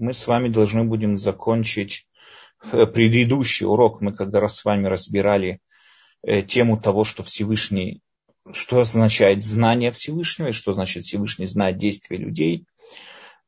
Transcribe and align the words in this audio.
мы 0.00 0.14
с 0.14 0.26
вами 0.26 0.48
должны 0.48 0.84
будем 0.84 1.16
закончить 1.16 2.06
э, 2.72 2.86
предыдущий 2.86 3.66
урок. 3.66 4.00
Мы 4.00 4.12
когда 4.12 4.40
раз 4.40 4.56
с 4.56 4.64
вами 4.64 4.86
разбирали 4.86 5.60
э, 6.22 6.42
тему 6.42 6.80
того, 6.80 7.04
что 7.04 7.22
Всевышний, 7.22 8.00
что 8.52 8.80
означает 8.80 9.44
знание 9.44 9.92
Всевышнего, 9.92 10.48
и 10.48 10.52
что 10.52 10.72
значит 10.72 11.04
Всевышний 11.04 11.46
знает 11.46 11.76
действия 11.76 12.16
людей. 12.16 12.64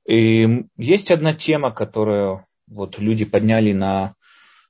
И 0.06 0.66
есть 0.76 1.10
одна 1.10 1.32
тема, 1.32 1.72
которую 1.72 2.44
вот 2.66 2.98
люди 2.98 3.24
подняли 3.24 3.72
на 3.72 4.14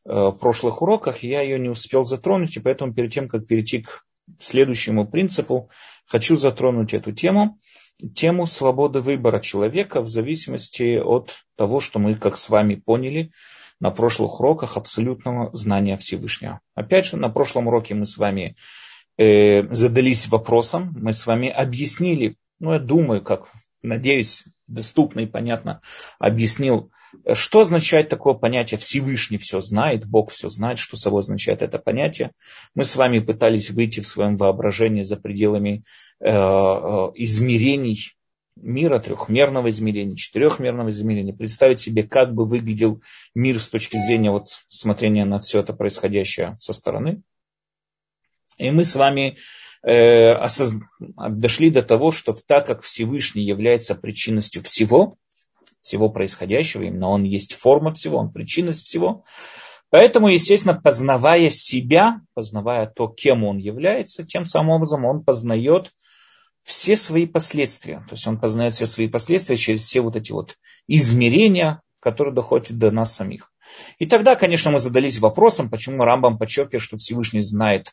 э, 0.04 0.32
прошлых 0.40 0.82
уроках, 0.82 1.24
я 1.24 1.42
ее 1.42 1.58
не 1.58 1.68
успел 1.68 2.04
затронуть, 2.04 2.56
и 2.56 2.60
поэтому 2.60 2.94
перед 2.94 3.12
тем, 3.12 3.28
как 3.28 3.46
перейти 3.46 3.82
к 3.82 4.04
следующему 4.38 5.08
принципу, 5.08 5.68
хочу 6.06 6.36
затронуть 6.36 6.94
эту 6.94 7.12
тему– 7.12 7.58
тему 8.14 8.46
свободы 8.46 9.00
выбора 9.00 9.40
человека 9.40 10.00
в 10.00 10.08
зависимости 10.08 10.98
от 10.98 11.44
того, 11.56 11.80
что 11.80 11.98
мы, 11.98 12.14
как 12.14 12.36
с 12.36 12.48
вами 12.48 12.74
поняли, 12.74 13.32
на 13.80 13.90
прошлых 13.90 14.40
уроках 14.40 14.76
абсолютного 14.76 15.50
знания 15.54 15.96
Всевышнего. 15.96 16.60
Опять 16.74 17.06
же, 17.06 17.16
на 17.16 17.28
прошлом 17.28 17.66
уроке 17.66 17.94
мы 17.94 18.06
с 18.06 18.16
вами 18.16 18.56
э, 19.18 19.74
задались 19.74 20.28
вопросом, 20.28 20.94
мы 20.96 21.12
с 21.12 21.26
вами 21.26 21.48
объяснили, 21.48 22.36
ну, 22.60 22.72
я 22.72 22.78
думаю, 22.78 23.22
как, 23.22 23.48
надеюсь, 23.82 24.44
доступно 24.66 25.20
и 25.20 25.26
понятно 25.26 25.80
объяснил, 26.18 26.90
что 27.34 27.60
означает 27.60 28.08
такое 28.08 28.34
понятие 28.34 28.78
Всевышний 28.78 29.38
все 29.38 29.60
знает, 29.60 30.06
Бог 30.06 30.30
все 30.30 30.48
знает, 30.48 30.78
что 30.78 30.96
собой 30.96 31.20
означает 31.20 31.62
это 31.62 31.78
понятие. 31.78 32.32
Мы 32.74 32.84
с 32.84 32.96
вами 32.96 33.18
пытались 33.18 33.70
выйти 33.70 34.00
в 34.00 34.06
своем 34.06 34.36
воображении 34.36 35.02
за 35.02 35.16
пределами 35.16 35.84
э, 36.20 36.30
э, 36.30 36.32
измерений 37.16 38.14
мира, 38.56 38.98
трехмерного 38.98 39.68
измерения, 39.70 40.16
четырехмерного 40.16 40.90
измерения, 40.90 41.34
представить 41.34 41.80
себе, 41.80 42.02
как 42.02 42.34
бы 42.34 42.44
выглядел 42.44 43.00
мир 43.34 43.60
с 43.60 43.68
точки 43.68 43.96
зрения 43.96 44.30
вот 44.30 44.48
смотрения 44.68 45.24
на 45.24 45.38
все 45.38 45.60
это 45.60 45.72
происходящее 45.72 46.56
со 46.60 46.72
стороны. 46.72 47.22
И 48.58 48.70
мы 48.70 48.84
с 48.84 48.94
вами 48.96 49.38
э, 49.82 50.34
дошли 51.28 51.70
до 51.70 51.82
того, 51.82 52.12
что 52.12 52.34
так 52.46 52.66
как 52.66 52.82
Всевышний 52.82 53.44
является 53.44 53.94
причинностью 53.94 54.62
всего, 54.62 55.16
всего 55.80 56.08
происходящего, 56.08 56.82
именно 56.82 57.08
он 57.08 57.24
есть 57.24 57.54
форма 57.54 57.92
всего, 57.92 58.18
он 58.18 58.32
причинность 58.32 58.86
всего, 58.86 59.24
Поэтому, 59.92 60.28
естественно, 60.28 60.72
познавая 60.72 61.50
себя, 61.50 62.22
познавая 62.32 62.86
то, 62.86 63.08
кем 63.08 63.44
он 63.44 63.58
является, 63.58 64.24
тем 64.24 64.46
самым 64.46 64.70
образом 64.70 65.04
он 65.04 65.22
познает 65.22 65.92
все 66.62 66.96
свои 66.96 67.26
последствия. 67.26 67.98
То 68.08 68.14
есть 68.14 68.26
он 68.26 68.40
познает 68.40 68.74
все 68.74 68.86
свои 68.86 69.06
последствия 69.06 69.56
через 69.56 69.82
все 69.82 70.00
вот 70.00 70.16
эти 70.16 70.32
вот 70.32 70.56
измерения, 70.86 71.82
которые 72.00 72.34
доходят 72.34 72.70
до 72.78 72.90
нас 72.90 73.14
самих. 73.14 73.52
И 73.98 74.06
тогда, 74.06 74.34
конечно, 74.34 74.70
мы 74.70 74.80
задались 74.80 75.18
вопросом, 75.18 75.68
почему 75.68 76.04
Рамбам 76.04 76.38
подчеркивает, 76.38 76.82
что 76.82 76.96
Всевышний 76.96 77.42
знает 77.42 77.92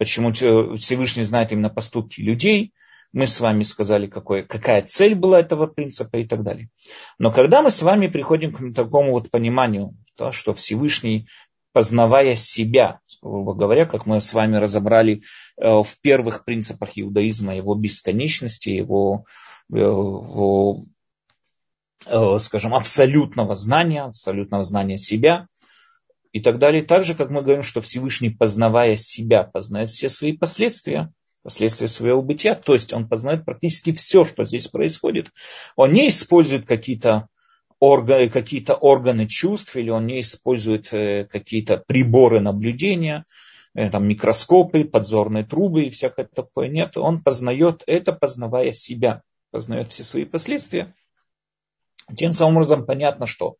почему 0.00 0.32
Всевышний 0.32 1.24
знает 1.24 1.52
именно 1.52 1.68
поступки 1.68 2.22
людей. 2.22 2.72
Мы 3.12 3.26
с 3.26 3.38
вами 3.38 3.64
сказали, 3.64 4.06
какой, 4.06 4.46
какая 4.46 4.80
цель 4.80 5.14
была 5.14 5.40
этого 5.40 5.66
принципа 5.66 6.16
и 6.16 6.26
так 6.26 6.42
далее. 6.42 6.70
Но 7.18 7.30
когда 7.30 7.60
мы 7.60 7.70
с 7.70 7.82
вами 7.82 8.06
приходим 8.06 8.50
к 8.50 8.74
такому 8.74 9.12
вот 9.12 9.30
пониманию, 9.30 9.94
то, 10.16 10.32
что 10.32 10.54
Всевышний, 10.54 11.28
познавая 11.74 12.34
себя, 12.34 13.00
грубо 13.20 13.52
говоря, 13.52 13.84
как 13.84 14.06
мы 14.06 14.22
с 14.22 14.32
вами 14.32 14.56
разобрали 14.56 15.22
э, 15.58 15.68
в 15.68 16.00
первых 16.00 16.46
принципах 16.46 16.92
иудаизма, 16.94 17.54
его 17.54 17.74
бесконечности, 17.74 18.70
его, 18.70 19.26
э, 19.70 19.76
его 19.76 20.86
э, 22.06 22.38
скажем, 22.38 22.74
абсолютного 22.74 23.54
знания, 23.54 24.04
абсолютного 24.04 24.62
знания 24.62 24.96
себя– 24.96 25.46
и 26.32 26.40
так 26.40 26.58
далее. 26.58 26.82
Так 26.82 27.04
же, 27.04 27.14
как 27.14 27.30
мы 27.30 27.42
говорим, 27.42 27.62
что 27.62 27.80
Всевышний, 27.80 28.30
познавая 28.30 28.96
себя, 28.96 29.44
познает 29.44 29.90
все 29.90 30.08
свои 30.08 30.32
последствия, 30.32 31.12
последствия 31.42 31.88
своего 31.88 32.22
бытия, 32.22 32.54
то 32.54 32.74
есть 32.74 32.92
он 32.92 33.08
познает 33.08 33.44
практически 33.44 33.92
все, 33.92 34.24
что 34.24 34.44
здесь 34.44 34.68
происходит. 34.68 35.30
Он 35.76 35.92
не 35.92 36.08
использует 36.08 36.66
какие-то 36.66 37.28
органы, 37.78 38.28
какие 38.28 38.64
органы 38.68 39.26
чувств, 39.26 39.74
или 39.76 39.90
он 39.90 40.06
не 40.06 40.20
использует 40.20 40.92
э, 40.92 41.24
какие-то 41.24 41.78
приборы 41.78 42.40
наблюдения, 42.40 43.24
э, 43.74 43.90
там, 43.90 44.06
микроскопы, 44.06 44.84
подзорные 44.84 45.44
трубы 45.44 45.84
и 45.84 45.90
всякое 45.90 46.26
такое. 46.26 46.68
Нет, 46.68 46.96
он 46.96 47.22
познает 47.22 47.82
это, 47.86 48.12
познавая 48.12 48.72
себя, 48.72 49.22
познает 49.50 49.88
все 49.88 50.04
свои 50.04 50.26
последствия. 50.26 50.94
Тем 52.16 52.32
самым 52.32 52.56
образом 52.56 52.84
понятно, 52.84 53.26
что 53.26 53.56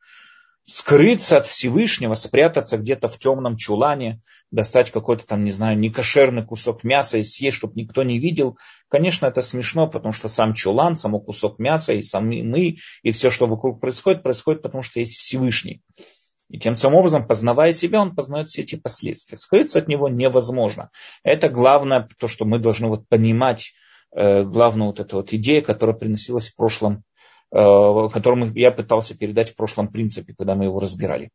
скрыться 0.64 1.38
от 1.38 1.46
Всевышнего, 1.46 2.14
спрятаться 2.14 2.78
где-то 2.78 3.08
в 3.08 3.18
темном 3.18 3.56
чулане, 3.56 4.20
достать 4.50 4.90
какой-то 4.90 5.26
там, 5.26 5.44
не 5.44 5.50
знаю, 5.50 5.78
некошерный 5.78 6.44
кусок 6.44 6.84
мяса 6.84 7.18
и 7.18 7.22
съесть, 7.22 7.56
чтобы 7.56 7.74
никто 7.80 8.02
не 8.02 8.18
видел. 8.18 8.56
Конечно, 8.88 9.26
это 9.26 9.42
смешно, 9.42 9.88
потому 9.88 10.12
что 10.12 10.28
сам 10.28 10.54
чулан, 10.54 10.94
само 10.94 11.20
кусок 11.20 11.58
мяса 11.58 11.92
и 11.92 12.02
сами 12.02 12.42
мы, 12.42 12.76
и 13.02 13.10
все, 13.10 13.30
что 13.30 13.46
вокруг 13.46 13.80
происходит, 13.80 14.22
происходит 14.22 14.62
потому, 14.62 14.82
что 14.82 15.00
есть 15.00 15.16
Всевышний. 15.16 15.82
И 16.48 16.58
тем 16.58 16.74
самым 16.74 16.98
образом, 16.98 17.26
познавая 17.26 17.72
себя, 17.72 18.02
он 18.02 18.14
познает 18.14 18.48
все 18.48 18.62
эти 18.62 18.74
последствия. 18.74 19.38
Скрыться 19.38 19.78
от 19.78 19.88
него 19.88 20.08
невозможно. 20.08 20.90
Это 21.22 21.48
главное, 21.48 22.08
то, 22.18 22.26
что 22.26 22.44
мы 22.44 22.58
должны 22.58 22.88
вот 22.88 23.08
понимать, 23.08 23.72
э, 24.12 24.42
главную 24.42 24.88
вот 24.88 24.98
эту 24.98 25.16
вот 25.16 25.32
идею, 25.32 25.62
которая 25.62 25.96
приносилась 25.96 26.50
в 26.50 26.56
прошлом 26.56 27.04
которому 27.50 28.52
я 28.54 28.70
пытался 28.70 29.16
передать 29.16 29.50
в 29.50 29.56
прошлом 29.56 29.88
принципе, 29.88 30.34
когда 30.36 30.54
мы 30.54 30.64
его 30.64 30.78
разбирали. 30.78 31.30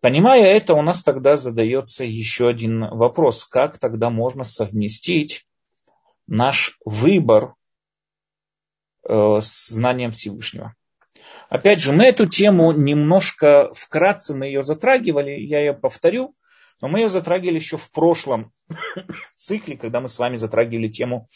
Понимая 0.00 0.44
это, 0.44 0.74
у 0.74 0.82
нас 0.82 1.02
тогда 1.02 1.36
задается 1.36 2.04
еще 2.04 2.48
один 2.48 2.88
вопрос. 2.88 3.44
Как 3.44 3.78
тогда 3.78 4.08
можно 4.08 4.44
совместить 4.44 5.44
наш 6.26 6.78
выбор 6.86 7.54
э, 9.06 9.40
с 9.42 9.68
знанием 9.68 10.12
Всевышнего? 10.12 10.74
Опять 11.50 11.80
же, 11.80 11.92
мы 11.92 12.04
эту 12.04 12.26
тему 12.26 12.72
немножко 12.72 13.70
вкратце 13.74 14.34
мы 14.34 14.46
ее 14.46 14.62
затрагивали, 14.62 15.32
я 15.32 15.58
ее 15.60 15.74
повторю, 15.74 16.34
но 16.80 16.88
мы 16.88 17.00
ее 17.00 17.08
затрагивали 17.08 17.56
еще 17.56 17.76
в 17.76 17.90
прошлом 17.90 18.52
цикле, 19.36 19.76
когда 19.76 20.00
мы 20.00 20.08
с 20.08 20.18
вами 20.18 20.36
затрагивали 20.36 20.88
тему 20.88 21.28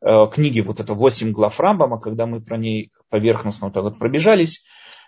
э, 0.00 0.26
книги, 0.32 0.60
вот 0.60 0.80
это 0.80 0.94
«Восемь 0.94 1.32
глав 1.32 1.58
Рамбама», 1.60 2.00
когда 2.00 2.26
мы 2.26 2.40
про 2.40 2.56
ней 2.56 2.92
поверхностно 3.10 3.68
вот 3.68 3.74
так 3.74 3.82
вот 3.82 3.98
пробежались. 3.98 4.62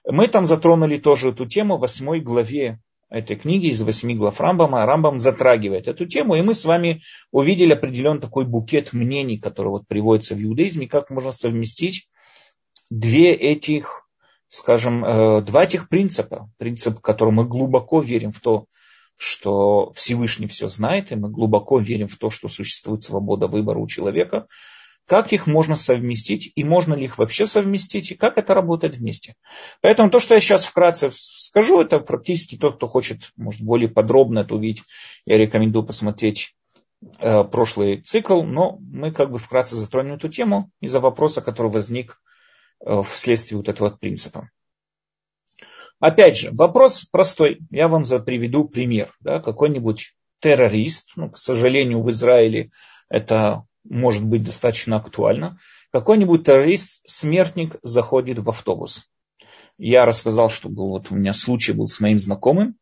Мы 0.06 0.28
там 0.28 0.46
затронули 0.46 0.98
тоже 0.98 1.30
эту 1.30 1.46
тему 1.46 1.76
в 1.76 1.80
восьмой 1.80 2.20
главе 2.20 2.80
этой 3.10 3.36
книги 3.36 3.68
из 3.68 3.80
восьми 3.82 4.14
глав 4.14 4.40
Рамбама. 4.40 4.84
Рамбам 4.84 5.18
затрагивает 5.18 5.88
эту 5.88 6.06
тему, 6.06 6.34
и 6.34 6.42
мы 6.42 6.54
с 6.54 6.64
вами 6.64 7.00
увидели 7.30 7.72
определенный 7.72 8.20
такой 8.20 8.44
букет 8.44 8.92
мнений, 8.92 9.38
который 9.38 9.68
вот 9.68 9.88
приводится 9.88 10.34
в 10.34 10.42
иудаизме, 10.42 10.88
как 10.88 11.10
можно 11.10 11.30
совместить 11.30 12.08
две 12.90 13.32
этих, 13.32 14.06
скажем, 14.48 15.04
э, 15.04 15.42
два 15.42 15.64
этих 15.64 15.88
принципа. 15.88 16.50
Принцип, 16.58 16.98
в 16.98 17.00
который 17.00 17.32
мы 17.32 17.46
глубоко 17.46 18.00
верим 18.00 18.32
в 18.32 18.40
то, 18.40 18.66
что 19.18 19.92
Всевышний 19.92 20.46
все 20.46 20.68
знает, 20.68 21.12
и 21.12 21.16
мы 21.16 21.28
глубоко 21.28 21.78
верим 21.78 22.06
в 22.06 22.16
то, 22.16 22.30
что 22.30 22.48
существует 22.48 23.02
свобода 23.02 23.48
выбора 23.48 23.78
у 23.78 23.88
человека, 23.88 24.46
как 25.06 25.32
их 25.32 25.46
можно 25.46 25.74
совместить, 25.74 26.52
и 26.54 26.64
можно 26.64 26.94
ли 26.94 27.06
их 27.06 27.18
вообще 27.18 27.46
совместить, 27.46 28.12
и 28.12 28.14
как 28.14 28.38
это 28.38 28.54
работает 28.54 28.96
вместе. 28.96 29.34
Поэтому 29.80 30.10
то, 30.10 30.20
что 30.20 30.34
я 30.34 30.40
сейчас 30.40 30.66
вкратце 30.66 31.10
скажу, 31.14 31.80
это 31.80 31.98
практически 31.98 32.56
тот, 32.56 32.76
кто 32.76 32.86
хочет, 32.86 33.32
может, 33.36 33.62
более 33.62 33.88
подробно 33.88 34.40
это 34.40 34.54
увидеть, 34.54 34.84
я 35.24 35.38
рекомендую 35.38 35.84
посмотреть 35.84 36.54
э, 37.18 37.42
прошлый 37.42 38.02
цикл, 38.02 38.42
но 38.42 38.78
мы 38.80 39.10
как 39.10 39.32
бы 39.32 39.38
вкратце 39.38 39.76
затронем 39.76 40.14
эту 40.14 40.28
тему 40.28 40.70
из-за 40.80 41.00
вопроса, 41.00 41.40
который 41.40 41.72
возник 41.72 42.20
э, 42.84 43.02
вследствие 43.02 43.56
вот 43.56 43.68
этого 43.68 43.90
принципа. 43.90 44.50
Опять 46.00 46.38
же, 46.38 46.50
вопрос 46.52 47.04
простой. 47.04 47.58
Я 47.70 47.88
вам 47.88 48.04
приведу 48.24 48.68
пример. 48.68 49.08
Да, 49.20 49.40
какой-нибудь 49.40 50.12
террорист, 50.40 51.12
ну, 51.16 51.30
к 51.30 51.38
сожалению, 51.38 52.02
в 52.02 52.10
Израиле 52.10 52.70
это 53.08 53.64
может 53.84 54.24
быть 54.24 54.44
достаточно 54.44 54.96
актуально. 54.96 55.58
Какой-нибудь 55.90 56.44
террорист, 56.44 57.02
смертник 57.06 57.76
заходит 57.82 58.38
в 58.38 58.48
автобус. 58.48 59.10
Я 59.78 60.04
рассказал, 60.04 60.50
что 60.50 60.68
был, 60.68 60.88
вот 60.88 61.10
у 61.10 61.16
меня 61.16 61.32
случай 61.32 61.72
был 61.72 61.88
с 61.88 62.00
моим 62.00 62.18
знакомым. 62.18 62.76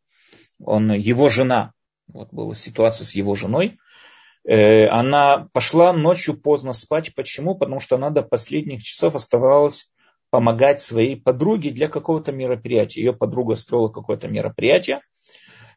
Он, 0.58 0.92
его 0.92 1.28
жена, 1.28 1.72
вот 2.08 2.28
была 2.32 2.54
ситуация 2.54 3.04
с 3.04 3.14
его 3.14 3.34
женой, 3.34 3.78
э, 4.44 4.86
она 4.88 5.48
пошла 5.52 5.92
ночью 5.92 6.38
поздно 6.38 6.72
спать. 6.72 7.14
Почему? 7.14 7.54
Потому 7.54 7.80
что 7.80 7.96
она 7.96 8.10
до 8.10 8.22
последних 8.22 8.82
часов 8.82 9.14
оставалась 9.14 9.90
помогать 10.30 10.80
своей 10.80 11.16
подруге 11.16 11.70
для 11.70 11.88
какого-то 11.88 12.32
мероприятия. 12.32 13.00
Ее 13.00 13.12
подруга 13.12 13.54
строила 13.54 13.88
какое-то 13.88 14.28
мероприятие. 14.28 15.00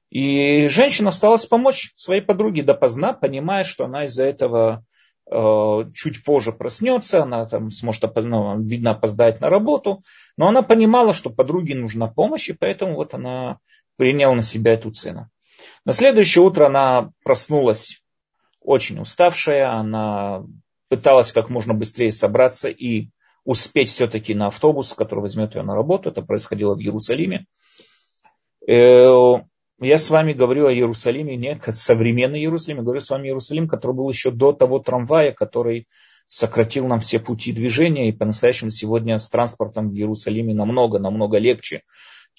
И 0.10 0.68
женщина 0.70 1.10
осталась 1.10 1.46
помочь 1.46 1.92
своей 1.96 2.22
подруге 2.22 2.64
допоздна, 2.64 3.14
понимая, 3.14 3.64
что 3.64 3.86
она 3.86 4.06
из-за 4.06 4.24
этого 4.24 4.84
э, 5.30 5.84
чуть 5.94 6.24
позже 6.24 6.52
проснется, 6.52 7.24
она 7.24 7.46
там 7.46 7.70
сможет, 7.70 8.16
ну, 8.16 8.60
видно, 8.60 8.92
опоздать 8.92 9.40
на 9.40 9.50
работу, 9.50 10.02
но 10.36 10.48
она 10.48 10.64
понимала, 10.64 11.14
что 11.14 11.30
подруге 11.30 11.76
нужна 11.76 12.08
помощь, 12.08 12.50
и 12.50 12.54
поэтому 12.54 12.96
вот 12.96 13.14
она 13.14 13.60
приняла 13.98 14.34
на 14.34 14.42
себя 14.42 14.74
эту 14.74 14.90
цену. 14.90 15.30
На 15.86 15.94
следующее 15.94 16.44
утро 16.44 16.66
она 16.66 17.12
проснулась 17.24 18.02
очень 18.62 19.00
уставшая, 19.00 19.72
она 19.72 20.44
пыталась 20.88 21.32
как 21.32 21.50
можно 21.50 21.76
быстрее 21.76 22.12
собраться 22.12 22.70
и 22.70 23.10
успеть 23.46 23.90
все-таки 23.90 24.34
на 24.34 24.48
автобус, 24.48 24.94
который 24.94 25.22
возьмет 25.22 25.56
ее 25.56 25.64
на 25.64 25.76
работу. 25.76 26.10
Это 26.10 26.22
происходило 26.22 26.76
в 26.76 26.80
Иерусалиме. 26.80 27.46
Э, 28.68 29.34
я 29.82 29.98
с 29.98 30.10
вами 30.10 30.34
говорю 30.34 30.68
о 30.68 30.74
Иерусалиме, 30.74 31.38
не 31.38 31.60
современный 31.72 32.40
Иерусалим, 32.40 32.78
я 32.78 32.84
говорю 32.84 33.00
с 33.00 33.10
вами 33.10 33.24
о 33.24 33.28
Иерусалиме, 33.28 33.68
который 33.68 33.96
был 33.96 34.10
еще 34.10 34.32
до 34.32 34.52
того 34.52 34.80
трамвая, 34.80 35.32
который 35.32 35.88
сократил 36.28 36.86
нам 36.88 37.00
все 37.00 37.20
пути 37.20 37.54
движения, 37.54 38.10
и 38.10 38.12
по-настоящему 38.12 38.70
сегодня 38.70 39.18
с 39.18 39.30
транспортом 39.30 39.90
в 39.90 39.98
Иерусалиме 39.98 40.54
намного-намного 40.54 41.38
легче, 41.40 41.84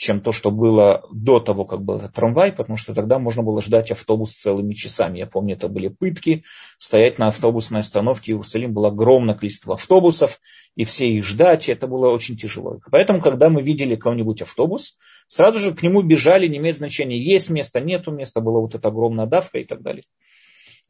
чем 0.00 0.22
то, 0.22 0.32
что 0.32 0.50
было 0.50 1.06
до 1.12 1.40
того, 1.40 1.66
как 1.66 1.82
был 1.82 1.96
этот 1.98 2.14
трамвай, 2.14 2.52
потому 2.52 2.78
что 2.78 2.94
тогда 2.94 3.18
можно 3.18 3.42
было 3.42 3.60
ждать 3.60 3.90
автобус 3.90 4.32
целыми 4.32 4.72
часами. 4.72 5.18
Я 5.18 5.26
помню, 5.26 5.56
это 5.56 5.68
были 5.68 5.88
пытки, 5.88 6.42
стоять 6.78 7.18
на 7.18 7.26
автобусной 7.26 7.80
остановке. 7.80 8.32
В 8.32 8.36
Иерусалим 8.36 8.72
было 8.72 8.88
огромное 8.88 9.34
количество 9.34 9.74
автобусов, 9.74 10.40
и 10.74 10.84
все 10.84 11.10
их 11.10 11.26
ждать, 11.26 11.68
это 11.68 11.86
было 11.86 12.08
очень 12.08 12.38
тяжело. 12.38 12.80
Поэтому, 12.90 13.20
когда 13.20 13.50
мы 13.50 13.60
видели 13.60 13.94
кого-нибудь 13.94 14.40
автобус, 14.40 14.96
сразу 15.26 15.58
же 15.58 15.74
к 15.74 15.82
нему 15.82 16.00
бежали, 16.00 16.46
не 16.46 16.56
имеет 16.56 16.78
значения, 16.78 17.20
есть 17.20 17.50
место, 17.50 17.82
нету 17.82 18.10
места, 18.10 18.40
была 18.40 18.60
вот 18.60 18.74
эта 18.74 18.88
огромная 18.88 19.26
давка 19.26 19.58
и 19.58 19.64
так 19.64 19.82
далее. 19.82 20.02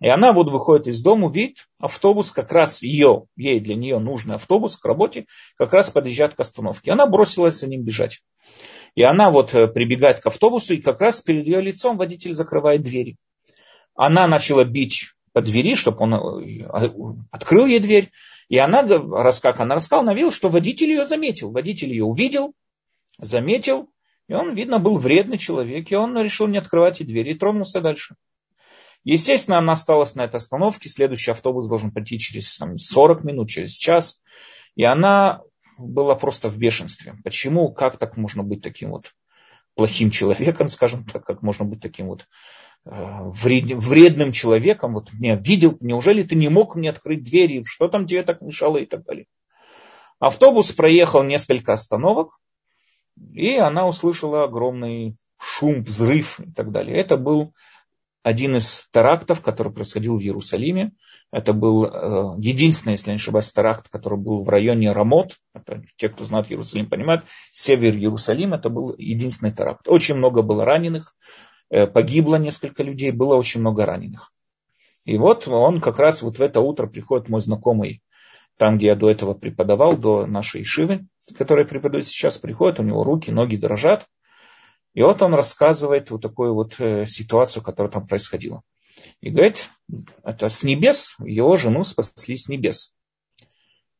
И 0.00 0.08
она 0.08 0.32
вот 0.32 0.50
выходит 0.50 0.86
из 0.86 1.02
дома, 1.02 1.30
видит 1.30 1.66
автобус, 1.80 2.30
как 2.30 2.52
раз 2.52 2.80
ее, 2.80 3.26
ей 3.36 3.58
для 3.58 3.74
нее 3.74 3.98
нужный 3.98 4.36
автобус 4.36 4.76
к 4.76 4.84
работе, 4.84 5.26
как 5.58 5.72
раз 5.72 5.90
подъезжает 5.90 6.34
к 6.34 6.40
остановке. 6.40 6.92
Она 6.92 7.06
бросилась 7.06 7.58
за 7.58 7.68
ним 7.68 7.82
бежать. 7.82 8.20
И 8.94 9.02
она 9.02 9.30
вот 9.30 9.54
э, 9.54 9.68
прибегает 9.68 10.20
к 10.20 10.26
автобусу, 10.26 10.74
и 10.74 10.78
как 10.80 11.00
раз 11.00 11.20
перед 11.20 11.46
ее 11.46 11.60
лицом 11.60 11.96
водитель 11.96 12.34
закрывает 12.34 12.82
двери. 12.82 13.16
Она 13.94 14.26
начала 14.26 14.64
бить 14.64 15.12
по 15.32 15.40
двери, 15.40 15.74
чтобы 15.74 15.98
он 16.00 16.14
э, 16.14 16.66
открыл 17.30 17.66
ей 17.66 17.80
дверь. 17.80 18.10
И 18.48 18.58
она, 18.58 18.82
раз 18.82 19.40
как 19.40 19.60
она 19.60 19.76
рассказала, 19.76 20.02
она 20.02 20.14
видела, 20.14 20.32
что 20.32 20.48
водитель 20.48 20.90
ее 20.90 21.06
заметил. 21.06 21.52
Водитель 21.52 21.90
ее 21.90 22.04
увидел, 22.04 22.52
заметил, 23.18 23.88
и 24.28 24.32
он, 24.32 24.54
видно, 24.54 24.78
был 24.78 24.96
вредный 24.96 25.38
человек, 25.38 25.90
и 25.90 25.96
он 25.96 26.16
решил 26.20 26.46
не 26.46 26.58
открывать 26.58 27.00
ей 27.00 27.06
двери 27.06 27.32
и 27.32 27.38
тронулся 27.38 27.80
дальше. 27.80 28.16
Естественно, 29.02 29.58
она 29.58 29.72
осталась 29.72 30.14
на 30.14 30.24
этой 30.24 30.36
остановке, 30.36 30.88
следующий 30.88 31.30
автобус 31.30 31.66
должен 31.68 31.90
прийти 31.90 32.18
через 32.18 32.58
там, 32.58 32.76
40 32.76 33.24
минут, 33.24 33.48
через 33.48 33.72
час. 33.72 34.20
И 34.76 34.84
она 34.84 35.42
была 35.80 36.14
просто 36.14 36.48
в 36.48 36.56
бешенстве. 36.56 37.14
Почему, 37.24 37.72
как 37.72 37.98
так 37.98 38.16
можно 38.16 38.42
быть 38.42 38.62
таким 38.62 38.90
вот 38.90 39.14
плохим 39.74 40.10
человеком, 40.10 40.68
скажем 40.68 41.04
так, 41.04 41.24
как 41.24 41.42
можно 41.42 41.64
быть 41.64 41.80
таким 41.80 42.08
вот 42.08 42.26
э, 42.84 42.90
вредным 43.24 44.32
человеком, 44.32 44.94
вот 44.94 45.12
меня 45.12 45.36
видел, 45.36 45.76
неужели 45.80 46.22
ты 46.22 46.34
не 46.34 46.48
мог 46.48 46.76
мне 46.76 46.90
открыть 46.90 47.24
двери, 47.24 47.62
что 47.64 47.88
там 47.88 48.06
тебе 48.06 48.22
так 48.22 48.40
мешало 48.40 48.78
и 48.78 48.86
так 48.86 49.04
далее. 49.04 49.26
Автобус 50.18 50.72
проехал 50.72 51.22
несколько 51.22 51.72
остановок, 51.72 52.38
и 53.32 53.56
она 53.56 53.86
услышала 53.86 54.44
огромный 54.44 55.16
шум, 55.38 55.82
взрыв 55.82 56.40
и 56.40 56.52
так 56.52 56.70
далее. 56.70 56.96
Это 56.96 57.16
был 57.16 57.54
один 58.22 58.56
из 58.56 58.86
терактов, 58.92 59.40
который 59.40 59.72
происходил 59.72 60.16
в 60.16 60.20
Иерусалиме. 60.20 60.92
Это 61.32 61.52
был 61.52 61.84
э, 61.84 62.36
единственный, 62.38 62.92
если 62.92 63.10
не 63.10 63.16
ошибаюсь, 63.16 63.52
теракт, 63.52 63.88
который 63.88 64.18
был 64.18 64.42
в 64.42 64.48
районе 64.48 64.92
Рамот. 64.92 65.36
Это 65.54 65.82
те, 65.96 66.08
кто 66.08 66.24
знает 66.24 66.50
Иерусалим, 66.50 66.88
понимают. 66.88 67.24
Север 67.52 67.94
Иерусалима, 67.94 68.56
это 68.56 68.68
был 68.68 68.94
единственный 68.98 69.52
теракт. 69.52 69.88
Очень 69.88 70.16
много 70.16 70.42
было 70.42 70.64
раненых, 70.64 71.14
э, 71.70 71.86
погибло 71.86 72.36
несколько 72.36 72.82
людей, 72.82 73.10
было 73.10 73.36
очень 73.36 73.60
много 73.60 73.86
раненых. 73.86 74.32
И 75.04 75.16
вот 75.16 75.48
он 75.48 75.80
как 75.80 75.98
раз 75.98 76.22
вот 76.22 76.38
в 76.38 76.42
это 76.42 76.60
утро 76.60 76.86
приходит 76.86 77.30
мой 77.30 77.40
знакомый, 77.40 78.02
там, 78.58 78.76
где 78.76 78.88
я 78.88 78.96
до 78.96 79.10
этого 79.10 79.32
преподавал, 79.32 79.96
до 79.96 80.26
нашей 80.26 80.60
Ишивы, 80.62 81.06
которая 81.38 81.64
преподаю 81.64 82.02
сейчас, 82.02 82.36
приходит, 82.36 82.80
у 82.80 82.82
него 82.82 83.02
руки, 83.02 83.30
ноги 83.30 83.56
дрожат. 83.56 84.06
И 84.94 85.02
вот 85.02 85.22
он 85.22 85.34
рассказывает 85.34 86.10
вот 86.10 86.22
такую 86.22 86.54
вот 86.54 86.80
э, 86.80 87.06
ситуацию, 87.06 87.62
которая 87.62 87.92
там 87.92 88.06
происходила. 88.06 88.62
И 89.20 89.30
говорит, 89.30 89.70
это 90.24 90.48
с 90.48 90.62
небес, 90.62 91.14
его 91.20 91.56
жену 91.56 91.84
спасли 91.84 92.36
с 92.36 92.48
небес. 92.48 92.94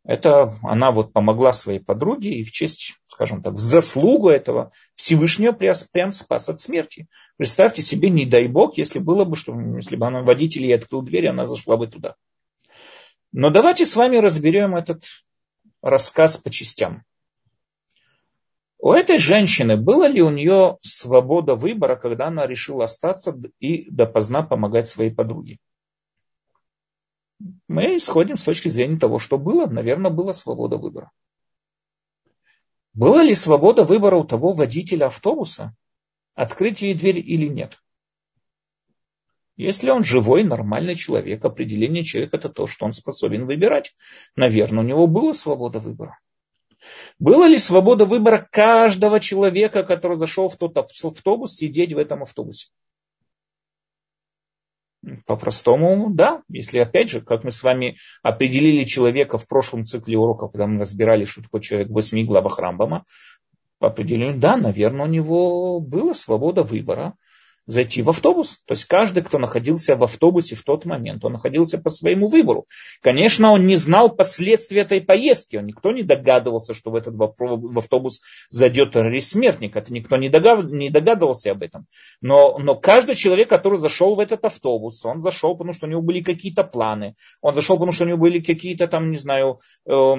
Это 0.05 0.59
она 0.63 0.93
вот 0.93 1.13
помогла 1.13 1.53
своей 1.53 1.79
подруге 1.79 2.31
и 2.33 2.43
в 2.43 2.51
честь, 2.51 2.95
скажем 3.07 3.43
так, 3.43 3.55
в 3.55 3.59
заслугу 3.59 4.31
этого 4.31 4.73
Всевышнего 4.95 5.53
прям 5.53 6.11
спас 6.11 6.49
от 6.49 6.59
смерти. 6.59 7.07
Представьте 7.37 7.83
себе, 7.83 8.09
не 8.09 8.25
дай 8.25 8.49
бог, 8.49 8.79
если 8.79 8.99
было 8.99 9.25
бы, 9.25 9.37
что 9.37 9.59
если 9.77 9.97
бы 9.97 10.07
она 10.07 10.23
водитель 10.23 10.65
ей 10.65 10.75
открыл 10.75 11.03
дверь, 11.03 11.29
она 11.29 11.47
зашла 11.47 11.77
бы 11.77 11.87
туда. 11.87 12.17
Но 13.33 13.51
давайте 13.51 13.85
с 13.85 13.95
вами 13.95 14.17
разберем 14.17 14.75
этот 14.75 15.05
рассказ 15.83 16.39
по 16.39 16.51
частям. 16.51 17.05
У 18.83 18.93
этой 18.93 19.19
женщины 19.19 19.77
была 19.77 20.09
ли 20.09 20.23
у 20.23 20.31
нее 20.31 20.79
свобода 20.81 21.55
выбора, 21.55 21.97
когда 21.97 22.29
она 22.29 22.47
решила 22.47 22.85
остаться 22.85 23.39
и 23.59 23.91
допоздна 23.91 24.43
помогать 24.43 24.89
своей 24.89 25.11
подруге? 25.11 25.59
Мы 27.69 27.97
исходим 27.97 28.37
с 28.37 28.43
точки 28.43 28.69
зрения 28.69 28.99
того, 28.99 29.19
что 29.19 29.37
было. 29.37 29.67
Наверное, 29.67 30.11
была 30.11 30.33
свобода 30.33 30.79
выбора. 30.79 31.11
Была 32.95 33.23
ли 33.23 33.35
свобода 33.35 33.85
выбора 33.85 34.17
у 34.17 34.25
того 34.25 34.53
водителя 34.53 35.07
автобуса, 35.07 35.75
открыть 36.35 36.81
ей 36.81 36.95
дверь 36.95 37.19
или 37.19 37.49
нет? 37.49 37.83
Если 39.57 39.91
он 39.91 40.05
живой, 40.05 40.43
нормальный 40.43 40.95
человек, 40.95 41.45
определение 41.45 42.03
человека 42.03 42.39
это 42.39 42.49
то, 42.49 42.67
что 42.67 42.87
он 42.87 42.93
способен 42.93 43.45
выбирать. 43.45 43.95
Наверное, 44.37 44.83
у 44.83 44.87
него 44.87 45.07
была 45.07 45.35
свобода 45.35 45.81
выбора. 45.81 46.19
Была 47.19 47.49
ли 47.49 47.59
свобода 47.59 48.05
выбора 48.05 48.49
каждого 48.51 49.21
человека, 49.21 49.83
который 49.83 50.17
зашел 50.17 50.49
в 50.49 50.57
тот 50.57 50.77
автобус, 50.77 51.55
сидеть 51.55 51.93
в 51.93 51.99
этом 51.99 52.23
автобусе? 52.23 52.69
По-простому, 55.27 56.11
да. 56.11 56.43
Если, 56.49 56.79
опять 56.79 57.09
же, 57.09 57.23
как 57.23 57.45
мы 57.45 57.51
с 57.51 57.63
вами 57.63 57.97
определили 58.23 58.85
человека 58.85 59.39
в 59.39 59.47
прошлом 59.47 59.87
цикле 59.87 60.19
уроков, 60.19 60.53
когда 60.53 60.67
мы 60.67 60.79
разбирали, 60.79 61.25
что 61.25 61.43
такое 61.43 61.63
человек 61.63 61.89
в 61.89 61.95
восьми 61.95 62.25
главах 62.25 62.59
Рамбама, 62.59 63.05
по 63.79 63.89
определению, 63.89 64.39
да, 64.39 64.57
наверное, 64.57 65.07
у 65.07 65.09
него 65.09 65.81
была 65.81 66.13
свобода 66.13 66.63
выбора 66.63 67.15
зайти 67.67 68.03
в 68.03 68.11
автобус. 68.11 68.63
То 68.67 68.73
есть 68.73 68.85
каждый, 68.85 69.23
кто 69.23 69.39
находился 69.39 69.97
в 69.97 70.03
автобусе 70.03 70.57
в 70.57 70.63
тот 70.63 70.85
момент, 70.85 71.25
он 71.25 71.33
находился 71.33 71.79
по 71.79 71.91
своему 71.91 72.27
выбору. 72.27 72.67
Конечно, 73.01 73.53
он 73.53 73.67
не 73.67 73.77
знал 73.77 74.11
последствий 74.11 74.81
этой 74.81 75.01
поездки. 75.01 75.57
Он, 75.57 75.67
никто 75.67 75.93
не 75.93 76.03
догадывался, 76.03 76.75
что 76.75 76.91
в 76.91 76.95
этот 76.95 77.15
в 77.17 77.79
автобус 77.79 78.21
зайдет 78.51 78.93
террорист-смертник. 78.93 79.77
Это 79.77 79.93
никто 79.93 80.17
не, 80.17 80.29
догад, 80.29 80.65
не 80.71 80.91
догадывался 80.91 81.53
об 81.53 81.63
этом. 81.63 81.87
Но, 82.21 82.59
но 82.59 82.75
каждый 82.75 83.15
человек, 83.15 83.49
который 83.49 83.79
зашел 83.79 84.15
в 84.15 84.21
этот 84.21 84.45
автобус, 84.45 85.05
он 85.05 85.21
зашел, 85.21 85.57
потому 85.57 85.73
что 85.73 85.87
у 85.87 85.91
него 85.91 86.03
были 86.03 86.21
какие-то 86.21 86.65
планы. 86.65 87.15
Он 87.41 87.55
зашел, 87.55 87.77
потому 87.77 87.93
что 87.93 88.05
у 88.05 88.09
него 88.09 88.19
были 88.19 88.41
какие-то 88.41 88.89
там, 88.89 89.11
не 89.11 89.19
знаю, 89.19 89.61
э, 89.87 90.15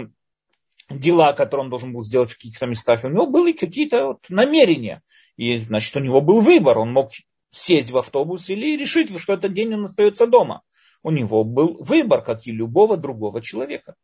дела, 0.89 1.33
которые 1.33 1.65
он 1.65 1.69
должен 1.69 1.93
был 1.93 2.03
сделать 2.03 2.31
в 2.31 2.35
каких-то 2.35 2.65
местах. 2.65 3.03
У 3.03 3.09
него 3.09 3.27
были 3.27 3.51
какие-то 3.51 4.07
вот 4.07 4.19
намерения. 4.29 5.01
И, 5.37 5.57
значит, 5.57 5.95
у 5.95 5.99
него 5.99 6.21
был 6.21 6.41
выбор. 6.41 6.79
Он 6.79 6.91
мог 6.91 7.11
сесть 7.51 7.91
в 7.91 7.97
автобус 7.97 8.49
или 8.49 8.77
решить, 8.77 9.15
что 9.19 9.33
этот 9.33 9.53
день 9.53 9.73
он 9.73 9.85
остается 9.85 10.27
дома. 10.27 10.63
У 11.03 11.11
него 11.11 11.43
был 11.43 11.77
выбор, 11.83 12.23
как 12.23 12.47
и 12.47 12.51
любого 12.51 12.97
другого 12.97 13.41
человека. 13.41 13.95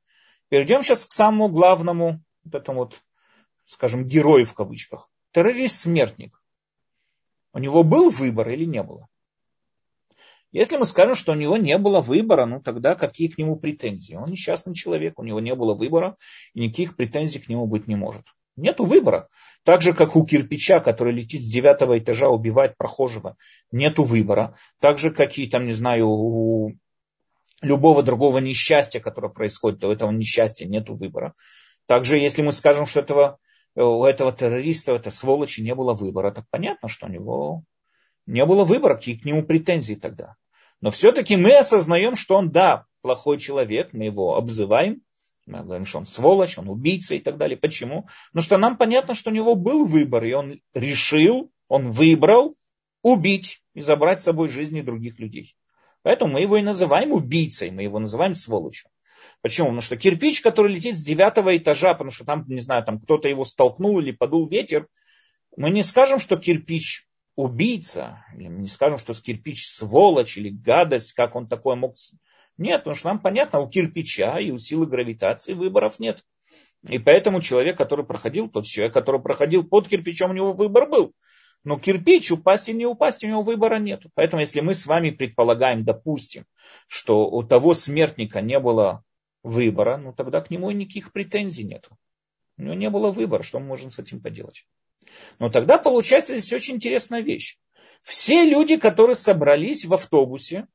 Перейдем 0.50 0.84
сейчас 0.84 1.06
к 1.06 1.12
самому 1.12 1.50
главному, 1.50 2.22
вот 2.44 2.56
этому 2.56 2.80
вот, 2.80 3.02
скажем, 3.66 4.06
герою 4.06 4.46
в 4.46 4.54
кавычках. 4.54 5.10
Террорист-смертник. 5.32 6.42
У 7.54 7.60
него 7.60 7.84
был 7.84 8.10
выбор 8.10 8.50
или 8.50 8.66
не 8.66 8.84
было? 8.84 9.08
Если 10.52 10.78
мы 10.78 10.86
скажем, 10.86 11.16
что 11.16 11.34
у 11.34 11.36
него 11.36 11.58
не 11.58 11.78
было 11.78 12.00
выбора, 12.00 12.46
ну 12.46 12.62
тогда 12.62 12.96
какие 12.96 13.28
к 13.28 13.38
нему 13.38 13.58
претензии? 13.58 14.16
Он 14.16 14.30
несчастный 14.30 14.74
человек, 14.74 15.20
у 15.20 15.24
него 15.24 15.40
не 15.40 15.54
было 15.54 15.74
выбора, 15.74 16.16
и 16.54 16.62
никаких 16.62 16.96
претензий 16.96 17.40
к 17.40 17.50
нему 17.50 17.68
быть 17.68 17.88
не 17.88 17.96
может. 17.96 18.26
Нету 18.58 18.86
выбора. 18.86 19.30
Так 19.64 19.82
же, 19.82 19.94
как 19.94 20.16
у 20.16 20.26
кирпича, 20.26 20.80
который 20.80 21.14
летит 21.14 21.44
с 21.44 21.48
девятого 21.48 22.00
этажа, 22.00 22.28
убивает 22.28 22.76
прохожего, 22.76 23.38
нету 23.72 24.04
выбора. 24.04 24.58
Так 24.80 24.98
же, 24.98 25.12
как 25.12 25.38
и, 25.38 25.48
там, 25.48 25.66
не 25.66 25.74
знаю, 25.74 26.08
у 26.08 26.72
любого 27.62 28.04
другого 28.04 28.40
несчастья, 28.40 29.00
которое 29.00 29.30
происходит, 29.30 29.84
у 29.84 29.92
этого 29.92 30.12
несчастья 30.12 30.66
нету 30.66 30.96
выбора. 30.96 31.34
Также, 31.86 32.18
если 32.18 32.42
мы 32.42 32.52
скажем, 32.52 32.88
что 32.88 33.00
этого, 33.00 33.38
у 33.76 34.04
этого 34.04 34.32
террориста, 34.32 34.94
у 34.94 34.96
этой 34.96 35.12
сволочи 35.12 35.62
не 35.62 35.76
было 35.76 35.94
выбора, 35.94 36.32
так 36.32 36.46
понятно, 36.50 36.88
что 36.88 37.06
у 37.06 37.10
него 37.10 37.64
не 38.26 38.46
было 38.46 38.66
выбора, 38.66 38.96
какие 38.96 39.18
к 39.18 39.26
нему 39.26 39.44
претензии 39.44 39.96
тогда. 39.96 40.36
Но 40.82 40.92
все-таки 40.92 41.38
мы 41.38 41.58
осознаем, 41.58 42.16
что 42.16 42.36
он, 42.36 42.52
да, 42.52 42.86
плохой 43.02 43.40
человек, 43.40 43.94
мы 43.94 44.06
его 44.06 44.36
обзываем, 44.36 45.02
мы 45.48 45.64
говорим, 45.64 45.86
что 45.86 46.00
он 46.00 46.06
сволочь, 46.06 46.58
он 46.58 46.70
убийца 46.70 47.16
и 47.16 47.20
так 47.20 47.38
далее. 47.38 47.58
Почему? 47.58 48.08
Потому 48.32 48.44
что 48.44 48.58
нам 48.58 48.78
понятно, 48.78 49.14
что 49.16 49.32
у 49.32 49.34
него 49.34 49.56
был 49.56 49.86
выбор, 49.86 50.24
и 50.26 50.34
он 50.34 50.60
решил, 50.74 51.52
он 51.68 51.92
выбрал 51.92 52.56
убить 53.02 53.64
и 53.74 53.82
забрать 53.82 54.22
с 54.22 54.26
собой 54.26 54.50
жизни 54.50 54.82
других 54.82 55.20
людей. 55.20 55.56
Поэтому 56.04 56.34
мы 56.34 56.42
его 56.42 56.58
и 56.58 56.62
называем 56.62 57.12
убийцей, 57.12 57.72
мы 57.72 57.84
его 57.84 58.00
называем 58.00 58.34
сволочью. 58.34 58.90
Почему? 59.42 59.68
Потому 59.68 59.82
что 59.82 59.98
кирпич, 59.98 60.42
который 60.42 60.74
летит 60.74 60.96
с 60.96 61.04
девятого 61.04 61.58
этажа, 61.58 61.94
потому 61.94 62.12
что 62.12 62.26
там, 62.26 62.46
не 62.48 62.60
знаю, 62.60 62.84
там 62.84 63.00
кто-то 63.00 63.28
его 63.28 63.46
столкнул 63.46 64.00
или 64.00 64.12
подул 64.12 64.48
ветер, 64.48 64.88
мы 65.56 65.70
не 65.70 65.84
скажем, 65.84 66.20
что 66.20 66.38
кирпич 66.38 67.08
убийца, 67.36 68.26
или 68.36 68.48
мы 68.48 68.62
не 68.62 68.68
скажем, 68.68 68.98
что 68.98 69.14
кирпич 69.14 69.68
сволочь 69.68 70.38
или 70.38 70.50
гадость, 70.50 71.14
как 71.14 71.36
он 71.36 71.48
такое 71.48 71.76
мог... 71.76 71.96
Нет, 72.58 72.82
потому 72.82 72.96
что 72.96 73.10
нам 73.10 73.20
понятно, 73.20 73.60
у 73.60 73.70
кирпича 73.70 74.40
и 74.40 74.52
у 74.52 74.58
силы 74.58 74.88
гравитации 74.88 75.54
выборов 75.54 76.00
нет. 76.00 76.24
И 76.90 77.00
поэтому 77.00 77.42
человек, 77.42 77.78
который 77.78 78.06
проходил, 78.06 78.50
тот 78.50 78.66
человек, 78.66 78.94
который 78.94 79.22
проходил 79.22 79.64
под 79.64 79.88
кирпичом, 79.88 80.32
у 80.32 80.34
него 80.34 80.54
выбор 80.54 80.88
был. 80.88 81.14
Но 81.64 81.78
кирпич, 81.78 82.32
упасть 82.32 82.70
или 82.70 82.78
не 82.78 82.86
упасть, 82.86 83.24
у 83.24 83.28
него 83.28 83.42
выбора 83.42 83.78
нет. 83.78 84.04
Поэтому 84.14 84.42
если 84.42 84.62
мы 84.62 84.74
с 84.74 84.86
вами 84.86 85.10
предполагаем, 85.10 85.84
допустим, 85.84 86.46
что 86.88 87.28
у 87.30 87.44
того 87.44 87.74
смертника 87.74 88.42
не 88.42 88.60
было 88.60 89.04
выбора, 89.44 89.98
ну 89.98 90.14
тогда 90.14 90.42
к 90.42 90.50
нему 90.50 90.72
никаких 90.72 91.12
претензий 91.12 91.64
нет. 91.64 91.90
У 92.58 92.64
него 92.64 92.74
не 92.74 92.90
было 92.90 93.10
выбора, 93.10 93.44
что 93.44 93.60
мы 93.60 93.68
можем 93.68 93.92
с 93.92 94.00
этим 94.00 94.22
поделать. 94.22 94.66
Но 95.40 95.50
тогда 95.50 95.78
получается 95.78 96.38
здесь 96.38 96.54
очень 96.54 96.76
интересная 96.76 97.22
вещь. 97.22 97.58
Все 98.02 98.44
люди, 98.44 98.78
которые 98.78 99.16
собрались 99.16 99.86
в 99.86 99.94
автобусе, 99.94 100.68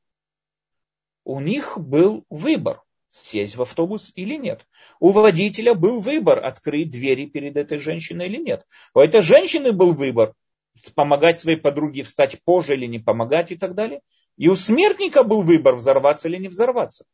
у 1.25 1.39
них 1.39 1.77
был 1.77 2.25
выбор, 2.29 2.81
сесть 3.09 3.55
в 3.55 3.61
автобус 3.61 4.11
или 4.15 4.35
нет. 4.35 4.65
У 4.99 5.09
водителя 5.09 5.73
был 5.73 5.99
выбор, 5.99 6.43
открыть 6.43 6.89
двери 6.89 7.25
перед 7.25 7.55
этой 7.57 7.77
женщиной 7.77 8.27
или 8.27 8.37
нет. 8.37 8.65
У 8.93 8.99
этой 8.99 9.21
женщины 9.21 9.71
был 9.71 9.93
выбор, 9.93 10.33
помогать 10.95 11.39
своей 11.39 11.57
подруге 11.57 12.03
встать 12.03 12.41
позже 12.43 12.73
или 12.73 12.85
не 12.85 12.99
помогать 12.99 13.51
и 13.51 13.55
так 13.55 13.75
далее. 13.75 14.01
И 14.37 14.47
у 14.49 14.55
смертника 14.55 15.23
был 15.23 15.41
выбор, 15.41 15.75
взорваться 15.75 16.27
или 16.27 16.37
не 16.37 16.47
взорваться. 16.47 17.05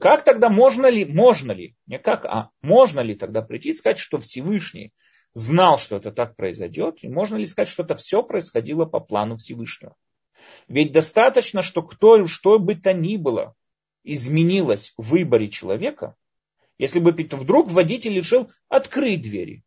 Как 0.00 0.24
тогда 0.24 0.50
можно 0.50 0.86
ли, 0.86 1.04
можно 1.04 1.52
ли, 1.52 1.76
не 1.86 1.98
как, 1.98 2.26
а 2.26 2.50
можно 2.60 3.00
ли 3.00 3.14
тогда 3.14 3.42
прийти 3.42 3.70
и 3.70 3.74
сказать, 3.74 3.98
что 3.98 4.18
Всевышний 4.18 4.92
знал, 5.32 5.78
что 5.78 5.96
это 5.96 6.12
так 6.12 6.36
произойдет, 6.36 7.02
и 7.02 7.08
можно 7.08 7.36
ли 7.36 7.46
сказать, 7.46 7.68
что 7.68 7.82
это 7.82 7.94
все 7.94 8.22
происходило 8.22 8.84
по 8.84 9.00
плану 9.00 9.36
Всевышнего? 9.36 9.96
Ведь 10.68 10.92
достаточно, 10.92 11.62
что 11.62 11.82
кто, 11.82 12.26
что 12.26 12.58
бы 12.58 12.74
то 12.74 12.92
ни 12.92 13.16
было 13.16 13.54
изменилось 14.04 14.94
в 14.96 15.10
выборе 15.10 15.48
человека, 15.48 16.16
если 16.78 16.98
бы 16.98 17.12
вдруг 17.12 17.70
водитель 17.70 18.16
решил 18.16 18.50
открыть 18.68 19.22
двери, 19.22 19.64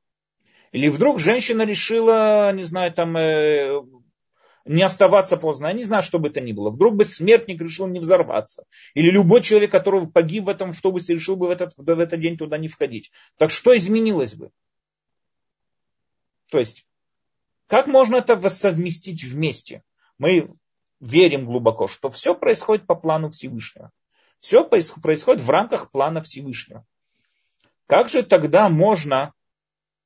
или 0.72 0.90
вдруг 0.90 1.20
женщина 1.20 1.62
решила, 1.62 2.52
не 2.52 2.64
знаю, 2.64 2.92
там, 2.92 3.16
э, 3.16 3.82
не 4.66 4.82
оставаться 4.82 5.38
поздно, 5.38 5.68
я 5.68 5.74
не 5.74 5.84
знаю, 5.84 6.04
что 6.04 6.20
бы 6.20 6.30
это 6.30 6.42
ни 6.42 6.52
было. 6.52 6.72
Вдруг 6.72 6.96
бы 6.96 7.06
смертник 7.06 7.62
решил 7.62 7.88
не 7.88 8.00
взорваться. 8.00 8.66
Или 8.96 9.12
любой 9.12 9.42
человек, 9.42 9.72
который 9.72 10.08
погиб 10.08 10.46
в 10.46 10.50
этом 10.50 10.72
автобусе, 10.72 11.14
решил 11.14 11.36
бы 11.36 11.48
в 11.48 11.52
этот, 11.52 11.74
в 11.78 11.88
этот 11.88 12.20
день 12.20 12.38
туда 12.38 12.58
не 12.58 12.68
входить. 12.68 13.12
Так 13.38 13.52
что 13.52 13.78
изменилось 13.78 14.36
бы? 14.36 14.50
То 16.52 16.60
есть, 16.60 16.86
как 17.68 17.88
можно 17.88 18.18
это 18.18 18.50
совместить 18.50 19.24
вместе? 19.24 19.84
Мы 20.18 20.56
верим 21.00 21.46
глубоко, 21.46 21.88
что 21.88 22.10
все 22.10 22.36
происходит 22.36 22.88
по 22.88 22.96
плану 22.96 23.30
Всевышнего. 23.30 23.92
Все 24.40 24.64
происходит 24.64 25.42
в 25.42 25.50
рамках 25.50 25.92
плана 25.92 26.22
Всевышнего. 26.22 26.86
Как 27.88 28.10
же 28.10 28.24
тогда 28.24 28.70
можно 28.70 29.34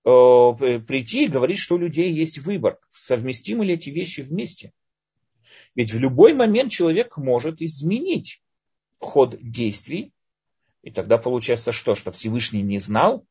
Э, 0.05 0.79
прийти 0.87 1.25
и 1.25 1.27
говорить, 1.27 1.59
что 1.59 1.75
у 1.75 1.77
людей 1.77 2.11
есть 2.13 2.39
выбор, 2.39 2.79
совместимы 2.91 3.65
ли 3.65 3.73
эти 3.73 3.89
вещи 3.89 4.21
вместе. 4.21 4.71
Ведь 5.75 5.93
в 5.93 5.99
любой 5.99 6.33
момент 6.33 6.71
человек 6.71 7.17
может 7.17 7.61
изменить 7.61 8.41
ход 8.97 9.37
действий, 9.41 10.13
и 10.83 10.91
тогда 10.91 11.17
получается 11.17 11.71
что? 11.71 11.95
Что 11.95 12.11
Всевышний 12.11 12.61
не 12.61 12.79
знал? 12.79 13.25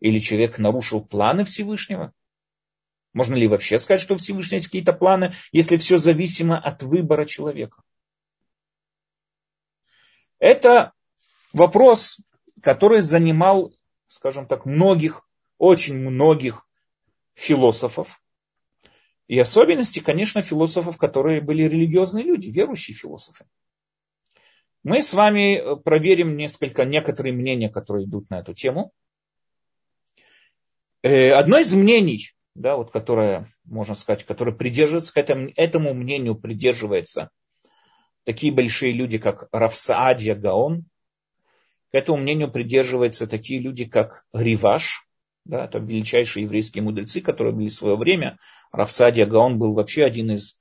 Или 0.00 0.18
человек 0.18 0.58
нарушил 0.58 1.04
планы 1.04 1.44
Всевышнего? 1.44 2.14
Можно 3.12 3.34
ли 3.34 3.48
вообще 3.48 3.78
сказать, 3.78 4.00
что 4.00 4.14
у 4.14 4.18
Всевышнего 4.18 4.56
есть 4.56 4.68
какие-то 4.68 4.92
планы, 4.92 5.32
если 5.52 5.76
все 5.76 5.98
зависимо 5.98 6.58
от 6.58 6.82
выбора 6.82 7.24
человека? 7.24 7.82
Это 10.38 10.92
вопрос, 11.52 12.18
который 12.62 13.00
занимал, 13.00 13.72
скажем 14.08 14.46
так, 14.46 14.64
многих 14.64 15.26
очень 15.58 15.96
многих 15.96 16.66
философов. 17.34 18.22
И 19.28 19.38
особенности, 19.38 20.00
конечно, 20.00 20.42
философов, 20.42 20.96
которые 20.96 21.40
были 21.40 21.64
религиозные 21.64 22.24
люди, 22.24 22.48
верующие 22.48 22.96
философы. 22.96 23.44
Мы 24.82 25.02
с 25.02 25.12
вами 25.12 25.56
э, 25.56 25.76
проверим 25.76 26.36
несколько, 26.36 26.84
некоторые 26.84 27.34
мнения, 27.34 27.68
которые 27.68 28.06
идут 28.06 28.30
на 28.30 28.40
эту 28.40 28.54
тему. 28.54 28.92
Э, 31.02 31.32
одно 31.32 31.58
из 31.58 31.74
мнений, 31.74 32.32
да, 32.54 32.76
вот, 32.76 32.90
которое, 32.90 33.46
можно 33.64 33.94
сказать, 33.94 34.24
которое 34.24 34.52
придерживается, 34.52 35.12
к 35.12 35.16
этому, 35.16 35.50
этому 35.56 35.94
мнению 35.94 36.34
придерживается 36.34 37.30
такие 38.24 38.52
большие 38.52 38.92
люди, 38.92 39.18
как 39.18 39.48
Рафсаадья 39.52 40.34
Гаон, 40.34 40.84
к 41.90 41.94
этому 41.94 42.18
мнению 42.18 42.50
придерживаются 42.50 43.26
такие 43.26 43.60
люди, 43.60 43.84
как 43.84 44.24
Риваш, 44.32 45.06
да, 45.44 45.64
это 45.64 45.78
величайшие 45.78 46.44
еврейские 46.44 46.84
мудрецы, 46.84 47.20
которые 47.20 47.54
были 47.54 47.68
в 47.68 47.74
свое 47.74 47.96
время. 47.96 48.38
Рафсадия 48.72 49.26
Гаон 49.26 49.58
был 49.58 49.74
вообще 49.74 50.04
один 50.04 50.30
из, 50.30 50.56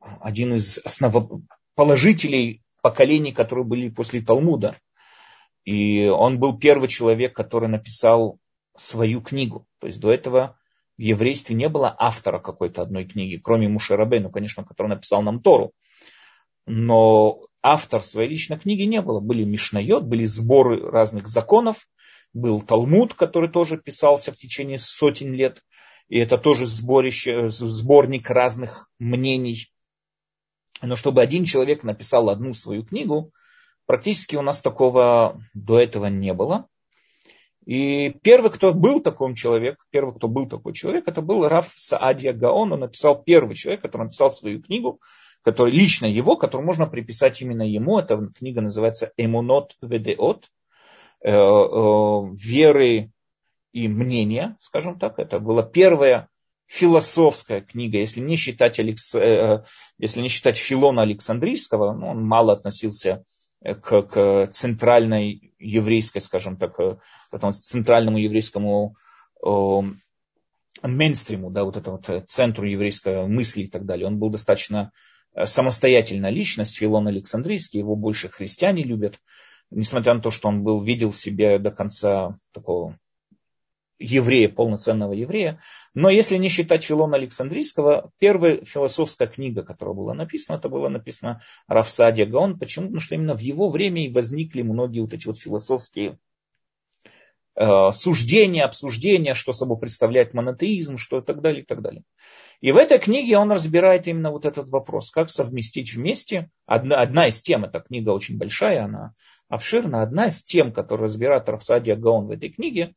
один 0.00 0.54
из 0.54 0.78
основоположителей 0.78 2.62
поколений, 2.82 3.32
которые 3.32 3.64
были 3.64 3.88
после 3.90 4.20
Талмуда. 4.20 4.78
И 5.64 6.06
он 6.06 6.38
был 6.38 6.58
первый 6.58 6.88
человек, 6.88 7.34
который 7.34 7.68
написал 7.68 8.38
свою 8.76 9.22
книгу. 9.22 9.66
То 9.78 9.86
есть 9.86 10.00
до 10.00 10.12
этого 10.12 10.58
в 10.96 11.00
еврействе 11.00 11.56
не 11.56 11.68
было 11.68 11.94
автора 11.98 12.38
какой-то 12.38 12.82
одной 12.82 13.04
книги, 13.04 13.40
кроме 13.42 13.68
Мушерабе, 13.68 14.20
ну, 14.20 14.30
конечно, 14.30 14.64
который 14.64 14.88
написал 14.88 15.22
нам 15.22 15.40
Тору. 15.40 15.72
Но 16.66 17.46
автор 17.62 18.02
своей 18.02 18.28
личной 18.28 18.58
книги 18.58 18.82
не 18.82 19.02
было. 19.02 19.20
Были 19.20 19.44
Мишнайот, 19.44 20.04
были 20.04 20.26
сборы 20.26 20.90
разных 20.90 21.28
законов, 21.28 21.88
был 22.32 22.62
Талмуд, 22.62 23.14
который 23.14 23.50
тоже 23.50 23.78
писался 23.78 24.32
в 24.32 24.36
течение 24.36 24.78
сотен 24.78 25.32
лет. 25.32 25.62
И 26.08 26.18
это 26.18 26.38
тоже 26.38 26.66
сборище, 26.66 27.50
сборник 27.50 28.30
разных 28.30 28.88
мнений. 28.98 29.72
Но 30.82 30.96
чтобы 30.96 31.22
один 31.22 31.44
человек 31.44 31.82
написал 31.82 32.28
одну 32.28 32.52
свою 32.52 32.84
книгу, 32.84 33.32
практически 33.86 34.36
у 34.36 34.42
нас 34.42 34.60
такого 34.60 35.42
до 35.54 35.80
этого 35.80 36.06
не 36.06 36.34
было. 36.34 36.68
И 37.66 38.14
первый, 38.22 38.50
кто 38.50 38.74
был 38.74 39.00
такой 39.00 39.34
человек, 39.34 39.84
первый, 39.90 40.14
кто 40.14 40.28
был 40.28 40.46
такой 40.46 40.72
человек, 40.74 41.08
это 41.08 41.22
был 41.22 41.48
Раф 41.48 41.72
Саадия 41.76 42.32
Гаон. 42.32 42.72
Он 42.72 42.80
написал 42.80 43.22
первый 43.22 43.54
человек, 43.54 43.82
который 43.82 44.04
написал 44.04 44.30
свою 44.30 44.62
книгу, 44.62 45.00
который 45.42 45.72
лично 45.72 46.06
его, 46.06 46.36
которую 46.36 46.66
можно 46.66 46.86
приписать 46.86 47.40
именно 47.40 47.62
ему. 47.62 47.98
Эта 47.98 48.18
книга 48.36 48.60
называется 48.60 49.12
«Эмунот 49.16 49.76
Ведеот», 49.80 50.50
Э, 51.24 51.30
э, 51.30 52.34
веры 52.34 53.10
и 53.72 53.88
мнения, 53.88 54.58
скажем 54.60 54.98
так. 54.98 55.18
Это 55.18 55.40
была 55.40 55.62
первая 55.62 56.28
философская 56.66 57.62
книга, 57.62 57.96
если 57.96 58.20
не 58.20 58.36
считать, 58.36 58.78
Алекс... 58.78 59.14
Э, 59.14 59.62
если 59.96 60.20
не 60.20 60.28
считать 60.28 60.58
Филона 60.58 61.00
Александрийского, 61.00 61.94
ну, 61.94 62.08
он 62.08 62.22
мало 62.22 62.52
относился 62.52 63.24
к, 63.64 64.02
к 64.02 64.48
центральной 64.52 65.54
еврейской, 65.58 66.20
скажем 66.20 66.56
так, 66.56 66.76
к 66.76 67.52
центральному 67.52 68.18
еврейскому 68.18 68.96
мейнстриму, 70.82 71.50
да, 71.50 71.64
вот 71.64 71.76
этому 71.76 72.00
вот 72.06 72.28
центру 72.28 72.66
еврейской 72.66 73.26
мысли 73.26 73.62
и 73.62 73.68
так 73.68 73.84
далее. 73.86 74.06
Он 74.06 74.18
был 74.18 74.30
достаточно 74.30 74.92
самостоятельная 75.44 76.30
личность, 76.30 76.76
Филон 76.76 77.08
Александрийский, 77.08 77.80
его 77.80 77.96
больше 77.96 78.28
христиане 78.28 78.84
любят 78.84 79.18
несмотря 79.70 80.14
на 80.14 80.20
то, 80.20 80.30
что 80.30 80.48
он 80.48 80.62
был, 80.62 80.82
видел 80.82 81.12
себя 81.12 81.58
до 81.58 81.70
конца 81.70 82.38
такого 82.52 82.98
еврея, 84.04 84.48
полноценного 84.48 85.12
еврея. 85.12 85.58
Но 85.94 86.10
если 86.10 86.36
не 86.36 86.48
считать 86.48 86.84
Филона 86.84 87.16
Александрийского, 87.16 88.10
первая 88.18 88.64
философская 88.64 89.28
книга, 89.28 89.62
которая 89.62 89.94
была 89.94 90.14
написана, 90.14 90.56
это 90.56 90.68
была 90.68 90.88
написана 90.88 91.40
Рафсадия 91.68 92.26
Гаон. 92.26 92.58
Почему? 92.58 92.86
Потому 92.86 93.00
что 93.00 93.14
именно 93.14 93.34
в 93.34 93.40
его 93.40 93.68
время 93.68 94.04
и 94.04 94.12
возникли 94.12 94.62
многие 94.62 95.00
вот 95.00 95.14
эти 95.14 95.26
вот 95.26 95.38
философские 95.38 96.18
э, 97.56 97.90
суждения, 97.92 98.64
обсуждения, 98.64 99.34
что 99.34 99.52
собой 99.52 99.78
представляет 99.78 100.34
монотеизм, 100.34 100.98
что 100.98 101.18
и 101.18 101.22
так 101.22 101.40
далее, 101.40 101.62
и 101.62 101.66
так 101.66 101.80
далее. 101.80 102.02
И 102.60 102.72
в 102.72 102.76
этой 102.76 102.98
книге 102.98 103.36
он 103.38 103.52
разбирает 103.52 104.06
именно 104.06 104.30
вот 104.30 104.46
этот 104.46 104.70
вопрос, 104.70 105.10
как 105.10 105.30
совместить 105.30 105.94
вместе. 105.94 106.50
Одна, 106.66 107.00
одна 107.00 107.28
из 107.28 107.40
тем, 107.40 107.64
эта 107.64 107.80
книга 107.80 108.10
очень 108.10 108.38
большая, 108.38 108.84
она 108.84 109.12
обширна, 109.48 110.02
одна 110.02 110.26
из 110.26 110.42
тем, 110.42 110.72
которую 110.72 111.04
разбирает 111.04 111.48
Рафсадия 111.48 111.96
Гаон 111.96 112.26
в 112.26 112.30
этой 112.30 112.50
книге, 112.50 112.94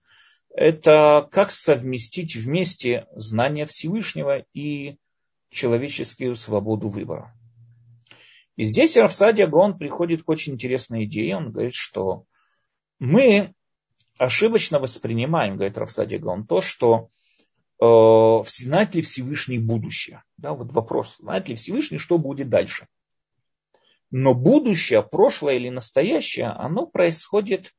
это 0.57 1.29
как 1.31 1.51
совместить 1.51 2.35
вместе 2.35 3.05
знания 3.15 3.67
Всевышнего 3.67 4.43
и 4.53 4.97
человеческую 5.51 6.35
свободу 6.35 6.87
выбора. 6.87 7.31
И 8.55 8.63
здесь 8.63 8.97
Рафсадия 8.97 9.45
Гаон 9.45 9.77
приходит 9.77 10.23
к 10.23 10.29
очень 10.29 10.53
интересной 10.53 11.05
идее. 11.05 11.37
Он 11.37 11.51
говорит, 11.51 11.75
что 11.75 12.25
мы 12.97 13.53
ошибочно 14.17 14.79
воспринимаем, 14.79 15.57
говорит 15.57 15.77
Рафсадия 15.77 16.17
Гаон, 16.17 16.47
то, 16.47 16.59
что 16.59 17.09
э, 17.79 18.43
знает 18.49 18.95
ли 18.95 19.03
Всевышний 19.03 19.59
будущее. 19.59 20.23
Да, 20.37 20.53
вот 20.53 20.71
вопрос, 20.71 21.17
знает 21.19 21.49
ли 21.49 21.55
Всевышний, 21.55 21.99
что 21.99 22.17
будет 22.17 22.49
дальше. 22.49 22.87
Но 24.09 24.33
будущее, 24.33 25.03
прошлое 25.03 25.57
или 25.57 25.69
настоящее, 25.69 26.47
оно 26.47 26.87
происходит 26.87 27.75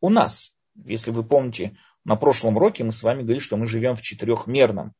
у 0.00 0.08
нас. 0.08 0.54
Если 0.74 1.10
вы 1.10 1.24
помните, 1.24 1.76
на 2.04 2.16
прошлом 2.16 2.56
уроке 2.56 2.84
мы 2.84 2.92
с 2.92 3.02
вами 3.02 3.22
говорили, 3.22 3.42
что 3.42 3.56
мы 3.56 3.66
живем 3.66 3.96
в 3.96 4.02
четырехмерном 4.02 4.92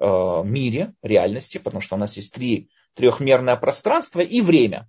э, 0.00 0.42
мире, 0.44 0.94
реальности, 1.02 1.58
потому 1.58 1.80
что 1.80 1.96
у 1.96 1.98
нас 1.98 2.16
есть 2.16 2.32
три 2.32 2.70
трехмерное 2.94 3.56
пространство 3.56 4.20
и 4.20 4.40
время. 4.40 4.88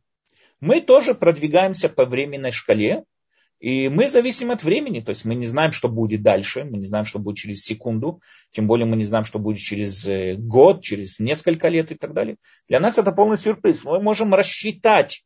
Мы 0.59 0.81
тоже 0.81 1.13
продвигаемся 1.13 1.89
по 1.89 2.05
временной 2.05 2.51
шкале, 2.51 3.03
и 3.59 3.89
мы 3.89 4.09
зависим 4.09 4.49
от 4.49 4.63
времени, 4.63 5.01
то 5.01 5.11
есть 5.11 5.23
мы 5.23 5.35
не 5.35 5.45
знаем, 5.45 5.71
что 5.71 5.87
будет 5.87 6.23
дальше, 6.23 6.63
мы 6.63 6.79
не 6.79 6.85
знаем, 6.85 7.05
что 7.05 7.19
будет 7.19 7.37
через 7.37 7.63
секунду, 7.63 8.19
тем 8.51 8.65
более 8.65 8.87
мы 8.87 8.95
не 8.95 9.05
знаем, 9.05 9.23
что 9.23 9.37
будет 9.37 9.59
через 9.59 10.07
э, 10.07 10.33
год, 10.35 10.81
через 10.81 11.19
несколько 11.19 11.67
лет 11.67 11.91
и 11.91 11.95
так 11.95 12.13
далее. 12.13 12.37
Для 12.67 12.79
нас 12.79 12.97
это 12.97 13.11
полный 13.11 13.37
сюрприз. 13.37 13.83
Мы 13.83 14.01
можем 14.01 14.33
рассчитать, 14.33 15.23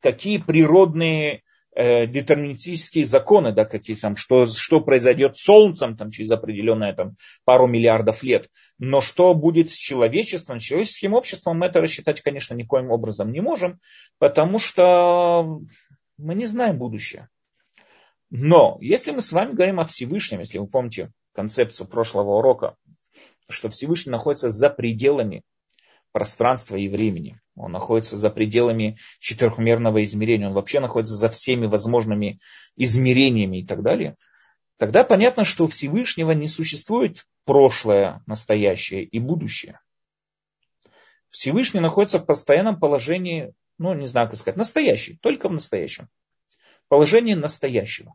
какие 0.00 0.38
природные 0.38 1.42
детерминистические 1.76 3.04
законы, 3.04 3.52
да, 3.52 3.64
какие 3.64 3.96
там, 3.96 4.16
что, 4.16 4.46
что 4.46 4.80
произойдет 4.80 5.36
с 5.36 5.42
Солнцем 5.42 5.96
там, 5.96 6.10
через 6.10 6.30
определенное 6.30 6.92
там, 6.92 7.14
пару 7.44 7.66
миллиардов 7.66 8.22
лет. 8.22 8.48
Но 8.78 9.00
что 9.00 9.34
будет 9.34 9.70
с 9.70 9.74
человечеством, 9.74 10.58
с 10.58 10.64
человеческим 10.64 11.14
обществом, 11.14 11.58
мы 11.58 11.66
это 11.66 11.80
рассчитать, 11.80 12.20
конечно, 12.22 12.54
никоим 12.54 12.90
образом 12.90 13.30
не 13.30 13.40
можем, 13.40 13.78
потому 14.18 14.58
что 14.58 15.60
мы 16.18 16.34
не 16.34 16.46
знаем 16.46 16.78
будущее. 16.78 17.28
Но 18.30 18.78
если 18.80 19.12
мы 19.12 19.22
с 19.22 19.32
вами 19.32 19.52
говорим 19.52 19.80
о 19.80 19.86
Всевышнем, 19.86 20.40
если 20.40 20.58
вы 20.58 20.66
помните 20.66 21.12
концепцию 21.34 21.86
прошлого 21.86 22.38
урока, 22.38 22.76
что 23.48 23.68
Всевышний 23.68 24.12
находится 24.12 24.50
за 24.50 24.70
пределами 24.70 25.42
пространства 26.12 26.76
и 26.76 26.88
времени. 26.88 27.40
Он 27.60 27.72
находится 27.72 28.16
за 28.16 28.30
пределами 28.30 28.96
четырехмерного 29.18 30.02
измерения. 30.04 30.48
Он 30.48 30.54
вообще 30.54 30.80
находится 30.80 31.14
за 31.14 31.28
всеми 31.28 31.66
возможными 31.66 32.40
измерениями 32.76 33.58
и 33.58 33.66
так 33.66 33.82
далее. 33.82 34.16
Тогда 34.78 35.04
понятно, 35.04 35.44
что 35.44 35.64
у 35.64 35.66
Всевышнего 35.66 36.32
не 36.32 36.48
существует 36.48 37.26
прошлое, 37.44 38.22
настоящее 38.26 39.04
и 39.04 39.18
будущее. 39.18 39.78
Всевышний 41.28 41.80
находится 41.80 42.18
в 42.18 42.24
постоянном 42.24 42.80
положении, 42.80 43.52
ну, 43.76 43.92
не 43.94 44.06
знаю, 44.06 44.28
как 44.28 44.38
сказать, 44.38 44.56
настоящий, 44.56 45.18
только 45.20 45.48
в 45.48 45.52
настоящем. 45.52 46.08
Положении 46.88 47.34
настоящего. 47.34 48.14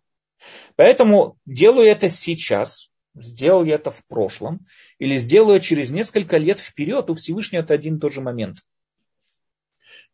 Поэтому 0.75 1.37
делаю 1.45 1.87
это 1.87 2.09
сейчас, 2.09 2.89
сделал 3.13 3.63
я 3.63 3.75
это 3.75 3.91
в 3.91 4.03
прошлом, 4.07 4.65
или 4.97 5.17
сделаю 5.17 5.59
через 5.59 5.91
несколько 5.91 6.37
лет 6.37 6.59
вперед, 6.59 7.09
у 7.09 7.15
Всевышнего 7.15 7.61
это 7.61 7.75
один 7.75 7.97
и 7.97 7.99
тот 7.99 8.11
же 8.11 8.21
момент. 8.21 8.57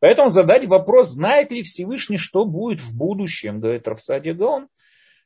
Поэтому 0.02 0.30
задать 0.30 0.66
вопрос, 0.66 1.10
знает 1.10 1.52
ли 1.52 1.62
Всевышний, 1.62 2.18
что 2.18 2.44
будет 2.44 2.82
в 2.82 2.94
будущем, 2.94 3.60
говорит 3.62 3.88
Рафсадия 3.88 4.34
Гаон, 4.34 4.68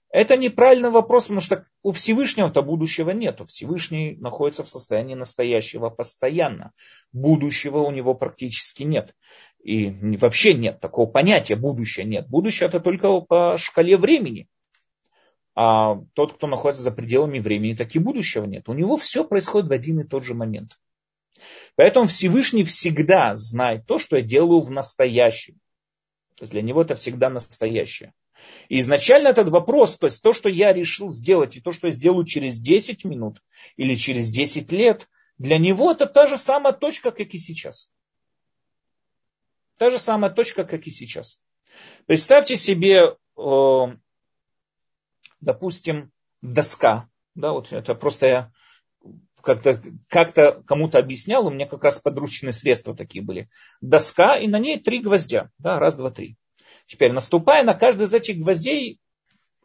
это 0.09 0.37
неправильный 0.37 0.89
вопрос, 0.89 1.23
потому 1.23 1.39
что 1.39 1.65
у 1.81 1.93
Всевышнего-то 1.93 2.61
будущего 2.61 3.11
нет. 3.11 3.41
Всевышний 3.47 4.17
находится 4.17 4.63
в 4.63 4.69
состоянии 4.69 5.15
настоящего 5.15 5.89
постоянно. 5.89 6.73
Будущего 7.13 7.79
у 7.79 7.91
него 7.91 8.13
практически 8.15 8.83
нет. 8.83 9.15
И 9.63 9.89
вообще 10.17 10.53
нет 10.53 10.79
такого 10.81 11.09
понятия 11.09 11.55
будущее 11.55 12.05
нет. 12.05 12.27
Будущее 12.27 12.67
это 12.67 12.79
только 12.79 13.21
по 13.21 13.57
шкале 13.57 13.97
времени 13.97 14.47
а 15.55 16.01
тот, 16.13 16.33
кто 16.33 16.47
находится 16.47 16.83
за 16.83 16.91
пределами 16.91 17.39
времени, 17.39 17.75
так 17.75 17.95
и 17.95 17.99
будущего 17.99 18.43
нет. 18.43 18.67
У 18.67 18.73
него 18.73 18.97
все 18.97 19.23
происходит 19.23 19.69
в 19.69 19.71
один 19.71 20.01
и 20.01 20.03
тот 20.03 20.23
же 20.25 20.33
момент. 20.33 20.77
Поэтому 21.75 22.07
Всевышний 22.07 22.63
всегда 22.63 23.35
знает 23.35 23.85
то, 23.85 23.97
что 23.97 24.17
я 24.17 24.21
делаю 24.21 24.61
в 24.61 24.71
настоящем. 24.71 25.55
То 26.35 26.43
есть 26.43 26.51
для 26.51 26.61
него 26.61 26.81
это 26.81 26.95
всегда 26.95 27.29
настоящее. 27.29 28.13
И 28.69 28.79
изначально 28.79 29.29
этот 29.29 29.49
вопрос, 29.49 29.97
то 29.97 30.07
есть 30.07 30.21
то, 30.21 30.33
что 30.33 30.49
я 30.49 30.73
решил 30.73 31.09
сделать, 31.09 31.55
и 31.55 31.61
то, 31.61 31.71
что 31.71 31.87
я 31.87 31.93
сделаю 31.93 32.25
через 32.25 32.59
10 32.59 33.05
минут 33.05 33.41
или 33.77 33.95
через 33.95 34.29
10 34.29 34.71
лет, 34.71 35.09
для 35.37 35.57
него 35.57 35.91
это 35.91 36.05
та 36.05 36.27
же 36.27 36.37
самая 36.37 36.73
точка, 36.73 37.11
как 37.11 37.33
и 37.33 37.37
сейчас. 37.37 37.89
Та 39.77 39.89
же 39.89 39.99
самая 39.99 40.31
точка, 40.31 40.63
как 40.63 40.85
и 40.87 40.91
сейчас. 40.91 41.41
Представьте 42.05 42.55
себе 42.55 43.17
э, 43.37 43.85
допустим, 45.45 46.11
доска. 46.41 47.09
Да, 47.35 47.51
вот 47.51 47.71
это 47.71 47.95
просто 47.95 48.27
я 48.27 48.51
как-то 49.45 49.81
как 50.09 50.65
кому-то 50.65 50.97
объяснял, 50.97 51.45
у 51.45 51.51
меня 51.51 51.67
как 51.67 51.83
раз 51.83 51.99
подручные 51.99 52.51
средства 52.51 52.95
такие 52.95 53.23
были. 53.23 53.47
Доска, 53.79 54.37
и 54.37 54.47
на 54.47 54.57
ней 54.57 54.79
три 54.79 54.99
гвоздя. 54.99 55.51
Да, 55.59 55.79
раз, 55.79 55.95
два, 55.95 56.09
три. 56.09 56.35
Теперь, 56.87 57.11
наступая 57.11 57.63
на 57.63 57.75
каждый 57.75 58.07
из 58.07 58.13
этих 58.13 58.39
гвоздей, 58.39 58.99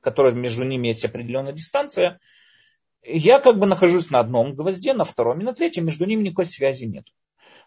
которые 0.03 0.35
между 0.35 0.65
ними 0.65 0.89
есть 0.89 1.05
определенная 1.05 1.53
дистанция, 1.53 2.21
я 3.03 3.41
как 3.41 3.59
бы 3.59 3.67
нахожусь 3.67 4.11
на 4.11 4.21
одном 4.21 4.55
гвозде, 4.55 4.93
на 4.93 5.05
втором 5.05 5.41
и 5.41 5.45
на 5.45 5.55
третьем, 5.55 5.87
между 5.87 6.05
ними 6.05 6.25
никакой 6.25 6.47
связи 6.47 6.85
нет. 6.85 7.07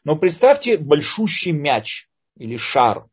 Но 0.03 0.15
представьте 0.15 0.77
большущий 0.77 1.51
мяч 1.51 2.07
или 2.37 2.57
шар, 2.57 3.07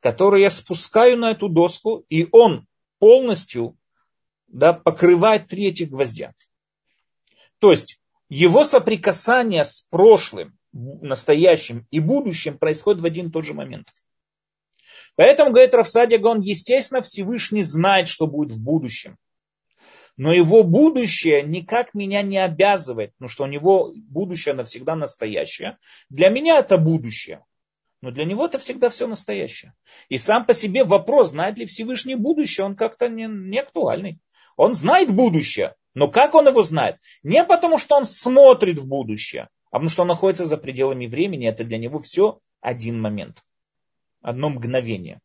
который 0.00 0.42
я 0.42 0.50
спускаю 0.50 1.18
на 1.18 1.32
эту 1.32 1.48
доску, 1.48 2.04
и 2.08 2.28
он 2.30 2.66
полностью 3.00 3.76
да, 4.46 4.72
покрывает 4.72 5.48
три 5.48 5.66
этих 5.66 5.90
гвоздя. 5.90 6.34
То 7.58 7.72
есть 7.72 7.98
его 8.36 8.64
соприкасание 8.64 9.64
с 9.64 9.82
прошлым, 9.90 10.58
настоящим 10.72 11.86
и 11.90 12.00
будущим 12.00 12.58
происходит 12.58 13.00
в 13.00 13.04
один 13.04 13.28
и 13.28 13.30
тот 13.30 13.44
же 13.44 13.54
момент. 13.54 13.88
Поэтому, 15.16 15.52
говорит 15.52 15.74
Рафсадия 15.74 16.20
он 16.20 16.40
естественно, 16.40 17.02
Всевышний 17.02 17.62
знает, 17.62 18.08
что 18.08 18.26
будет 18.26 18.52
в 18.52 18.60
будущем. 18.60 19.16
Но 20.16 20.32
его 20.32 20.62
будущее 20.62 21.42
никак 21.42 21.94
меня 21.94 22.22
не 22.22 22.38
обязывает, 22.38 23.12
потому 23.14 23.28
что 23.28 23.44
у 23.44 23.48
него 23.48 23.92
будущее 23.94 24.54
навсегда 24.54 24.96
настоящее. 24.96 25.78
Для 26.08 26.28
меня 26.28 26.58
это 26.58 26.78
будущее. 26.78 27.44
Но 28.00 28.10
для 28.10 28.24
него 28.24 28.46
это 28.46 28.58
всегда 28.58 28.90
все 28.90 29.06
настоящее. 29.06 29.74
И 30.08 30.18
сам 30.18 30.44
по 30.44 30.54
себе 30.54 30.84
вопрос, 30.84 31.30
знает 31.30 31.58
ли 31.58 31.66
Всевышний 31.66 32.16
будущее, 32.16 32.64
он 32.64 32.76
как-то 32.76 33.08
не, 33.08 33.26
не 33.26 33.58
актуальный. 33.58 34.20
Он 34.56 34.74
знает 34.74 35.14
будущее. 35.14 35.74
Но 35.94 36.08
как 36.08 36.34
он 36.34 36.48
его 36.48 36.62
знает? 36.62 36.96
Не 37.22 37.44
потому, 37.44 37.78
что 37.78 37.96
он 37.96 38.06
смотрит 38.06 38.78
в 38.78 38.88
будущее, 38.88 39.48
а 39.70 39.76
потому 39.76 39.90
что 39.90 40.02
он 40.02 40.08
находится 40.08 40.44
за 40.44 40.56
пределами 40.56 41.06
времени. 41.06 41.48
Это 41.48 41.64
для 41.64 41.78
него 41.78 42.00
все 42.00 42.40
один 42.60 43.00
момент. 43.00 43.42
Одно 44.20 44.50
мгновение. 44.50 45.20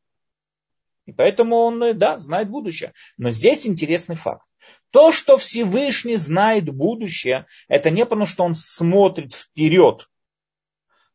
И 1.06 1.12
поэтому 1.12 1.58
он, 1.58 1.98
да, 1.98 2.20
знает 2.20 2.50
будущее. 2.50 2.94
Но 3.18 3.32
здесь 3.32 3.66
интересный 3.66 4.16
факт. 4.16 4.46
То, 4.92 5.12
что 5.12 5.38
Всевышний 5.38 6.18
знает 6.18 6.70
будущее, 6.70 7.48
это 7.68 7.90
не 7.90 8.06
потому, 8.06 8.28
что 8.28 8.44
он 8.44 8.54
смотрит 8.54 9.34
вперед, 9.34 10.08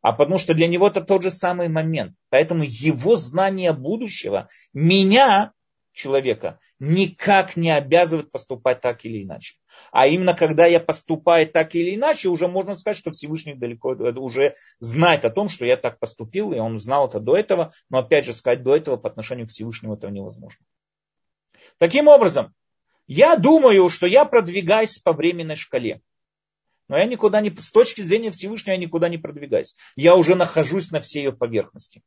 а 0.04 0.12
потому 0.12 0.36
что 0.36 0.52
для 0.52 0.66
него 0.66 0.88
это 0.88 1.00
тот 1.00 1.22
же 1.22 1.30
самый 1.30 1.68
момент. 1.68 2.14
Поэтому 2.28 2.62
его 2.62 3.16
знание 3.16 3.72
будущего 3.72 4.48
меня 4.74 5.53
человека 5.94 6.58
никак 6.78 7.56
не 7.56 7.70
обязывает 7.70 8.30
поступать 8.30 8.80
так 8.80 9.04
или 9.04 9.22
иначе. 9.22 9.56
А 9.92 10.06
именно 10.06 10.34
когда 10.34 10.66
я 10.66 10.80
поступаю 10.80 11.48
так 11.48 11.74
или 11.74 11.94
иначе, 11.94 12.28
уже 12.28 12.48
можно 12.48 12.74
сказать, 12.74 12.98
что 12.98 13.12
Всевышний 13.12 13.54
далеко 13.54 13.90
уже 13.90 14.54
знает 14.78 15.24
о 15.24 15.30
том, 15.30 15.48
что 15.48 15.64
я 15.64 15.76
так 15.76 15.98
поступил, 15.98 16.52
и 16.52 16.58
он 16.58 16.78
знал 16.78 17.08
это 17.08 17.20
до 17.20 17.36
этого, 17.36 17.72
но 17.88 17.98
опять 17.98 18.26
же 18.26 18.32
сказать 18.32 18.62
до 18.62 18.76
этого 18.76 18.96
по 18.96 19.08
отношению 19.08 19.46
к 19.46 19.50
Всевышнему 19.50 19.94
этого 19.94 20.10
невозможно. 20.10 20.64
Таким 21.78 22.08
образом, 22.08 22.54
я 23.06 23.36
думаю, 23.36 23.88
что 23.88 24.06
я 24.06 24.24
продвигаюсь 24.24 24.98
по 24.98 25.12
временной 25.12 25.56
шкале. 25.56 26.02
Но 26.88 26.98
я 26.98 27.04
никуда 27.04 27.40
не, 27.40 27.50
с 27.50 27.70
точки 27.70 28.02
зрения 28.02 28.30
Всевышнего 28.30 28.74
я 28.74 28.80
никуда 28.80 29.08
не 29.08 29.16
продвигаюсь. 29.16 29.74
Я 29.96 30.14
уже 30.16 30.34
нахожусь 30.34 30.90
на 30.90 31.00
всей 31.00 31.24
ее 31.24 31.32
поверхности. 31.32 32.02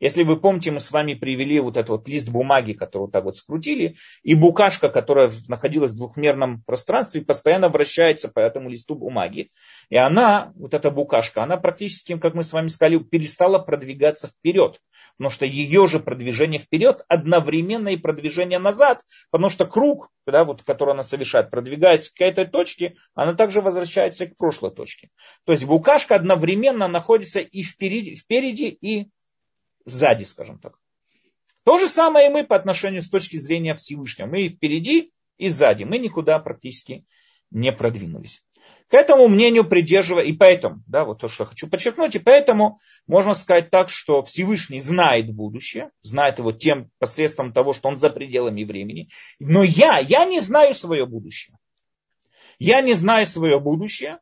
Если 0.00 0.22
вы 0.22 0.40
помните, 0.40 0.70
мы 0.70 0.80
с 0.80 0.90
вами 0.90 1.14
привели 1.14 1.60
вот 1.60 1.76
этот 1.76 1.90
вот 1.90 2.08
лист 2.08 2.28
бумаги, 2.28 2.72
который 2.72 3.02
вот 3.02 3.12
так 3.12 3.24
вот 3.24 3.36
скрутили, 3.36 3.96
и 4.22 4.34
букашка, 4.34 4.88
которая 4.88 5.30
находилась 5.48 5.92
в 5.92 5.96
двухмерном 5.96 6.62
пространстве, 6.62 7.22
постоянно 7.22 7.68
вращается 7.68 8.28
по 8.28 8.40
этому 8.40 8.68
листу 8.68 8.94
бумаги. 8.94 9.50
И 9.88 9.96
она, 9.96 10.52
вот 10.56 10.74
эта 10.74 10.90
букашка, 10.90 11.42
она 11.42 11.56
практически, 11.56 12.16
как 12.18 12.34
мы 12.34 12.42
с 12.42 12.52
вами 12.52 12.68
сказали, 12.68 12.98
перестала 12.98 13.58
продвигаться 13.58 14.28
вперед. 14.28 14.80
Потому 15.16 15.30
что 15.30 15.46
ее 15.46 15.86
же 15.86 16.00
продвижение 16.00 16.60
вперед 16.60 17.04
одновременно 17.08 17.88
и 17.88 17.96
продвижение 17.96 18.58
назад, 18.58 19.02
потому 19.30 19.50
что 19.50 19.64
круг, 19.64 20.10
да, 20.26 20.44
вот, 20.44 20.62
который 20.62 20.92
она 20.92 21.02
совершает, 21.02 21.50
продвигаясь 21.50 22.10
к 22.10 22.20
этой 22.20 22.46
точке, 22.46 22.94
она 23.14 23.34
также 23.34 23.60
возвращается 23.60 24.26
к 24.26 24.36
прошлой 24.36 24.72
точке. 24.72 25.10
То 25.44 25.52
есть 25.52 25.64
букашка 25.64 26.16
одновременно 26.16 26.88
находится 26.88 27.40
и 27.40 27.62
впереди, 27.62 28.16
впереди 28.16 28.68
и 28.68 29.08
сзади, 29.84 30.24
скажем 30.24 30.58
так. 30.58 30.78
То 31.64 31.78
же 31.78 31.88
самое 31.88 32.28
и 32.28 32.30
мы 32.30 32.44
по 32.44 32.56
отношению 32.56 33.02
с 33.02 33.08
точки 33.08 33.36
зрения 33.36 33.74
Всевышнего. 33.74 34.26
Мы 34.26 34.42
и 34.42 34.48
впереди, 34.48 35.12
и 35.38 35.48
сзади. 35.48 35.84
Мы 35.84 35.98
никуда 35.98 36.38
практически 36.38 37.06
не 37.50 37.72
продвинулись. 37.72 38.42
К 38.88 38.94
этому 38.94 39.28
мнению 39.28 39.64
придерживая, 39.64 40.24
и 40.24 40.32
поэтому, 40.32 40.82
да, 40.86 41.04
вот 41.04 41.20
то, 41.20 41.28
что 41.28 41.44
я 41.44 41.48
хочу 41.48 41.68
подчеркнуть, 41.68 42.14
и 42.14 42.18
поэтому 42.18 42.78
можно 43.06 43.34
сказать 43.34 43.70
так, 43.70 43.88
что 43.88 44.22
Всевышний 44.24 44.80
знает 44.80 45.32
будущее, 45.32 45.90
знает 46.02 46.38
его 46.38 46.52
тем 46.52 46.90
посредством 46.98 47.52
того, 47.52 47.72
что 47.72 47.88
он 47.88 47.98
за 47.98 48.10
пределами 48.10 48.64
времени, 48.64 49.08
но 49.40 49.62
я, 49.62 49.98
я 49.98 50.24
не 50.24 50.40
знаю 50.40 50.74
свое 50.74 51.06
будущее. 51.06 51.56
Я 52.58 52.82
не 52.82 52.92
знаю 52.92 53.26
свое 53.26 53.58
будущее, 53.58 54.18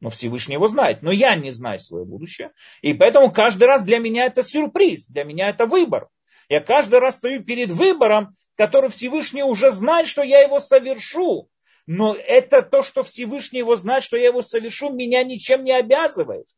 но 0.00 0.10
Всевышний 0.10 0.54
его 0.54 0.68
знает. 0.68 1.02
Но 1.02 1.10
я 1.10 1.34
не 1.34 1.50
знаю 1.50 1.80
свое 1.80 2.04
будущее. 2.04 2.52
И 2.82 2.94
поэтому 2.94 3.32
каждый 3.32 3.64
раз 3.64 3.84
для 3.84 3.98
меня 3.98 4.26
это 4.26 4.42
сюрприз, 4.42 5.08
для 5.08 5.24
меня 5.24 5.48
это 5.48 5.66
выбор. 5.66 6.08
Я 6.48 6.60
каждый 6.60 7.00
раз 7.00 7.16
стою 7.16 7.44
перед 7.44 7.70
выбором, 7.70 8.34
который 8.56 8.90
Всевышний 8.90 9.42
уже 9.42 9.70
знает, 9.70 10.06
что 10.06 10.22
я 10.22 10.40
его 10.40 10.60
совершу. 10.60 11.50
Но 11.86 12.14
это 12.14 12.62
то, 12.62 12.82
что 12.82 13.02
Всевышний 13.02 13.60
его 13.60 13.76
знает, 13.76 14.02
что 14.02 14.16
я 14.16 14.26
его 14.26 14.42
совершу, 14.42 14.90
меня 14.90 15.22
ничем 15.24 15.64
не 15.64 15.72
обязывает. 15.72 16.48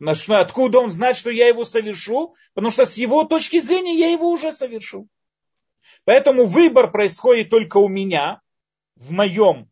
Откуда 0.00 0.78
он 0.78 0.90
знает, 0.90 1.16
что 1.16 1.30
я 1.30 1.48
его 1.48 1.64
совершу? 1.64 2.34
Потому 2.54 2.70
что 2.70 2.86
с 2.86 2.96
его 2.96 3.24
точки 3.24 3.58
зрения 3.58 3.98
я 3.98 4.10
его 4.12 4.30
уже 4.30 4.52
совершу. 4.52 5.08
Поэтому 6.04 6.46
выбор 6.46 6.90
происходит 6.90 7.50
только 7.50 7.78
у 7.78 7.88
меня, 7.88 8.40
в 8.94 9.10
моем 9.10 9.70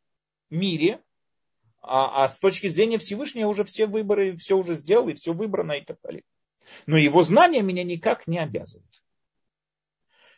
мире, 0.51 1.01
а, 1.87 2.25
а 2.25 2.29
с 2.29 2.41
точки 2.41 2.67
зрения 2.67 2.99
Всевышнего 2.99 3.49
уже 3.49 3.65
все 3.65 3.87
выборы, 3.87 4.37
все 4.37 4.57
уже 4.57 4.75
сделал, 4.75 5.09
и 5.09 5.15
все 5.15 5.33
выбрано 5.33 5.73
и 5.73 5.85
так 5.85 5.99
далее. 6.03 6.25
Но 6.87 6.97
его 6.97 7.23
знания 7.23 7.63
меня 7.63 7.85
никак 7.85 8.27
не 8.27 8.39
обязывают. 8.39 8.91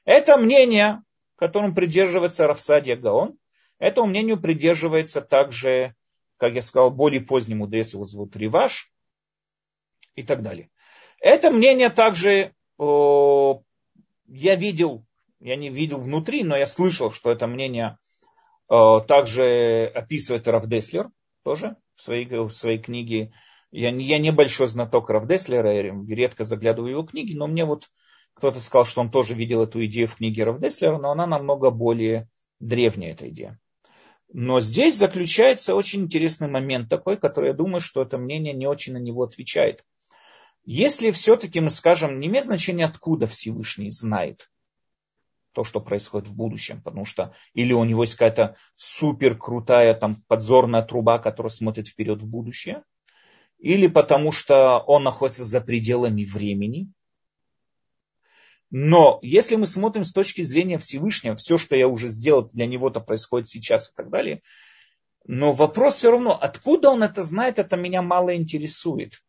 Это 0.05 0.37
мнение, 0.37 1.03
которым 1.37 1.75
придерживается 1.75 2.47
Рафсадия 2.47 2.97
Гаон, 2.97 3.39
этому 3.79 4.09
мнению 4.09 4.39
придерживается 4.39 5.23
также, 5.23 5.95
как 6.37 6.53
я 6.53 6.61
сказал, 6.61 6.91
более 6.91 7.23
поздний 7.23 7.55
мудрец, 7.55 7.95
его 7.95 8.05
зовут 8.05 8.37
Риваш 8.37 8.93
и 10.17 10.23
так 10.23 10.43
далее. 10.43 10.69
Это 11.19 11.51
мнение 11.51 11.89
также 11.89 12.53
о, 12.77 13.63
я 14.27 14.55
видел, 14.55 15.07
я 15.41 15.57
не 15.57 15.71
видел 15.71 15.99
внутри, 15.99 16.45
но 16.45 16.57
я 16.57 16.67
слышал, 16.67 17.11
что 17.11 17.33
это 17.33 17.47
мнение 17.47 17.99
о, 18.69 19.01
также 19.01 19.91
описывает 19.95 20.47
Равдеслер 20.47 21.11
тоже 21.43 21.77
в 21.95 22.03
своей, 22.03 22.27
в 22.27 22.51
своей 22.51 22.79
книге. 22.79 23.33
Я, 23.71 23.91
я 23.91 24.19
небольшой 24.19 24.69
знаток 24.69 25.11
Равдеслера, 25.11 25.75
я 25.75 25.95
редко 26.09 26.45
заглядываю 26.45 26.89
в 26.89 26.93
его 26.99 27.03
книги, 27.03 27.35
но 27.35 27.47
мне 27.47 27.65
вот 27.65 27.91
кто-то 28.35 28.61
сказал, 28.61 28.85
что 28.85 29.01
он 29.01 29.11
тоже 29.11 29.35
видел 29.35 29.63
эту 29.63 29.85
идею 29.87 30.07
в 30.07 30.17
книге 30.17 30.45
Равдеслера, 30.45 30.99
но 30.99 31.11
она 31.11 31.27
намного 31.27 31.71
более 31.71 32.29
древняя, 32.61 33.13
эта 33.13 33.29
идея. 33.29 33.59
Но 34.33 34.61
здесь 34.61 34.97
заключается 34.97 35.75
очень 35.75 36.03
интересный 36.03 36.49
момент 36.49 36.89
такой, 36.89 37.17
который 37.17 37.49
я 37.49 37.55
думаю, 37.55 37.81
что 37.81 38.03
это 38.03 38.19
мнение 38.19 38.53
не 38.53 38.67
очень 38.67 38.93
на 38.93 38.99
него 38.99 39.23
отвечает. 39.23 39.85
Если 40.65 41.11
все-таки 41.11 41.61
мы 41.61 41.71
скажем, 41.71 42.21
не 42.21 42.29
имеет 42.29 42.45
значения, 42.45 42.85
откуда 42.85 43.27
Всевышний 43.27 43.91
знает, 43.91 44.51
то, 45.53 45.65
что 45.65 45.81
происходит 45.81 46.29
в 46.29 46.35
будущем, 46.35 46.83
потому 46.83 47.05
что 47.05 47.35
или 47.55 47.73
у 47.73 47.85
него 47.85 48.03
есть 48.03 48.15
какая-то 48.15 48.57
супер 48.77 49.37
крутая 49.37 49.95
там 49.95 50.23
подзорная 50.29 50.83
труба, 50.83 51.19
которая 51.19 51.51
смотрит 51.51 51.89
вперед 51.89 52.23
в 52.23 52.27
будущее, 52.27 52.83
или 53.59 53.87
потому 53.87 54.33
что 54.33 54.79
он 54.79 55.05
находится 55.05 55.45
за 55.45 55.61
пределами 55.61 56.25
времени. 56.25 56.93
Но 58.71 59.19
если 59.23 59.57
мы 59.57 59.67
смотрим 59.67 60.05
с 60.05 60.13
точки 60.13 60.43
зрения 60.43 60.79
Всевышнего, 60.79 61.37
все, 61.37 61.57
что 61.57 61.75
я 61.75 61.89
уже 61.89 62.09
сделал, 62.09 62.49
для 62.49 62.67
него-то 62.67 63.01
происходит 63.01 63.49
сейчас 63.49 63.91
и 63.91 63.95
так 63.95 64.11
далее, 64.11 64.43
но 65.27 65.53
вопрос 65.53 65.97
все 65.97 66.11
равно, 66.11 66.39
откуда 66.39 66.91
он 66.91 67.03
это 67.03 67.23
знает, 67.23 67.59
это 67.59 67.77
меня 67.77 68.03
мало 68.03 68.35
интересует. 68.37 69.23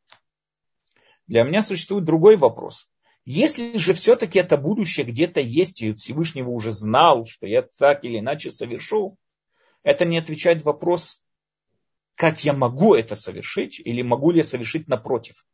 Для 1.28 1.44
меня 1.44 1.62
существует 1.62 2.06
другой 2.06 2.38
вопрос. 2.38 2.88
Если 3.32 3.78
же 3.78 3.94
все-таки 3.94 4.40
это 4.40 4.58
будущее 4.58 5.06
где-то 5.06 5.40
есть, 5.40 5.84
и 5.84 5.94
Всевышнего 5.94 6.50
уже 6.50 6.72
знал, 6.72 7.28
что 7.28 7.46
я 7.46 7.62
так 7.62 8.04
или 8.04 8.18
иначе 8.18 8.50
совершу, 8.50 9.20
это 9.84 10.04
не 10.04 10.18
отвечает 10.18 10.64
вопрос, 10.64 11.22
как 12.16 12.44
я 12.44 12.54
могу 12.54 12.96
это 12.96 13.16
совершить, 13.16 13.80
или 13.80 14.02
могу 14.02 14.32
ли 14.32 14.40
я 14.40 14.44
совершить 14.44 14.88
напротив. 14.88 15.46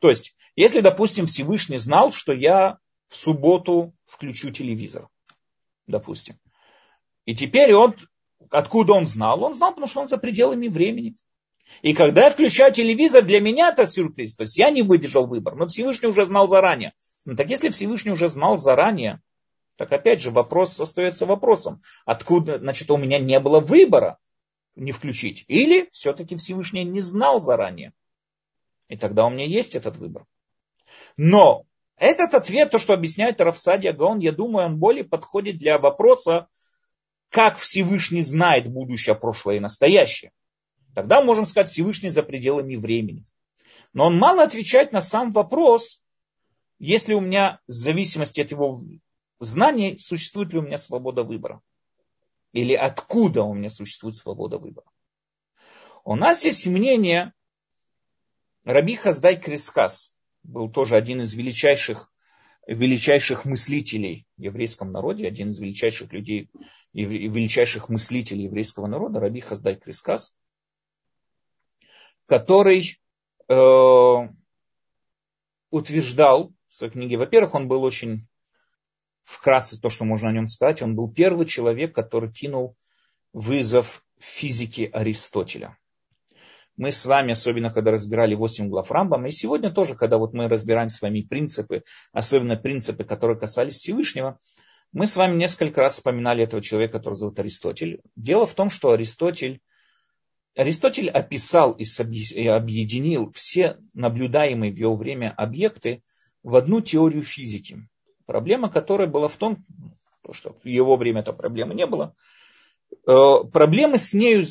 То 0.00 0.10
есть, 0.10 0.36
если, 0.54 0.80
допустим, 0.80 1.24
Всевышний 1.24 1.78
знал, 1.78 2.12
что 2.12 2.34
я 2.34 2.76
в 3.08 3.16
субботу 3.16 3.94
включу 4.04 4.50
телевизор, 4.50 5.08
допустим, 5.86 6.38
и 7.24 7.34
теперь 7.34 7.72
он, 7.72 7.96
откуда 8.50 8.92
он 8.92 9.06
знал? 9.06 9.42
Он 9.44 9.54
знал, 9.54 9.70
потому 9.70 9.86
что 9.86 10.02
он 10.02 10.08
за 10.08 10.18
пределами 10.18 10.68
времени. 10.68 11.16
И 11.82 11.94
когда 11.94 12.24
я 12.24 12.30
включаю 12.30 12.72
телевизор, 12.72 13.22
для 13.22 13.40
меня 13.40 13.68
это 13.68 13.86
сюрприз. 13.86 14.34
То 14.34 14.42
есть 14.42 14.56
я 14.58 14.70
не 14.70 14.82
выдержал 14.82 15.26
выбор, 15.26 15.54
но 15.54 15.66
Всевышний 15.66 16.08
уже 16.08 16.24
знал 16.24 16.48
заранее. 16.48 16.92
Ну 17.24 17.36
так 17.36 17.48
если 17.50 17.68
Всевышний 17.68 18.10
уже 18.10 18.28
знал 18.28 18.58
заранее, 18.58 19.20
так 19.76 19.92
опять 19.92 20.20
же 20.20 20.30
вопрос 20.30 20.78
остается 20.80 21.24
вопросом. 21.24 21.82
Откуда, 22.04 22.58
значит, 22.58 22.90
у 22.90 22.96
меня 22.96 23.18
не 23.18 23.38
было 23.38 23.60
выбора 23.60 24.18
не 24.74 24.92
включить. 24.92 25.44
Или 25.48 25.88
все-таки 25.92 26.36
Всевышний 26.36 26.84
не 26.84 27.00
знал 27.00 27.40
заранее. 27.40 27.92
И 28.88 28.96
тогда 28.96 29.26
у 29.26 29.30
меня 29.30 29.44
есть 29.44 29.76
этот 29.76 29.96
выбор. 29.96 30.24
Но 31.16 31.64
этот 31.96 32.34
ответ, 32.34 32.70
то, 32.70 32.78
что 32.78 32.94
объясняет 32.94 33.40
Рафсадия 33.40 33.92
Гаон, 33.92 34.20
я 34.20 34.32
думаю, 34.32 34.66
он 34.66 34.78
более 34.78 35.04
подходит 35.04 35.58
для 35.58 35.78
вопроса, 35.78 36.48
как 37.28 37.58
Всевышний 37.58 38.22
знает 38.22 38.68
будущее, 38.68 39.14
прошлое 39.14 39.56
и 39.56 39.60
настоящее. 39.60 40.32
Тогда 40.94 41.22
можем 41.22 41.46
сказать 41.46 41.70
Всевышний 41.70 42.08
за 42.08 42.22
пределами 42.22 42.76
времени. 42.76 43.24
Но 43.92 44.06
он 44.06 44.18
мало 44.18 44.42
отвечает 44.42 44.92
на 44.92 45.00
сам 45.00 45.32
вопрос, 45.32 46.02
если 46.78 47.14
у 47.14 47.20
меня 47.20 47.60
в 47.66 47.72
зависимости 47.72 48.40
от 48.40 48.50
его 48.50 48.80
знаний 49.40 49.98
существует 49.98 50.52
ли 50.52 50.58
у 50.58 50.62
меня 50.62 50.78
свобода 50.78 51.24
выбора. 51.24 51.60
Или 52.52 52.74
откуда 52.74 53.42
у 53.42 53.54
меня 53.54 53.68
существует 53.68 54.16
свобода 54.16 54.58
выбора. 54.58 54.86
У 56.04 56.16
нас 56.16 56.44
есть 56.44 56.66
мнение 56.66 57.32
Раби 58.64 58.96
Хаздай 58.96 59.36
Крискас, 59.40 60.12
был 60.42 60.70
тоже 60.70 60.96
один 60.96 61.20
из 61.20 61.34
величайших, 61.34 62.10
величайших 62.66 63.44
мыслителей 63.44 64.26
в 64.36 64.42
еврейском 64.42 64.92
народе, 64.92 65.26
один 65.26 65.50
из 65.50 65.58
величайших 65.58 66.12
людей, 66.12 66.50
величайших 66.92 67.88
мыслителей 67.88 68.44
еврейского 68.44 68.86
народа, 68.86 69.20
Раби 69.20 69.40
Хаздай 69.40 69.76
Крискас– 69.76 70.34
который 72.28 73.00
э, 73.48 74.28
утверждал 75.70 76.52
в 76.68 76.74
своей 76.74 76.92
книге, 76.92 77.16
во-первых, 77.16 77.54
он 77.54 77.68
был 77.68 77.82
очень 77.82 78.28
вкратце 79.24 79.80
то, 79.80 79.88
что 79.88 80.04
можно 80.04 80.28
о 80.28 80.32
нем 80.32 80.46
сказать, 80.46 80.82
он 80.82 80.94
был 80.94 81.10
первый 81.12 81.46
человек, 81.46 81.94
который 81.94 82.30
кинул 82.30 82.76
вызов 83.32 84.04
физике 84.18 84.86
Аристотеля. 84.92 85.78
Мы 86.76 86.92
с 86.92 87.06
вами, 87.06 87.32
особенно 87.32 87.70
когда 87.72 87.90
разбирали 87.90 88.34
8 88.34 88.68
глав 88.68 88.90
Рамбама, 88.90 89.28
и 89.28 89.32
сегодня 89.32 89.72
тоже, 89.72 89.96
когда 89.96 90.18
вот 90.18 90.32
мы 90.32 90.48
разбираем 90.48 90.90
с 90.90 91.02
вами 91.02 91.22
принципы, 91.22 91.82
особенно 92.12 92.56
принципы, 92.56 93.04
которые 93.04 93.38
касались 93.38 93.76
Всевышнего, 93.76 94.38
мы 94.92 95.06
с 95.06 95.16
вами 95.16 95.36
несколько 95.36 95.80
раз 95.80 95.94
вспоминали 95.94 96.44
этого 96.44 96.62
человека, 96.62 96.98
который 96.98 97.14
зовут 97.14 97.38
Аристотель. 97.38 98.00
Дело 98.16 98.46
в 98.46 98.54
том, 98.54 98.70
что 98.70 98.92
Аристотель 98.92 99.60
Аристотель 100.58 101.08
описал 101.08 101.70
и 101.78 102.46
объединил 102.48 103.30
все 103.30 103.78
наблюдаемые 103.94 104.72
в 104.72 104.76
его 104.76 104.96
время 104.96 105.32
объекты 105.36 106.02
в 106.42 106.56
одну 106.56 106.80
теорию 106.80 107.22
физики. 107.22 107.88
Проблема 108.26 108.68
которая 108.68 109.06
была 109.06 109.28
в 109.28 109.36
том, 109.36 109.64
что 110.32 110.56
в 110.60 110.66
его 110.66 110.96
время 110.96 111.20
этой 111.20 111.32
проблемы 111.32 111.76
не 111.76 111.86
было, 111.86 112.12
э, 112.90 113.44
проблемы 113.52 113.98
с 113.98 114.12
нею 114.12 114.46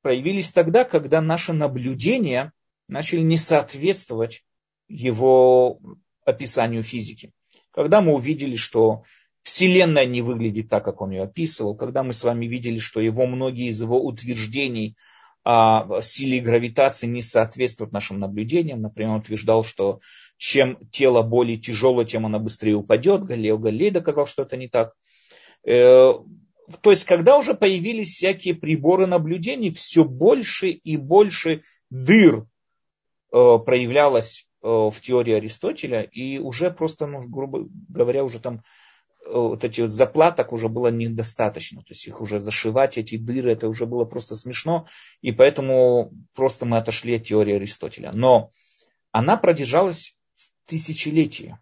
проявились 0.00 0.52
тогда, 0.52 0.84
когда 0.84 1.20
наши 1.20 1.52
наблюдения 1.52 2.52
начали 2.86 3.22
не 3.22 3.36
соответствовать 3.36 4.44
его 4.86 5.80
описанию 6.24 6.84
физики. 6.84 7.32
Когда 7.72 8.00
мы 8.00 8.14
увидели, 8.14 8.54
что 8.54 9.02
Вселенная 9.42 10.06
не 10.06 10.22
выглядит 10.22 10.68
так, 10.68 10.84
как 10.84 11.00
он 11.00 11.10
ее 11.10 11.22
описывал, 11.22 11.74
когда 11.74 12.04
мы 12.04 12.12
с 12.12 12.22
вами 12.22 12.46
видели, 12.46 12.78
что 12.78 13.00
его 13.00 13.26
многие 13.26 13.70
из 13.70 13.82
его 13.82 14.00
утверждений 14.00 14.96
силе 15.44 16.40
гравитации 16.40 17.06
не 17.06 17.22
соответствуют 17.22 17.92
нашим 17.92 18.18
наблюдениям. 18.18 18.82
Например, 18.82 19.12
он 19.12 19.20
утверждал, 19.20 19.64
что 19.64 20.00
чем 20.36 20.78
тело 20.90 21.22
более 21.22 21.56
тяжелое, 21.56 22.04
тем 22.04 22.26
оно 22.26 22.38
быстрее 22.38 22.74
упадет. 22.74 23.24
Галилео 23.24 23.58
Галилей 23.58 23.90
доказал, 23.90 24.26
что 24.26 24.42
это 24.42 24.56
не 24.56 24.68
так. 24.68 24.94
Э, 25.64 26.12
то 26.80 26.90
есть, 26.90 27.04
когда 27.04 27.38
уже 27.38 27.54
появились 27.54 28.14
всякие 28.14 28.54
приборы 28.54 29.06
наблюдений, 29.06 29.70
все 29.70 30.04
больше 30.04 30.70
и 30.70 30.96
больше 30.96 31.62
дыр 31.90 32.46
э, 33.32 33.58
проявлялось 33.64 34.46
э, 34.62 34.66
в 34.68 34.94
теории 35.00 35.34
Аристотеля, 35.34 36.02
и 36.02 36.38
уже 36.38 36.70
просто, 36.70 37.06
ну, 37.06 37.22
грубо 37.22 37.66
говоря, 37.88 38.24
уже 38.24 38.38
там 38.38 38.62
вот 39.30 39.64
эти 39.64 39.82
вот 39.82 39.90
заплаток 39.90 40.52
уже 40.52 40.68
было 40.68 40.88
недостаточно. 40.88 41.80
То 41.80 41.90
есть 41.90 42.06
их 42.06 42.20
уже 42.20 42.40
зашивать, 42.40 42.98
эти 42.98 43.16
дыры, 43.16 43.52
это 43.52 43.68
уже 43.68 43.86
было 43.86 44.04
просто 44.04 44.36
смешно. 44.36 44.86
И 45.20 45.32
поэтому 45.32 46.12
просто 46.34 46.66
мы 46.66 46.78
отошли 46.78 47.16
от 47.16 47.24
теории 47.24 47.56
Аристотеля. 47.56 48.12
Но 48.12 48.50
она 49.12 49.36
продержалась 49.36 50.14
тысячелетия. 50.66 51.58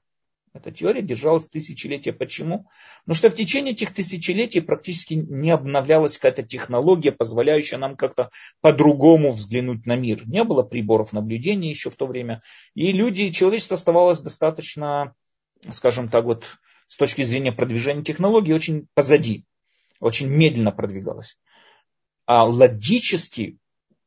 Эта 0.56 0.72
теория 0.72 1.02
держалась 1.02 1.46
тысячелетия. 1.48 2.12
Почему? 2.12 2.68
Потому 3.04 3.16
что 3.16 3.30
в 3.30 3.34
течение 3.34 3.74
этих 3.74 3.92
тысячелетий 3.92 4.62
практически 4.62 5.14
не 5.14 5.50
обновлялась 5.50 6.16
какая-то 6.16 6.42
технология, 6.44 7.12
позволяющая 7.12 7.76
нам 7.76 7.94
как-то 7.94 8.30
по-другому 8.62 9.32
взглянуть 9.32 9.84
на 9.84 9.96
мир. 9.96 10.26
Не 10.26 10.44
было 10.44 10.62
приборов 10.62 11.12
наблюдения 11.12 11.68
еще 11.68 11.90
в 11.90 11.96
то 11.96 12.06
время. 12.06 12.40
И 12.74 12.90
люди, 12.92 13.30
человечество 13.30 13.74
оставалось 13.74 14.20
достаточно, 14.20 15.14
скажем 15.70 16.08
так, 16.08 16.24
вот 16.24 16.58
с 16.88 16.96
точки 16.96 17.22
зрения 17.22 17.52
продвижения 17.52 18.02
технологий 18.02 18.52
очень 18.52 18.86
позади, 18.94 19.44
очень 20.00 20.28
медленно 20.28 20.72
продвигалась. 20.72 21.38
А 22.26 22.44
логически 22.44 23.58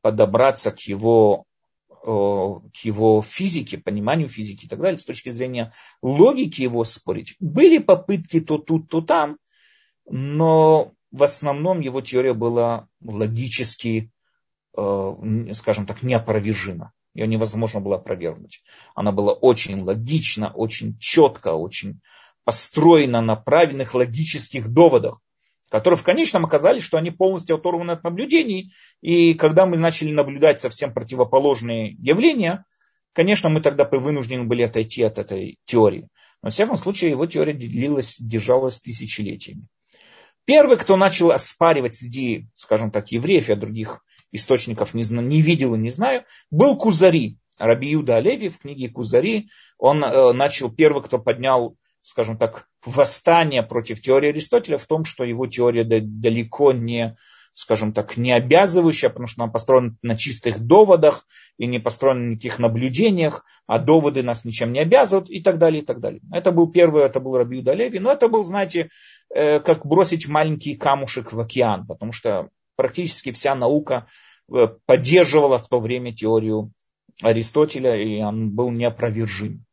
подобраться 0.02 0.70
к 0.70 0.80
его, 0.80 1.44
к 1.88 2.76
его 2.82 3.22
физике, 3.22 3.78
пониманию 3.78 4.28
физики 4.28 4.66
и 4.66 4.68
так 4.68 4.80
далее, 4.80 4.98
с 4.98 5.04
точки 5.04 5.30
зрения 5.30 5.72
логики 6.02 6.62
его 6.62 6.84
спорить, 6.84 7.36
были 7.38 7.78
попытки 7.78 8.40
то 8.40 8.58
тут, 8.58 8.88
то 8.88 9.00
там, 9.00 9.38
но 10.08 10.92
в 11.10 11.22
основном 11.22 11.80
его 11.80 12.00
теория 12.00 12.34
была 12.34 12.88
логически, 13.02 14.10
скажем 14.72 15.86
так, 15.86 16.02
неопровержима. 16.02 16.92
Ее 17.14 17.26
невозможно 17.26 17.80
было 17.80 17.96
опровергнуть. 17.96 18.62
Она 18.94 19.10
была 19.10 19.32
очень 19.32 19.82
логична, 19.82 20.52
очень 20.52 20.96
четко, 20.98 21.54
очень 21.54 22.00
построена 22.44 23.20
на 23.20 23.36
правильных 23.36 23.94
логических 23.94 24.68
доводах, 24.68 25.20
которые 25.70 25.96
в 25.96 26.02
конечном 26.02 26.44
оказались, 26.44 26.82
что 26.82 26.98
они 26.98 27.10
полностью 27.10 27.56
оторваны 27.56 27.92
от 27.92 28.02
наблюдений. 28.02 28.72
И 29.00 29.34
когда 29.34 29.66
мы 29.66 29.76
начали 29.76 30.10
наблюдать 30.12 30.60
совсем 30.60 30.92
противоположные 30.92 31.92
явления, 31.92 32.64
конечно, 33.12 33.48
мы 33.48 33.60
тогда 33.60 33.84
вынуждены 33.84 34.44
были 34.44 34.62
отойти 34.62 35.02
от 35.02 35.18
этой 35.18 35.58
теории. 35.64 36.08
Но, 36.42 36.46
во 36.46 36.50
всяком 36.50 36.76
случае, 36.76 37.10
его 37.10 37.26
теория 37.26 37.52
длилась, 37.52 38.16
держалась 38.18 38.80
тысячелетиями. 38.80 39.66
Первый, 40.44 40.76
кто 40.78 40.96
начал 40.96 41.30
оспаривать 41.30 41.94
среди, 41.94 42.48
скажем 42.54 42.90
так, 42.90 43.12
евреев, 43.12 43.48
я 43.48 43.56
других 43.56 44.02
источников 44.32 44.94
не, 44.94 45.04
знаю, 45.04 45.28
не 45.28 45.42
видел 45.42 45.74
и 45.74 45.78
не 45.78 45.90
знаю, 45.90 46.24
был 46.50 46.76
Кузари. 46.76 47.36
Раби 47.58 47.90
Юда 47.90 48.16
Олеви 48.16 48.48
в 48.48 48.58
книге 48.58 48.88
Кузари, 48.88 49.50
он 49.76 50.02
э, 50.02 50.32
начал, 50.32 50.72
первый, 50.72 51.02
кто 51.02 51.18
поднял 51.18 51.76
скажем 52.02 52.38
так, 52.38 52.66
восстание 52.84 53.62
против 53.62 54.00
теории 54.00 54.30
Аристотеля 54.30 54.78
в 54.78 54.86
том, 54.86 55.04
что 55.04 55.24
его 55.24 55.46
теория 55.46 55.84
далеко 55.84 56.72
не, 56.72 57.16
скажем 57.52 57.92
так, 57.92 58.16
не 58.16 58.32
обязывающая, 58.32 59.10
потому 59.10 59.26
что 59.26 59.42
она 59.42 59.52
построена 59.52 59.96
на 60.02 60.16
чистых 60.16 60.60
доводах 60.60 61.26
и 61.58 61.66
не 61.66 61.78
построена 61.78 62.20
на 62.20 62.30
никаких 62.30 62.58
наблюдениях, 62.58 63.44
а 63.66 63.78
доводы 63.78 64.22
нас 64.22 64.44
ничем 64.44 64.72
не 64.72 64.80
обязывают 64.80 65.28
и 65.30 65.42
так 65.42 65.58
далее, 65.58 65.82
и 65.82 65.84
так 65.84 66.00
далее. 66.00 66.22
Это 66.32 66.52
был 66.52 66.70
первый, 66.70 67.04
это 67.04 67.20
был 67.20 67.36
Раби 67.36 67.60
Леви, 67.60 67.98
но 67.98 68.12
это 68.12 68.28
был, 68.28 68.44
знаете, 68.44 68.90
э, 69.34 69.60
как 69.60 69.84
бросить 69.84 70.26
маленький 70.26 70.76
камушек 70.76 71.32
в 71.32 71.40
океан, 71.40 71.86
потому 71.86 72.12
что 72.12 72.48
практически 72.76 73.30
вся 73.32 73.54
наука 73.54 74.06
э, 74.50 74.68
поддерживала 74.86 75.58
в 75.58 75.68
то 75.68 75.78
время 75.78 76.14
теорию 76.14 76.72
Аристотеля, 77.22 77.94
и 78.02 78.22
он 78.22 78.50
был 78.50 78.70
неопровержим. 78.70 79.64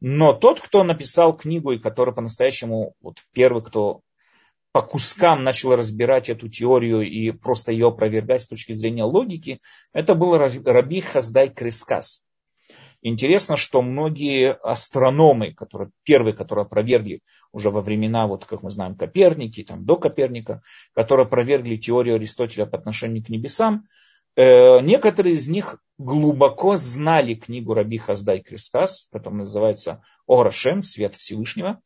Но 0.00 0.32
тот, 0.32 0.60
кто 0.60 0.82
написал 0.82 1.36
книгу 1.36 1.72
и 1.72 1.78
который 1.78 2.14
по-настоящему, 2.14 2.94
вот 3.00 3.18
первый, 3.32 3.62
кто 3.62 4.00
по 4.72 4.82
кускам 4.82 5.44
начал 5.44 5.74
разбирать 5.74 6.30
эту 6.30 6.48
теорию 6.48 7.02
и 7.02 7.32
просто 7.32 7.72
ее 7.72 7.88
опровергать 7.88 8.42
с 8.42 8.48
точки 8.48 8.72
зрения 8.72 9.04
логики, 9.04 9.60
это 9.92 10.14
был 10.14 10.38
Раби 10.38 11.00
Хаздай 11.00 11.50
Крискас. 11.50 12.22
Интересно, 13.02 13.56
что 13.56 13.80
многие 13.80 14.52
астрономы, 14.52 15.52
которые, 15.54 15.90
первые, 16.04 16.34
которые 16.34 16.64
опровергли 16.64 17.22
уже 17.50 17.70
во 17.70 17.80
времена, 17.80 18.26
вот 18.26 18.44
как 18.44 18.62
мы 18.62 18.70
знаем, 18.70 18.94
Коперники, 18.94 19.64
там, 19.64 19.86
до 19.86 19.96
Коперника, 19.96 20.60
которые 20.94 21.24
опровергли 21.24 21.76
теорию 21.76 22.16
Аристотеля 22.16 22.66
по 22.66 22.76
отношению 22.76 23.24
к 23.24 23.30
небесам, 23.30 23.86
некоторые 24.36 25.34
из 25.34 25.48
них 25.48 25.82
глубоко 25.98 26.76
знали 26.76 27.34
книгу 27.34 27.74
Раби 27.74 27.98
Хаздай 27.98 28.40
Крискас, 28.40 29.08
которая 29.12 29.40
называется 29.40 30.02
Орашем, 30.26 30.82
Свет 30.82 31.14
Всевышнего. 31.14 31.80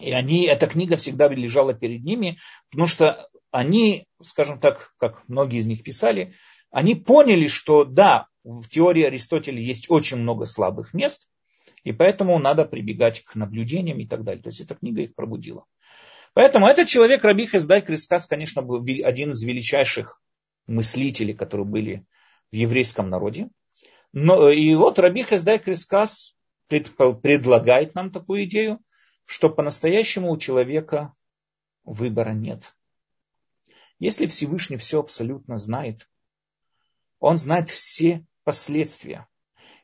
И 0.00 0.10
они, 0.10 0.46
эта 0.46 0.66
книга 0.66 0.96
всегда 0.96 1.28
лежала 1.28 1.74
перед 1.74 2.02
ними, 2.02 2.38
потому 2.70 2.88
что 2.88 3.28
они, 3.50 4.06
скажем 4.22 4.58
так, 4.58 4.92
как 4.98 5.28
многие 5.28 5.60
из 5.60 5.66
них 5.66 5.82
писали, 5.82 6.34
они 6.70 6.96
поняли, 6.96 7.46
что 7.46 7.84
да, 7.84 8.26
в 8.42 8.68
теории 8.68 9.04
Аристотеля 9.04 9.60
есть 9.60 9.90
очень 9.90 10.16
много 10.16 10.46
слабых 10.46 10.94
мест, 10.94 11.28
и 11.84 11.92
поэтому 11.92 12.38
надо 12.38 12.64
прибегать 12.64 13.22
к 13.22 13.36
наблюдениям 13.36 14.00
и 14.00 14.06
так 14.06 14.24
далее. 14.24 14.42
То 14.42 14.48
есть 14.48 14.60
эта 14.60 14.74
книга 14.74 15.02
их 15.02 15.14
пробудила. 15.14 15.66
Поэтому 16.32 16.66
этот 16.66 16.88
человек, 16.88 17.22
Раби 17.22 17.46
Хаздай 17.46 17.80
Крискас, 17.80 18.26
конечно, 18.26 18.62
был 18.62 18.84
один 19.04 19.30
из 19.30 19.42
величайших 19.42 20.20
мыслители, 20.66 21.32
которые 21.32 21.66
были 21.66 22.06
в 22.50 22.56
еврейском 22.56 23.10
народе. 23.10 23.48
Но, 24.12 24.50
и 24.50 24.74
вот 24.74 24.98
Раби 24.98 25.22
Хездай 25.22 25.58
Крискас 25.58 26.36
предлагает 26.68 27.94
нам 27.94 28.10
такую 28.10 28.44
идею, 28.44 28.80
что 29.24 29.50
по-настоящему 29.50 30.30
у 30.30 30.38
человека 30.38 31.12
выбора 31.84 32.30
нет. 32.30 32.74
Если 33.98 34.26
Всевышний 34.26 34.76
все 34.76 35.00
абсолютно 35.00 35.58
знает, 35.58 36.08
он 37.18 37.38
знает 37.38 37.70
все 37.70 38.26
последствия, 38.44 39.26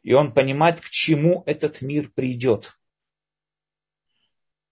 и 0.03 0.13
он 0.13 0.33
понимает, 0.33 0.81
к 0.81 0.91
чему 0.91 1.43
этот 1.47 1.81
мир 1.81 2.11
придет. 2.11 2.79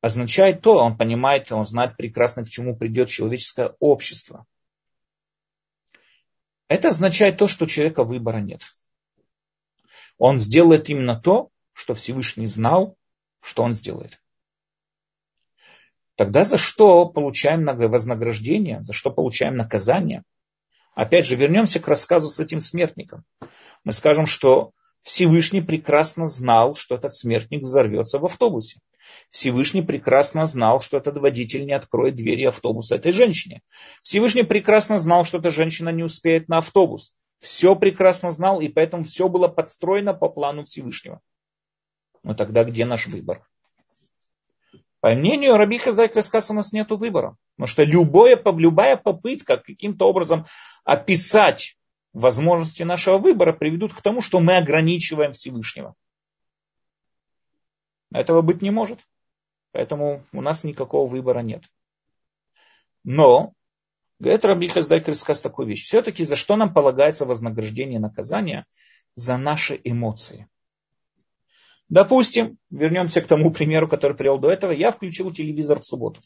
Означает 0.00 0.62
то, 0.62 0.76
он 0.76 0.96
понимает, 0.96 1.50
он 1.50 1.64
знает 1.64 1.96
прекрасно, 1.96 2.44
к 2.44 2.48
чему 2.48 2.76
придет 2.76 3.08
человеческое 3.08 3.74
общество– 3.78 4.46
это 6.68 6.88
означает 6.88 7.38
то, 7.38 7.48
что 7.48 7.64
у 7.64 7.68
человека 7.68 8.04
выбора 8.04 8.38
нет. 8.38 8.62
Он 10.18 10.38
сделает 10.38 10.88
именно 10.88 11.18
то, 11.18 11.50
что 11.72 11.94
Всевышний 11.94 12.46
знал, 12.46 12.96
что 13.40 13.62
он 13.62 13.72
сделает. 13.72 14.20
Тогда 16.16 16.44
за 16.44 16.58
что 16.58 17.06
получаем 17.06 17.64
вознаграждение, 17.64 18.82
за 18.82 18.92
что 18.92 19.10
получаем 19.10 19.56
наказание? 19.56 20.24
Опять 20.94 21.26
же, 21.26 21.36
вернемся 21.36 21.78
к 21.78 21.86
рассказу 21.86 22.26
с 22.26 22.40
этим 22.40 22.58
смертником. 22.58 23.24
Мы 23.84 23.92
скажем, 23.92 24.26
что 24.26 24.72
Всевышний 25.02 25.60
прекрасно 25.60 26.26
знал, 26.26 26.74
что 26.74 26.94
этот 26.96 27.14
смертник 27.14 27.62
взорвется 27.62 28.18
в 28.18 28.24
автобусе. 28.24 28.80
Всевышний 29.30 29.82
прекрасно 29.82 30.46
знал, 30.46 30.80
что 30.80 30.96
этот 30.96 31.18
водитель 31.18 31.64
не 31.64 31.72
откроет 31.72 32.16
двери 32.16 32.44
автобуса 32.44 32.96
этой 32.96 33.12
женщине. 33.12 33.62
Всевышний 34.02 34.42
прекрасно 34.42 34.98
знал, 34.98 35.24
что 35.24 35.38
эта 35.38 35.50
женщина 35.50 35.88
не 35.90 36.02
успеет 36.02 36.48
на 36.48 36.58
автобус. 36.58 37.14
Все 37.40 37.76
прекрасно 37.76 38.30
знал, 38.30 38.60
и 38.60 38.68
поэтому 38.68 39.04
все 39.04 39.28
было 39.28 39.48
подстроено 39.48 40.12
по 40.12 40.28
плану 40.28 40.64
Всевышнего. 40.64 41.20
Но 42.22 42.34
тогда 42.34 42.64
где 42.64 42.84
наш 42.84 43.06
выбор? 43.06 43.46
По 45.00 45.14
мнению 45.14 45.56
Раби 45.56 45.78
Хаздай 45.78 46.08
Краскаса 46.08 46.52
у 46.52 46.56
нас 46.56 46.72
нет 46.72 46.90
выбора. 46.90 47.36
Потому 47.56 47.68
что 47.68 47.84
любое, 47.84 48.40
любая 48.56 48.96
попытка 48.96 49.56
каким-то 49.56 50.08
образом 50.08 50.44
описать 50.84 51.77
возможности 52.12 52.82
нашего 52.82 53.18
выбора 53.18 53.52
приведут 53.52 53.94
к 53.94 54.02
тому, 54.02 54.20
что 54.20 54.40
мы 54.40 54.56
ограничиваем 54.56 55.32
Всевышнего. 55.32 55.94
Этого 58.12 58.42
быть 58.42 58.62
не 58.62 58.70
может. 58.70 59.06
Поэтому 59.72 60.24
у 60.32 60.40
нас 60.40 60.64
никакого 60.64 61.08
выбора 61.08 61.40
нет. 61.40 61.64
Но, 63.04 63.52
говорит 64.18 64.44
Раби 64.44 64.68
Хаздай 64.68 65.00
Крискас 65.00 65.40
такую 65.40 65.68
вещь. 65.68 65.84
Все-таки 65.84 66.24
за 66.24 66.36
что 66.36 66.56
нам 66.56 66.72
полагается 66.72 67.26
вознаграждение 67.26 67.96
и 67.96 68.02
наказание? 68.02 68.64
За 69.14 69.36
наши 69.36 69.80
эмоции. 69.84 70.48
Допустим, 71.88 72.58
вернемся 72.70 73.20
к 73.20 73.26
тому 73.26 73.50
примеру, 73.50 73.88
который 73.88 74.16
привел 74.16 74.38
до 74.38 74.50
этого, 74.50 74.72
я 74.72 74.90
включил 74.90 75.32
телевизор 75.32 75.80
в 75.80 75.84
субботу. 75.84 76.20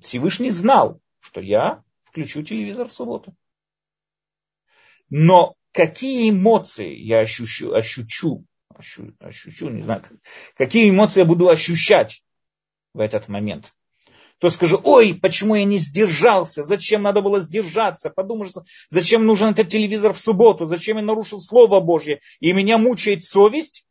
Всевышний 0.00 0.50
знал, 0.50 1.00
что 1.20 1.40
я 1.40 1.82
включу 2.04 2.42
телевизор 2.42 2.88
в 2.88 2.92
субботу. 2.92 3.34
Но 5.10 5.54
какие 5.72 6.30
эмоции 6.30 6.94
я 6.96 7.20
ощущу, 7.20 7.72
ощущу, 7.72 8.44
ощущу, 8.74 9.12
ощущу 9.20 9.68
не 9.68 9.82
знаю, 9.82 10.02
какие 10.56 10.90
эмоции 10.90 11.20
я 11.20 11.26
буду 11.26 11.48
ощущать 11.48 12.22
в 12.94 13.00
этот 13.00 13.28
момент. 13.28 13.72
То 14.38 14.50
скажу, 14.50 14.78
ой, 14.84 15.14
почему 15.14 15.54
я 15.54 15.64
не 15.64 15.78
сдержался, 15.78 16.62
зачем 16.62 17.02
надо 17.02 17.22
было 17.22 17.40
сдержаться, 17.40 18.10
подумаешь, 18.10 18.52
зачем 18.90 19.24
нужен 19.24 19.52
этот 19.52 19.70
телевизор 19.70 20.12
в 20.12 20.18
субботу, 20.18 20.66
зачем 20.66 20.98
я 20.98 21.02
нарушил 21.02 21.40
Слово 21.40 21.80
Божье, 21.80 22.20
и 22.40 22.52
меня 22.52 22.76
мучает 22.76 23.24
совесть, 23.24 23.86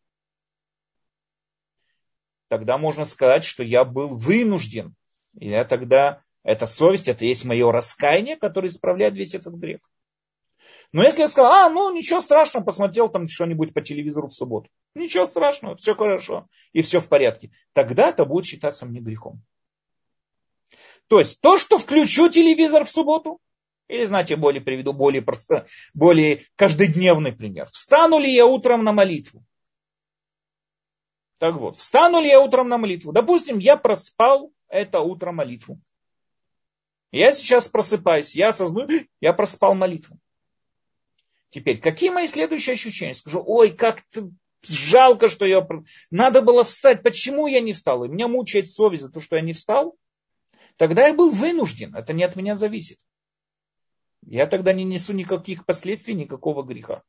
тогда 2.48 2.78
можно 2.78 3.06
сказать, 3.06 3.44
что 3.44 3.64
я 3.64 3.84
был 3.84 4.10
вынужден. 4.10 4.96
Я 5.34 5.66
тогда, 5.66 6.22
эта 6.44 6.68
совесть, 6.68 7.08
это 7.08 7.26
есть 7.26 7.44
мое 7.44 7.72
раскаяние, 7.72 8.38
которое 8.38 8.68
исправляет 8.68 9.16
весь 9.16 9.34
этот 9.34 9.56
грех. 9.56 9.80
Но 10.92 11.04
если 11.04 11.22
я 11.22 11.28
сказал, 11.28 11.52
а, 11.52 11.70
ну 11.70 11.94
ничего 11.94 12.22
страшного, 12.22 12.64
посмотрел 12.64 13.10
там 13.10 13.28
что-нибудь 13.28 13.74
по 13.74 13.82
телевизору 13.82 14.28
в 14.28 14.34
субботу. 14.34 14.70
Ничего 14.94 15.26
страшного, 15.26 15.76
все 15.76 15.94
хорошо 15.94 16.48
и 16.74 16.82
все 16.82 17.00
в 17.00 17.08
порядке. 17.08 17.52
Тогда 17.74 18.10
это 18.10 18.26
будет 18.26 18.46
считаться 18.46 18.86
мне 18.86 19.00
грехом. 19.00 19.42
То 21.08 21.20
есть 21.20 21.42
то, 21.42 21.58
что 21.58 21.78
включу 21.78 22.30
телевизор 22.30 22.86
в 22.86 22.90
субботу, 22.90 23.40
или, 23.88 24.06
знаете, 24.06 24.36
более 24.36 24.62
приведу 24.62 24.94
более, 24.94 25.22
просто, 25.22 25.68
более 25.94 26.42
каждодневный 26.56 27.34
пример. 27.34 27.68
Встану 27.72 28.18
ли 28.18 28.34
я 28.34 28.46
утром 28.46 28.84
на 28.84 28.92
молитву? 28.92 29.46
Так 31.38 31.56
вот, 31.56 31.78
встану 31.78 32.22
ли 32.22 32.30
я 32.30 32.40
утром 32.40 32.70
на 32.70 32.78
молитву? 32.78 33.12
Допустим, 33.12 33.60
я 33.60 33.78
проспал 33.78 34.52
это 34.68 35.02
утро 35.02 35.32
молитву. 35.32 35.80
Я 37.12 37.34
сейчас 37.34 37.68
просыпаюсь, 37.68 38.36
я 38.36 38.50
осознаю, 38.50 39.08
я 39.22 39.34
проспал 39.34 39.76
молитву. 39.76 40.18
Теперь, 41.56 41.80
какие 41.80 42.10
мои 42.10 42.28
следующие 42.28 42.74
ощущения? 42.74 43.14
Скажу, 43.14 43.42
ой, 43.42 43.72
как 43.72 44.04
жалко, 44.68 45.30
что 45.30 45.46
я... 45.46 45.66
Надо 46.12 46.42
было 46.42 46.66
встать. 46.66 47.02
Почему 47.02 47.48
я 47.48 47.62
не 47.62 47.72
встал? 47.72 48.04
И 48.04 48.10
меня 48.10 48.28
мучает 48.28 48.70
совесть 48.70 49.04
за 49.04 49.10
то, 49.10 49.22
что 49.22 49.38
я 49.38 49.42
не 49.42 49.54
встал. 49.54 49.96
Тогда 50.76 51.08
я 51.08 51.14
был 51.14 51.30
вынужден. 51.30 51.96
Это 51.96 52.12
не 52.12 52.26
от 52.26 52.36
меня 52.36 52.56
зависит. 52.56 52.98
Я 54.26 54.48
тогда 54.48 54.74
не 54.74 54.84
несу 54.84 55.14
никаких 55.14 55.66
последствий, 55.66 56.14
никакого 56.14 56.62
греха. 56.62 57.04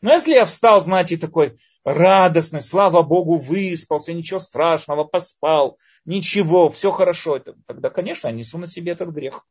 Но 0.00 0.10
если 0.10 0.32
я 0.32 0.46
встал, 0.46 0.80
знаете, 0.80 1.18
такой 1.18 1.58
радостный, 1.84 2.62
слава 2.62 3.02
Богу, 3.02 3.36
выспался, 3.36 4.14
ничего 4.14 4.38
страшного, 4.38 5.04
поспал, 5.04 5.76
ничего, 6.06 6.70
все 6.70 6.92
хорошо, 6.92 7.40
тогда, 7.66 7.90
конечно, 7.90 8.28
я 8.28 8.32
несу 8.32 8.56
на 8.56 8.66
себе 8.66 8.92
этот 8.92 9.10
грех. 9.10 9.46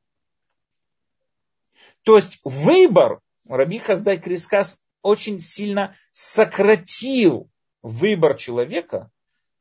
То 2.01 2.15
есть 2.15 2.39
выбор 2.43 3.21
Раби 3.51 3.79
Хаздай 3.79 4.17
Крискас 4.17 4.81
очень 5.01 5.39
сильно 5.39 5.97
сократил 6.13 7.51
выбор 7.81 8.35
человека 8.35 9.11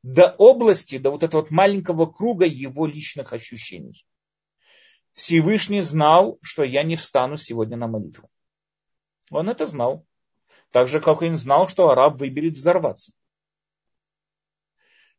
до 0.05 0.29
области, 0.39 0.97
до 0.97 1.11
вот 1.11 1.25
этого 1.25 1.43
вот 1.43 1.51
маленького 1.51 2.07
круга 2.07 2.47
его 2.47 2.87
личных 2.87 3.33
ощущений. 3.33 4.07
Всевышний 5.13 5.81
знал, 5.81 6.39
что 6.41 6.63
я 6.63 6.85
не 6.85 6.95
встану 6.95 7.37
сегодня 7.37 7.77
на 7.77 7.89
молитву. 7.89 8.31
Он 9.29 9.49
это 9.49 9.67
знал. 9.67 10.07
Так 10.71 10.87
же, 10.87 11.01
как 11.01 11.21
он 11.21 11.37
знал, 11.37 11.67
что 11.67 11.91
араб 11.91 12.17
выберет 12.21 12.55
взорваться. 12.55 13.13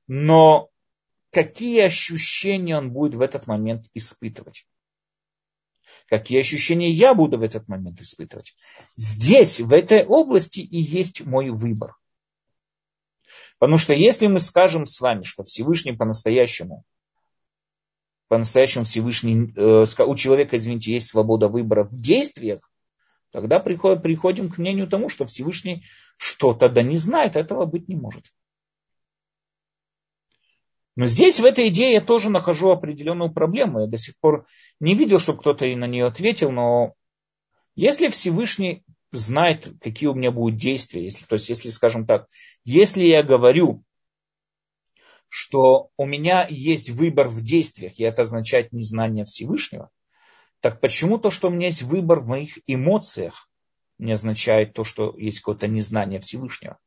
Но 0.07 0.69
какие 1.29 1.81
ощущения 1.81 2.77
он 2.77 2.93
будет 2.93 3.15
в 3.15 3.21
этот 3.21 3.47
момент 3.47 3.87
испытывать? 3.93 4.65
Какие 6.07 6.39
ощущения 6.39 6.89
я 6.89 7.13
буду 7.13 7.37
в 7.37 7.43
этот 7.43 7.67
момент 7.67 8.01
испытывать. 8.01 8.55
Здесь, 8.95 9.59
в 9.59 9.73
этой 9.73 10.05
области 10.05 10.59
и 10.59 10.79
есть 10.79 11.25
мой 11.25 11.49
выбор. 11.49 11.95
Потому 13.59 13.77
что 13.77 13.93
если 13.93 14.27
мы 14.27 14.39
скажем 14.39 14.85
с 14.85 14.99
вами, 14.99 15.23
что 15.23 15.43
Всевышний 15.43 15.93
по-настоящему, 15.93 16.83
по-настоящему 18.27 18.85
Всевышний, 18.85 19.53
э, 19.55 19.85
у 20.03 20.15
человека, 20.15 20.55
извините, 20.55 20.93
есть 20.93 21.09
свобода 21.09 21.47
выбора 21.47 21.83
в 21.83 21.95
действиях, 21.95 22.67
тогда 23.31 23.59
приходим 23.59 24.49
к 24.49 24.57
мнению 24.57 24.87
тому, 24.87 25.09
что 25.09 25.25
Всевышний 25.25 25.83
что-то 26.17 26.69
да 26.69 26.81
не 26.81 26.97
знает, 26.97 27.35
этого 27.35 27.65
быть 27.65 27.87
не 27.87 27.95
может. 27.95 28.25
Но 30.95 31.07
здесь, 31.07 31.39
в 31.39 31.45
этой 31.45 31.69
идее, 31.69 31.93
я 31.93 32.01
тоже 32.01 32.29
нахожу 32.29 32.69
определенную 32.69 33.31
проблему. 33.31 33.81
Я 33.81 33.87
до 33.87 33.97
сих 33.97 34.19
пор 34.19 34.45
не 34.79 34.93
видел, 34.93 35.19
чтобы 35.19 35.39
кто-то 35.39 35.65
на 35.65 35.87
нее 35.87 36.05
ответил, 36.05 36.51
но 36.51 36.95
если 37.75 38.09
Всевышний 38.09 38.83
знает, 39.11 39.71
какие 39.81 40.09
у 40.09 40.13
меня 40.13 40.31
будут 40.31 40.57
действия, 40.59 41.03
если, 41.03 41.25
то 41.25 41.35
есть, 41.35 41.49
если, 41.49 41.69
скажем 41.69 42.05
так, 42.05 42.27
если 42.65 43.03
я 43.03 43.23
говорю, 43.23 43.83
что 45.29 45.89
у 45.95 46.05
меня 46.05 46.45
есть 46.49 46.89
выбор 46.89 47.29
в 47.29 47.41
действиях, 47.41 47.97
и 47.97 48.03
это 48.03 48.23
означает 48.23 48.73
незнание 48.73 49.23
Всевышнего, 49.23 49.89
так 50.59 50.81
почему 50.81 51.17
то, 51.17 51.31
что 51.31 51.47
у 51.47 51.51
меня 51.51 51.67
есть 51.67 51.83
выбор 51.83 52.19
в 52.19 52.27
моих 52.27 52.59
эмоциях, 52.67 53.49
не 53.97 54.11
означает 54.11 54.73
то, 54.73 54.83
что 54.83 55.15
есть 55.17 55.39
какое-то 55.39 55.67
незнание 55.67 56.19
Всевышнего? 56.19 56.77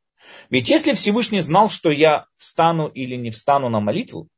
Ведь 0.51 0.69
если 0.69 0.95
Всевышний 0.95 1.41
знал, 1.41 1.69
что 1.69 1.91
я 1.91 2.27
встану 2.37 2.89
или 2.89 3.17
не 3.17 3.31
встану 3.31 3.69
на 3.69 3.81
молитву, 3.81 4.29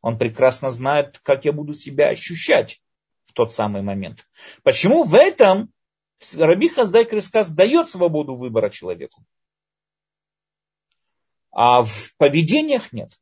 он 0.00 0.18
прекрасно 0.18 0.70
знает, 0.70 1.18
как 1.20 1.44
я 1.44 1.52
буду 1.52 1.74
себя 1.74 2.08
ощущать 2.08 2.80
в 3.24 3.32
тот 3.32 3.52
самый 3.52 3.82
момент. 3.82 4.26
Почему 4.62 5.02
в 5.02 5.14
этом 5.14 5.72
Раби 6.36 6.68
Хаздай 6.68 7.04
Крискас 7.04 7.50
дает 7.50 7.90
свободу 7.90 8.36
выбора 8.36 8.70
человеку? 8.70 9.24
А 11.50 11.82
в 11.82 12.14
поведениях 12.16 12.92
нет. 12.92 13.18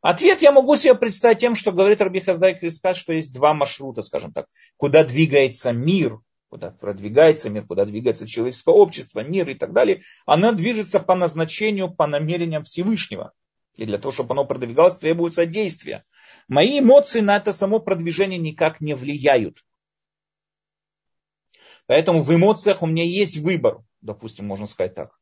Ответ 0.00 0.40
я 0.40 0.50
могу 0.50 0.76
себе 0.76 0.94
представить 0.94 1.38
тем, 1.38 1.54
что 1.54 1.72
говорит 1.72 2.00
Раби 2.00 2.20
Хаздай 2.20 2.58
Крискас, 2.58 2.96
что 2.96 3.12
есть 3.12 3.32
два 3.32 3.52
маршрута, 3.52 4.00
скажем 4.00 4.32
так, 4.32 4.46
куда 4.76 5.04
двигается 5.04 5.72
мир 5.72 6.20
куда 6.50 6.72
продвигается 6.72 7.48
мир, 7.48 7.64
куда 7.64 7.84
двигается 7.84 8.26
человеческое 8.26 8.74
общество, 8.74 9.20
мир 9.20 9.48
и 9.48 9.54
так 9.54 9.72
далее, 9.72 10.02
она 10.26 10.52
движется 10.52 10.98
по 10.98 11.14
назначению, 11.14 11.94
по 11.94 12.06
намерениям 12.06 12.64
Всевышнего. 12.64 13.32
И 13.76 13.86
для 13.86 13.98
того, 13.98 14.12
чтобы 14.12 14.32
оно 14.32 14.44
продвигалось, 14.44 14.96
требуется 14.96 15.46
действие. 15.46 16.04
Мои 16.48 16.80
эмоции 16.80 17.20
на 17.20 17.36
это 17.36 17.52
само 17.52 17.78
продвижение 17.78 18.38
никак 18.38 18.80
не 18.80 18.94
влияют. 18.94 19.64
Поэтому 21.86 22.22
в 22.22 22.34
эмоциях 22.34 22.82
у 22.82 22.86
меня 22.86 23.04
есть 23.04 23.38
выбор, 23.38 23.82
допустим, 24.00 24.46
можно 24.46 24.66
сказать 24.66 24.94
так. 24.94 25.18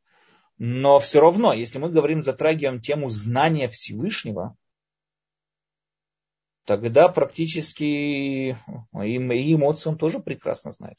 Но 0.57 0.99
все 0.99 1.21
равно, 1.21 1.53
если 1.53 1.79
мы 1.79 1.91
говорим, 1.91 2.23
затрагиваем 2.23 2.81
тему 2.81 3.11
знания 3.11 3.69
Всевышнего, 3.69 4.57
тогда 6.65 7.09
практически 7.09 7.85
и 7.85 8.55
эмоции 9.17 9.91
он 9.91 9.99
тоже 9.99 10.21
прекрасно 10.21 10.73
знает. 10.73 10.99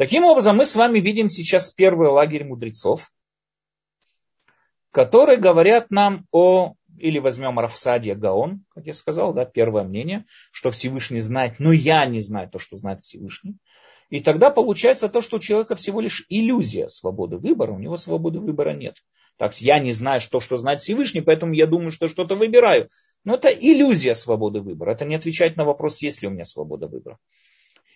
Таким 0.00 0.24
образом, 0.24 0.56
мы 0.56 0.64
с 0.64 0.76
вами 0.76 0.98
видим 0.98 1.28
сейчас 1.28 1.70
первый 1.72 2.08
лагерь 2.08 2.44
мудрецов, 2.44 3.12
которые 4.92 5.36
говорят 5.36 5.90
нам 5.90 6.24
о, 6.30 6.72
или 6.96 7.18
возьмем 7.18 7.60
Рафсадия 7.60 8.14
Гаон, 8.14 8.64
как 8.70 8.86
я 8.86 8.94
сказал, 8.94 9.34
да, 9.34 9.44
первое 9.44 9.82
мнение, 9.82 10.24
что 10.52 10.70
Всевышний 10.70 11.20
знает, 11.20 11.56
но 11.58 11.70
я 11.70 12.06
не 12.06 12.22
знаю 12.22 12.48
то, 12.48 12.58
что 12.58 12.76
знает 12.76 13.00
Всевышний. 13.00 13.58
И 14.08 14.20
тогда 14.20 14.48
получается 14.48 15.10
то, 15.10 15.20
что 15.20 15.36
у 15.36 15.40
человека 15.40 15.76
всего 15.76 16.00
лишь 16.00 16.24
иллюзия 16.30 16.88
свободы 16.88 17.36
выбора, 17.36 17.72
у 17.72 17.78
него 17.78 17.98
свободы 17.98 18.40
выбора 18.40 18.72
нет. 18.72 18.96
Так 19.36 19.60
я 19.60 19.80
не 19.80 19.92
знаю, 19.92 20.20
что, 20.20 20.40
что 20.40 20.56
знает 20.56 20.80
Всевышний, 20.80 21.20
поэтому 21.20 21.52
я 21.52 21.66
думаю, 21.66 21.90
что 21.90 22.08
что-то 22.08 22.36
выбираю. 22.36 22.88
Но 23.24 23.34
это 23.34 23.50
иллюзия 23.50 24.14
свободы 24.14 24.62
выбора. 24.62 24.92
Это 24.92 25.04
не 25.04 25.16
отвечает 25.16 25.58
на 25.58 25.66
вопрос, 25.66 26.00
есть 26.00 26.22
ли 26.22 26.28
у 26.28 26.30
меня 26.30 26.46
свобода 26.46 26.88
выбора. 26.88 27.18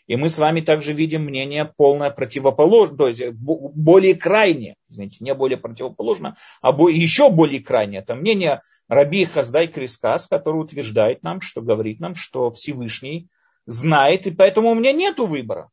И 0.07 0.17
мы 0.17 0.29
с 0.29 0.39
вами 0.39 0.61
также 0.61 0.93
видим 0.93 1.25
мнение 1.25 1.65
полное 1.65 2.11
противоположное, 2.11 2.97
то 2.97 3.09
есть 3.09 3.23
более 3.33 4.15
крайнее, 4.15 4.77
извините, 4.89 5.19
не 5.21 5.35
более 5.35 5.57
противоположное, 5.57 6.37
а 6.61 6.71
еще 6.91 7.31
более 7.31 7.61
крайнее. 7.61 8.01
Это 8.01 8.15
мнение 8.15 8.61
Раби 8.89 9.25
Хаздай 9.25 9.67
Крискас, 9.67 10.27
который 10.27 10.61
утверждает 10.61 11.23
нам, 11.23 11.41
что 11.41 11.63
говорит 11.63 12.01
нам, 12.01 12.15
что 12.15 12.51
Всевышний 12.51 13.29
знает, 13.65 14.27
и 14.27 14.31
поэтому 14.31 14.71
у 14.71 14.75
меня 14.75 14.93
нет 14.93 15.19
выбора. 15.19 15.71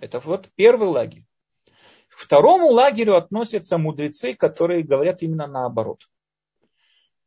Это 0.00 0.18
вот 0.18 0.48
первый 0.56 0.88
лагерь. 0.88 1.24
К 2.08 2.18
второму 2.18 2.68
лагерю 2.70 3.14
относятся 3.14 3.78
мудрецы, 3.78 4.34
которые 4.34 4.82
говорят 4.82 5.22
именно 5.22 5.46
наоборот. 5.46 6.08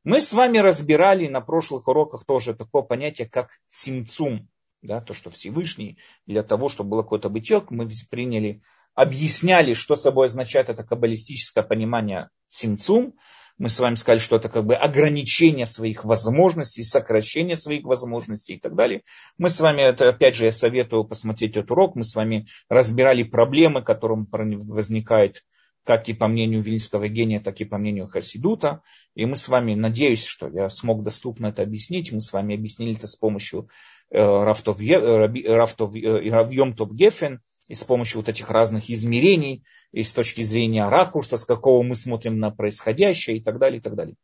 Мы 0.04 0.20
с 0.20 0.34
вами 0.34 0.58
разбирали 0.58 1.28
на 1.28 1.39
прошлых 1.39 1.88
уроках 1.88 2.26
тоже 2.26 2.56
такое 2.56 2.82
понятие, 2.82 3.30
как 3.30 3.52
цимцум, 3.70 4.50
да, 4.82 5.02
то, 5.02 5.14
что 5.14 5.30
Всевышний 5.30 5.98
для 6.26 6.44
того, 6.44 6.70
чтобы 6.70 6.92
было 6.92 7.04
какое-то 7.04 7.30
бытие, 7.30 7.64
мы 7.70 7.88
приняли 8.10 8.62
объясняли, 8.94 9.74
что 9.74 9.96
собой 9.96 10.28
означает 10.28 10.70
это 10.70 10.84
каббалистическое 10.84 11.64
понимание 11.64 12.30
симцум. 12.50 13.16
Мы 13.58 13.70
с 13.70 13.80
вами 13.80 13.96
сказали, 13.96 14.20
что 14.20 14.38
это 14.38 14.50
как 14.50 14.66
бы 14.66 14.76
ограничение 14.76 15.66
своих 15.66 16.04
возможностей, 16.04 16.84
сокращение 16.84 17.56
своих 17.56 17.84
возможностей 17.84 18.56
и 18.56 18.60
так 18.60 18.76
далее. 18.76 19.04
Мы 19.38 19.50
с 19.50 19.60
вами, 19.60 19.82
это, 19.82 20.10
опять 20.10 20.36
же, 20.36 20.46
я 20.46 20.52
советую 20.52 21.04
посмотреть 21.04 21.58
этот 21.58 21.72
урок. 21.72 21.96
Мы 21.96 22.04
с 22.04 22.16
вами 22.16 22.48
разбирали 22.70 23.24
проблемы, 23.24 23.84
которым 23.84 24.28
возникает 24.32 25.44
как 25.84 26.10
и 26.10 26.14
по 26.14 26.28
мнению 26.28 26.62
Вильнского 26.62 27.08
гения, 27.08 27.40
так 27.40 27.60
и 27.60 27.66
по 27.66 27.78
мнению 27.78 28.08
Хасидута. 28.08 28.82
И 29.16 29.26
мы 29.26 29.36
с 29.36 29.48
вами, 29.48 29.74
надеюсь, 29.74 30.24
что 30.24 30.48
я 30.48 30.70
смог 30.70 31.04
доступно 31.04 31.48
это 31.48 31.64
объяснить. 31.64 32.12
Мы 32.12 32.22
с 32.22 32.32
вами 32.32 32.56
объяснили 32.56 32.96
это 32.96 33.08
с 33.08 33.16
помощью 33.16 33.68
э, 34.12 34.20
Рафтов, 34.20 34.78
Рафтов, 34.80 35.96
Йомтов 35.96 36.94
Гефен 36.94 37.42
и 37.68 37.74
с 37.74 37.84
помощью 37.84 38.20
вот 38.20 38.30
этих 38.30 38.50
разных 38.50 38.90
измерений, 38.90 39.64
и 39.92 40.04
с 40.04 40.12
точки 40.12 40.42
зрения 40.42 40.88
ракурса, 40.88 41.38
с 41.38 41.46
какого 41.46 41.84
мы 41.84 41.96
смотрим 41.96 42.38
на 42.38 42.52
происходящее 42.52 43.38
и 43.38 43.42
так 43.42 43.60
далее, 43.60 43.80
и 43.80 43.82
так 43.82 43.96
далее. 43.96 44.16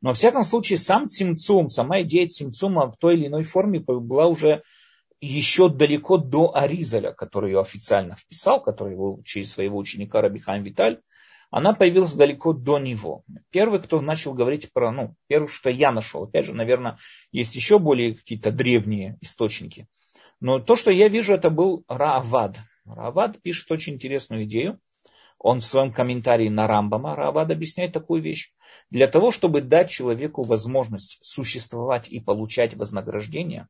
Но, 0.00 0.10
во 0.10 0.14
всяком 0.14 0.44
случае, 0.44 0.78
сам 0.78 1.08
Цимцум, 1.08 1.68
сама 1.68 2.02
идея 2.02 2.28
Цимцума 2.28 2.90
в 2.90 2.96
той 2.96 3.16
или 3.16 3.26
иной 3.26 3.42
форме 3.42 3.80
была 3.80 4.26
уже 4.26 4.62
еще 5.20 5.68
далеко 5.68 6.16
до 6.16 6.54
Аризаля, 6.54 7.12
который 7.12 7.52
ее 7.52 7.60
официально 7.60 8.14
вписал, 8.14 8.62
который 8.62 8.92
его 8.92 9.20
через 9.24 9.52
своего 9.52 9.78
ученика 9.78 10.20
Рабихайм 10.20 10.62
Виталь, 10.62 11.00
она 11.50 11.72
появилась 11.72 12.14
далеко 12.14 12.52
до 12.52 12.78
него. 12.78 13.24
Первый, 13.50 13.80
кто 13.80 14.00
начал 14.00 14.34
говорить 14.34 14.72
про, 14.72 14.92
ну, 14.92 15.14
первый, 15.28 15.48
что 15.48 15.70
я 15.70 15.92
нашел, 15.92 16.24
опять 16.24 16.44
же, 16.44 16.54
наверное, 16.54 16.98
есть 17.32 17.54
еще 17.54 17.78
более 17.78 18.14
какие-то 18.14 18.52
древние 18.52 19.16
источники. 19.20 19.88
Но 20.40 20.58
то, 20.60 20.76
что 20.76 20.90
я 20.90 21.08
вижу, 21.08 21.32
это 21.32 21.50
был 21.50 21.84
Раавад. 21.88 22.58
Раавад 22.84 23.40
пишет 23.42 23.70
очень 23.72 23.94
интересную 23.94 24.44
идею. 24.44 24.78
Он 25.38 25.60
в 25.60 25.64
своем 25.64 25.92
комментарии 25.92 26.48
на 26.48 26.66
Рамбама, 26.66 27.14
Раавад 27.14 27.50
объясняет 27.50 27.92
такую 27.92 28.20
вещь. 28.20 28.52
Для 28.90 29.06
того, 29.06 29.30
чтобы 29.30 29.62
дать 29.62 29.88
человеку 29.88 30.42
возможность 30.42 31.18
существовать 31.22 32.08
и 32.08 32.20
получать 32.20 32.74
вознаграждение, 32.74 33.68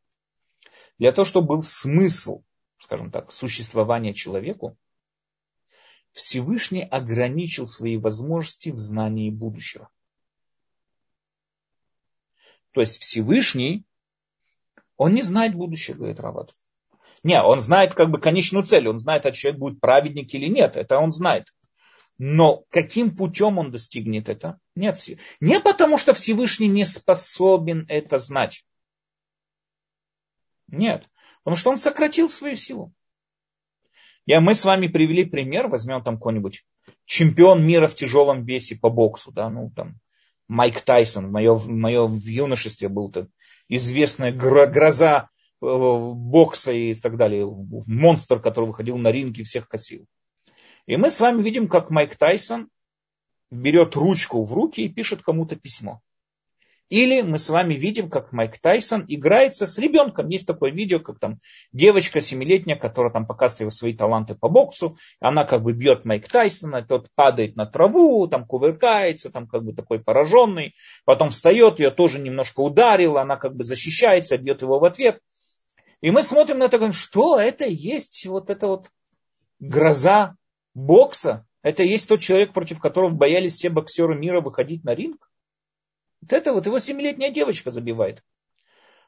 для 0.98 1.12
того, 1.12 1.24
чтобы 1.24 1.48
был 1.48 1.62
смысл, 1.62 2.42
скажем 2.78 3.10
так, 3.10 3.32
существования 3.32 4.14
человеку, 4.14 4.76
Всевышний 6.12 6.82
ограничил 6.82 7.66
свои 7.66 7.96
возможности 7.96 8.70
в 8.70 8.78
знании 8.78 9.30
будущего. 9.30 9.88
То 12.72 12.80
есть 12.80 12.98
Всевышний, 13.00 13.84
он 14.96 15.14
не 15.14 15.22
знает 15.22 15.54
будущее, 15.54 15.96
говорит 15.96 16.20
Рават. 16.20 16.52
Не, 17.22 17.42
он 17.42 17.60
знает 17.60 17.94
как 17.94 18.10
бы 18.10 18.20
конечную 18.20 18.64
цель, 18.64 18.88
он 18.88 19.00
знает, 19.00 19.26
а 19.26 19.32
человек 19.32 19.60
будет 19.60 19.80
праведник 19.80 20.32
или 20.34 20.46
нет, 20.46 20.76
это 20.76 20.98
он 20.98 21.12
знает. 21.12 21.52
Но 22.16 22.64
каким 22.70 23.16
путем 23.16 23.58
он 23.58 23.70
достигнет 23.70 24.28
это? 24.28 24.58
Нет. 24.74 24.98
Не 25.40 25.60
потому, 25.60 25.98
что 25.98 26.14
Всевышний 26.14 26.66
не 26.66 26.84
способен 26.84 27.86
это 27.88 28.18
знать. 28.18 28.64
Нет. 30.68 31.08
Потому 31.42 31.56
что 31.56 31.70
он 31.70 31.78
сократил 31.78 32.28
свою 32.28 32.56
силу. 32.56 32.92
Я, 34.26 34.40
мы 34.40 34.54
с 34.54 34.64
вами 34.64 34.88
привели 34.88 35.24
пример, 35.24 35.68
возьмем 35.68 36.02
там 36.02 36.16
какой-нибудь 36.16 36.64
чемпион 37.06 37.66
мира 37.66 37.88
в 37.88 37.94
тяжелом 37.94 38.44
весе 38.44 38.76
по 38.76 38.90
боксу, 38.90 39.32
да, 39.32 39.48
ну 39.48 39.72
там 39.74 39.98
Майк 40.48 40.82
Тайсон, 40.82 41.30
мое, 41.30 41.58
мое 41.58 42.06
в 42.06 42.24
юношестве 42.26 42.88
был 42.88 43.10
-то 43.10 43.28
известная 43.68 44.32
гроза 44.32 45.30
э, 45.62 45.66
бокса 45.66 46.72
и 46.72 46.94
так 46.94 47.16
далее, 47.16 47.46
монстр, 47.86 48.40
который 48.40 48.66
выходил 48.66 48.98
на 48.98 49.10
ринг 49.10 49.38
и 49.38 49.44
всех 49.44 49.68
косил. 49.68 50.06
И 50.86 50.96
мы 50.96 51.10
с 51.10 51.20
вами 51.20 51.42
видим, 51.42 51.68
как 51.68 51.90
Майк 51.90 52.16
Тайсон 52.16 52.68
берет 53.50 53.96
ручку 53.96 54.44
в 54.44 54.52
руки 54.52 54.82
и 54.82 54.88
пишет 54.88 55.22
кому-то 55.22 55.56
письмо. 55.56 56.02
Или 56.88 57.20
мы 57.20 57.38
с 57.38 57.50
вами 57.50 57.74
видим, 57.74 58.08
как 58.08 58.32
Майк 58.32 58.58
Тайсон 58.58 59.04
играется 59.08 59.66
с 59.66 59.78
ребенком. 59.78 60.28
Есть 60.28 60.46
такое 60.46 60.70
видео, 60.70 61.00
как 61.00 61.18
там 61.18 61.38
девочка 61.72 62.20
семилетняя, 62.20 62.78
которая 62.78 63.12
там 63.12 63.26
показывает 63.26 63.74
свои 63.74 63.94
таланты 63.94 64.34
по 64.34 64.48
боксу. 64.48 64.96
Она 65.20 65.44
как 65.44 65.62
бы 65.62 65.74
бьет 65.74 66.04
Майк 66.06 66.28
Тайсона, 66.28 66.82
тот 66.82 67.08
падает 67.14 67.56
на 67.56 67.66
траву, 67.66 68.26
там 68.26 68.46
кувыркается, 68.46 69.30
там 69.30 69.46
как 69.46 69.64
бы 69.64 69.74
такой 69.74 69.98
пораженный. 69.98 70.74
Потом 71.04 71.30
встает, 71.30 71.78
ее 71.78 71.90
тоже 71.90 72.18
немножко 72.18 72.60
ударил, 72.60 73.18
она 73.18 73.36
как 73.36 73.54
бы 73.54 73.64
защищается, 73.64 74.38
бьет 74.38 74.62
его 74.62 74.78
в 74.78 74.84
ответ. 74.84 75.20
И 76.00 76.10
мы 76.10 76.22
смотрим 76.22 76.58
на 76.58 76.64
это, 76.64 76.78
говорим, 76.78 76.92
что 76.92 77.38
это 77.38 77.66
есть 77.66 78.24
вот 78.26 78.50
это 78.50 78.66
вот 78.66 78.90
гроза 79.58 80.36
бокса. 80.74 81.44
Это 81.62 81.82
есть 81.82 82.08
тот 82.08 82.20
человек, 82.20 82.52
против 82.52 82.80
которого 82.80 83.10
боялись 83.10 83.56
все 83.56 83.68
боксеры 83.68 84.14
мира 84.14 84.40
выходить 84.40 84.84
на 84.84 84.94
ринг. 84.94 85.27
Вот 86.20 86.32
это 86.32 86.52
вот 86.52 86.66
его 86.66 86.78
семилетняя 86.78 87.30
девочка 87.30 87.70
забивает. 87.70 88.22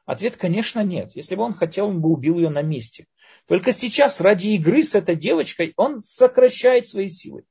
Ответ, 0.05 0.35
конечно, 0.35 0.83
нет. 0.83 1.11
Если 1.15 1.35
бы 1.35 1.43
он 1.43 1.53
хотел, 1.53 1.87
он 1.87 2.01
бы 2.01 2.09
убил 2.09 2.37
ее 2.37 2.49
на 2.49 2.61
месте. 2.61 3.05
Только 3.47 3.71
сейчас 3.71 4.19
ради 4.19 4.49
игры 4.49 4.83
с 4.83 4.95
этой 4.95 5.15
девочкой 5.15 5.73
он 5.77 6.01
сокращает 6.01 6.87
свои 6.87 7.09
силы. 7.09 7.45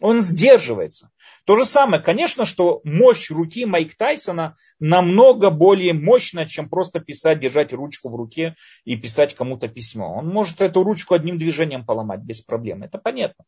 Он 0.00 0.20
сдерживается. 0.20 1.10
То 1.44 1.56
же 1.56 1.64
самое, 1.64 2.02
конечно, 2.02 2.44
что 2.44 2.80
мощь 2.84 3.30
руки 3.30 3.64
Майк 3.64 3.96
Тайсона 3.96 4.56
намного 4.78 5.50
более 5.50 5.92
мощная, 5.92 6.46
чем 6.46 6.68
просто 6.68 7.00
писать, 7.00 7.40
держать 7.40 7.72
ручку 7.72 8.08
в 8.08 8.16
руке 8.16 8.54
и 8.84 8.96
писать 8.96 9.34
кому-то 9.34 9.68
письмо. 9.68 10.16
Он 10.16 10.28
может 10.28 10.60
эту 10.60 10.84
ручку 10.84 11.14
одним 11.14 11.38
движением 11.38 11.84
поломать 11.84 12.20
без 12.20 12.40
проблем. 12.42 12.82
Это 12.82 12.98
понятно. 12.98 13.44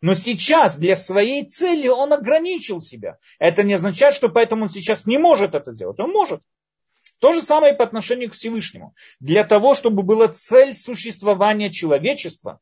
Но 0.00 0.14
сейчас 0.14 0.76
для 0.76 0.96
своей 0.96 1.44
цели 1.48 1.86
он 1.86 2.12
ограничил 2.12 2.80
себя. 2.80 3.18
Это 3.38 3.62
не 3.62 3.74
означает, 3.74 4.14
что 4.14 4.28
поэтому 4.28 4.64
он 4.64 4.68
сейчас 4.68 5.06
не 5.06 5.18
может 5.18 5.54
это 5.54 5.72
сделать. 5.72 6.00
Он 6.00 6.10
может. 6.10 6.40
То 7.20 7.32
же 7.32 7.40
самое 7.40 7.72
по 7.72 7.84
отношению 7.84 8.30
к 8.30 8.34
Всевышнему. 8.34 8.94
Для 9.20 9.44
того, 9.44 9.74
чтобы 9.74 10.02
была 10.02 10.26
цель 10.26 10.74
существования 10.74 11.70
человечества, 11.70 12.58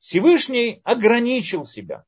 Всевышний 0.00 0.80
ограничил 0.82 1.64
себя. 1.64 2.04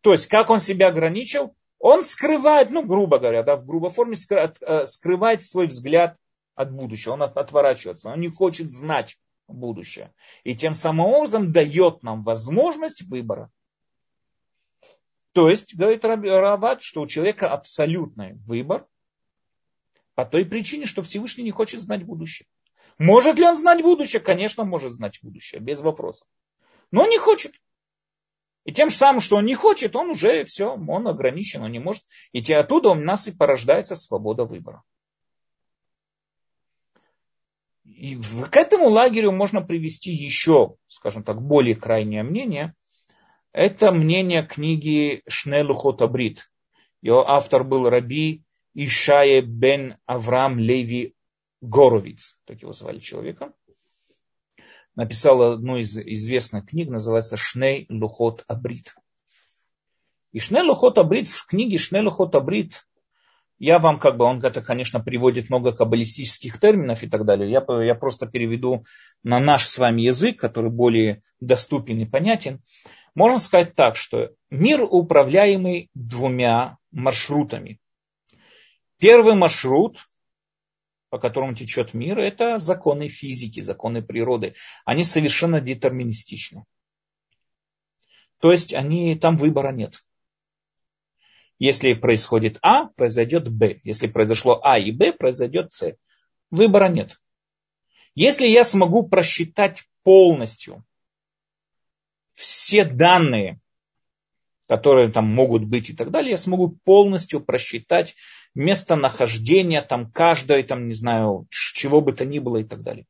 То 0.00 0.12
есть, 0.12 0.28
как 0.28 0.48
он 0.48 0.60
себя 0.60 0.88
ограничил? 0.88 1.54
Он 1.80 2.04
скрывает, 2.04 2.70
ну, 2.70 2.84
грубо 2.84 3.18
говоря, 3.18 3.42
да, 3.42 3.56
в 3.56 3.66
грубой 3.66 3.90
форме 3.90 4.16
э, 4.30 4.86
скрывает 4.86 5.42
свой 5.42 5.66
взгляд 5.66 6.16
от 6.54 6.72
будущего. 6.72 7.14
Он 7.14 7.22
отворачивается. 7.22 8.10
Он 8.10 8.20
не 8.20 8.28
хочет 8.28 8.72
знать 8.72 9.18
будущее. 9.48 10.12
И 10.44 10.54
тем 10.54 10.74
самым 10.74 11.06
образом 11.06 11.52
дает 11.52 12.02
нам 12.02 12.22
возможность 12.22 13.02
выбора. 13.02 13.50
То 15.32 15.48
есть, 15.48 15.74
говорит 15.74 16.04
Рават, 16.04 16.82
что 16.82 17.00
у 17.00 17.06
человека 17.06 17.50
абсолютный 17.50 18.34
выбор 18.46 18.86
по 20.14 20.24
той 20.24 20.44
причине, 20.44 20.84
что 20.84 21.02
Всевышний 21.02 21.44
не 21.44 21.52
хочет 21.52 21.80
знать 21.80 22.04
будущее. 22.04 22.48
Может 22.98 23.38
ли 23.38 23.44
он 23.44 23.56
знать 23.56 23.82
будущее? 23.82 24.20
Конечно, 24.20 24.64
может 24.64 24.90
знать 24.90 25.20
будущее, 25.22 25.60
без 25.60 25.80
вопросов. 25.80 26.26
Но 26.90 27.02
он 27.02 27.10
не 27.10 27.18
хочет. 27.18 27.54
И 28.64 28.72
тем 28.72 28.90
самым, 28.90 29.20
что 29.20 29.36
он 29.36 29.46
не 29.46 29.54
хочет, 29.54 29.96
он 29.96 30.10
уже 30.10 30.44
все, 30.44 30.74
он 30.74 31.08
ограничен, 31.08 31.62
он 31.62 31.72
не 31.72 31.78
может. 31.78 32.04
И 32.32 32.52
оттуда 32.52 32.90
у 32.90 32.94
нас 32.94 33.26
и 33.26 33.32
порождается 33.32 33.96
свобода 33.96 34.44
выбора. 34.44 34.82
И 37.84 38.16
к 38.50 38.56
этому 38.56 38.88
лагерю 38.88 39.32
можно 39.32 39.62
привести 39.62 40.10
еще, 40.10 40.76
скажем 40.86 41.24
так, 41.24 41.40
более 41.40 41.74
крайнее 41.74 42.22
мнение. 42.22 42.74
Это 43.52 43.90
мнение 43.90 44.46
книги 44.46 45.22
Шнелу 45.26 45.74
Хотабрит. 45.74 46.50
Его 47.00 47.28
автор 47.28 47.64
был 47.64 47.88
Раби 47.88 48.44
Ишае 48.74 49.40
бен 49.40 49.96
Авраам 50.06 50.58
Леви 50.58 51.14
Горовиц, 51.60 52.38
так 52.44 52.60
его 52.62 52.72
звали 52.72 53.00
человека. 53.00 53.52
Написал 54.98 55.40
одну 55.42 55.76
из 55.76 55.96
известных 55.96 56.66
книг, 56.66 56.88
называется 56.88 57.36
Шней 57.36 57.86
Лухот 57.88 58.42
Абрит. 58.48 58.96
И 60.32 60.40
Шней 60.40 60.62
Лухот 60.62 60.98
Абрит, 60.98 61.28
в 61.28 61.46
книге 61.46 61.78
Шней 61.78 62.02
Лухот 62.02 62.34
Абрит 62.34 62.84
я 63.60 63.78
вам 63.78 64.00
как 64.00 64.16
бы, 64.16 64.24
он 64.24 64.44
это, 64.44 64.60
конечно, 64.60 64.98
приводит 64.98 65.50
много 65.50 65.70
каббалистических 65.70 66.58
терминов 66.58 67.04
и 67.04 67.08
так 67.08 67.24
далее. 67.24 67.48
Я, 67.48 67.64
я 67.80 67.94
просто 67.94 68.26
переведу 68.26 68.82
на 69.22 69.38
наш 69.38 69.66
с 69.66 69.78
вами 69.78 70.02
язык, 70.02 70.40
который 70.40 70.72
более 70.72 71.22
доступен 71.38 72.00
и 72.00 72.04
понятен. 72.04 72.60
Можно 73.14 73.38
сказать 73.38 73.76
так, 73.76 73.94
что 73.94 74.30
мир 74.50 74.82
управляемый 74.82 75.90
двумя 75.94 76.76
маршрутами. 76.90 77.78
Первый 78.98 79.36
маршрут, 79.36 80.07
по 81.10 81.18
которому 81.18 81.54
течет 81.54 81.94
мир, 81.94 82.18
это 82.18 82.58
законы 82.58 83.08
физики, 83.08 83.60
законы 83.60 84.02
природы. 84.02 84.54
Они 84.84 85.04
совершенно 85.04 85.60
детерминистичны. 85.60 86.64
То 88.40 88.52
есть 88.52 88.74
они, 88.74 89.16
там 89.16 89.36
выбора 89.36 89.72
нет. 89.72 90.04
Если 91.58 91.94
происходит 91.94 92.58
А, 92.62 92.86
произойдет 92.86 93.48
Б. 93.50 93.80
Если 93.82 94.06
произошло 94.06 94.60
А 94.62 94.78
и 94.78 94.92
Б, 94.92 95.12
произойдет 95.12 95.72
С. 95.72 95.96
Выбора 96.50 96.88
нет. 96.88 97.20
Если 98.14 98.46
я 98.46 98.64
смогу 98.64 99.08
просчитать 99.08 99.84
полностью 100.02 100.84
все 102.34 102.84
данные, 102.84 103.60
которые 104.68 105.10
там 105.10 105.24
могут 105.24 105.64
быть 105.64 105.90
и 105.90 105.94
так 105.94 106.10
далее, 106.10 106.32
я 106.32 106.36
смогу 106.36 106.78
полностью 106.84 107.40
просчитать 107.40 108.14
местонахождение 108.54 109.80
там 109.82 110.10
каждой, 110.10 110.62
там, 110.62 110.88
не 110.88 110.94
знаю, 110.94 111.46
чего 111.50 112.00
бы 112.00 112.12
то 112.12 112.24
ни 112.24 112.38
было 112.38 112.58
и 112.58 112.64
так 112.64 112.82
далее. 112.82 113.06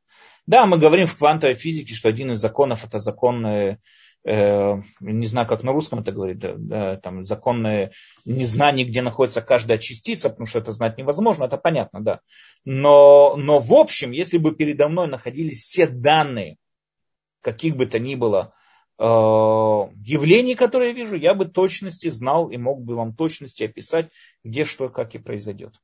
Да, 0.47 0.65
мы 0.65 0.77
говорим 0.77 1.05
в 1.05 1.17
квантовой 1.17 1.55
физике, 1.55 1.93
что 1.93 2.09
один 2.09 2.31
из 2.31 2.39
законов 2.39 2.85
это 2.85 2.99
закон, 2.99 3.45
э, 3.45 3.77
не 4.23 5.27
знаю, 5.27 5.47
как 5.47 5.63
на 5.63 5.73
русском 5.73 5.99
это 5.99 6.11
говорит, 6.11 6.39
да, 6.39 6.95
там 6.97 7.23
законное 7.23 7.91
незнание, 8.25 8.85
где 8.85 9.01
находится 9.01 9.41
каждая 9.41 9.77
частица, 9.77 10.29
потому 10.29 10.47
что 10.47 10.59
это 10.59 10.71
знать 10.71 10.97
невозможно, 10.97 11.43
это 11.43 11.57
понятно, 11.57 12.01
да. 12.01 12.19
Но, 12.63 13.35
но 13.35 13.59
в 13.59 13.73
общем, 13.73 14.11
если 14.11 14.37
бы 14.37 14.55
передо 14.55 14.87
мной 14.87 15.07
находились 15.07 15.61
все 15.61 15.87
данные, 15.87 16.55
каких 17.41 17.75
бы 17.75 17.85
то 17.85 17.99
ни 17.99 18.15
было, 18.15 18.53
явлений, 18.99 20.55
которые 20.55 20.89
я 20.89 20.95
вижу, 20.95 21.15
я 21.15 21.33
бы 21.33 21.45
точности 21.45 22.09
знал 22.09 22.49
и 22.49 22.57
мог 22.57 22.81
бы 22.81 22.95
вам 22.95 23.15
точности 23.15 23.63
описать, 23.63 24.09
где 24.43 24.65
что, 24.65 24.89
как 24.89 25.15
и 25.15 25.19
произойдет. 25.19 25.75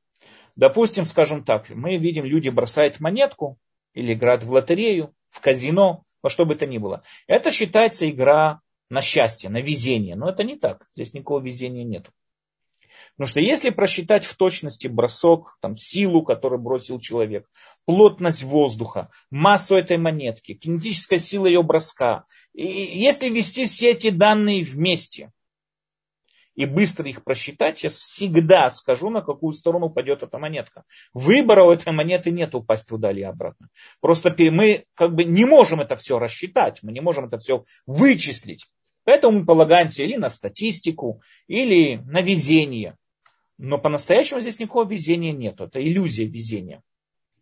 Допустим, 0.55 1.05
скажем 1.05 1.43
так, 1.43 1.69
мы 1.69 1.97
видим, 1.97 2.25
люди 2.25 2.49
бросают 2.49 2.99
монетку 2.99 3.57
или 3.93 4.13
играют 4.13 4.43
в 4.43 4.51
лотерею, 4.51 5.13
в 5.29 5.41
казино, 5.41 6.03
во 6.21 6.29
что 6.29 6.45
бы 6.45 6.55
то 6.55 6.65
ни 6.65 6.77
было. 6.77 7.03
Это 7.27 7.51
считается 7.51 8.09
игра 8.09 8.61
на 8.89 9.01
счастье, 9.01 9.49
на 9.49 9.61
везение. 9.61 10.15
Но 10.15 10.29
это 10.29 10.43
не 10.43 10.55
так. 10.55 10.87
Здесь 10.93 11.13
никакого 11.13 11.41
везения 11.41 11.83
нет. 11.83 12.09
Потому 13.17 13.27
что 13.29 13.39
если 13.39 13.69
просчитать 13.69 14.25
в 14.25 14.35
точности 14.35 14.87
бросок, 14.87 15.57
там, 15.61 15.77
силу, 15.77 16.21
которую 16.21 16.61
бросил 16.61 16.99
человек, 16.99 17.49
плотность 17.85 18.43
воздуха, 18.43 19.09
массу 19.29 19.75
этой 19.75 19.97
монетки, 19.97 20.53
кинетическая 20.53 21.19
сила 21.19 21.45
ее 21.45 21.63
броска, 21.63 22.25
и 22.53 22.65
если 22.65 23.29
ввести 23.29 23.65
все 23.65 23.91
эти 23.91 24.09
данные 24.09 24.63
вместе 24.63 25.31
и 26.55 26.65
быстро 26.65 27.07
их 27.07 27.23
просчитать, 27.23 27.83
я 27.83 27.89
всегда 27.89 28.69
скажу, 28.69 29.09
на 29.09 29.21
какую 29.21 29.53
сторону 29.53 29.89
пойдет 29.89 30.23
эта 30.23 30.37
монетка. 30.37 30.83
Выбора 31.13 31.63
у 31.63 31.71
этой 31.71 31.93
монеты 31.93 32.31
нет 32.31 32.53
упасть 32.53 32.87
туда 32.87 33.11
или 33.11 33.21
обратно. 33.21 33.69
Просто 34.01 34.35
мы 34.51 34.85
как 34.93 35.15
бы 35.15 35.23
не 35.23 35.45
можем 35.45 35.79
это 35.79 35.95
все 35.95 36.19
рассчитать, 36.19 36.79
мы 36.81 36.91
не 36.91 37.01
можем 37.01 37.25
это 37.25 37.37
все 37.37 37.63
вычислить. 37.85 38.65
Поэтому 39.05 39.39
мы 39.39 39.45
полагаемся 39.45 40.03
или 40.03 40.15
на 40.17 40.29
статистику, 40.29 41.21
или 41.47 42.01
на 42.05 42.21
везение. 42.21 42.97
Но 43.57 43.77
по-настоящему 43.77 44.41
здесь 44.41 44.59
никакого 44.59 44.87
везения 44.87 45.31
нет. 45.31 45.61
Это 45.61 45.81
иллюзия 45.81 46.25
везения. 46.25 46.83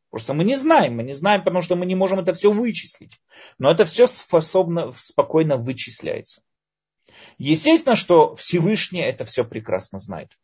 Просто 0.10 0.36
мы 0.36 0.44
не 0.44 0.56
знаем, 0.56 0.96
мы 0.96 1.04
не 1.04 1.14
знаем, 1.14 1.44
потому 1.44 1.62
что 1.62 1.76
мы 1.76 1.88
не 1.88 1.96
можем 1.96 2.20
это 2.20 2.34
все 2.34 2.52
вычислить. 2.52 3.20
Но 3.58 3.72
это 3.72 3.84
все 3.84 4.06
способно, 4.06 4.92
спокойно 4.92 5.58
вычисляется. 5.58 6.44
Естественно, 7.40 7.96
что 7.96 8.36
Всевышний 8.36 9.02
это 9.02 9.26
все 9.26 9.44
прекрасно 9.44 9.98
знает. 9.98 10.38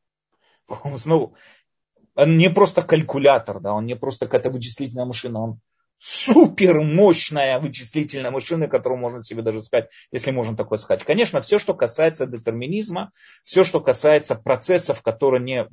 Он, 0.67 0.97
ну, 1.05 1.35
он 2.15 2.37
не 2.37 2.49
просто 2.49 2.81
калькулятор, 2.81 3.59
да, 3.59 3.73
он 3.73 3.85
не 3.85 3.95
просто 3.95 4.25
какая-то 4.25 4.49
вычислительная 4.49 5.05
машина, 5.05 5.39
он 5.39 5.59
супер 5.99 6.79
мощная 6.79 7.59
вычислительная 7.59 8.31
машина, 8.31 8.67
которую 8.67 8.99
можно 8.99 9.21
себе 9.21 9.43
даже 9.43 9.61
сказать, 9.61 9.89
если 10.11 10.31
можно 10.31 10.55
такое 10.55 10.77
сказать. 10.77 11.03
Конечно, 11.03 11.41
все, 11.41 11.59
что 11.59 11.73
касается 11.73 12.25
детерминизма, 12.25 13.11
все, 13.43 13.63
что 13.63 13.81
касается 13.81 14.35
процессов, 14.35 15.03
которые 15.03 15.43
не, 15.43 15.67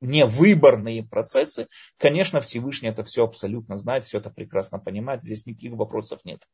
не 0.00 0.24
выборные 0.24 1.04
процессы, 1.04 1.68
конечно, 1.98 2.40
Всевышний 2.40 2.88
это 2.88 3.04
все 3.04 3.24
абсолютно 3.24 3.76
знает, 3.76 4.06
все 4.06 4.18
это 4.18 4.30
прекрасно 4.30 4.78
понимает, 4.78 5.22
здесь 5.22 5.44
никаких 5.44 5.72
вопросов 5.72 6.24
нет. 6.24 6.48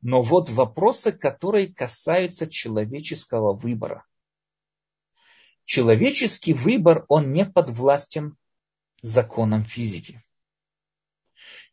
Но 0.00 0.22
вот 0.22 0.48
вопросы, 0.48 1.12
которые 1.12 1.72
касаются 1.72 2.46
человеческого 2.46 3.52
выбора. 3.52 4.04
Человеческий 5.64 6.54
выбор, 6.54 7.04
он 7.08 7.32
не 7.32 7.44
подвластен 7.44 8.36
законам 9.02 9.64
физики 9.64 10.22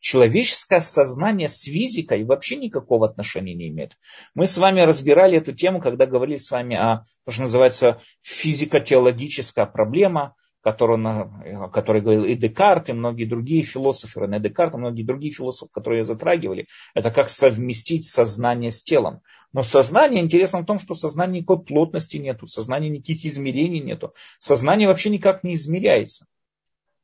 человеческое 0.03 0.81
сознание 0.81 1.47
с 1.47 1.61
физикой 1.61 2.25
вообще 2.25 2.57
никакого 2.57 3.07
отношения 3.07 3.53
не 3.53 3.69
имеет. 3.69 3.97
Мы 4.35 4.47
с 4.47 4.57
вами 4.57 4.81
разбирали 4.81 5.37
эту 5.37 5.53
тему, 5.53 5.79
когда 5.79 6.05
говорили 6.05 6.35
с 6.35 6.51
вами 6.51 6.75
о, 6.75 7.05
то, 7.25 7.31
что 7.31 7.43
называется, 7.43 8.01
физико-теологическая 8.21 9.65
проблема, 9.65 10.35
которую, 10.61 11.07
о 11.07 11.69
которой 11.69 12.01
говорил 12.01 12.25
и 12.25 12.35
Декарт, 12.35 12.89
и 12.89 12.93
многие 12.93 13.23
другие 13.23 13.63
философы, 13.63 14.19
Рене 14.19 14.41
Декарт, 14.41 14.73
и 14.73 14.77
многие 14.77 15.03
другие 15.03 15.33
философы, 15.33 15.71
которые 15.73 16.01
ее 16.01 16.05
затрагивали. 16.05 16.67
Это 16.93 17.09
как 17.09 17.29
совместить 17.29 18.05
сознание 18.05 18.71
с 18.71 18.83
телом. 18.83 19.21
Но 19.53 19.63
сознание, 19.63 20.21
интересно 20.21 20.59
в 20.59 20.65
том, 20.65 20.79
что 20.79 20.95
сознания 20.95 21.39
никакой 21.39 21.63
плотности 21.63 22.17
нету, 22.17 22.45
сознания 22.47 22.89
никаких 22.89 23.23
измерений 23.25 23.79
нету. 23.79 24.13
Сознание 24.37 24.89
вообще 24.89 25.11
никак 25.11 25.45
не 25.45 25.53
измеряется. 25.53 26.27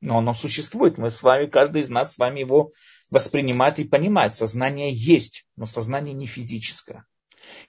Но 0.02 0.20
оно 0.20 0.34
существует. 0.34 0.98
Мы 0.98 1.12
с 1.12 1.22
вами, 1.22 1.48
каждый 1.48 1.82
из 1.82 1.90
нас 1.90 2.14
с 2.14 2.18
вами 2.18 2.42
его 2.42 2.72
воспринимает 3.10 3.80
и 3.80 3.84
понимает. 3.84 4.34
Сознание 4.34 4.92
есть, 4.94 5.46
но 5.56 5.66
сознание 5.66 6.14
не 6.14 6.26
физическое. 6.26 7.06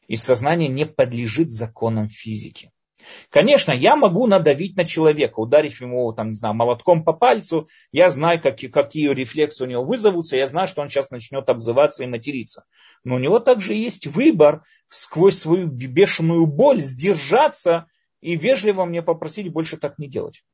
И 0.06 0.16
сознание 0.16 0.68
не 0.68 0.86
подлежит 0.86 1.50
законам 1.50 2.08
физики. 2.08 2.70
Конечно, 3.30 3.72
я 3.72 3.96
могу 3.96 4.26
надавить 4.26 4.76
на 4.76 4.84
человека, 4.84 5.40
ударив 5.40 5.80
ему 5.80 6.12
там, 6.12 6.30
не 6.30 6.34
знаю, 6.34 6.54
молотком 6.54 7.04
по 7.04 7.12
пальцу. 7.12 7.68
Я 7.92 8.10
знаю, 8.10 8.40
какие, 8.40 8.70
какие 8.70 9.08
рефлексы 9.12 9.64
у 9.64 9.66
него 9.66 9.84
вызовутся. 9.84 10.36
Я 10.36 10.46
знаю, 10.46 10.68
что 10.68 10.82
он 10.82 10.88
сейчас 10.88 11.10
начнет 11.10 11.48
обзываться 11.48 12.04
и 12.04 12.06
материться. 12.06 12.64
Но 13.04 13.16
у 13.16 13.18
него 13.18 13.38
также 13.38 13.74
есть 13.74 14.06
выбор 14.06 14.62
сквозь 14.88 15.38
свою 15.38 15.66
бешеную 15.66 16.46
боль 16.46 16.80
сдержаться 16.80 17.86
и 18.20 18.36
вежливо 18.36 18.84
мне 18.84 19.02
попросить 19.02 19.50
больше 19.50 19.76
так 19.76 19.98
не 19.98 20.08
делать. 20.08 20.44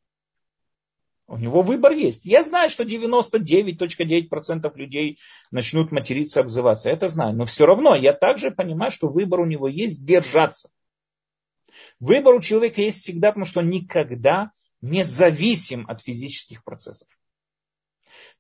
У 1.29 1.39
него 1.39 1.63
выбор 1.63 1.93
есть. 1.93 2.25
Я 2.25 2.43
знаю, 2.45 2.71
что 2.71 2.85
99.9% 2.85 4.77
людей 4.77 5.19
начнут 5.51 5.91
материться, 5.91 6.41
обзываться. 6.41 6.89
Это 6.89 7.09
знаю. 7.09 7.35
Но 7.35 7.47
все 7.47 7.67
равно 7.67 7.97
я 7.97 8.13
также 8.13 8.53
понимаю, 8.53 8.93
что 8.93 9.09
выбор 9.09 9.41
у 9.41 9.45
него 9.45 9.67
есть 9.67 10.05
держаться. 10.05 10.71
Выбор 11.99 12.35
у 12.35 12.41
человека 12.41 12.81
есть 12.81 13.03
всегда, 13.03 13.29
потому 13.29 13.45
что 13.45 13.61
он 13.61 13.71
никогда 13.71 14.53
не 14.81 15.03
зависим 15.03 15.85
от 15.89 16.01
физических 16.01 16.63
процессов. 16.63 17.09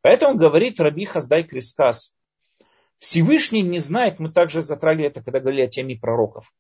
Поэтому 0.01 0.37
говорит 0.39 0.79
Раби 0.79 1.07
Хаздай 1.07 1.43
Крискас, 1.43 2.15
Всевышний 2.99 3.63
не 3.63 3.79
знает, 3.79 4.21
мы 4.21 4.31
также 4.31 4.63
затрагивали 4.63 5.09
это, 5.09 5.23
когда 5.23 5.41
говорили 5.41 5.63
о 5.63 5.69
теме 5.69 5.97
пророков. 5.97 6.53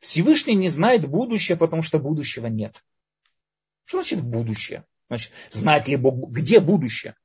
Всевышний 0.00 0.54
не 0.54 0.68
знает 0.68 1.06
будущее, 1.06 1.56
потому 1.56 1.82
что 1.82 1.98
будущего 1.98 2.46
нет. 2.46 2.82
Что 3.84 3.98
значит 3.98 4.22
будущее? 4.22 4.84
Значит, 5.08 5.32
знать 5.50 5.88
ли 5.88 5.98
где 6.00 6.60
будущее? 6.60 7.16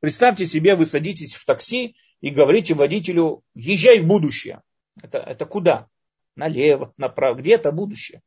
Представьте 0.00 0.46
себе, 0.46 0.76
вы 0.76 0.86
садитесь 0.86 1.34
в 1.34 1.44
такси 1.44 1.96
и 2.20 2.30
говорите 2.30 2.74
водителю, 2.74 3.42
езжай 3.54 4.00
в 4.00 4.06
будущее. 4.06 4.62
Это, 5.02 5.18
это 5.18 5.44
куда? 5.44 5.88
Налево, 6.36 6.92
направо. 6.96 7.36
Где 7.36 7.54
это 7.54 7.72
будущее? 7.72 8.22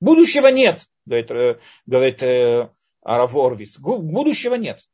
Будущего 0.00 0.48
нет, 0.48 0.88
говорит, 1.04 1.30
э, 1.30 1.58
говорит 1.86 2.22
э, 2.22 2.70
Арав 3.02 3.36
Орвиц. 3.36 3.78
Будущего 3.78 4.54
нет. 4.54 4.88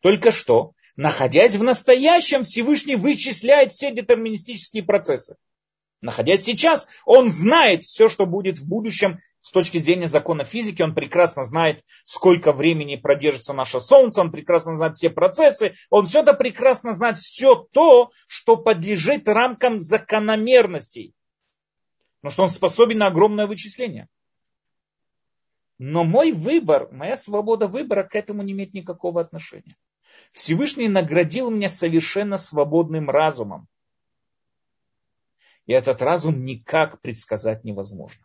Только 0.00 0.30
что, 0.30 0.72
находясь 0.96 1.56
в 1.56 1.62
настоящем, 1.62 2.44
Всевышний 2.44 2.96
вычисляет 2.96 3.72
все 3.72 3.92
детерминистические 3.92 4.84
процессы. 4.84 5.36
Находясь 6.00 6.42
сейчас, 6.42 6.86
он 7.04 7.30
знает 7.30 7.84
все, 7.84 8.08
что 8.08 8.26
будет 8.26 8.58
в 8.58 8.68
будущем 8.68 9.20
с 9.44 9.50
точки 9.50 9.76
зрения 9.76 10.08
закона 10.08 10.44
физики. 10.44 10.80
Он 10.80 10.94
прекрасно 10.94 11.44
знает, 11.44 11.84
сколько 12.06 12.50
времени 12.52 12.96
продержится 12.96 13.52
наше 13.52 13.78
Солнце, 13.78 14.22
он 14.22 14.32
прекрасно 14.32 14.74
знает 14.74 14.96
все 14.96 15.10
процессы, 15.10 15.74
он 15.90 16.06
все 16.06 16.22
это 16.22 16.32
прекрасно 16.32 16.94
знает, 16.94 17.18
все 17.18 17.54
то, 17.54 18.10
что 18.26 18.56
подлежит 18.56 19.28
рамкам 19.28 19.80
закономерностей. 19.80 21.12
Потому 22.22 22.32
что 22.32 22.42
он 22.44 22.48
способен 22.48 22.98
на 22.98 23.08
огромное 23.08 23.46
вычисление. 23.46 24.08
Но 25.76 26.04
мой 26.04 26.32
выбор, 26.32 26.88
моя 26.90 27.18
свобода 27.18 27.66
выбора 27.66 28.04
к 28.04 28.14
этому 28.14 28.42
не 28.42 28.52
имеет 28.52 28.72
никакого 28.72 29.20
отношения. 29.20 29.76
Всевышний 30.32 30.88
наградил 30.88 31.50
меня 31.50 31.68
совершенно 31.68 32.38
свободным 32.38 33.10
разумом. 33.10 33.68
И 35.66 35.74
этот 35.74 36.00
разум 36.00 36.46
никак 36.46 37.02
предсказать 37.02 37.62
невозможно. 37.62 38.24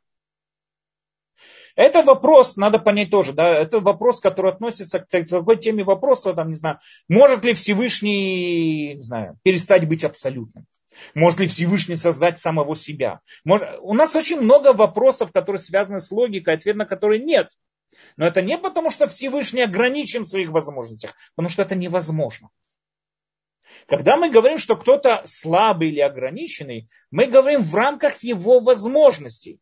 Это 1.76 2.04
вопрос, 2.04 2.58
надо 2.58 2.80
понять 2.80 3.10
тоже, 3.10 3.34
да, 3.34 3.60
это 3.60 3.80
вопрос, 3.80 4.20
который 4.20 4.52
относится 4.52 5.00
к 5.00 5.08
такой 5.08 5.58
теме 5.58 5.84
вопроса, 5.84 6.34
там, 6.34 6.50
не 6.50 6.56
знаю, 6.56 6.80
может 7.08 7.46
ли 7.46 7.54
Всевышний, 7.54 8.96
не 8.96 9.02
знаю, 9.02 9.38
перестать 9.44 9.88
быть 9.88 10.04
абсолютным? 10.04 10.66
Может 11.14 11.40
ли 11.40 11.48
Всевышний 11.48 11.96
создать 11.96 12.40
самого 12.40 12.76
себя? 12.76 13.22
Может, 13.46 13.70
у 13.82 13.94
нас 13.94 14.16
очень 14.16 14.42
много 14.42 14.74
вопросов, 14.74 15.32
которые 15.32 15.62
связаны 15.62 16.00
с 16.00 16.12
логикой, 16.12 16.56
ответ 16.56 16.76
на 16.76 16.86
которые 16.86 17.20
нет. 17.24 17.50
Но 18.18 18.26
это 18.26 18.42
не 18.42 18.58
потому, 18.58 18.90
что 18.90 19.08
Всевышний 19.08 19.62
ограничен 19.62 20.24
в 20.24 20.28
своих 20.28 20.50
возможностях, 20.50 21.16
потому 21.36 21.50
что 21.50 21.62
это 21.62 21.76
невозможно. 21.76 22.50
Когда 23.88 24.18
мы 24.18 24.30
говорим, 24.30 24.58
что 24.58 24.76
кто-то 24.76 25.22
слабый 25.26 25.90
или 25.90 26.00
ограниченный, 26.00 26.88
мы 27.12 27.28
говорим 27.28 27.62
в 27.62 27.74
рамках 27.76 28.24
его 28.24 28.60
возможностей. 28.60 29.60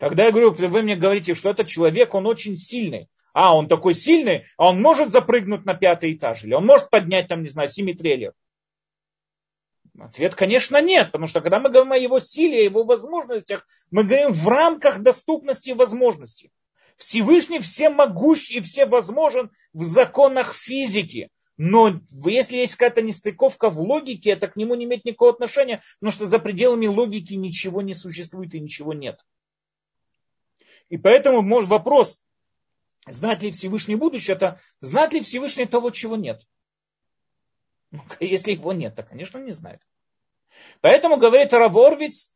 Когда 0.00 0.24
я 0.24 0.30
говорю, 0.30 0.52
вы 0.52 0.82
мне 0.82 0.96
говорите, 0.96 1.34
что 1.34 1.50
этот 1.50 1.68
человек, 1.68 2.14
он 2.14 2.26
очень 2.26 2.56
сильный. 2.56 3.08
А, 3.34 3.54
он 3.54 3.68
такой 3.68 3.92
сильный, 3.92 4.46
а 4.56 4.70
он 4.70 4.80
может 4.80 5.10
запрыгнуть 5.10 5.66
на 5.66 5.74
пятый 5.74 6.14
этаж, 6.14 6.42
или 6.42 6.54
он 6.54 6.64
может 6.64 6.88
поднять, 6.88 7.28
там, 7.28 7.42
не 7.42 7.48
знаю, 7.48 7.68
семитрейлер. 7.68 8.32
Ответ, 9.98 10.34
конечно, 10.34 10.80
нет, 10.80 11.08
потому 11.08 11.26
что 11.26 11.42
когда 11.42 11.60
мы 11.60 11.68
говорим 11.68 11.92
о 11.92 11.98
его 11.98 12.18
силе, 12.18 12.60
о 12.60 12.64
его 12.64 12.84
возможностях, 12.84 13.66
мы 13.90 14.04
говорим 14.04 14.32
в 14.32 14.48
рамках 14.48 15.00
доступности 15.00 15.70
и 15.70 15.74
возможностей. 15.74 16.50
Всевышний 16.96 17.58
всемогущ 17.58 18.50
и 18.50 18.60
все 18.60 18.86
возможен 18.86 19.50
в 19.74 19.84
законах 19.84 20.54
физики. 20.54 21.28
Но 21.58 22.00
если 22.24 22.56
есть 22.56 22.76
какая-то 22.76 23.02
нестыковка 23.02 23.68
в 23.68 23.78
логике, 23.80 24.30
это 24.30 24.48
к 24.48 24.56
нему 24.56 24.74
не 24.76 24.86
имеет 24.86 25.04
никакого 25.04 25.32
отношения, 25.32 25.82
потому 25.98 26.10
что 26.10 26.24
за 26.24 26.38
пределами 26.38 26.86
логики 26.86 27.34
ничего 27.34 27.82
не 27.82 27.92
существует 27.92 28.54
и 28.54 28.60
ничего 28.60 28.94
нет. 28.94 29.20
И 30.90 30.98
поэтому 30.98 31.40
может, 31.40 31.70
вопрос, 31.70 32.20
знать 33.06 33.42
ли 33.42 33.52
Всевышний 33.52 33.94
будущее, 33.94 34.36
это 34.36 34.60
знать 34.80 35.12
ли 35.12 35.20
Всевышний 35.20 35.64
того, 35.64 35.90
чего 35.90 36.16
нет. 36.16 36.42
Ну, 37.90 38.02
если 38.20 38.52
его 38.52 38.72
нет, 38.72 38.96
то, 38.96 39.02
конечно, 39.02 39.38
не 39.38 39.52
знает. 39.52 39.80
Поэтому, 40.80 41.16
говорит 41.16 41.54
Раворвиц, 41.54 42.32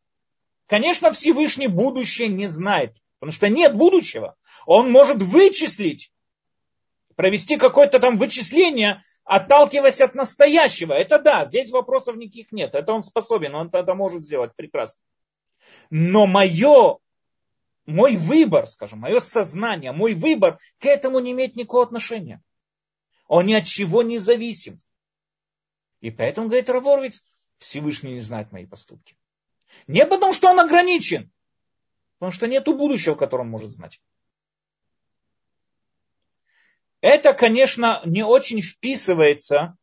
конечно, 0.67 1.11
Всевышний 1.11 1.67
будущее 1.67 2.29
не 2.29 2.47
знает, 2.47 2.97
потому 3.19 3.33
что 3.33 3.49
нет 3.49 3.75
будущего. 3.75 4.37
Он 4.67 4.91
может 4.91 5.21
вычислить, 5.21 6.13
провести 7.17 7.57
какое-то 7.57 7.99
там 7.99 8.19
вычисление, 8.19 9.03
отталкиваясь 9.25 10.01
от 10.01 10.15
настоящего. 10.15 10.93
Это 10.93 11.19
да, 11.19 11.45
здесь 11.45 11.71
вопросов 11.71 12.17
никаких 12.17 12.53
нет. 12.53 12.75
Это 12.75 12.93
он 12.93 13.03
способен, 13.03 13.55
он 13.55 13.69
это 13.73 13.95
может 13.95 14.23
сделать 14.23 14.55
прекрасно. 14.55 15.01
Но 15.91 16.27
мое, 16.27 16.99
мой 17.87 18.17
выбор, 18.17 18.67
скажем, 18.67 19.01
мое 19.01 19.21
сознание, 19.21 19.93
мой 19.93 20.15
выбор 20.15 20.59
к 20.79 20.87
этому 20.87 21.21
не 21.21 21.33
имеет 21.33 21.57
никакого 21.57 21.85
отношения. 21.85 22.43
Он 23.27 23.47
ни 23.47 23.55
от 23.55 23.65
чего 23.65 24.03
не 24.03 24.19
зависим. 24.19 24.81
И 26.01 26.11
поэтому, 26.11 26.49
говорит 26.49 26.71
Раворвиц, 26.71 27.25
Всевышний 27.59 28.13
не 28.13 28.21
знает 28.21 28.53
мои 28.53 28.67
поступки. 28.67 29.17
Не 29.87 30.07
потому, 30.07 30.33
что 30.33 30.51
он 30.51 30.61
ограничен, 30.61 31.31
потому 32.19 32.33
что 32.33 32.47
нет 32.47 32.65
будущего, 32.65 33.15
которое 33.15 33.43
он 33.43 33.51
может 33.51 33.71
знать. 33.71 34.01
Это, 37.01 37.35
конечно, 37.35 38.01
не 38.07 38.23
очень 38.23 38.63
вписывается 38.63 39.77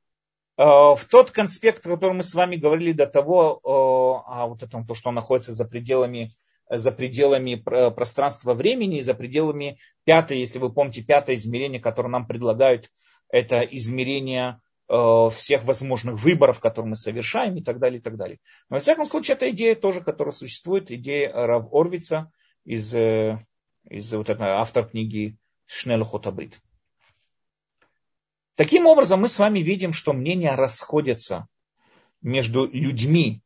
э, 0.57 0.63
в 0.63 1.01
тот 1.09 1.29
конспект, 1.29 1.85
о 1.85 1.91
котором 1.91 2.17
мы 2.17 2.23
с 2.23 2.33
вами 2.33 2.55
говорили 2.55 2.93
до 2.93 3.05
того, 3.05 3.59
э, 3.63 3.67
о 3.67 4.47
вот 4.47 4.63
этом, 4.63 4.87
то, 4.87 4.95
что 4.95 5.09
он 5.09 5.15
находится 5.15 5.53
за 5.53 5.65
пределами, 5.65 6.35
за 6.77 6.91
пределами 6.91 7.55
пространства 7.55 8.53
времени 8.53 9.01
за 9.01 9.13
пределами 9.13 9.77
пятой, 10.05 10.39
если 10.39 10.59
вы 10.59 10.71
помните, 10.71 11.03
пятое 11.03 11.35
измерение, 11.35 11.81
которое 11.81 12.09
нам 12.09 12.25
предлагают, 12.25 12.89
это 13.29 13.61
измерение 13.61 14.59
Э, 14.93 15.29
всех 15.33 15.63
возможных 15.63 16.21
выборов, 16.21 16.59
которые 16.59 16.89
мы 16.89 16.95
совершаем 16.97 17.55
и 17.55 17.63
так 17.63 17.79
далее, 17.79 17.99
и 17.99 18.01
так 18.01 18.17
далее. 18.17 18.39
Но, 18.69 18.75
во 18.75 18.81
всяком 18.81 19.05
случае, 19.05 19.35
это 19.35 19.49
идея 19.51 19.73
тоже, 19.75 20.01
которая 20.01 20.33
существует, 20.33 20.91
идея 20.91 21.31
Рав 21.31 21.73
Орвица 21.73 22.29
из, 22.65 22.93
э, 22.93 23.39
из 23.89 24.13
вот 24.13 24.29
этого 24.29 24.59
автор 24.59 24.85
книги 24.89 25.37
Шнелу 25.65 26.03
Хотабрит. 26.03 26.59
Таким 28.55 28.85
образом, 28.85 29.21
мы 29.21 29.29
с 29.29 29.39
вами 29.39 29.59
видим, 29.59 29.93
что 29.93 30.11
мнения 30.11 30.55
расходятся 30.55 31.47
между 32.21 32.67
людьми, 32.67 33.41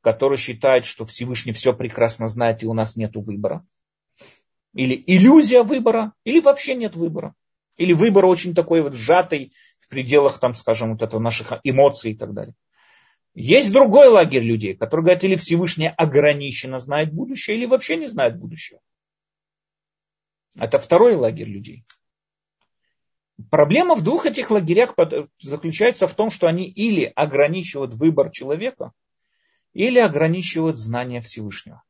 которые 0.00 0.38
считают, 0.38 0.86
что 0.86 1.06
Всевышний 1.06 1.52
все 1.52 1.72
прекрасно 1.72 2.28
знает 2.28 2.62
и 2.62 2.66
у 2.66 2.74
нас 2.74 2.96
нет 2.96 3.16
выбора. 3.16 3.66
Или 4.74 5.02
иллюзия 5.06 5.62
выбора, 5.62 6.12
или 6.24 6.40
вообще 6.40 6.74
нет 6.74 6.96
выбора. 6.96 7.34
Или 7.76 7.92
выбор 7.92 8.26
очень 8.26 8.54
такой 8.54 8.82
вот 8.82 8.94
сжатый, 8.94 9.52
пределах, 9.90 10.38
там, 10.38 10.54
скажем, 10.54 10.92
вот 10.92 11.02
этого 11.02 11.20
наших 11.20 11.52
эмоций 11.64 12.12
и 12.12 12.16
так 12.16 12.32
далее. 12.32 12.54
Есть 13.34 13.72
другой 13.72 14.08
лагерь 14.08 14.42
людей, 14.42 14.74
который 14.74 15.02
говорит, 15.02 15.24
или 15.24 15.36
Всевышний 15.36 15.88
ограниченно 15.88 16.78
знает 16.78 17.12
будущее, 17.12 17.58
или 17.58 17.66
вообще 17.66 17.96
не 17.96 18.06
знает 18.06 18.38
будущего. 18.38 18.80
Это 20.58 20.78
второй 20.78 21.14
лагерь 21.14 21.48
людей. 21.48 21.84
Проблема 23.50 23.94
в 23.94 24.02
двух 24.02 24.26
этих 24.26 24.50
лагерях 24.50 24.94
заключается 25.38 26.06
в 26.06 26.14
том, 26.14 26.30
что 26.30 26.46
они 26.46 26.68
или 26.68 27.04
ограничивают 27.04 27.94
выбор 27.94 28.30
человека, 28.30 28.92
или 29.72 29.98
ограничивают 29.98 30.78
знание 30.78 31.20
Всевышнего. 31.20 31.82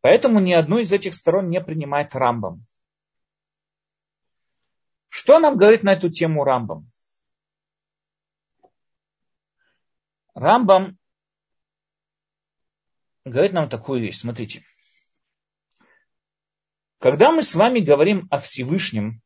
Поэтому 0.00 0.40
ни 0.40 0.52
одну 0.52 0.78
из 0.78 0.92
этих 0.92 1.14
сторон 1.14 1.48
не 1.48 1.60
принимает 1.60 2.14
Рамбам. 2.14 2.66
Что 5.08 5.38
нам 5.38 5.56
говорит 5.56 5.82
на 5.82 5.92
эту 5.92 6.10
тему 6.10 6.42
Рамбам? 6.42 6.90
Рамбам 10.34 10.98
говорит 13.24 13.52
нам 13.52 13.68
такую 13.68 14.00
вещь. 14.00 14.18
Смотрите. 14.18 14.64
Когда 16.98 17.30
мы 17.30 17.42
с 17.42 17.54
вами 17.54 17.80
говорим 17.80 18.26
о 18.30 18.38
Всевышнем, 18.38 19.20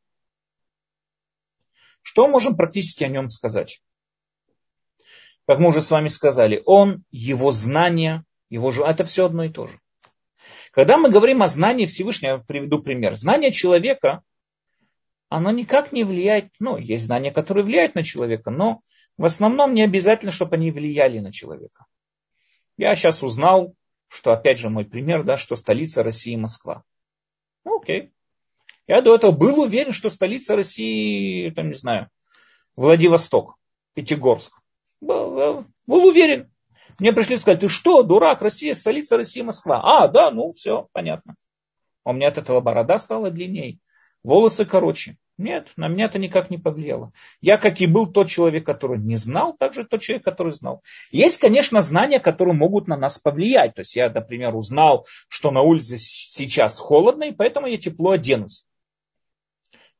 что 2.02 2.28
можем 2.28 2.56
практически 2.56 3.04
о 3.04 3.08
нем 3.08 3.28
сказать? 3.28 3.82
Как 5.46 5.58
мы 5.58 5.68
уже 5.68 5.80
с 5.80 5.90
вами 5.90 6.08
сказали, 6.08 6.62
он, 6.66 7.04
его 7.10 7.52
знания, 7.52 8.24
его 8.50 8.70
же, 8.70 8.82
это 8.82 9.04
все 9.04 9.26
одно 9.26 9.44
и 9.44 9.48
то 9.48 9.66
же. 9.66 9.80
Когда 10.72 10.98
мы 10.98 11.10
говорим 11.10 11.42
о 11.42 11.48
знании 11.48 11.86
Всевышнего, 11.86 12.32
я 12.32 12.38
приведу 12.38 12.82
пример. 12.82 13.16
Знание 13.16 13.50
человека– 13.50 14.22
оно 15.28 15.50
никак 15.50 15.92
не 15.92 16.04
влияет, 16.04 16.52
ну, 16.60 16.76
есть 16.76 17.06
знания, 17.06 17.32
которые 17.32 17.64
влияют 17.64 17.94
на 17.94 18.02
человека, 18.02 18.50
но 18.50 18.82
в 19.16 19.24
основном 19.24 19.74
не 19.74 19.82
обязательно, 19.82 20.30
чтобы 20.30 20.56
они 20.56 20.70
влияли 20.70 21.18
на 21.18 21.32
человека. 21.32 21.86
Я 22.76 22.94
сейчас 22.94 23.22
узнал, 23.22 23.74
что, 24.08 24.32
опять 24.32 24.58
же, 24.58 24.70
мой 24.70 24.84
пример, 24.84 25.24
да, 25.24 25.36
что 25.36 25.56
столица 25.56 26.02
России 26.02 26.36
Москва. 26.36 26.84
Ну, 27.64 27.80
окей. 27.80 28.12
Я 28.86 29.00
до 29.02 29.16
этого 29.16 29.32
был 29.32 29.60
уверен, 29.60 29.92
что 29.92 30.10
столица 30.10 30.54
России, 30.54 31.50
там, 31.50 31.68
не 31.68 31.74
знаю, 31.74 32.08
Владивосток, 32.76 33.56
Пятигорск. 33.94 34.52
Был, 35.00 35.66
был 35.86 36.04
уверен. 36.06 36.50
Мне 36.98 37.12
пришли 37.12 37.36
сказать, 37.36 37.60
ты 37.60 37.68
что, 37.68 38.02
дурак, 38.02 38.40
Россия, 38.42 38.74
столица 38.74 39.16
России, 39.16 39.42
Москва. 39.42 39.80
А, 39.82 40.08
да, 40.08 40.30
ну, 40.30 40.52
все, 40.54 40.88
понятно. 40.92 41.36
У 42.04 42.12
меня 42.12 42.28
от 42.28 42.38
этого 42.38 42.60
борода 42.60 42.98
стала 42.98 43.30
длиннее 43.30 43.78
волосы 44.26 44.64
короче. 44.66 45.16
Нет, 45.38 45.72
на 45.76 45.88
меня 45.88 46.06
это 46.06 46.18
никак 46.18 46.50
не 46.50 46.58
повлияло. 46.58 47.12
Я, 47.40 47.58
как 47.58 47.80
и 47.80 47.86
был 47.86 48.06
тот 48.06 48.28
человек, 48.28 48.64
который 48.64 48.98
не 48.98 49.16
знал, 49.16 49.54
также 49.54 49.84
тот 49.84 50.00
человек, 50.00 50.24
который 50.24 50.52
знал. 50.52 50.82
Есть, 51.10 51.38
конечно, 51.38 51.82
знания, 51.82 52.20
которые 52.20 52.54
могут 52.54 52.88
на 52.88 52.96
нас 52.96 53.18
повлиять. 53.18 53.74
То 53.74 53.80
есть 53.80 53.94
я, 53.96 54.10
например, 54.10 54.56
узнал, 54.56 55.06
что 55.28 55.50
на 55.50 55.60
улице 55.60 55.98
сейчас 55.98 56.78
холодно, 56.78 57.24
и 57.24 57.32
поэтому 57.32 57.66
я 57.66 57.76
тепло 57.76 58.12
оденусь. 58.12 58.64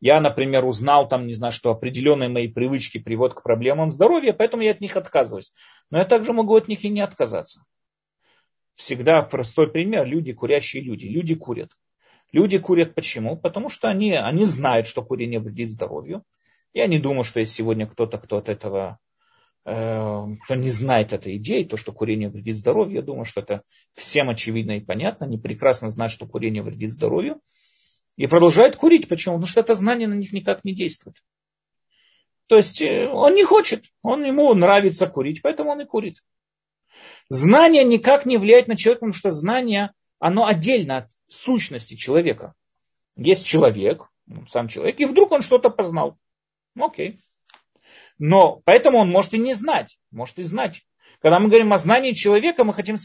Я, 0.01 0.21
например, 0.21 0.65
узнал, 0.67 1.09
там, 1.09 1.27
не 1.27 1.33
знаю, 1.33 1.53
что 1.53 1.71
определенные 1.71 2.29
мои 2.29 2.49
привычки 2.49 2.99
приводят 2.99 3.35
к 3.35 3.43
проблемам 3.43 3.91
здоровья, 3.91 4.33
поэтому 4.33 4.63
я 4.63 4.73
от 4.73 4.81
них 4.81 4.97
отказываюсь. 4.97 5.53
Но 5.91 5.99
я 5.99 6.05
также 6.05 6.33
могу 6.33 6.55
от 6.55 6.69
них 6.69 6.85
и 6.85 6.89
не 6.89 7.01
отказаться. 7.01 7.63
Всегда 8.75 9.23
простой 9.23 9.71
пример. 9.71 10.07
Люди, 10.07 10.35
курящие 10.35 10.83
люди. 10.83 11.07
Люди 11.07 11.35
курят. 11.35 11.71
Люди 12.31 12.59
курят 12.59 12.95
почему? 12.95 13.37
Потому 13.37 13.71
что 13.71 13.89
они, 13.89 14.13
они 14.13 14.45
знают, 14.45 14.87
что 14.87 15.03
курение 15.03 15.41
вредит 15.41 15.71
здоровью. 15.71 16.23
Я 16.75 16.87
не 16.87 16.99
думаю, 16.99 17.25
что 17.25 17.41
есть 17.41 17.55
сегодня 17.55 17.87
кто-то, 17.87 18.19
кто 18.19 18.37
от 18.37 18.51
этого, 18.51 18.99
э, 19.65 20.25
кто 20.45 20.55
не 20.55 20.69
знает 20.69 21.15
этой 21.15 21.39
идеи, 21.39 21.65
то, 21.65 21.79
что 21.79 21.93
курение 21.93 22.29
вредит 22.29 22.57
здоровью. 22.57 22.97
Я 22.97 23.03
думаю, 23.03 23.25
что 23.25 23.41
это 23.41 23.63
всем 23.95 24.29
очевидно 24.29 24.73
и 24.73 24.81
понятно. 24.81 25.25
Они 25.25 25.39
прекрасно 25.39 25.89
знают, 25.89 26.13
что 26.13 26.27
курение 26.27 26.63
вредит 26.63 26.93
здоровью. 26.93 27.41
И 28.17 28.27
продолжают 28.27 28.77
курить. 28.77 29.09
Почему? 29.09 29.37
Потому 29.37 29.49
что 29.49 29.61
это 29.61 29.75
знание 29.75 30.09
на 30.09 30.15
них 30.15 30.33
никак 30.33 30.65
не 30.65 30.75
действует. 30.75 31.17
То 32.47 32.57
есть 32.57 32.81
э, 32.81 33.09
он 33.09 33.35
не 33.35 33.45
хочет, 33.45 33.85
он, 34.03 34.25
ему 34.25 34.53
нравится 34.55 35.07
курить, 35.07 35.43
поэтому 35.43 35.71
он 35.71 35.81
и 35.81 35.85
курит. 35.85 36.23
Знание 37.29 37.85
никак 37.85 38.25
не 38.25 38.39
влияет 38.39 38.69
на 38.69 38.77
человека, 38.77 39.01
потому 39.01 39.13
что 39.13 39.31
знание 39.31 39.93
оно 40.19 40.47
отдельно 40.47 40.99
от 40.99 41.09
сущности 41.29 41.95
человека. 41.95 42.55
Есть 43.17 43.47
человек, 43.47 44.09
сам 44.49 44.69
человек, 44.69 45.01
и 45.01 45.05
вдруг 45.05 45.33
он 45.33 45.43
что-то 45.43 45.71
познал. 45.71 46.17
Окей. 46.79 47.21
Но 48.19 48.63
поэтому 48.65 48.99
он 48.99 49.11
может 49.11 49.35
и 49.35 49.39
не 49.39 49.55
знать, 49.55 49.99
может 50.11 50.39
и 50.39 50.43
знать. 50.43 50.87
Когда 51.21 51.41
мы 51.41 51.49
говорим 51.49 51.73
о 51.73 51.79
знании 51.79 52.13
человека, 52.13 52.65
мы 52.65 52.75
хотим 52.75 52.97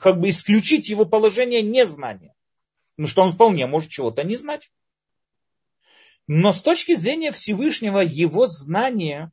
как 0.00 0.18
бы 0.18 0.28
исключить 0.30 0.88
его 0.88 1.04
положение 1.04 1.62
незнания. 1.62 2.34
Ну 2.98 3.06
что 3.06 3.22
он 3.22 3.32
вполне 3.32 3.66
может 3.66 3.90
чего-то 3.90 4.24
не 4.24 4.36
знать. 4.36 4.70
Но 6.26 6.52
с 6.52 6.60
точки 6.60 6.94
зрения 6.94 7.30
Всевышнего, 7.30 8.00
его 8.00 8.46
знание 8.46 9.30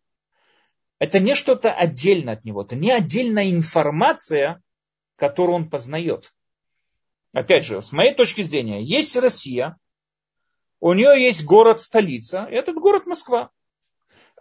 –это 0.99 1.19
не 1.19 1.35
что-то 1.35 1.73
отдельно 1.73 2.33
от 2.33 2.45
него, 2.45 2.61
это 2.61 2.75
не 2.75 2.91
отдельная 2.91 3.49
информация, 3.49 4.63
которую 5.17 5.55
он 5.57 5.69
познает. 5.69 6.33
Опять 7.33 7.65
же, 7.65 7.81
с 7.81 7.91
моей 7.91 8.13
точки 8.13 8.43
зрения, 8.43 8.81
есть 8.81 9.17
Россия, 9.17 9.77
у 10.79 10.93
нее 10.93 11.21
есть 11.21 11.43
город-столица, 11.43 12.47
этот 12.49 12.75
город 12.75 13.07
Москва. 13.07 13.49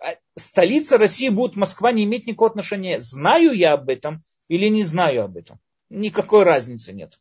А 0.00 0.16
столица 0.36 0.98
России 0.98 1.30
будет 1.30 1.56
Москва, 1.56 1.90
не 1.90 2.04
иметь 2.04 2.26
никакого 2.26 2.50
отношения. 2.50 3.00
Знаю 3.00 3.52
я 3.52 3.72
об 3.72 3.88
этом 3.88 4.22
или 4.48 4.68
не 4.68 4.84
знаю 4.84 5.24
об 5.24 5.36
этом. 5.36 5.58
Никакой 5.88 6.42
разницы 6.42 6.92
нет. 6.92 7.18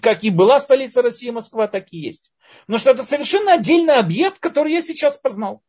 Как 0.00 0.24
и 0.24 0.30
была 0.30 0.60
столица 0.60 1.02
России 1.02 1.30
Москва, 1.30 1.66
так 1.68 1.92
и 1.92 1.98
есть. 1.98 2.32
Но 2.66 2.78
что 2.78 2.90
это 2.90 3.02
совершенно 3.02 3.54
отдельный 3.54 3.96
объект, 3.96 4.38
который 4.38 4.72
я 4.72 4.82
сейчас 4.82 5.18
познал. 5.18 5.62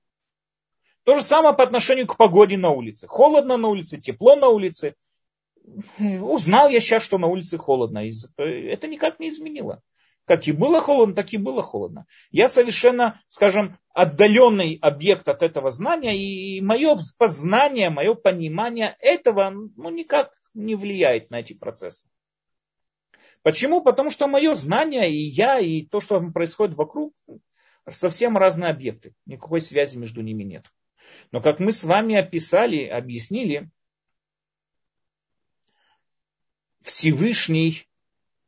То 1.04 1.16
же 1.16 1.22
самое 1.22 1.56
по 1.56 1.64
отношению 1.64 2.08
к 2.08 2.18
погоде 2.18 2.58
на 2.58 2.70
улице. 2.70 3.08
Холодно 3.08 3.58
на 3.58 3.68
улице, 3.68 4.00
тепло 4.00 4.36
на 4.36 4.48
улице. 4.48 4.96
Узнал 6.00 6.70
я 6.70 6.80
сейчас, 6.80 7.04
что 7.04 7.18
на 7.18 7.28
улице 7.28 7.58
холодно. 7.58 8.04
Это 8.38 8.88
никак 8.88 9.20
не 9.20 9.30
изменило. 9.30 9.82
Как 10.26 10.48
и 10.48 10.52
было 10.52 10.82
холодно, 10.82 11.14
так 11.14 11.32
и 11.34 11.38
было 11.38 11.62
холодно. 11.62 12.08
Я 12.32 12.50
совершенно, 12.50 13.22
скажем, 13.28 13.78
отдаленный 13.94 14.80
объект 14.82 15.30
от 15.30 15.44
этого 15.44 15.70
знания, 15.70 16.18
и 16.18 16.62
мое 16.62 16.98
познание, 17.20 17.92
мое 17.92 18.16
понимание 18.16 18.98
этого 19.00 19.52
ну, 19.52 19.90
никак 19.92 20.32
не 20.56 20.74
влияет 20.76 21.30
на 21.30 21.42
эти 21.42 21.54
процессы. 21.54 22.08
Почему? 23.46 23.84
Потому 23.84 24.10
что 24.10 24.28
мое 24.28 24.56
знание 24.56 25.08
и 25.12 25.20
я, 25.20 25.60
и 25.60 25.84
то, 25.84 26.00
что 26.00 26.20
происходит 26.32 26.74
вокруг, 26.74 27.14
совсем 27.88 28.40
разные 28.40 28.72
объекты. 28.72 29.14
Никакой 29.28 29.62
связи 29.62 30.00
между 30.00 30.24
ними 30.24 30.42
нет. 30.42 30.66
Но 31.32 31.42
как 31.42 31.60
мы 31.60 31.72
с 31.72 31.84
вами 31.84 32.16
описали, 32.16 32.88
объяснили, 32.88 33.70
Всевышний 36.82 37.88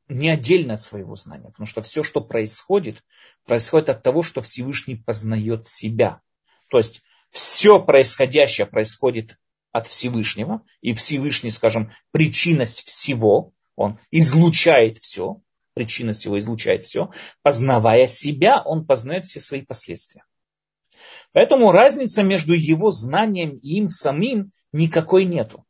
не 0.07 0.31
отдельно 0.31 0.73
от 0.73 0.81
своего 0.81 1.13
знания, 1.13 1.45
потому 1.45 1.67
что 1.67 1.83
все, 1.83 2.01
что 2.03 2.19
происходит, 2.19 3.03
происходит 3.45 3.89
от 3.89 4.01
того, 4.01 4.23
что 4.23 4.41
Всевышний 4.41 4.95
познает 4.95 5.67
себя. 5.67 6.21
То 6.71 6.79
есть 6.79 7.03
все 7.29 7.79
происходящее 7.79 8.65
происходит 8.65 9.37
от 9.71 9.85
Всевышнего, 9.85 10.63
и 10.81 10.95
Всевышний, 10.95 11.51
скажем, 11.51 11.91
причинность 12.09 12.83
всего, 12.83 13.53
он 13.77 13.99
излучает 14.11 14.97
все, 14.97 15.39
причина 15.73 16.11
всего 16.11 16.37
излучает 16.39 16.83
все, 16.83 17.11
познавая 17.43 18.07
себя, 18.07 18.61
он 18.61 18.85
познает 18.85 19.25
все 19.25 19.39
свои 19.39 19.61
последствия. 19.61 20.25
Поэтому 21.31 21.71
разница 21.71 22.23
между 22.23 22.53
его 22.53 22.89
знанием 22.89 23.51
и 23.51 23.77
им 23.77 23.89
самим 23.89 24.51
никакой 24.71 25.25
нету. 25.25 25.63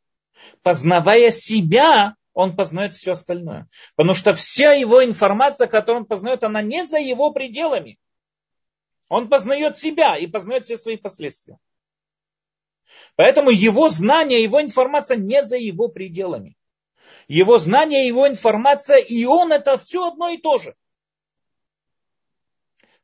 Познавая 0.62 1.30
себя, 1.30 2.14
он 2.32 2.56
познает 2.56 2.94
все 2.94 3.12
остальное. 3.12 3.68
Потому 3.94 4.14
что 4.14 4.32
вся 4.32 4.72
его 4.72 5.04
информация, 5.04 5.66
которую 5.66 6.02
он 6.02 6.08
познает, 6.08 6.42
она 6.44 6.62
не 6.62 6.86
за 6.86 6.98
его 6.98 7.30
пределами. 7.32 7.98
Он 9.08 9.28
познает 9.28 9.76
себя 9.76 10.16
и 10.16 10.26
познает 10.26 10.64
все 10.64 10.78
свои 10.78 10.96
последствия. 10.96 11.58
Поэтому 13.16 13.50
его 13.50 13.88
знание, 13.88 14.42
его 14.42 14.62
информация 14.62 15.18
не 15.18 15.42
за 15.44 15.58
его 15.58 15.88
пределами 15.88 16.56
его 17.28 17.58
знание, 17.58 18.06
его 18.06 18.26
информация, 18.26 18.98
и 18.98 19.24
он 19.26 19.52
это 19.52 19.76
все 19.78 20.08
одно 20.08 20.30
и 20.30 20.38
то 20.38 20.58
же. 20.58 20.74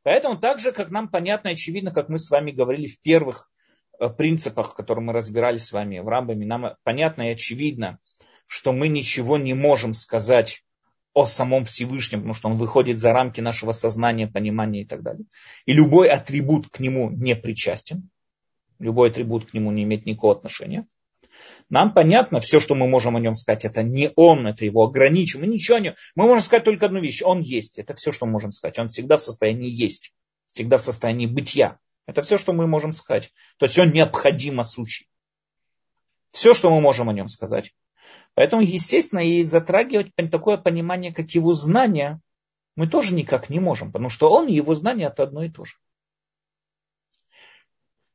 Поэтому 0.03 0.39
так 0.39 0.59
же, 0.59 0.72
как 0.72 0.91
нам 0.91 1.09
понятно 1.09 1.49
и 1.49 1.53
очевидно, 1.53 1.91
как 1.91 2.09
мы 2.09 2.18
с 2.18 2.31
вами 2.31 2.51
говорили 2.51 2.87
в 2.87 3.01
первых 3.01 3.51
э, 3.99 4.09
принципах, 4.09 4.75
которые 4.75 5.05
мы 5.05 5.12
разбирали 5.12 5.57
с 5.57 5.72
вами 5.72 5.99
в 5.99 6.09
Рамбаме, 6.09 6.47
нам 6.47 6.77
понятно 6.83 7.29
и 7.29 7.33
очевидно, 7.33 7.99
что 8.47 8.72
мы 8.72 8.89
ничего 8.89 9.39
не 9.39 9.55
можем 9.55 9.95
сказать 9.95 10.62
о 11.14 11.27
самом 11.27 11.64
Всевышнем, 11.64 12.20
потому 12.20 12.35
что 12.35 12.49
он 12.49 12.59
выходит 12.59 12.99
за 12.99 13.12
рамки 13.12 13.41
нашего 13.41 13.72
сознания, 13.72 14.27
понимания 14.27 14.83
и 14.83 14.85
так 14.85 15.03
далее. 15.03 15.27
И 15.64 15.72
любой 15.72 16.09
атрибут 16.09 16.68
к 16.68 16.81
нему 16.81 17.11
не 17.11 17.37
причастен. 17.37 18.11
Любой 18.79 19.11
атрибут 19.11 19.47
к 19.47 19.55
нему 19.55 19.70
не 19.70 19.85
имеет 19.85 20.05
никакого 20.05 20.35
отношения. 20.35 20.87
Нам 21.70 21.95
понятно, 21.95 22.41
все, 22.41 22.61
что 22.61 22.74
мы 22.74 22.87
можем 22.89 23.16
о 23.16 23.20
нем 23.20 23.35
сказать, 23.35 23.64
это 23.64 23.82
не 23.82 24.12
он, 24.16 24.47
это 24.47 24.64
его 24.64 24.85
ограничим. 24.85 25.41
Мы 25.41 25.47
ничего 25.47 25.78
не... 25.78 25.95
Мы 26.14 26.26
можем 26.26 26.45
сказать 26.45 26.64
только 26.64 26.87
одну 26.87 27.01
вещь. 27.01 27.22
Он 27.22 27.41
есть. 27.41 27.78
Это 27.78 27.95
все, 27.95 28.12
что 28.12 28.26
мы 28.26 28.32
можем 28.32 28.53
сказать. 28.53 28.78
Он 28.78 28.89
всегда 28.89 29.16
в 29.16 29.22
состоянии 29.22 29.68
есть. 29.68 30.12
Всегда 30.49 30.78
в 30.78 30.82
состоянии 30.82 31.26
бытия. 31.26 31.78
Это 32.07 32.22
все, 32.22 32.39
что 32.39 32.53
мы 32.53 32.66
можем 32.66 32.93
сказать. 32.93 33.32
То 33.59 33.66
есть 33.66 33.78
он 33.78 33.91
необходимо 33.91 34.64
сущий. 34.64 35.09
Все, 36.30 36.53
что 36.53 36.70
мы 36.70 36.80
можем 36.80 37.09
о 37.09 37.12
нем 37.12 37.28
сказать. 37.28 37.72
Поэтому, 38.35 38.62
естественно, 38.62 39.20
и 39.20 39.45
затрагивать 39.45 40.12
такое 40.30 40.59
понимание, 40.59 41.14
как 41.14 41.30
его 41.30 41.55
знания, 41.55 42.20
мы 42.76 42.89
тоже 42.89 43.14
никак 43.14 43.51
не 43.51 43.61
можем, 43.61 43.93
потому 43.93 44.09
что 44.09 44.30
он 44.30 44.49
и 44.49 44.55
его 44.55 44.74
знания 44.74 45.07
это 45.07 45.22
одно 45.22 45.45
и 45.45 45.49
то 45.49 45.64
же. 45.64 45.76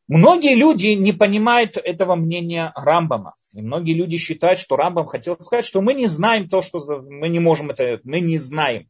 Многие 0.09 0.55
люди 0.55 0.87
не 0.87 1.13
понимают 1.13 1.77
этого 1.77 2.15
мнения 2.15 2.73
Рамбама. 2.75 3.35
И 3.53 3.61
многие 3.61 3.93
люди 3.93 4.17
считают, 4.17 4.59
что 4.59 4.75
Рамбам 4.75 5.05
хотел 5.05 5.39
сказать, 5.39 5.65
что 5.65 5.81
мы 5.81 5.93
не 5.93 6.07
знаем 6.07 6.49
то, 6.49 6.63
что 6.63 6.79
мы 7.01 7.29
не 7.29 7.39
можем 7.39 7.69
это, 7.69 7.99
мы 8.03 8.19
не 8.19 8.39
знаем. 8.39 8.89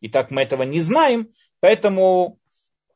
И 0.00 0.08
так 0.08 0.32
мы 0.32 0.42
этого 0.42 0.64
не 0.64 0.80
знаем, 0.80 1.28
поэтому, 1.60 2.40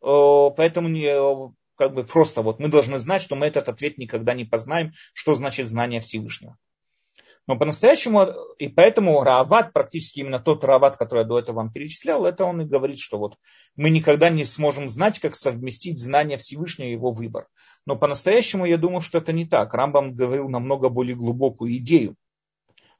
поэтому 0.00 0.88
не, 0.88 1.54
как 1.76 1.94
бы 1.94 2.02
просто 2.02 2.42
вот 2.42 2.58
мы 2.58 2.66
должны 2.66 2.98
знать, 2.98 3.22
что 3.22 3.36
мы 3.36 3.46
этот 3.46 3.68
ответ 3.68 3.96
никогда 3.96 4.34
не 4.34 4.44
познаем, 4.44 4.90
что 5.12 5.34
значит 5.34 5.66
знание 5.66 6.00
Всевышнего. 6.00 6.58
Но 7.48 7.58
по-настоящему, 7.58 8.24
и 8.58 8.68
поэтому 8.68 9.22
Раават, 9.24 9.72
практически 9.72 10.20
именно 10.20 10.38
тот 10.38 10.62
Раават, 10.62 10.96
который 10.96 11.20
я 11.20 11.28
до 11.28 11.40
этого 11.40 11.56
вам 11.56 11.72
перечислял, 11.72 12.24
это 12.24 12.44
он 12.44 12.60
и 12.60 12.64
говорит, 12.64 13.00
что 13.00 13.18
вот 13.18 13.36
мы 13.74 13.90
никогда 13.90 14.30
не 14.30 14.44
сможем 14.44 14.88
знать, 14.88 15.18
как 15.18 15.34
совместить 15.34 16.00
знание 16.00 16.38
Всевышнего 16.38 16.86
и 16.86 16.92
его 16.92 17.10
выбор. 17.10 17.48
Но 17.84 17.96
по-настоящему 17.96 18.64
я 18.64 18.78
думаю, 18.78 19.00
что 19.00 19.18
это 19.18 19.32
не 19.32 19.44
так. 19.44 19.74
Рамбам 19.74 20.14
говорил 20.14 20.48
намного 20.48 20.88
более 20.88 21.16
глубокую 21.16 21.76
идею. 21.78 22.16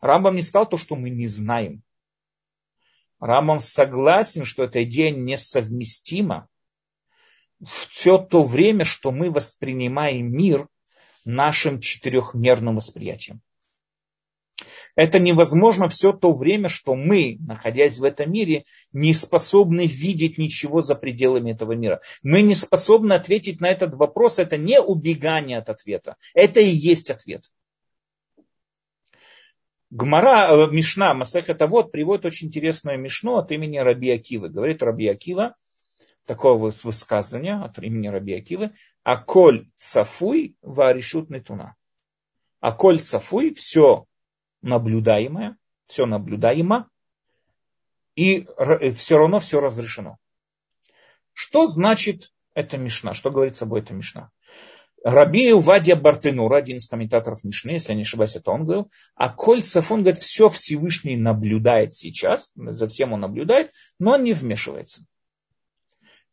Рамбам 0.00 0.34
не 0.34 0.42
сказал 0.42 0.68
то, 0.68 0.76
что 0.76 0.96
мы 0.96 1.10
не 1.10 1.28
знаем. 1.28 1.82
Рамбам 3.20 3.60
согласен, 3.60 4.44
что 4.44 4.64
эта 4.64 4.82
идея 4.82 5.12
несовместима 5.12 6.48
все 7.64 8.18
то 8.18 8.42
время, 8.42 8.84
что 8.84 9.12
мы 9.12 9.30
воспринимаем 9.30 10.32
мир 10.32 10.66
нашим 11.24 11.80
четырехмерным 11.80 12.74
восприятием. 12.74 13.40
Это 14.94 15.18
невозможно 15.18 15.88
все 15.88 16.12
то 16.12 16.32
время, 16.32 16.68
что 16.68 16.94
мы, 16.94 17.38
находясь 17.40 17.98
в 17.98 18.04
этом 18.04 18.30
мире, 18.30 18.64
не 18.92 19.14
способны 19.14 19.86
видеть 19.86 20.36
ничего 20.36 20.82
за 20.82 20.94
пределами 20.94 21.52
этого 21.52 21.72
мира. 21.72 22.00
Мы 22.22 22.42
не 22.42 22.54
способны 22.54 23.14
ответить 23.14 23.60
на 23.60 23.70
этот 23.70 23.94
вопрос. 23.94 24.38
Это 24.38 24.58
не 24.58 24.80
убегание 24.80 25.58
от 25.58 25.70
ответа. 25.70 26.16
Это 26.34 26.60
и 26.60 26.70
есть 26.70 27.10
ответ. 27.10 27.44
Гмара, 29.90 30.48
э, 30.50 30.70
Мишна, 30.70 31.18
это 31.34 31.66
вот 31.66 31.92
приводит 31.92 32.24
очень 32.24 32.48
интересную 32.48 32.98
Мишну 32.98 33.36
от 33.36 33.50
имени 33.52 33.78
Раби 33.78 34.10
Акивы. 34.10 34.48
Говорит 34.48 34.82
Раби 34.82 35.08
Акива, 35.08 35.54
такое 36.26 36.54
высказывание 36.54 37.56
от 37.56 37.78
имени 37.78 38.08
Раби 38.08 38.34
Акивы, 38.34 38.72
а 39.02 39.16
коль 39.16 39.68
цафуй 39.76 40.56
варишут 40.62 41.30
нетуна. 41.30 41.76
А 42.60 42.72
коль 42.72 43.00
цафуй, 43.00 43.52
все 43.54 44.06
наблюдаемое, 44.62 45.56
все 45.86 46.06
наблюдаемо, 46.06 46.88
и 48.14 48.46
все 48.94 49.18
равно 49.18 49.40
все 49.40 49.60
разрешено. 49.60 50.18
Что 51.32 51.66
значит 51.66 52.32
эта 52.54 52.78
Мишна? 52.78 53.14
Что 53.14 53.30
говорит 53.30 53.56
собой 53.56 53.80
эта 53.80 53.94
Мишна? 53.94 54.30
Раби 55.04 55.52
Увадия 55.52 55.96
Бартенура, 55.96 56.58
один 56.58 56.76
из 56.76 56.86
комментаторов 56.86 57.42
Мишны, 57.42 57.72
если 57.72 57.90
я 57.90 57.96
не 57.96 58.02
ошибаюсь, 58.02 58.36
это 58.36 58.52
он 58.52 58.64
говорил, 58.64 58.90
а 59.16 59.30
Кольцев, 59.30 59.90
он 59.90 60.02
говорит, 60.02 60.22
все 60.22 60.48
Всевышний 60.48 61.16
наблюдает 61.16 61.94
сейчас, 61.94 62.52
за 62.54 62.86
всем 62.86 63.12
он 63.12 63.20
наблюдает, 63.20 63.72
но 63.98 64.12
он 64.12 64.22
не 64.22 64.32
вмешивается. 64.32 65.04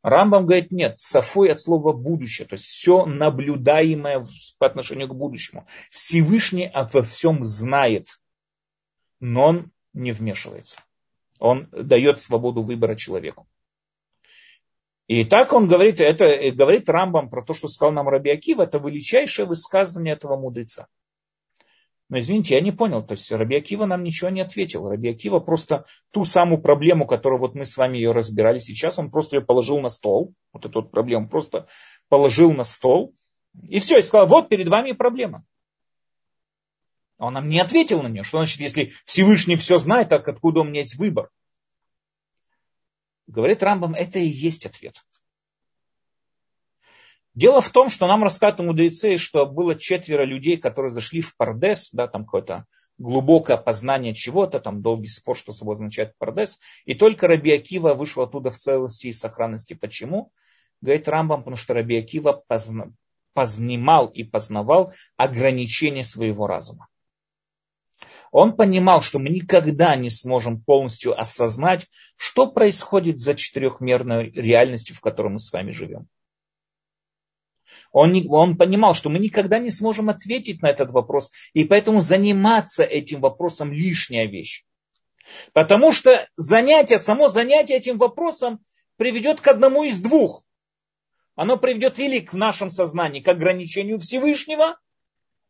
Рамбам 0.01 0.45
говорит, 0.45 0.71
нет, 0.71 0.99
сафой 0.99 1.51
от 1.51 1.59
слова 1.59 1.91
будущее, 1.91 2.47
то 2.47 2.53
есть 2.53 2.65
все 2.65 3.05
наблюдаемое 3.05 4.25
по 4.57 4.65
отношению 4.65 5.09
к 5.09 5.15
будущему. 5.15 5.67
Всевышний 5.91 6.71
во 6.73 7.03
всем 7.03 7.43
знает, 7.43 8.07
но 9.19 9.47
он 9.47 9.71
не 9.93 10.11
вмешивается. 10.11 10.81
Он 11.39 11.69
дает 11.71 12.21
свободу 12.21 12.61
выбора 12.61 12.95
человеку. 12.95 13.47
И 15.07 15.25
так 15.25 15.51
он 15.53 15.67
говорит, 15.67 15.99
это 15.99 16.51
говорит 16.51 16.87
Рамбам 16.87 17.29
про 17.29 17.43
то, 17.43 17.53
что 17.53 17.67
сказал 17.67 17.91
нам 17.91 18.07
Раби 18.07 18.29
Акива, 18.29 18.63
это 18.63 18.77
величайшее 18.77 19.47
высказывание 19.47 20.13
этого 20.13 20.37
мудреца. 20.37 20.87
Но 22.09 22.17
извините, 22.17 22.55
я 22.55 22.61
не 22.61 22.71
понял. 22.71 23.03
То 23.03 23.13
есть 23.13 23.31
Раби 23.31 23.55
Акива 23.55 23.85
нам 23.85 24.03
ничего 24.03 24.31
не 24.31 24.41
ответил. 24.41 24.89
Раби 24.89 25.09
Акива 25.09 25.39
просто 25.39 25.85
ту 26.11 26.25
самую 26.25 26.59
проблему, 26.59 27.05
которую 27.05 27.39
вот 27.39 27.53
мы 27.53 27.65
с 27.65 27.77
вами 27.77 27.97
ее 27.97 28.11
разбирали 28.11 28.57
сейчас, 28.57 28.97
он 28.97 29.11
просто 29.11 29.37
ее 29.37 29.43
положил 29.43 29.79
на 29.79 29.89
стол. 29.89 30.33
Вот 30.51 30.65
эту 30.65 30.81
вот 30.81 30.91
проблему 30.91 31.29
просто 31.29 31.67
положил 32.09 32.51
на 32.51 32.63
стол. 32.63 33.15
И 33.67 33.79
все, 33.79 33.99
и 33.99 34.01
сказал, 34.01 34.27
вот 34.27 34.49
перед 34.49 34.67
вами 34.67 34.93
проблема. 34.93 35.45
Он 37.19 37.33
нам 37.33 37.47
не 37.47 37.59
ответил 37.59 38.01
на 38.01 38.07
нее. 38.07 38.23
Что 38.23 38.39
значит, 38.39 38.59
если 38.59 38.93
Всевышний 39.05 39.55
все 39.55 39.77
знает, 39.77 40.09
так 40.09 40.27
откуда 40.27 40.61
у 40.61 40.63
меня 40.63 40.81
есть 40.81 40.95
выбор? 40.95 41.29
Говорит 43.27 43.61
Рамбам, 43.61 43.93
это 43.93 44.17
и 44.17 44.25
есть 44.25 44.65
ответ. 44.65 44.95
Дело 47.35 47.61
в 47.61 47.69
том, 47.69 47.89
что 47.89 48.07
нам 48.07 48.23
рассказывают 48.23 48.67
мудрецы, 48.67 49.17
что 49.17 49.45
было 49.45 49.75
четверо 49.75 50.23
людей, 50.23 50.57
которые 50.57 50.91
зашли 50.91 51.21
в 51.21 51.35
Пардес, 51.35 51.89
да, 51.93 52.07
там 52.07 52.25
какое-то 52.25 52.65
глубокое 52.97 53.57
познание 53.57 54.13
чего-то, 54.13 54.59
там 54.59 54.81
долгий 54.81 55.09
спор, 55.09 55.37
что 55.37 55.53
собой 55.53 55.75
означает 55.75 56.17
Пардес, 56.17 56.59
и 56.85 56.95
только 56.95 57.27
Раби 57.27 57.51
Акива 57.51 57.93
вышел 57.93 58.23
оттуда 58.23 58.51
в 58.51 58.57
целости 58.57 59.07
и 59.07 59.13
сохранности. 59.13 59.73
Почему? 59.73 60.31
Говорит 60.81 61.07
Рамбам, 61.07 61.41
потому 61.41 61.55
что 61.55 61.73
Раби 61.73 61.97
Акива 61.97 62.43
позна, 62.47 62.91
познимал 63.33 64.07
и 64.07 64.23
познавал 64.23 64.93
ограничения 65.15 66.03
своего 66.03 66.47
разума. 66.47 66.87
Он 68.31 68.55
понимал, 68.55 69.01
что 69.01 69.19
мы 69.19 69.29
никогда 69.29 69.95
не 69.95 70.09
сможем 70.09 70.61
полностью 70.61 71.19
осознать, 71.19 71.87
что 72.15 72.51
происходит 72.51 73.19
за 73.19 73.33
четырехмерной 73.33 74.29
реальностью, 74.31 74.95
в 74.95 75.01
которой 75.01 75.29
мы 75.29 75.39
с 75.39 75.51
вами 75.51 75.71
живем. 75.71 76.07
Он, 77.91 78.11
не, 78.13 78.27
он 78.27 78.57
понимал, 78.57 78.93
что 78.93 79.09
мы 79.09 79.19
никогда 79.19 79.59
не 79.59 79.69
сможем 79.69 80.09
ответить 80.09 80.61
на 80.61 80.67
этот 80.67 80.91
вопрос, 80.91 81.31
и 81.53 81.63
поэтому 81.63 82.01
заниматься 82.01 82.83
этим 82.83 83.21
вопросом 83.21 83.71
лишняя 83.71 84.25
вещь. 84.25 84.63
Потому 85.53 85.91
что 85.91 86.27
занятие, 86.37 86.99
само 86.99 87.27
занятие 87.27 87.75
этим 87.75 87.97
вопросом 87.97 88.59
приведет 88.97 89.41
к 89.41 89.47
одному 89.47 89.83
из 89.83 89.99
двух. 89.99 90.43
Оно 91.35 91.57
приведет 91.57 91.99
или 91.99 92.19
к 92.19 92.33
нашем 92.33 92.69
сознании, 92.69 93.21
к 93.21 93.27
ограничению 93.27 93.99
Всевышнего, 93.99 94.77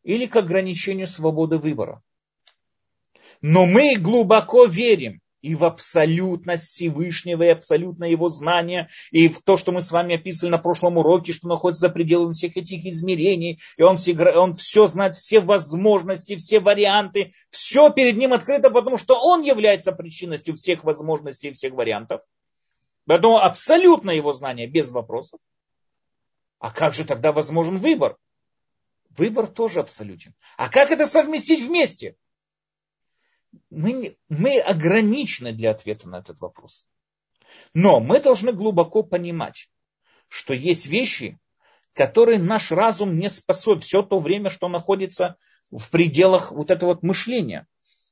или 0.02 0.26
к 0.26 0.36
ограничению 0.36 1.06
свободы 1.06 1.58
выбора. 1.58 2.02
Но 3.40 3.66
мы 3.66 3.96
глубоко 3.96 4.66
верим, 4.66 5.20
и 5.42 5.54
в 5.54 5.64
абсолютность 5.64 6.72
Всевышнего, 6.72 7.42
и 7.42 7.48
абсолютно 7.48 8.04
его 8.04 8.28
знания, 8.28 8.88
и 9.10 9.28
в 9.28 9.42
то, 9.42 9.56
что 9.56 9.72
мы 9.72 9.80
с 9.80 9.90
вами 9.90 10.16
описывали 10.16 10.52
на 10.52 10.58
прошлом 10.58 10.98
уроке, 10.98 11.32
что 11.32 11.48
находится 11.48 11.86
за 11.86 11.90
пределами 11.90 12.32
всех 12.32 12.56
этих 12.56 12.84
измерений, 12.84 13.58
и 13.76 13.82
он, 13.82 13.96
все, 13.96 14.14
он 14.14 14.54
все 14.54 14.86
знает, 14.86 15.16
все 15.16 15.40
возможности, 15.40 16.36
все 16.36 16.60
варианты, 16.60 17.32
все 17.50 17.90
перед 17.90 18.16
ним 18.16 18.32
открыто, 18.32 18.70
потому 18.70 18.96
что 18.96 19.14
он 19.14 19.42
является 19.42 19.92
причинностью 19.92 20.54
всех 20.54 20.84
возможностей 20.84 21.48
и 21.48 21.52
всех 21.52 21.72
вариантов. 21.74 22.20
Поэтому 23.06 23.38
абсолютно 23.38 24.10
его 24.10 24.32
знание 24.32 24.66
без 24.66 24.90
вопросов. 24.90 25.40
А 26.58 26.70
как 26.70 26.94
же 26.94 27.04
тогда 27.04 27.32
возможен 27.32 27.78
выбор? 27.78 28.16
Выбор 29.16 29.46
тоже 29.46 29.80
абсолютен. 29.80 30.34
А 30.56 30.68
как 30.68 30.90
это 30.90 31.06
совместить 31.06 31.62
вместе? 31.62 32.16
Мы, 33.70 34.16
мы 34.28 34.60
ограничены 34.60 35.52
для 35.52 35.70
ответа 35.70 36.08
на 36.08 36.18
этот 36.18 36.40
вопрос. 36.40 36.86
Но 37.74 38.00
мы 38.00 38.20
должны 38.20 38.52
глубоко 38.52 39.02
понимать, 39.02 39.68
что 40.28 40.54
есть 40.54 40.86
вещи, 40.86 41.38
которые 41.94 42.38
наш 42.38 42.70
разум 42.70 43.18
не 43.18 43.28
способен 43.28 43.80
все 43.80 44.02
то 44.02 44.18
время, 44.18 44.50
что 44.50 44.68
находится 44.68 45.36
в 45.70 45.90
пределах 45.90 46.52
вот 46.52 46.70
этого 46.70 46.90
вот 46.90 47.02
мышления. 47.02 47.66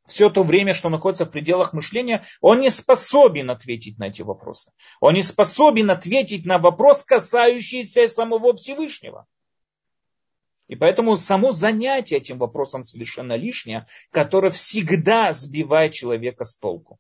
Все 0.06 0.30
то 0.30 0.42
время, 0.42 0.72
что 0.72 0.88
находится 0.88 1.26
в 1.26 1.30
пределах 1.30 1.74
мышления, 1.74 2.24
он 2.40 2.60
не 2.60 2.70
способен 2.70 3.50
ответить 3.50 3.98
на 3.98 4.04
эти 4.04 4.22
вопросы. 4.22 4.72
Он 5.00 5.14
не 5.14 5.22
способен 5.22 5.90
ответить 5.90 6.46
на 6.46 6.58
вопрос, 6.58 7.04
касающийся 7.04 8.08
самого 8.08 8.56
Всевышнего. 8.56 9.26
И 10.68 10.76
поэтому 10.76 11.16
само 11.16 11.50
занятие 11.50 12.18
этим 12.18 12.38
вопросом 12.38 12.84
совершенно 12.84 13.34
лишнее, 13.34 13.86
которое 14.10 14.50
всегда 14.50 15.32
сбивает 15.32 15.92
человека 15.92 16.44
с 16.44 16.56
толку. 16.56 16.98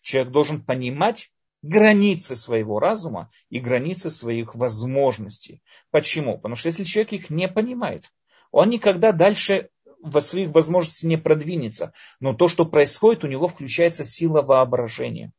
Человек 0.00 0.32
должен 0.32 0.64
понимать 0.64 1.30
границы 1.62 2.36
своего 2.36 2.78
разума 2.78 3.30
и 3.50 3.60
границы 3.60 4.10
своих 4.10 4.54
возможностей. 4.54 5.62
Почему? 5.90 6.36
Потому 6.36 6.54
что 6.54 6.68
если 6.68 6.84
человек 6.84 7.12
их 7.12 7.30
не 7.30 7.48
понимает, 7.48 8.12
он 8.50 8.70
никогда 8.70 9.12
дальше 9.12 9.68
во 10.00 10.20
своих 10.20 10.50
возможностях 10.50 11.08
не 11.08 11.18
продвинется. 11.18 11.92
Но 12.20 12.34
то, 12.34 12.48
что 12.48 12.64
происходит, 12.64 13.24
у 13.24 13.28
него 13.28 13.48
включается 13.48 14.04
сила 14.04 14.40
воображения. 14.40 15.32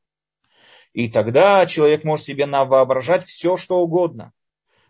И 0.94 1.10
тогда 1.10 1.66
человек 1.66 2.04
может 2.04 2.26
себе 2.26 2.46
навоображать 2.46 3.24
все, 3.24 3.58
что 3.58 3.78
угодно. 3.78 4.34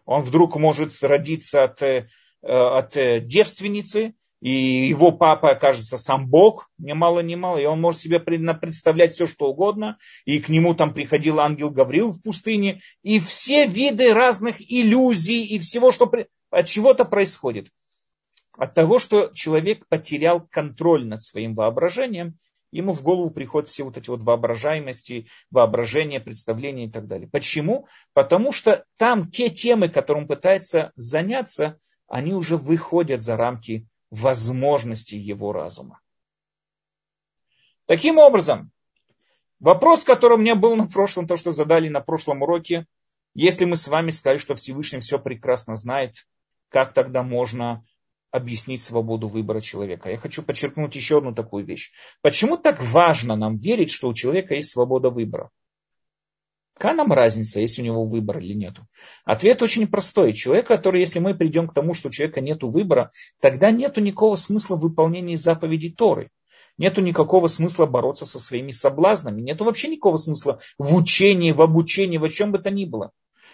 Он 0.06 0.22
вдруг 0.22 0.56
может 0.56 0.92
родиться 1.04 1.66
от 1.66 1.82
э, 1.82 2.08
от 2.42 2.96
э, 2.98 3.20
девственницы, 3.20 4.14
и 4.40 4.52
его 4.88 5.12
папа 5.12 5.52
окажется 5.52 5.98
сам 5.98 6.28
Бог, 6.28 6.70
ни 6.78 6.94
мало 6.94 7.22
ни 7.22 7.36
мало, 7.36 7.58
и 7.58 7.66
он 7.66 7.82
может 7.82 8.00
себе 8.00 8.20
представлять 8.20 9.14
все, 9.14 9.26
что 9.26 9.48
угодно, 9.48 9.98
и 10.26 10.40
к 10.40 10.50
нему 10.50 10.76
там 10.76 10.94
приходил 10.94 11.40
ангел 11.40 11.72
Гаврил 11.72 12.12
в 12.12 12.22
пустыне, 12.22 12.82
и 13.02 13.20
все 13.20 13.66
виды 13.66 14.14
разных 14.14 14.58
иллюзий, 14.60 15.44
и 15.44 15.60
всего, 15.60 15.92
что 15.92 16.12
от 16.52 16.68
чего-то 16.68 17.06
происходит. 17.06 17.70
От 18.58 18.74
того, 18.74 19.00
что 19.00 19.32
человек 19.34 19.88
потерял 19.88 20.42
контроль 20.42 21.06
над 21.06 21.24
своим 21.24 21.56
воображением, 21.56 22.38
ему 22.72 22.92
в 22.92 23.02
голову 23.02 23.32
приходят 23.32 23.70
все 23.70 23.84
вот 23.84 23.98
эти 23.98 24.10
вот 24.10 24.22
воображаемости, 24.22 25.28
воображения, 25.52 26.20
представления 26.20 26.86
и 26.86 26.92
так 26.92 27.08
далее. 27.08 27.30
Почему? 27.32 27.88
Потому 28.14 28.52
что 28.52 28.86
там 28.98 29.30
те 29.30 29.50
темы, 29.50 29.90
которым 29.90 30.28
пытается 30.28 30.92
заняться, 30.96 31.78
они 32.08 32.34
уже 32.34 32.58
выходят 32.58 33.22
за 33.22 33.38
рамки 33.38 33.88
возможностей 34.10 35.18
его 35.18 35.52
разума. 35.52 36.00
Таким 37.86 38.18
образом, 38.18 38.72
вопрос, 39.60 40.04
который 40.04 40.34
у 40.34 40.42
меня 40.42 40.56
был 40.56 40.76
на 40.76 40.88
прошлом, 40.88 41.28
то, 41.28 41.36
что 41.36 41.52
задали 41.52 41.90
на 41.90 42.02
прошлом 42.02 42.42
уроке, 42.42 42.86
если 43.34 43.66
мы 43.66 43.76
с 43.76 43.88
вами 43.88 44.12
сказали, 44.12 44.40
что 44.40 44.56
Всевышний 44.56 45.00
все 45.00 45.20
прекрасно 45.20 45.76
знает, 45.76 46.28
как 46.70 46.94
тогда 46.94 47.24
можно 47.24 47.86
объяснить 48.32 48.82
свободу 48.82 49.28
выбора 49.28 49.62
человека? 49.62 50.10
Я 50.10 50.18
хочу 50.18 50.44
подчеркнуть 50.44 50.96
еще 50.96 51.20
одну 51.20 51.34
такую 51.34 51.66
вещь. 51.66 51.92
Почему 52.22 52.58
так 52.58 52.82
важно 52.82 53.36
нам 53.36 53.58
верить, 53.58 53.92
что 53.92 54.10
у 54.10 54.14
человека 54.14 54.56
есть 54.56 54.72
свобода 54.72 55.10
выбора? 55.10 55.50
Какая 56.78 56.96
нам 56.96 57.12
разница, 57.12 57.60
есть 57.60 57.80
у 57.80 57.82
него 57.82 58.06
выбор 58.06 58.38
или 58.38 58.54
нет? 58.54 58.76
Ответ 59.26 59.64
очень 59.64 59.88
простой. 59.88 60.34
Человек, 60.34 60.68
который, 60.68 61.00
если 61.00 61.18
мы 61.18 61.34
придем 61.34 61.68
к 61.68 61.74
тому, 61.74 61.96
что 61.96 62.10
у 62.10 62.12
человека 62.12 62.40
нет 62.40 62.62
выбора, 62.62 63.10
тогда 63.42 63.72
нет 63.72 63.98
никакого 63.98 64.36
смысла 64.36 64.76
в 64.76 64.82
выполнении 64.82 65.34
заповедей 65.34 65.92
Торы. 65.92 66.30
Нету 66.78 67.02
никакого 67.02 67.48
смысла 67.48 67.88
бороться 67.88 68.28
со 68.28 68.38
своими 68.38 68.70
соблазнами. 68.70 69.42
Нету 69.42 69.64
вообще 69.64 69.88
никакого 69.88 70.18
смысла 70.18 70.60
в 70.78 70.96
учении, 70.96 71.52
в 71.52 71.64
обучении, 71.64 72.20
в 72.20 72.30
чем 72.30 72.52
бы 72.52 72.60
то 72.60 72.70
ни 72.70 72.86
было. 72.86 73.10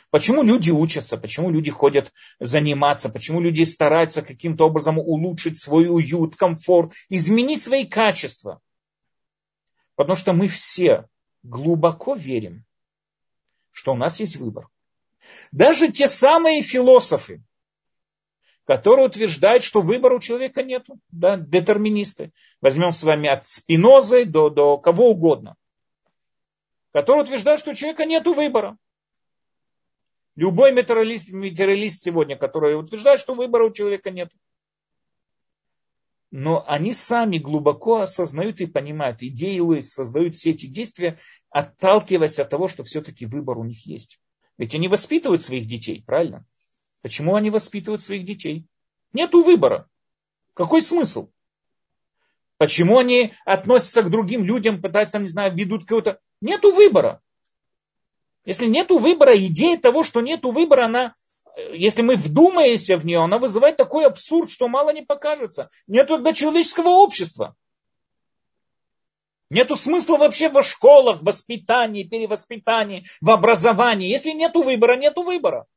Почему 0.10 0.44
люди 0.44 0.72
учатся, 0.72 1.18
почему 1.18 1.50
люди 1.50 1.72
ходят 1.72 2.12
заниматься, 2.42 3.08
почему 3.08 3.40
люди 3.40 3.64
стараются 3.64 4.22
каким-то 4.22 4.66
образом 4.66 5.00
улучшить 5.00 5.58
свой 5.58 5.88
уют, 5.88 6.36
комфорт, 6.36 6.92
изменить 7.08 7.62
свои 7.62 7.86
качества? 7.86 8.60
Потому 9.96 10.18
что 10.18 10.34
мы 10.34 10.50
все 10.50 11.06
глубоко 11.42 12.16
верим, 12.16 12.66
что 13.74 13.92
у 13.92 13.98
нас 13.98 14.22
есть 14.22 14.38
выбор. 14.38 14.70
Даже 15.52 15.92
те 15.92 16.08
самые 16.08 16.62
философы, 16.62 17.44
которые 18.66 19.08
утверждают, 19.08 19.64
что 19.64 19.82
выбора 19.82 20.16
у 20.16 20.20
человека 20.20 20.64
нет, 20.64 20.86
да, 21.12 21.36
детерминисты. 21.36 22.32
Возьмем 22.62 22.92
с 22.92 23.04
вами 23.04 23.28
от 23.28 23.46
Спинозы 23.46 24.24
до, 24.26 24.50
до 24.50 24.78
кого 24.78 25.10
угодно, 25.10 25.58
которые 26.94 27.24
утверждают, 27.24 27.60
что 27.60 27.72
у 27.72 27.76
человека 27.76 28.06
нет 28.06 28.26
выбора. 28.26 28.78
Любой 30.36 30.72
материалист, 30.72 31.30
материалист 31.32 32.02
сегодня, 32.02 32.38
который 32.38 32.80
утверждает, 32.80 33.20
что 33.20 33.34
выбора 33.34 33.66
у 33.66 33.72
человека 33.72 34.10
нет 34.10 34.32
но 36.36 36.66
они 36.68 36.94
сами 36.94 37.38
глубоко 37.38 38.00
осознают 38.00 38.60
и 38.60 38.66
понимают 38.66 39.22
и 39.22 39.30
делают, 39.30 39.88
создают 39.88 40.34
все 40.34 40.50
эти 40.50 40.66
действия, 40.66 41.20
отталкиваясь 41.52 42.40
от 42.40 42.50
того, 42.50 42.68
что 42.68 42.84
все-таки 42.84 43.28
выбор 43.28 43.60
у 43.60 43.64
них 43.64 43.86
есть. 43.86 44.20
Ведь 44.58 44.74
они 44.74 44.88
воспитывают 44.88 45.44
своих 45.44 45.68
детей, 45.68 46.04
правильно? 46.04 46.44
Почему 47.04 47.36
они 47.36 47.52
воспитывают 47.52 48.02
своих 48.02 48.26
детей? 48.26 48.66
Нету 49.14 49.44
выбора. 49.44 49.88
Какой 50.56 50.82
смысл? 50.82 51.30
Почему 52.58 52.98
они 52.98 53.34
относятся 53.46 54.02
к 54.02 54.10
другим 54.10 54.44
людям, 54.44 54.82
пытаются, 54.82 55.20
не 55.20 55.28
знаю, 55.28 55.56
ведут 55.56 55.84
какого-то... 55.84 56.20
Нету 56.42 56.72
выбора. 56.72 57.22
Если 58.44 58.66
нету 58.66 58.98
выбора, 58.98 59.38
идея 59.38 59.78
того, 59.78 60.02
что 60.02 60.20
нету 60.20 60.50
выбора, 60.50 60.86
она 60.86 61.14
если 61.56 62.02
мы 62.02 62.16
вдумаемся 62.16 62.98
в 62.98 63.06
нее, 63.06 63.20
она 63.20 63.38
вызывает 63.38 63.78
такой 63.78 64.06
абсурд, 64.06 64.50
что 64.50 64.68
мало 64.68 64.92
не 64.92 65.02
покажется. 65.02 65.70
Нет 65.88 66.08
тогда 66.08 66.34
человеческого 66.34 66.90
общества. 66.90 67.56
Нету 69.50 69.76
смысла 69.76 70.18
вообще 70.18 70.50
во 70.50 70.64
школах, 70.64 71.22
воспитании, 71.22 72.04
перевоспитании, 72.04 73.06
в 73.22 73.30
образовании. 73.30 74.10
Если 74.10 74.32
нету 74.32 74.64
выбора, 74.64 74.98
нету 74.98 75.22
выбора. 75.22 75.68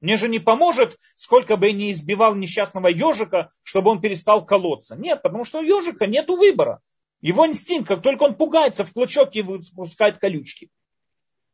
Мне 0.00 0.16
же 0.16 0.28
не 0.28 0.40
поможет, 0.40 0.98
сколько 1.14 1.56
бы 1.56 1.68
я 1.68 1.72
ни 1.72 1.92
избивал 1.92 2.34
несчастного 2.34 2.88
ежика, 2.88 3.50
чтобы 3.62 3.90
он 3.90 4.00
перестал 4.00 4.44
колоться. 4.44 4.96
Нет, 4.96 5.22
потому 5.22 5.44
что 5.44 5.60
у 5.60 5.62
ежика 5.62 6.06
нету 6.06 6.36
выбора. 6.36 6.80
Его 7.20 7.46
инстинкт, 7.46 7.88
как 7.88 8.02
только 8.02 8.24
он 8.24 8.34
пугается, 8.34 8.84
в 8.84 8.92
клочок 8.92 9.34
и 9.36 9.42
выпускает 9.42 10.18
колючки. 10.18 10.68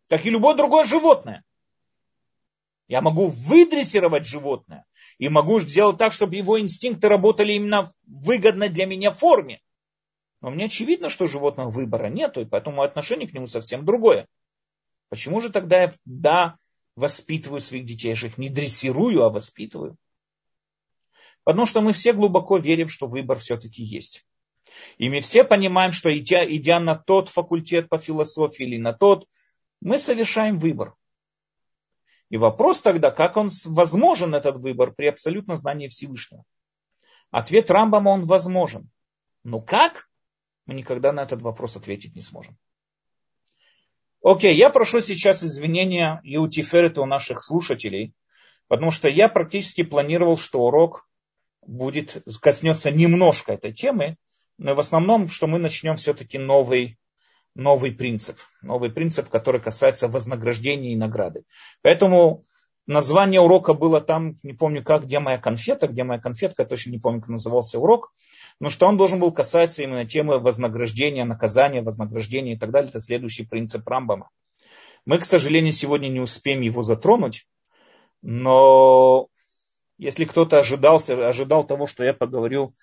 Как 0.09 0.25
и 0.25 0.31
любое 0.31 0.57
другое 0.57 0.85
животное. 0.85 1.45
Я 2.91 3.03
могу 3.03 3.29
выдрессировать 3.29 4.27
животное 4.27 4.85
и 5.17 5.29
могу 5.29 5.61
сделать 5.61 5.97
так, 5.97 6.13
чтобы 6.13 6.35
его 6.35 6.59
инстинкты 6.59 7.09
работали 7.09 7.53
именно 7.53 7.85
в 7.85 7.93
выгодной 8.05 8.69
для 8.69 8.85
меня 8.85 9.13
форме. 9.13 9.61
Но 10.41 10.51
мне 10.51 10.65
очевидно, 10.65 11.09
что 11.09 11.29
животного 11.29 11.71
выбора 11.71 12.09
нет, 12.09 12.37
и 12.37 12.45
поэтому 12.45 12.83
отношение 12.83 13.29
к 13.29 13.33
нему 13.33 13.47
совсем 13.47 13.85
другое. 13.85 14.27
Почему 15.09 15.41
же 15.41 15.51
тогда 15.51 15.83
я, 15.83 15.93
да, 16.05 16.57
воспитываю 16.97 17.61
своих 17.61 17.85
детей, 17.87 18.09
я 18.09 18.17
же 18.17 18.27
их 18.27 18.39
не 18.39 18.49
дрессирую, 18.49 19.23
а 19.23 19.31
воспитываю? 19.31 19.97
Потому 21.45 21.67
что 21.67 21.83
мы 21.83 21.93
все 21.93 22.13
глубоко 22.13 22.57
верим, 22.57 22.89
что 22.89 23.07
выбор 23.07 23.39
все-таки 23.39 23.85
есть. 23.85 24.27
И 24.99 25.09
мы 25.09 25.21
все 25.21 25.45
понимаем, 25.45 25.93
что 25.93 26.13
идя, 26.19 26.45
идя 26.45 26.81
на 26.81 26.97
тот 26.97 27.29
факультет 27.29 27.89
по 27.89 27.99
философии 27.99 28.65
или 28.65 28.79
на 28.79 28.93
тот, 28.95 29.29
мы 29.81 29.97
совершаем 29.97 30.59
выбор. 30.59 30.97
И 32.31 32.37
вопрос 32.37 32.81
тогда, 32.81 33.11
как 33.11 33.37
он 33.37 33.51
возможен, 33.67 34.35
этот 34.35 34.63
выбор, 34.63 34.93
при 34.93 35.07
абсолютном 35.07 35.57
знании 35.57 35.89
Всевышнего. 35.89 36.45
Ответ 37.31 37.71
Рамбама, 37.71 38.11
он 38.11 38.25
возможен. 38.25 38.89
Но 39.43 39.61
как? 39.61 40.09
Мы 40.67 40.75
никогда 40.75 41.13
на 41.13 41.25
этот 41.25 41.43
вопрос 41.43 41.77
ответить 41.77 42.15
не 42.15 42.23
сможем. 42.23 42.57
Окей, 44.23 44.55
я 44.57 44.71
прошу 44.71 45.01
сейчас 45.01 45.43
извинения 45.43 46.21
и 46.23 46.37
у 46.37 46.47
Тиферета, 46.47 47.03
у 47.03 47.07
наших 47.07 47.43
слушателей, 47.43 48.15
потому 48.69 48.91
что 48.91 49.09
я 49.09 49.29
практически 49.29 49.83
планировал, 49.83 50.37
что 50.37 50.61
урок 50.61 51.09
будет, 51.67 52.23
коснется 52.41 52.91
немножко 52.91 53.55
этой 53.55 53.73
темы, 53.73 54.17
но 54.59 54.75
в 54.75 54.81
основном, 54.81 55.29
что 55.29 55.47
мы 55.47 55.59
начнем 55.59 55.97
все-таки 55.97 56.39
новый 56.39 56.99
новый 57.55 57.93
принцип. 57.93 58.37
Новый 58.63 58.91
принцип, 58.91 59.29
который 59.29 59.61
касается 59.61 60.09
вознаграждения 60.09 60.93
и 60.93 60.97
награды. 60.97 61.45
Поэтому 61.83 62.43
название 62.87 63.41
урока 63.41 63.75
было 63.75 64.01
там, 64.01 64.39
не 64.43 64.53
помню 64.53 64.83
как, 64.83 65.05
где 65.05 65.19
моя 65.19 65.39
конфета, 65.39 65.89
где 65.89 66.05
моя 66.05 66.21
конфетка, 66.21 66.65
точно 66.65 66.91
не 66.91 66.99
помню, 66.99 67.21
как 67.21 67.31
назывался 67.31 67.79
урок. 67.79 68.13
Но 68.61 68.69
что 68.69 68.87
он 68.87 68.97
должен 68.97 69.21
был 69.21 69.33
касаться 69.33 69.83
именно 69.83 70.07
темы 70.07 70.39
вознаграждения, 70.39 71.25
наказания, 71.25 71.83
вознаграждения 71.83 72.55
и 72.55 72.59
так 72.59 72.71
далее. 72.71 72.91
Это 72.91 73.01
следующий 73.01 73.45
принцип 73.45 73.87
Рамбама. 73.89 74.29
Мы, 75.07 75.19
к 75.19 75.25
сожалению, 75.25 75.73
сегодня 75.73 76.09
не 76.09 76.21
успеем 76.21 76.61
его 76.61 76.83
затронуть, 76.83 77.47
но 78.23 79.29
если 79.97 80.25
кто-то 80.25 80.59
ожидался, 80.59 81.27
ожидал 81.27 81.65
того, 81.65 81.87
что 81.87 82.05
я 82.05 82.13
поговорю 82.13 82.75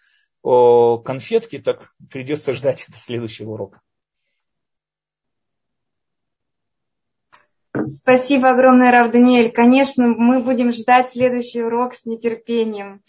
о 0.42 0.98
конфетке, 0.98 1.60
так 1.60 1.92
придется 2.12 2.54
ждать 2.54 2.86
это 2.90 2.98
следующего 2.98 3.52
урока. 3.52 3.82
Спасибо 7.90 8.50
огромное, 8.50 8.92
Рав 8.92 9.12
Даниэль. 9.12 9.52
Конечно, 9.52 10.08
мы 10.08 10.44
будем 10.44 10.72
ждать 10.72 11.12
следующий 11.12 11.64
урок 11.64 11.94
с 11.94 12.06
нетерпением. 12.06 13.02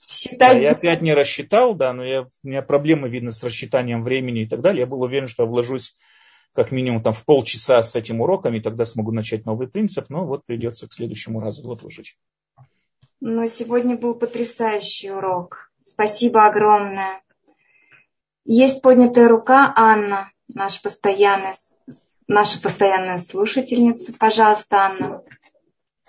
Считать... 0.00 0.54
Да, 0.54 0.58
я 0.58 0.70
опять 0.72 1.02
не 1.02 1.14
рассчитал, 1.14 1.74
да, 1.74 1.92
но 1.92 2.04
я, 2.04 2.22
у 2.22 2.26
меня 2.42 2.62
проблемы, 2.62 3.08
видно, 3.08 3.32
с 3.32 3.42
рассчитанием 3.42 4.02
времени 4.02 4.42
и 4.42 4.46
так 4.48 4.60
далее. 4.60 4.80
Я 4.80 4.86
был 4.86 5.02
уверен, 5.02 5.26
что 5.26 5.42
я 5.42 5.48
вложусь 5.48 5.94
как 6.54 6.72
минимум 6.72 7.02
там 7.02 7.12
в 7.12 7.24
полчаса 7.24 7.82
с 7.82 7.94
этим 7.96 8.20
уроком, 8.20 8.54
и 8.54 8.60
тогда 8.60 8.84
смогу 8.84 9.12
начать 9.12 9.44
новый 9.46 9.68
принцип, 9.68 10.06
но 10.08 10.24
вот 10.24 10.44
придется 10.44 10.88
к 10.88 10.92
следующему 10.92 11.40
разу 11.40 11.70
отложить. 11.70 12.16
Но 13.20 13.46
сегодня 13.46 13.96
был 13.96 14.14
потрясающий 14.14 15.10
урок. 15.10 15.70
Спасибо 15.82 16.46
огромное. 16.46 17.22
Есть 18.44 18.82
поднятая 18.82 19.28
рука 19.28 19.72
Анна, 19.76 20.30
наш 20.48 20.80
постоянный 20.80 21.54
наша 22.28 22.60
постоянная 22.60 23.18
слушательница. 23.18 24.12
Пожалуйста, 24.18 24.76
Анна. 24.76 25.22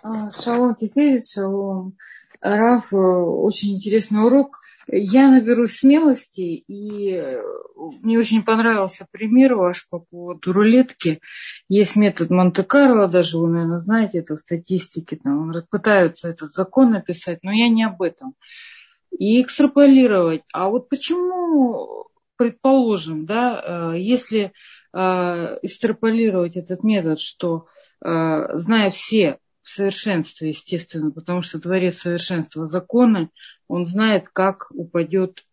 А, 0.03 0.32
шалом 0.32 0.76
теперь, 0.76 1.22
шалом. 1.22 1.97
Раф, 2.41 2.93
э, 2.93 2.97
очень 2.97 3.76
интересный 3.76 4.24
урок. 4.24 4.59
Я 4.88 5.30
наберусь 5.30 5.78
смелости, 5.78 6.41
и 6.41 7.11
э, 7.11 7.41
мне 8.01 8.17
очень 8.17 8.43
понравился 8.43 9.07
пример 9.11 9.55
ваш 9.55 9.88
по 9.89 9.99
поводу 9.99 10.51
рулетки. 10.51 11.20
Есть 11.67 11.95
метод 11.95 12.30
Монте-Карло, 12.30 13.09
даже 13.09 13.38
вы, 13.38 13.49
наверное, 13.49 13.78
знаете 13.78 14.20
это 14.20 14.36
в 14.36 14.39
статистике, 14.39 15.17
там 15.17 15.51
пытаются 15.70 16.30
этот 16.30 16.53
закон 16.53 16.91
написать, 16.91 17.39
но 17.43 17.51
я 17.51 17.67
не 17.70 17.84
об 17.84 18.01
этом. 18.01 18.36
И 19.11 19.41
экстраполировать. 19.41 20.43
А 20.53 20.70
вот 20.70 20.88
почему, 20.88 22.07
предположим, 22.38 23.26
да, 23.26 23.93
э, 23.93 23.99
если 23.99 24.45
э, 24.45 24.51
экстраполировать 24.93 26.57
этот 26.57 26.83
метод, 26.83 27.19
что 27.19 27.67
э, 28.03 28.57
зная 28.57 28.89
все 28.89 29.39
в 29.61 29.69
совершенстве, 29.69 30.49
естественно, 30.49 31.11
потому 31.11 31.41
что 31.41 31.59
Творец 31.59 31.99
совершенства 31.99 32.67
законы, 32.67 33.29
он 33.67 33.85
знает, 33.85 34.29
как 34.33 34.67
упадет 34.71 35.45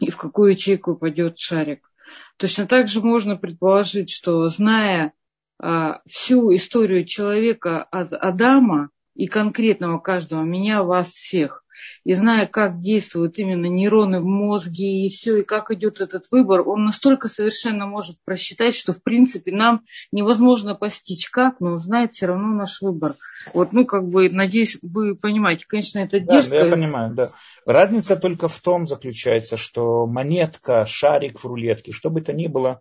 и 0.00 0.10
в 0.10 0.16
какую 0.16 0.52
ячейку 0.52 0.92
упадет 0.92 1.38
шарик. 1.38 1.90
Точно 2.36 2.66
так 2.66 2.88
же 2.88 3.00
можно 3.00 3.36
предположить, 3.36 4.10
что 4.10 4.46
зная 4.48 5.12
а, 5.58 6.00
всю 6.06 6.54
историю 6.54 7.04
человека 7.04 7.82
от 7.82 8.12
Адама 8.12 8.90
и 9.14 9.26
конкретного 9.26 9.98
каждого, 9.98 10.42
меня, 10.42 10.82
вас 10.82 11.08
всех, 11.08 11.64
и 12.04 12.12
зная, 12.14 12.46
как 12.46 12.78
действуют 12.78 13.38
именно 13.38 13.66
нейроны 13.66 14.20
в 14.20 14.24
мозге 14.24 15.06
и 15.06 15.08
все, 15.08 15.38
и 15.38 15.44
как 15.44 15.70
идет 15.70 16.00
этот 16.00 16.24
выбор, 16.30 16.66
он 16.66 16.84
настолько 16.84 17.28
совершенно 17.28 17.86
может 17.86 18.16
просчитать, 18.24 18.74
что 18.74 18.92
в 18.92 19.02
принципе 19.02 19.52
нам 19.52 19.82
невозможно 20.12 20.74
постичь 20.74 21.28
как, 21.30 21.60
но 21.60 21.72
он 21.72 21.78
знает 21.78 22.12
все 22.12 22.26
равно 22.26 22.48
наш 22.48 22.80
выбор. 22.80 23.14
Вот, 23.52 23.72
ну, 23.72 23.84
как 23.84 24.08
бы, 24.08 24.28
надеюсь, 24.30 24.78
вы 24.82 25.14
понимаете, 25.14 25.64
конечно, 25.66 25.98
это 26.00 26.20
дерзко. 26.20 26.58
Да, 26.58 26.64
я 26.64 26.70
понимаю, 26.70 27.14
да. 27.14 27.26
Разница 27.66 28.16
только 28.16 28.48
в 28.48 28.58
том 28.60 28.86
заключается, 28.86 29.56
что 29.56 30.06
монетка, 30.06 30.84
шарик 30.86 31.40
в 31.40 31.46
рулетке, 31.46 31.92
что 31.92 32.10
бы 32.10 32.20
то 32.20 32.32
ни 32.32 32.46
было, 32.46 32.80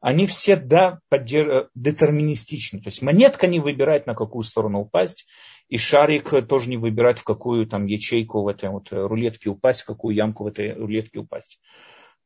они 0.00 0.26
все, 0.26 0.56
да, 0.56 0.98
поддерж... 1.08 1.68
детерминистичны. 1.76 2.80
То 2.80 2.88
есть 2.88 3.02
монетка 3.02 3.46
не 3.46 3.60
выбирает, 3.60 4.06
на 4.06 4.14
какую 4.14 4.42
сторону 4.42 4.80
упасть, 4.80 5.26
и 5.72 5.78
шарик 5.78 6.46
тоже 6.48 6.68
не 6.68 6.76
выбирать, 6.76 7.18
в 7.18 7.24
какую 7.24 7.66
там 7.66 7.86
ячейку 7.86 8.42
в 8.42 8.48
этой 8.48 8.68
вот 8.68 8.88
рулетке 8.90 9.48
упасть, 9.48 9.80
в 9.80 9.86
какую 9.86 10.14
ямку 10.14 10.44
в 10.44 10.48
этой 10.48 10.74
рулетке 10.74 11.20
упасть. 11.20 11.60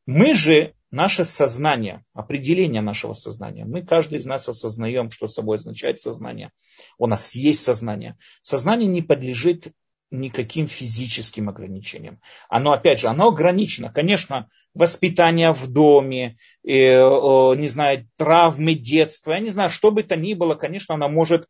Мы 0.04 0.34
же, 0.34 0.74
наше 0.90 1.24
сознание, 1.24 2.04
определение 2.12 2.82
нашего 2.82 3.12
сознания, 3.12 3.64
мы, 3.64 3.82
каждый 3.82 4.18
из 4.18 4.26
нас 4.26 4.48
осознаем, 4.48 5.12
что 5.12 5.28
собой 5.28 5.58
означает 5.58 6.00
сознание. 6.00 6.50
У 6.98 7.06
нас 7.06 7.36
есть 7.36 7.62
сознание. 7.62 8.16
Сознание 8.42 8.88
не 8.88 9.02
подлежит 9.02 9.68
никаким 10.10 10.66
физическим 10.66 11.48
ограничениям. 11.48 12.18
Оно, 12.48 12.72
опять 12.72 12.98
же, 12.98 13.06
оно 13.06 13.28
ограничено. 13.28 13.92
Конечно, 13.92 14.48
воспитание 14.74 15.52
в 15.52 15.68
доме, 15.68 16.36
э, 16.64 16.72
э, 16.72 17.56
не 17.56 17.68
знаю, 17.68 18.08
травмы 18.16 18.74
детства, 18.74 19.34
я 19.34 19.38
не 19.38 19.50
знаю, 19.50 19.70
что 19.70 19.92
бы 19.92 20.02
то 20.02 20.16
ни 20.16 20.34
было, 20.34 20.56
конечно, 20.56 20.96
оно 20.96 21.08
может, 21.08 21.46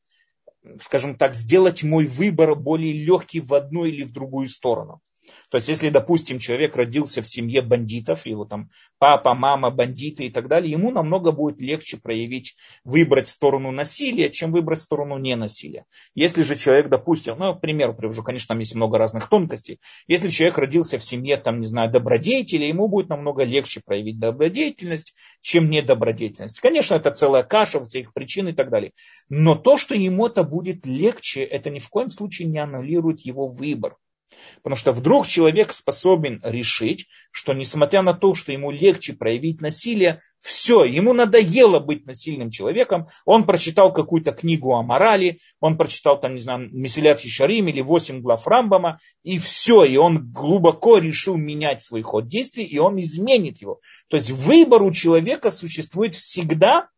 скажем 0.83 1.17
так, 1.17 1.35
сделать 1.35 1.83
мой 1.83 2.07
выбор 2.07 2.55
более 2.55 2.93
легкий 2.93 3.41
в 3.41 3.55
одну 3.55 3.85
или 3.85 4.03
в 4.03 4.13
другую 4.13 4.49
сторону. 4.49 5.01
То 5.51 5.59
есть, 5.59 5.69
если, 5.69 5.91
допустим, 5.91 6.39
человек 6.39 6.77
родился 6.77 7.23
в 7.23 7.29
семье 7.29 7.63
бандитов, 7.63 8.27
его 8.27 8.45
там 8.45 8.71
папа, 8.99 9.35
мама, 9.35 9.71
бандиты 9.71 10.25
и 10.25 10.31
так 10.31 10.49
далее, 10.49 10.73
ему 10.73 10.91
намного 10.91 11.31
будет 11.31 11.61
легче 11.61 11.99
проявить, 11.99 12.57
выбрать 12.85 13.29
сторону 13.29 13.71
насилия, 13.71 14.31
чем 14.31 14.53
выбрать 14.53 14.81
сторону 14.81 15.19
ненасилия. 15.19 15.85
Если 16.15 16.43
же 16.43 16.57
человек, 16.57 16.89
допустим, 16.89 17.37
ну, 17.39 17.55
примеру 17.55 17.95
привожу, 17.95 18.23
конечно, 18.23 18.49
там 18.49 18.59
есть 18.59 18.75
много 18.75 18.99
разных 18.99 19.29
тонкостей. 19.29 19.81
Если 20.07 20.29
человек 20.29 20.59
родился 20.59 20.99
в 20.99 21.05
семье, 21.05 21.37
там, 21.37 21.61
не 21.61 21.67
знаю, 21.67 21.91
добродетеля, 21.91 22.67
ему 22.67 22.89
будет 22.89 23.09
намного 23.09 23.45
легче 23.45 23.81
проявить 23.85 24.19
добродетельность, 24.19 25.15
чем 25.41 25.71
недобродетельность. 25.71 26.61
Конечно, 26.61 26.95
это 26.95 27.11
целая 27.11 27.43
каша, 27.43 27.83
все 27.85 28.01
их 28.01 28.15
причины 28.15 28.51
и 28.51 28.53
так 28.53 28.71
далее. 28.71 28.93
Но 29.29 29.55
то, 29.55 29.79
что 29.79 29.95
ему 29.95 30.27
это 30.27 30.43
будет 30.45 30.87
легче, 30.87 31.43
это 31.43 31.71
ни 31.71 31.79
в 31.79 31.89
коем 31.89 32.11
случае 32.11 32.49
не 32.49 32.59
аннулирует 32.59 33.21
его 33.21 33.47
выбор. 33.47 33.97
Потому 34.63 34.77
что 34.77 34.93
вдруг 34.93 35.27
человек 35.27 35.73
способен 35.73 36.41
решить, 36.43 37.07
что 37.31 37.53
несмотря 37.53 38.03
на 38.03 38.15
то, 38.15 38.35
что 38.35 38.53
ему 38.53 38.71
легче 38.71 39.13
проявить 39.13 39.61
насилие, 39.61 40.23
все, 40.41 40.85
ему 40.85 41.13
надоело 41.13 41.81
быть 41.81 42.07
насильным 42.07 42.51
человеком. 42.51 43.07
Он 43.25 43.47
прочитал 43.47 43.93
какую-то 43.93 44.33
книгу 44.33 44.75
о 44.75 44.83
морали, 44.83 45.39
он 45.61 45.77
прочитал 45.77 46.21
там, 46.21 46.35
не 46.35 46.41
знаю, 46.41 46.69
Месилят 46.73 47.25
Ишарим 47.25 47.69
или 47.69 47.81
восемь 47.81 48.21
глав 48.21 48.47
Рамбама, 48.47 48.99
и 49.23 49.39
все, 49.39 49.85
и 49.85 49.97
он 49.97 50.33
глубоко 50.33 50.99
решил 50.99 51.37
менять 51.37 51.83
свой 51.83 52.03
ход 52.03 52.29
действий, 52.29 52.65
и 52.65 52.79
он 52.79 52.99
изменит 53.01 53.61
его. 53.61 53.81
То 54.09 54.17
есть 54.17 54.31
выбор 54.31 54.83
у 54.83 54.93
человека 54.93 55.51
существует 55.51 56.15
всегда, 56.15 56.89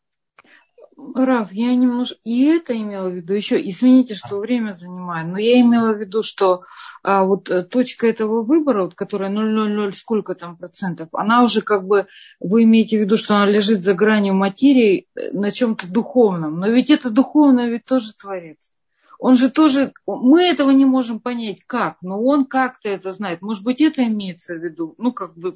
Раф, 1.15 1.53
я 1.53 1.75
немножко 1.75 2.17
и 2.23 2.45
это 2.45 2.77
имела 2.77 3.09
в 3.09 3.15
виду, 3.15 3.33
еще 3.33 3.57
извините, 3.67 4.15
что 4.15 4.39
время 4.39 4.73
занимаю, 4.73 5.29
но 5.29 5.39
я 5.39 5.61
имела 5.61 5.93
в 5.93 5.99
виду, 5.99 6.23
что 6.23 6.63
а, 7.03 7.25
вот 7.25 7.51
э, 7.51 7.63
точка 7.63 8.07
этого 8.07 8.43
выбора, 8.43 8.85
вот, 8.85 8.95
которая 8.95 9.31
0,00 9.31 9.91
сколько 9.93 10.35
там 10.35 10.57
процентов, 10.57 11.09
она 11.13 11.43
уже 11.43 11.63
как 11.63 11.87
бы, 11.87 12.07
вы 12.41 12.65
имеете 12.65 12.99
в 12.99 13.01
виду, 13.01 13.17
что 13.17 13.35
она 13.35 13.47
лежит 13.47 13.83
за 13.83 13.95
гранью 13.95 14.35
материи 14.35 15.09
э, 15.15 15.33
на 15.33 15.51
чем-то 15.51 15.91
духовном, 15.91 16.61
но 16.61 16.69
ведь 16.69 16.91
это 16.91 17.11
духовное 17.11 17.69
ведь 17.69 17.85
тоже 17.85 18.13
творец. 18.13 18.72
Он 19.23 19.37
же 19.37 19.51
тоже, 19.53 19.93
мы 20.05 20.49
этого 20.49 20.73
не 20.73 20.85
можем 20.85 21.21
понять, 21.21 21.61
как, 21.69 21.99
но 22.03 22.21
он 22.21 22.45
как-то 22.45 22.89
это 22.89 23.13
знает. 23.13 23.41
Может 23.41 23.63
быть, 23.63 23.81
это 23.81 24.03
имеется 24.03 24.57
в 24.57 24.59
виду, 24.59 24.97
ну, 24.99 25.13
как 25.13 25.37
бы 25.37 25.55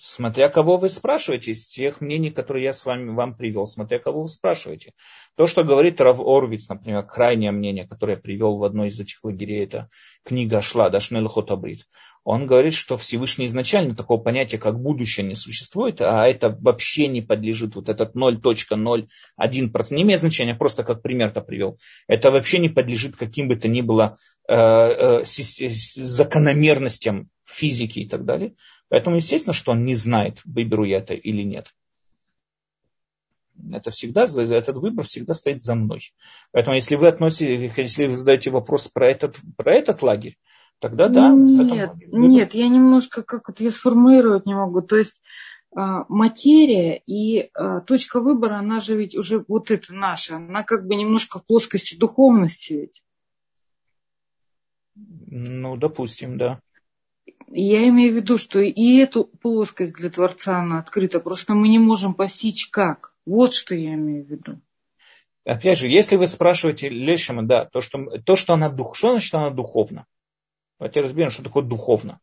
Смотря 0.00 0.48
кого 0.48 0.76
вы 0.76 0.90
спрашиваете, 0.90 1.50
из 1.50 1.66
тех 1.66 2.00
мнений, 2.00 2.30
которые 2.30 2.66
я 2.66 2.72
с 2.72 2.86
вами 2.86 3.10
вам 3.10 3.34
привел, 3.34 3.66
смотря 3.66 3.98
кого 3.98 4.22
вы 4.22 4.28
спрашиваете. 4.28 4.92
То, 5.36 5.48
что 5.48 5.64
говорит 5.64 6.00
Рав 6.00 6.20
Орвиц, 6.20 6.68
например, 6.68 7.04
крайнее 7.04 7.50
мнение, 7.50 7.86
которое 7.86 8.12
я 8.12 8.22
привел 8.22 8.58
в 8.58 8.64
одной 8.64 8.88
из 8.88 9.00
этих 9.00 9.24
лагерей, 9.24 9.64
это 9.64 9.88
книга 10.24 10.62
Шла, 10.62 10.88
Дашнель 10.88 11.26
Хотабрит. 11.26 11.84
Он 12.22 12.46
говорит, 12.46 12.74
что 12.74 12.96
Всевышний 12.96 13.46
изначально 13.46 13.96
такого 13.96 14.22
понятия, 14.22 14.58
как 14.58 14.78
будущее, 14.78 15.26
не 15.26 15.34
существует, 15.34 16.00
а 16.00 16.28
это 16.28 16.56
вообще 16.60 17.08
не 17.08 17.22
подлежит, 17.22 17.74
вот 17.74 17.88
этот 17.88 18.14
0.01%, 18.14 19.08
не 19.90 20.02
имеет 20.02 20.20
значения, 20.20 20.54
просто 20.54 20.84
как 20.84 21.02
пример-то 21.02 21.40
привел. 21.40 21.76
Это 22.06 22.30
вообще 22.30 22.58
не 22.58 22.68
подлежит 22.68 23.16
каким 23.16 23.48
бы 23.48 23.56
то 23.56 23.66
ни 23.66 23.80
было 23.80 24.16
э, 24.46 24.54
э, 24.54 25.24
закономерностям 25.24 27.30
физики 27.46 28.00
и 28.00 28.08
так 28.08 28.24
далее. 28.24 28.54
Поэтому, 28.88 29.16
естественно, 29.16 29.52
что 29.52 29.72
он 29.72 29.84
не 29.84 29.94
знает, 29.94 30.40
выберу 30.44 30.84
я 30.84 30.98
это 30.98 31.14
или 31.14 31.42
нет. 31.42 31.74
Это 33.72 33.90
всегда, 33.90 34.24
этот 34.24 34.76
выбор 34.76 35.04
всегда 35.04 35.34
стоит 35.34 35.62
за 35.62 35.74
мной. 35.74 36.00
Поэтому, 36.52 36.76
если 36.76 36.96
вы 36.96 37.08
относите, 37.08 37.70
если 37.76 38.06
вы 38.06 38.12
задаете 38.12 38.50
вопрос 38.50 38.88
про 38.88 39.08
этот, 39.08 39.36
про 39.56 39.74
этот 39.74 40.02
лагерь, 40.02 40.38
тогда 40.78 41.08
да. 41.08 41.28
Нет, 41.30 41.92
нет, 42.06 42.54
я 42.54 42.68
немножко 42.68 43.22
как 43.22 43.50
это 43.50 43.64
я 43.64 43.70
сформулировать 43.70 44.46
не 44.46 44.54
могу. 44.54 44.80
То 44.80 44.96
есть 44.96 45.20
а, 45.74 46.04
материя 46.08 47.02
и 47.04 47.50
а, 47.52 47.80
точка 47.80 48.20
выбора, 48.20 48.54
она 48.58 48.80
же 48.80 48.96
ведь 48.96 49.16
уже 49.16 49.44
вот 49.48 49.70
это 49.70 49.92
наша, 49.92 50.36
она 50.36 50.62
как 50.62 50.86
бы 50.86 50.94
немножко 50.94 51.40
в 51.40 51.46
плоскости 51.46 51.96
духовности 51.96 52.72
ведь. 52.74 53.02
Ну, 54.94 55.76
допустим, 55.76 56.38
да. 56.38 56.60
Я 57.50 57.88
имею 57.88 58.12
в 58.12 58.16
виду, 58.16 58.36
что 58.36 58.60
и 58.60 58.96
эту 58.98 59.24
плоскость 59.24 59.94
для 59.94 60.10
Творца 60.10 60.58
она 60.58 60.80
открыта, 60.80 61.18
просто 61.18 61.54
мы 61.54 61.68
не 61.68 61.78
можем 61.78 62.14
постичь 62.14 62.68
как. 62.68 63.14
Вот 63.24 63.54
что 63.54 63.74
я 63.74 63.94
имею 63.94 64.24
в 64.24 64.28
виду. 64.28 64.60
Опять 65.44 65.78
же, 65.78 65.88
если 65.88 66.16
вы 66.16 66.26
спрашиваете 66.26 66.90
Лешема, 66.90 67.42
да, 67.42 67.64
то, 67.64 67.80
что, 67.80 68.18
то, 68.24 68.36
что 68.36 68.52
она 68.52 68.68
дух, 68.68 68.94
что 68.94 69.12
значит 69.12 69.34
она 69.34 69.50
духовна? 69.50 70.04
Давайте 70.78 71.00
разберем, 71.00 71.30
что 71.30 71.42
такое 71.42 71.62
духовно. 71.62 72.20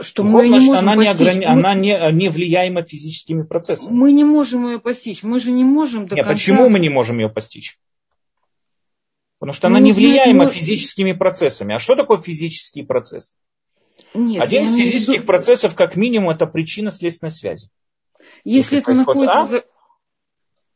Что 0.00 0.24
духовно, 0.24 0.42
мы 0.42 0.48
не 0.48 0.66
можем 0.66 0.88
она, 0.88 0.96
постичь. 0.96 1.18
не, 1.18 1.46
ограни... 1.46 1.46
мы... 1.46 1.52
она 1.52 1.74
не, 1.74 2.12
не 2.12 2.28
влияема 2.28 2.82
физическими 2.82 3.42
процессами. 3.42 3.94
Мы 3.94 4.10
не 4.10 4.24
можем 4.24 4.66
ее 4.66 4.80
постичь, 4.80 5.22
мы 5.22 5.38
же 5.38 5.52
не 5.52 5.62
можем 5.62 6.08
до 6.08 6.16
Нет, 6.16 6.24
конца... 6.24 6.34
Почему 6.34 6.68
мы 6.68 6.80
не 6.80 6.88
можем 6.88 7.18
ее 7.18 7.28
постичь? 7.28 7.78
Потому 9.38 9.52
что 9.52 9.68
она 9.68 9.78
ну, 9.78 9.84
не 9.84 9.92
влияема 9.92 10.48
физическими 10.48 11.12
процессами. 11.12 11.76
А 11.76 11.78
что 11.78 11.94
такое 11.94 12.18
физический 12.18 12.82
процесс? 12.82 13.34
Нет, 14.14 14.42
Один 14.42 14.64
из 14.64 14.74
физических 14.76 15.18
виду... 15.18 15.26
процессов, 15.26 15.74
как 15.74 15.96
минимум, 15.96 16.30
это 16.30 16.46
причина 16.46 16.90
следственной 16.90 17.30
связи. 17.32 17.68
Если, 18.44 18.76
Если 18.76 18.78
это 18.78 18.94
находится 18.94 19.40
а? 19.40 19.46
за... 19.46 19.64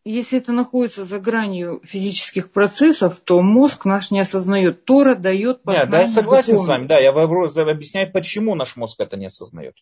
Если 0.04 0.38
это 0.38 0.52
находится 0.52 1.04
за 1.04 1.18
гранью 1.18 1.82
физических 1.84 2.50
процессов, 2.50 3.20
то 3.20 3.42
мозг 3.42 3.84
наш 3.84 4.10
не 4.10 4.20
осознает. 4.20 4.84
Тора 4.86 5.14
дает 5.14 5.62
познание. 5.62 5.84
Нет, 5.84 5.90
да, 5.90 6.00
я 6.02 6.08
согласен 6.08 6.52
духовно. 6.54 6.64
с 6.64 6.68
вами. 6.68 6.86
Да, 6.86 6.98
я 6.98 7.10
объясняю, 7.10 8.10
почему 8.10 8.54
наш 8.54 8.76
мозг 8.76 8.98
это 9.00 9.16
не 9.16 9.26
осознает. 9.26 9.74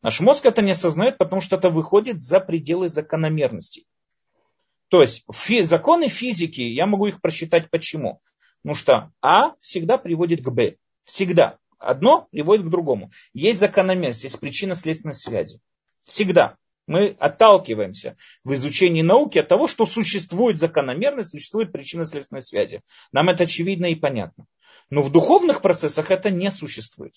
Наш 0.00 0.20
мозг 0.20 0.46
это 0.46 0.62
не 0.62 0.70
осознает, 0.70 1.18
потому 1.18 1.40
что 1.40 1.56
это 1.56 1.70
выходит 1.70 2.22
за 2.22 2.40
пределы 2.40 2.88
закономерностей. 2.88 3.86
То 4.88 5.02
есть 5.02 5.24
фи- 5.32 5.62
законы 5.62 6.08
физики, 6.08 6.62
я 6.62 6.86
могу 6.86 7.06
их 7.06 7.20
просчитать 7.20 7.70
почему. 7.70 8.20
Потому 8.62 8.74
что 8.74 9.12
А 9.20 9.52
всегда 9.60 9.98
приводит 9.98 10.42
к 10.42 10.48
Б. 10.48 10.76
Всегда. 11.04 11.58
Одно 11.78 12.28
приводит 12.30 12.66
к 12.66 12.70
другому. 12.70 13.10
Есть 13.32 13.60
закономерность, 13.60 14.24
есть 14.24 14.40
причина 14.40 14.74
следственной 14.74 15.14
связи. 15.14 15.60
Всегда. 16.06 16.56
Мы 16.86 17.16
отталкиваемся 17.18 18.16
в 18.44 18.54
изучении 18.54 19.02
науки 19.02 19.38
от 19.38 19.48
того, 19.48 19.66
что 19.66 19.84
существует 19.84 20.58
закономерность, 20.58 21.30
существует 21.30 21.70
причина 21.70 22.06
следственной 22.06 22.40
связи. 22.40 22.82
Нам 23.12 23.28
это 23.28 23.44
очевидно 23.44 23.86
и 23.86 23.94
понятно. 23.94 24.46
Но 24.88 25.02
в 25.02 25.12
духовных 25.12 25.60
процессах 25.60 26.10
это 26.10 26.30
не 26.30 26.50
существует. 26.50 27.14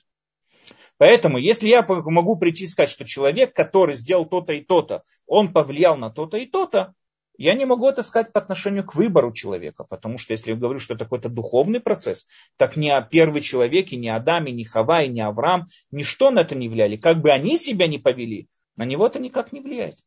Поэтому, 0.97 1.37
если 1.37 1.69
я 1.69 1.85
могу 1.87 2.37
прийти 2.37 2.65
и 2.65 2.67
сказать, 2.67 2.89
что 2.89 3.05
человек, 3.05 3.55
который 3.55 3.95
сделал 3.95 4.25
то-то 4.25 4.53
и 4.53 4.61
то-то, 4.61 5.03
он 5.25 5.53
повлиял 5.53 5.97
на 5.97 6.11
то-то 6.11 6.37
и 6.37 6.45
то-то, 6.45 6.93
я 7.37 7.53
не 7.55 7.65
могу 7.65 7.87
это 7.89 8.03
сказать 8.03 8.33
по 8.33 8.39
отношению 8.39 8.85
к 8.85 8.95
выбору 8.95 9.31
человека, 9.31 9.83
потому 9.83 10.17
что 10.17 10.33
если 10.33 10.51
я 10.51 10.57
говорю, 10.57 10.79
что 10.79 10.93
это 10.93 11.05
какой-то 11.05 11.29
духовный 11.29 11.79
процесс, 11.79 12.27
так 12.57 12.75
ни 12.75 12.91
первый 13.09 13.41
человек, 13.41 13.91
и 13.91 13.97
ни 13.97 14.07
Адам, 14.07 14.45
и 14.45 14.51
ни 14.51 14.63
Хава, 14.63 15.03
и 15.03 15.07
ни 15.07 15.21
Авраам, 15.21 15.67
ничто 15.91 16.31
на 16.31 16.41
это 16.41 16.55
не 16.55 16.69
влияли. 16.69 16.97
Как 16.97 17.21
бы 17.21 17.31
они 17.31 17.57
себя 17.57 17.87
не 17.87 17.97
повели, 17.97 18.47
на 18.75 18.85
него 18.85 19.07
это 19.07 19.19
никак 19.19 19.51
не 19.51 19.61
влияет. 19.61 19.97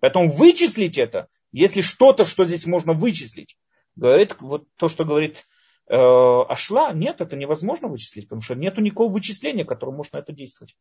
Поэтому 0.00 0.30
вычислить 0.30 0.98
это, 0.98 1.28
если 1.52 1.80
что-то, 1.80 2.24
что 2.24 2.44
здесь 2.44 2.66
можно 2.66 2.92
вычислить, 2.92 3.56
говорит 3.94 4.36
вот 4.40 4.66
то, 4.76 4.88
что 4.88 5.04
говорит 5.04 5.46
э, 5.88 5.96
Ашла, 5.96 6.92
нет, 6.92 7.20
это 7.20 7.36
невозможно 7.36 7.88
вычислить, 7.88 8.24
потому 8.24 8.42
что 8.42 8.54
нет 8.54 8.76
никакого 8.78 9.10
вычисления, 9.10 9.64
которое 9.64 9.92
можно 9.96 10.18
это 10.18 10.32
действовать. 10.32 10.76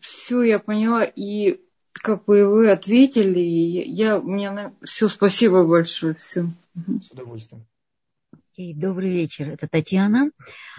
Все, 0.00 0.42
я 0.42 0.58
поняла. 0.58 1.04
И 1.04 1.60
как 1.98 2.24
бы 2.24 2.46
вы 2.46 2.70
ответили. 2.70 3.40
Я, 3.40 4.20
мне 4.20 4.50
на... 4.50 4.72
все, 4.84 5.08
спасибо 5.08 5.64
большое. 5.64 6.14
Все. 6.14 6.46
С 7.02 7.10
удовольствием. 7.10 7.64
И 8.56 8.74
добрый 8.74 9.10
вечер. 9.10 9.50
Это 9.50 9.68
Татьяна. 9.68 10.30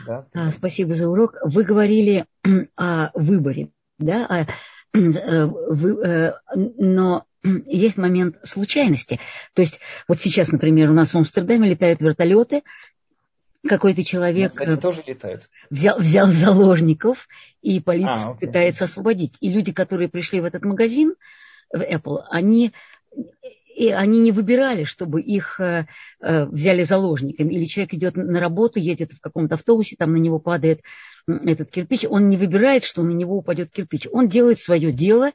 Да. 0.06 0.26
А, 0.34 0.52
спасибо 0.52 0.96
за 0.96 1.08
урок. 1.08 1.36
Вы 1.44 1.64
говорили 1.64 2.26
о 2.76 3.12
выборе, 3.14 3.70
да, 3.98 4.26
о, 4.26 4.46
э, 4.98 5.46
вы, 5.46 6.06
э, 6.06 6.34
но 6.54 7.26
есть 7.44 7.98
момент 7.98 8.38
случайности. 8.44 9.20
То 9.54 9.62
есть 9.62 9.80
вот 10.08 10.20
сейчас, 10.20 10.52
например, 10.52 10.90
у 10.90 10.94
нас 10.94 11.14
в 11.14 11.18
Амстердаме 11.18 11.70
летают 11.70 12.02
вертолеты, 12.02 12.64
какой-то 13.68 14.04
человек 14.04 14.54
Они 14.60 14.78
тоже 14.78 15.04
летают. 15.06 15.50
Взял, 15.70 16.00
взял 16.00 16.28
заложников, 16.28 17.28
и 17.62 17.80
полиция 17.80 18.32
а, 18.32 18.34
пытается 18.36 18.86
освободить. 18.86 19.36
И 19.42 19.50
люди, 19.50 19.72
которые 19.72 20.10
пришли 20.10 20.40
в 20.40 20.46
этот 20.46 20.64
магазин, 20.64 21.16
в 21.72 21.82
Apple, 21.82 22.22
они, 22.30 22.74
и 23.76 23.90
они 23.90 24.20
не 24.20 24.32
выбирали, 24.32 24.86
чтобы 24.86 25.22
их 25.22 25.60
э, 25.60 25.88
э, 26.22 26.46
взяли 26.46 26.84
заложниками. 26.84 27.54
Или 27.54 27.66
человек 27.66 27.94
идет 27.94 28.16
на 28.16 28.40
работу, 28.40 28.80
едет 28.80 29.12
в 29.12 29.20
каком-то 29.20 29.56
автобусе, 29.56 29.96
там 29.98 30.14
на 30.14 30.18
него 30.18 30.40
падает 30.40 30.82
этот 31.28 31.70
кирпич. 31.70 32.06
Он 32.10 32.30
не 32.30 32.38
выбирает, 32.38 32.84
что 32.84 33.04
на 33.04 33.12
него 33.12 33.38
упадет 33.38 33.72
кирпич. 33.72 34.08
Он 34.12 34.28
делает 34.28 34.60
свое 34.60 34.92
дело, 34.92 35.32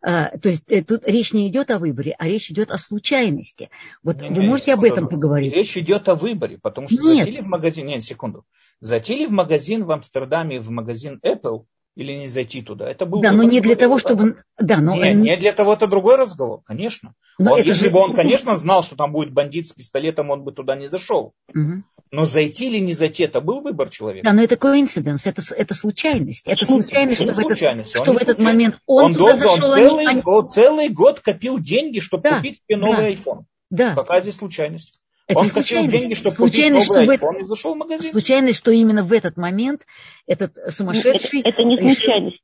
то 0.00 0.40
есть 0.44 0.64
э, 0.68 0.82
тут 0.82 1.02
речь 1.06 1.32
не 1.32 1.48
идет 1.48 1.70
о 1.70 1.78
выборе, 1.78 2.14
а 2.18 2.26
речь 2.26 2.50
идет 2.50 2.70
о 2.70 2.78
случайности. 2.78 3.70
Вот 4.02 4.20
не, 4.20 4.28
вы 4.28 4.34
не, 4.34 4.48
можете 4.48 4.72
секунду. 4.72 4.86
об 4.86 4.92
этом 4.92 5.08
поговорить? 5.08 5.52
Речь 5.52 5.76
идет 5.76 6.08
о 6.08 6.14
выборе, 6.14 6.58
потому 6.58 6.88
что 6.88 7.02
нет. 7.02 7.26
затели 7.26 7.40
в 7.40 7.46
магазин, 7.46 7.86
нет, 7.86 8.04
секунду, 8.04 8.44
затели 8.80 9.26
в 9.26 9.32
магазин 9.32 9.84
в 9.84 9.90
Амстердаме, 9.90 10.60
в 10.60 10.70
магазин 10.70 11.20
Apple, 11.24 11.64
или 11.98 12.12
не 12.12 12.28
зайти 12.28 12.62
туда. 12.62 12.88
Это 12.88 13.06
был 13.06 13.20
да, 13.20 13.32
но 13.32 13.42
не 13.42 13.60
для 13.60 13.74
того, 13.74 13.98
чтобы... 13.98 14.44
Да, 14.56 14.76
но... 14.76 14.94
не, 14.94 15.14
не 15.14 15.36
для 15.36 15.52
того, 15.52 15.72
это 15.72 15.88
другой 15.88 16.14
разговор, 16.14 16.62
конечно. 16.64 17.14
Но 17.40 17.54
он, 17.54 17.58
если 17.58 17.86
же... 17.86 17.90
бы 17.90 17.98
он, 17.98 18.14
конечно, 18.14 18.56
знал, 18.56 18.84
что 18.84 18.94
там 18.94 19.10
будет 19.10 19.32
бандит 19.32 19.66
с 19.66 19.72
пистолетом, 19.72 20.30
он 20.30 20.44
бы 20.44 20.52
туда 20.52 20.76
не 20.76 20.86
зашел. 20.86 21.34
Угу. 21.52 21.82
Но 22.10 22.24
зайти 22.24 22.68
или 22.68 22.78
не 22.78 22.92
зайти, 22.92 23.24
это 23.24 23.40
был 23.40 23.60
выбор 23.60 23.90
человека. 23.90 24.24
Да, 24.24 24.32
но 24.32 24.42
это 24.42 24.56
коинциденс, 24.56 25.26
это, 25.26 25.42
это 25.54 25.74
случайность. 25.74 26.46
Это 26.46 26.64
случайность, 26.64 27.16
что, 27.16 27.32
что, 27.32 27.42
в 27.42 27.46
этот, 27.46 27.88
что 27.88 28.12
в 28.12 28.16
этот 28.16 28.38
момент 28.40 28.78
он, 28.86 29.04
он 29.06 29.14
туда 29.14 29.36
долго, 29.36 29.48
зашел, 29.48 29.70
он 29.70 29.76
целый, 29.76 30.06
они... 30.06 30.20
год, 30.22 30.50
целый 30.50 30.88
год 30.88 31.20
копил 31.20 31.58
деньги, 31.58 32.00
чтобы 32.00 32.22
да, 32.24 32.36
купить 32.38 32.62
себе 32.66 32.76
новый 32.76 32.96
да, 32.96 33.10
iPhone. 33.10 33.42
Да. 33.70 33.94
Какая 33.94 34.22
здесь 34.22 34.36
случайность? 34.36 35.00
Это 35.26 35.40
он 35.40 35.50
копил 35.50 35.86
деньги, 35.86 36.14
чтобы 36.14 36.36
случайность, 36.36 36.88
купить 36.88 37.02
новый 37.02 37.16
iPhone 37.18 37.40
и 37.40 37.44
зашел 37.44 37.74
в 37.74 37.76
магазин. 37.76 38.12
Случайность, 38.12 38.58
что 38.58 38.70
именно 38.70 39.04
в 39.04 39.12
этот 39.12 39.36
момент 39.36 39.82
этот 40.26 40.54
сумасшедший... 40.70 41.40
Это, 41.40 41.50
это 41.50 41.64
не 41.64 41.78
случайность. 41.78 42.40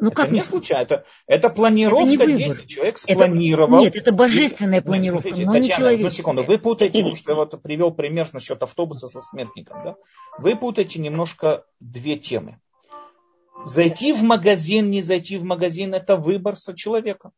Ну, 0.00 0.08
это 0.08 0.16
как 0.16 0.30
не 0.30 0.40
случайно, 0.40 0.82
это, 0.82 1.04
это 1.26 1.50
планировка, 1.50 2.14
это 2.14 2.32
не 2.32 2.42
если 2.44 2.66
человек 2.66 2.96
спланировал. 2.96 3.84
Это, 3.84 3.84
нет, 3.84 3.96
это 3.96 4.12
божественная 4.12 4.80
планировка, 4.80 5.28
смотрите, 5.28 5.46
но 5.46 5.52
Татьяна, 5.52 5.88
не 5.88 5.94
одну 5.96 6.10
секунду, 6.10 6.44
вы 6.44 6.58
путаете, 6.58 6.98
потому 6.98 7.14
что 7.14 7.32
я 7.32 7.36
вот 7.36 7.62
привел 7.62 7.90
пример 7.90 8.26
насчет 8.32 8.62
автобуса 8.62 9.08
со 9.08 9.20
смертником. 9.20 9.84
Да? 9.84 9.96
Вы 10.38 10.56
путаете 10.56 10.98
немножко 10.98 11.64
две 11.78 12.16
темы. 12.16 12.58
Зайти 13.66 14.12
в 14.12 14.22
магазин, 14.22 14.90
не 14.90 15.02
зайти 15.02 15.36
в 15.36 15.44
магазин, 15.44 15.92
это 15.92 16.16
выбор 16.16 16.56
со 16.56 16.74
человека. 16.74 17.32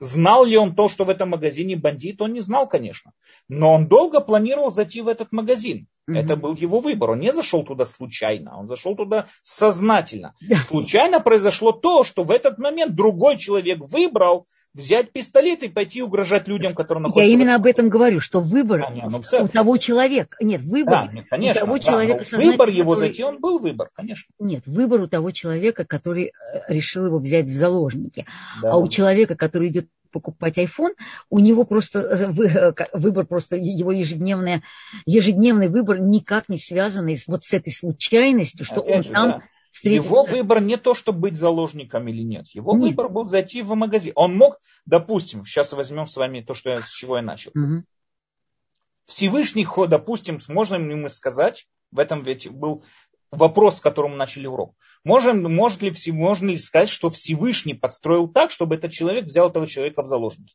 Знал 0.00 0.46
ли 0.46 0.56
он 0.56 0.74
то, 0.74 0.88
что 0.88 1.04
в 1.04 1.10
этом 1.10 1.28
магазине 1.28 1.76
бандит? 1.76 2.22
Он 2.22 2.32
не 2.32 2.40
знал, 2.40 2.66
конечно. 2.66 3.12
Но 3.48 3.74
он 3.74 3.86
долго 3.86 4.20
планировал 4.20 4.70
зайти 4.70 5.02
в 5.02 5.08
этот 5.08 5.30
магазин. 5.30 5.86
Mm-hmm. 6.08 6.18
Это 6.18 6.36
был 6.36 6.54
его 6.54 6.80
выбор. 6.80 7.10
Он 7.10 7.20
не 7.20 7.32
зашел 7.32 7.64
туда 7.64 7.84
случайно, 7.84 8.58
он 8.58 8.66
зашел 8.66 8.96
туда 8.96 9.26
сознательно. 9.42 10.34
Случайно 10.62 11.20
произошло 11.20 11.72
то, 11.72 12.02
что 12.02 12.24
в 12.24 12.30
этот 12.30 12.56
момент 12.58 12.94
другой 12.94 13.36
человек 13.36 13.80
выбрал 13.80 14.46
взять 14.74 15.12
пистолет 15.12 15.62
и 15.62 15.68
пойти 15.68 16.02
угрожать 16.02 16.48
людям, 16.48 16.74
которые 16.74 17.02
находятся... 17.02 17.28
Я 17.28 17.34
именно 17.34 17.54
об 17.56 17.66
этом 17.66 17.88
говорю, 17.88 18.20
что 18.20 18.40
выбор 18.40 18.84
а, 18.86 18.90
нет, 18.90 19.04
ну, 19.08 19.20
у 19.44 19.48
того 19.48 19.76
человека... 19.76 20.36
Нет, 20.40 20.62
выбор 20.62 21.06
да, 21.06 21.12
нет, 21.12 21.26
конечно, 21.28 21.62
у 21.62 21.66
того 21.66 21.78
да, 21.78 21.84
человека... 21.84 22.24
Выбор 22.36 22.68
его 22.68 22.92
который... 22.92 23.06
зайти, 23.08 23.24
он 23.24 23.38
был 23.40 23.58
выбор, 23.58 23.90
конечно. 23.94 24.32
Нет, 24.38 24.62
выбор 24.66 25.00
у 25.00 25.08
того 25.08 25.30
человека, 25.32 25.84
который 25.84 26.26
э, 26.26 26.30
решил 26.68 27.06
его 27.06 27.18
взять 27.18 27.46
в 27.46 27.56
заложники. 27.56 28.26
Да. 28.62 28.72
А 28.72 28.76
у 28.76 28.88
человека, 28.88 29.34
который 29.36 29.68
идет 29.68 29.88
покупать 30.12 30.58
iPhone, 30.58 30.94
у 31.30 31.38
него 31.38 31.64
просто 31.64 32.00
э, 32.00 32.32
э, 32.32 32.72
выбор, 32.92 33.26
просто 33.26 33.56
его 33.56 33.92
ежедневный, 33.92 34.62
ежедневный 35.06 35.68
выбор 35.68 36.00
никак 36.00 36.48
не 36.48 36.58
связанный 36.58 37.18
вот 37.26 37.44
с 37.44 37.52
этой 37.54 37.72
случайностью, 37.72 38.64
что 38.64 38.80
Опять 38.80 38.96
он 38.96 39.02
же, 39.02 39.10
там 39.10 39.28
да. 39.28 39.42
Его 39.82 40.24
выбор 40.24 40.60
не 40.60 40.76
то, 40.76 40.94
чтобы 40.94 41.20
быть 41.20 41.36
заложником 41.36 42.08
или 42.08 42.22
нет. 42.22 42.48
Его 42.48 42.74
нет. 42.74 42.82
выбор 42.82 43.08
был 43.08 43.24
зайти 43.24 43.62
в 43.62 43.74
магазин. 43.74 44.12
Он 44.16 44.36
мог, 44.36 44.58
допустим, 44.86 45.44
сейчас 45.44 45.72
возьмем 45.72 46.06
с 46.06 46.16
вами 46.16 46.40
то, 46.40 46.54
что 46.54 46.70
я, 46.70 46.82
с 46.82 46.90
чего 46.90 47.16
я 47.16 47.22
начал. 47.22 47.52
Угу. 47.54 47.84
Всевышний 49.06 49.64
ход, 49.64 49.90
допустим, 49.90 50.38
можем 50.48 50.88
ли 50.88 50.94
мы 50.94 51.08
сказать, 51.08 51.66
в 51.90 51.98
этом 51.98 52.22
ведь 52.22 52.48
был 52.50 52.84
вопрос, 53.30 53.78
с 53.78 53.80
которым 53.80 54.12
мы 54.12 54.16
начали 54.16 54.46
урок. 54.46 54.74
Можем, 55.04 55.42
может 55.42 55.82
ли, 55.82 55.92
можно 56.12 56.48
ли 56.48 56.58
сказать, 56.58 56.88
что 56.88 57.10
Всевышний 57.10 57.74
подстроил 57.74 58.28
так, 58.28 58.50
чтобы 58.50 58.74
этот 58.74 58.92
человек 58.92 59.24
взял 59.24 59.48
этого 59.48 59.66
человека 59.66 60.02
в 60.02 60.06
заложники? 60.06 60.54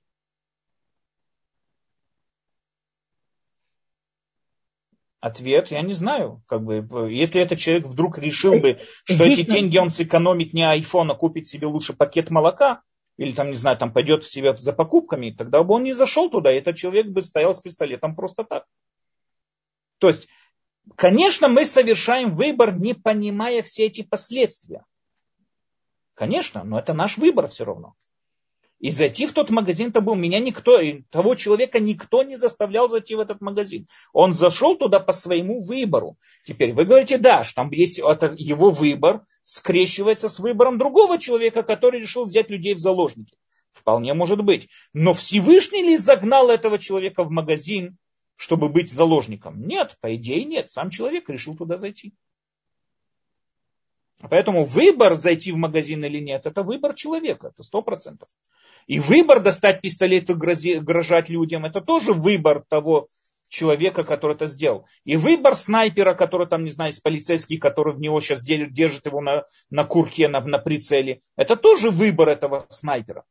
Ответ, 5.26 5.72
я 5.72 5.82
не 5.82 5.94
знаю. 5.94 6.44
Как 6.46 6.64
бы, 6.64 6.88
если 7.12 7.42
этот 7.42 7.58
человек 7.58 7.88
вдруг 7.88 8.20
решил 8.20 8.60
бы, 8.60 8.78
что 9.06 9.26
Здесь 9.26 9.40
эти 9.40 9.50
деньги 9.50 9.76
он 9.80 9.90
сэкономит 9.90 10.54
не 10.54 10.62
iPhone, 10.62 11.12
а 11.12 11.16
купит 11.16 11.48
себе 11.48 11.66
лучше 11.66 11.94
пакет 11.94 12.30
молока, 12.30 12.84
или 13.18 13.32
там, 13.32 13.50
не 13.50 13.56
знаю, 13.56 13.76
там 13.76 13.92
пойдет 13.92 14.24
в 14.24 14.32
себя 14.32 14.56
за 14.56 14.72
покупками, 14.72 15.32
тогда 15.32 15.64
бы 15.64 15.74
он 15.74 15.82
не 15.82 15.94
зашел 15.94 16.30
туда, 16.30 16.54
и 16.54 16.60
этот 16.60 16.76
человек 16.76 17.08
бы 17.08 17.24
стоял 17.24 17.56
с 17.56 17.60
пистолетом 17.60 18.16
просто 18.16 18.44
так. 18.44 18.66
То 19.98 20.10
есть, 20.10 20.28
конечно, 20.96 21.48
мы 21.48 21.66
совершаем 21.66 22.32
выбор, 22.32 22.80
не 22.80 22.94
понимая 22.94 23.64
все 23.64 23.88
эти 23.88 24.04
последствия. 24.04 24.86
Конечно, 26.14 26.64
но 26.64 26.78
это 26.78 26.94
наш 26.94 27.18
выбор 27.18 27.48
все 27.48 27.66
равно. 27.66 27.96
И 28.80 28.92
зайти 28.92 29.26
в 29.26 29.34
тот 29.34 29.50
магазин 29.50 29.90
это 29.90 30.02
был 30.02 30.16
меня 30.16 30.40
никто, 30.40 30.80
того 31.10 31.36
человека 31.36 31.80
никто 31.80 32.24
не 32.24 32.36
заставлял 32.36 32.90
зайти 32.90 33.16
в 33.16 33.20
этот 33.20 33.42
магазин. 33.42 33.88
Он 34.12 34.34
зашел 34.34 34.76
туда 34.76 35.00
по 35.00 35.14
своему 35.14 35.60
выбору. 35.60 36.18
Теперь 36.46 36.74
вы 36.74 36.86
говорите, 36.86 37.18
да, 37.18 37.44
что 37.44 37.56
там 37.56 37.72
есть 37.72 38.00
это 38.00 38.36
его 38.38 38.72
выбор, 38.72 39.22
скрещивается 39.44 40.28
с 40.28 40.40
выбором 40.40 40.78
другого 40.78 41.18
человека, 41.18 41.64
который 41.64 42.02
решил 42.02 42.26
взять 42.26 42.50
людей 42.50 42.74
в 42.74 42.80
заложники. 42.80 43.38
Вполне 43.72 44.14
может 44.14 44.44
быть. 44.44 44.70
Но 44.94 45.14
Всевышний 45.14 45.84
ли 45.84 45.98
загнал 45.98 46.50
этого 46.50 46.78
человека 46.78 47.24
в 47.24 47.32
магазин, 47.32 47.98
чтобы 48.36 48.70
быть 48.70 48.92
заложником? 48.92 49.66
Нет, 49.68 49.98
по 50.02 50.16
идее 50.16 50.44
нет. 50.44 50.70
Сам 50.70 50.90
человек 50.90 51.30
решил 51.30 51.56
туда 51.56 51.78
зайти. 51.78 52.14
Поэтому 54.30 54.66
выбор 54.66 55.16
зайти 55.16 55.52
в 55.52 55.58
магазин 55.58 56.04
или 56.06 56.20
нет, 56.20 56.46
это 56.46 56.64
выбор 56.64 56.94
человека, 56.94 57.48
это 57.48 57.64
сто 57.64 57.82
процентов. 57.82 58.30
И 58.88 59.00
выбор 59.00 59.42
достать 59.42 59.82
пистолет 59.82 60.30
и 60.30 60.34
угрожать 60.34 61.30
людям, 61.30 61.66
это 61.66 61.82
тоже 61.82 62.14
выбор 62.14 62.64
того 62.68 63.10
человека, 63.50 64.04
который 64.04 64.36
это 64.36 64.48
сделал. 64.48 64.86
И 65.04 65.18
выбор 65.18 65.56
снайпера, 65.56 66.14
который 66.14 66.48
там, 66.48 66.64
не 66.64 66.72
знаю, 66.72 66.94
полицейский, 67.04 67.58
который 67.58 67.94
в 67.94 68.00
него 68.00 68.20
сейчас 68.20 68.42
держит 68.42 69.06
его 69.06 69.22
на, 69.22 69.46
на 69.70 69.84
курке, 69.86 70.28
на, 70.28 70.42
на 70.42 70.60
прицеле, 70.60 71.22
это 71.36 71.56
тоже 71.56 71.90
выбор 71.90 72.30
этого 72.30 72.66
снайпера. 72.70 73.24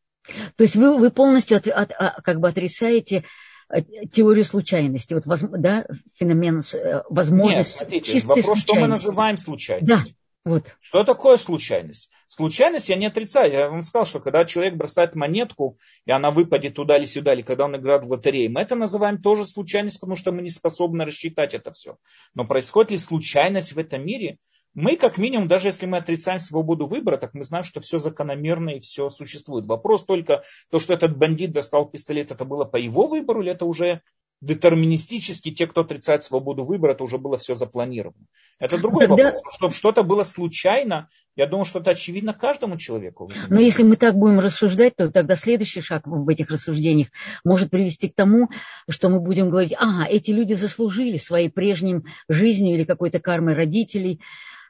То 0.56 0.64
есть 0.64 0.76
вы, 0.76 0.98
вы 0.98 1.10
полностью 1.10 1.58
от, 1.58 1.68
от, 1.68 1.92
а, 1.92 2.20
как 2.22 2.40
бы 2.40 2.48
отрицаете 2.48 3.24
э, 3.68 3.82
теорию 4.10 4.44
случайности, 4.44 5.12
вот, 5.12 5.24
да, 5.26 5.86
феномен 6.18 6.62
э, 6.72 7.02
возможности. 7.10 7.82
Нет, 7.82 8.06
смотрите, 8.06 8.26
вопрос, 8.26 8.58
что 8.58 8.74
мы 8.74 8.86
называем 8.86 9.36
случайностью. 9.36 9.96
Да. 9.96 10.02
Вот. 10.44 10.76
Что 10.80 11.04
такое 11.04 11.38
случайность? 11.38 12.10
Случайность 12.28 12.90
я 12.90 12.96
не 12.96 13.06
отрицаю. 13.06 13.52
Я 13.52 13.70
вам 13.70 13.82
сказал, 13.82 14.04
что 14.04 14.20
когда 14.20 14.44
человек 14.44 14.74
бросает 14.74 15.14
монетку, 15.14 15.78
и 16.04 16.10
она 16.10 16.30
выпадет 16.30 16.74
туда 16.74 16.98
или 16.98 17.06
сюда, 17.06 17.32
или 17.32 17.42
когда 17.42 17.64
он 17.64 17.76
играет 17.76 18.04
в 18.04 18.08
лотерею, 18.08 18.52
мы 18.52 18.60
это 18.60 18.74
называем 18.74 19.22
тоже 19.22 19.46
случайность, 19.46 20.00
потому 20.00 20.16
что 20.16 20.32
мы 20.32 20.42
не 20.42 20.50
способны 20.50 21.06
рассчитать 21.06 21.54
это 21.54 21.72
все. 21.72 21.96
Но 22.34 22.44
происходит 22.46 22.90
ли 22.90 22.98
случайность 22.98 23.72
в 23.72 23.78
этом 23.78 24.04
мире? 24.04 24.38
Мы, 24.74 24.96
как 24.96 25.18
минимум, 25.18 25.46
даже 25.46 25.68
если 25.68 25.86
мы 25.86 25.98
отрицаем 25.98 26.40
свободу 26.40 26.86
выбора, 26.86 27.16
так 27.16 27.32
мы 27.32 27.44
знаем, 27.44 27.62
что 27.64 27.80
все 27.80 27.98
закономерно 27.98 28.70
и 28.70 28.80
все 28.80 29.08
существует. 29.08 29.66
Вопрос 29.66 30.04
только, 30.04 30.42
то, 30.70 30.80
что 30.80 30.92
этот 30.92 31.16
бандит 31.16 31.52
достал 31.52 31.88
пистолет, 31.88 32.32
это 32.32 32.44
было 32.44 32.64
по 32.64 32.76
его 32.76 33.06
выбору, 33.06 33.40
или 33.40 33.52
это 33.52 33.64
уже 33.66 34.02
детерминистически 34.44 35.50
те, 35.50 35.66
кто 35.66 35.80
отрицает 35.80 36.24
свободу 36.24 36.64
выбора, 36.64 36.92
это 36.92 37.04
уже 37.04 37.18
было 37.18 37.38
все 37.38 37.54
запланировано. 37.54 38.26
Это 38.58 38.78
другой 38.78 39.06
Тогда... 39.06 39.24
вопрос. 39.24 39.42
Чтобы 39.54 39.74
что-то 39.74 40.02
было 40.02 40.22
случайно, 40.22 41.08
я 41.34 41.46
думаю, 41.46 41.64
что 41.64 41.80
это 41.80 41.92
очевидно 41.92 42.34
каждому 42.34 42.76
человеку. 42.76 43.30
Но 43.48 43.60
если 43.60 43.82
мы 43.82 43.96
так 43.96 44.14
будем 44.14 44.40
рассуждать, 44.40 44.96
то 44.96 45.10
тогда 45.10 45.36
следующий 45.36 45.80
шаг 45.80 46.02
в 46.06 46.28
этих 46.28 46.50
рассуждениях 46.50 47.08
может 47.44 47.70
привести 47.70 48.08
к 48.08 48.14
тому, 48.14 48.50
что 48.88 49.08
мы 49.08 49.20
будем 49.20 49.50
говорить, 49.50 49.74
ага, 49.76 50.06
эти 50.08 50.30
люди 50.30 50.52
заслужили 50.52 51.16
своей 51.16 51.48
прежним 51.48 52.04
жизнью 52.28 52.74
или 52.74 52.84
какой-то 52.84 53.20
кармой 53.20 53.54
родителей. 53.54 54.20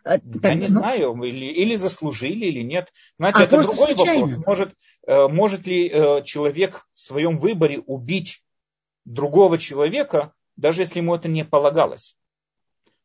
А, 0.05 0.19
так, 0.19 0.45
я 0.45 0.55
не 0.55 0.61
ну... 0.63 0.69
знаю, 0.69 1.23
или, 1.23 1.47
или 1.47 1.77
заслужили, 1.77 2.47
или 2.47 2.63
нет. 2.63 2.93
Знаете, 3.19 3.41
а 3.41 3.45
это 3.45 3.63
другой 3.63 3.95
случайно. 3.95 4.21
вопрос. 4.21 4.47
Может, 4.47 4.71
э, 5.07 5.29
может 5.29 5.67
ли 5.67 5.89
э, 5.89 6.23
человек 6.25 6.87
в 6.95 7.01
своем 7.01 7.39
выборе 7.39 7.81
убить 7.81 8.43
другого 9.05 9.59
человека, 9.59 10.32
даже 10.56 10.82
если 10.82 11.01
ему 11.01 11.14
это 11.14 11.28
не 11.28 11.44
полагалось? 11.44 12.16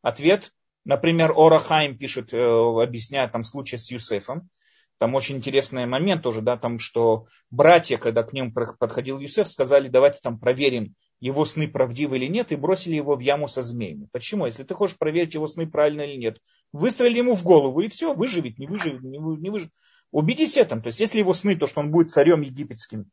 Ответ, 0.01 0.51
например, 0.85 1.33
Орахайм 1.35 1.97
пишет, 1.97 2.33
э, 2.33 2.37
объясняет 2.37 3.31
там 3.31 3.43
случай 3.43 3.77
с 3.77 3.91
Юсефом. 3.91 4.49
Там 4.97 5.15
очень 5.15 5.37
интересный 5.37 5.85
момент 5.85 6.23
тоже, 6.23 6.41
да, 6.41 6.57
там, 6.57 6.77
что 6.77 7.27
братья, 7.49 7.97
когда 7.97 8.23
к 8.23 8.33
ним 8.33 8.53
подходил 8.53 9.17
Юсеф, 9.19 9.47
сказали, 9.47 9.87
давайте 9.87 10.19
там 10.21 10.37
проверим, 10.37 10.93
его 11.21 11.45
сны 11.45 11.69
правдивы 11.69 12.17
или 12.17 12.27
нет, 12.27 12.51
и 12.51 12.57
бросили 12.57 12.95
его 12.95 13.15
в 13.15 13.21
яму 13.21 13.47
со 13.47 13.61
змеями. 13.61 14.09
Почему? 14.11 14.45
Если 14.45 14.63
ты 14.63 14.73
хочешь 14.73 14.97
проверить 14.97 15.33
его 15.33 15.47
сны 15.47 15.67
правильно 15.67 16.01
или 16.01 16.17
нет, 16.17 16.41
выстрели 16.73 17.17
ему 17.17 17.35
в 17.35 17.43
голову, 17.43 17.79
и 17.79 17.87
все, 17.87 18.13
выживет, 18.13 18.57
не 18.57 18.67
выживет, 18.67 19.01
не 19.01 19.49
выживет. 19.49 19.71
Убедись 20.11 20.57
этом. 20.57 20.81
То 20.81 20.87
есть, 20.87 20.99
если 20.99 21.19
его 21.19 21.33
сны, 21.33 21.55
то, 21.55 21.67
что 21.67 21.81
он 21.81 21.91
будет 21.91 22.11
царем 22.11 22.41
египетским, 22.41 23.09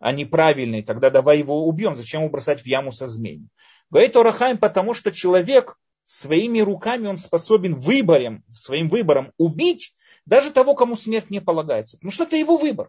а 0.00 0.12
неправильный, 0.12 0.82
тогда 0.82 1.10
давай 1.10 1.38
его 1.38 1.66
убьем. 1.68 1.94
Зачем 1.94 2.22
его 2.22 2.30
бросать 2.30 2.62
в 2.62 2.66
яму 2.66 2.90
со 2.90 3.06
змеями? 3.06 3.48
Говорит 3.90 4.16
Орахайм, 4.16 4.58
потому 4.58 4.94
что 4.94 5.12
человек 5.12 5.76
своими 6.06 6.60
руками 6.60 7.06
он 7.06 7.18
способен 7.18 7.74
выбором, 7.74 8.42
своим 8.50 8.88
выбором 8.88 9.32
убить 9.36 9.94
даже 10.26 10.50
того, 10.50 10.74
кому 10.74 10.96
смерть 10.96 11.30
не 11.30 11.40
полагается. 11.40 11.98
Потому 11.98 12.10
что 12.10 12.24
это 12.24 12.36
его 12.36 12.56
выбор. 12.56 12.88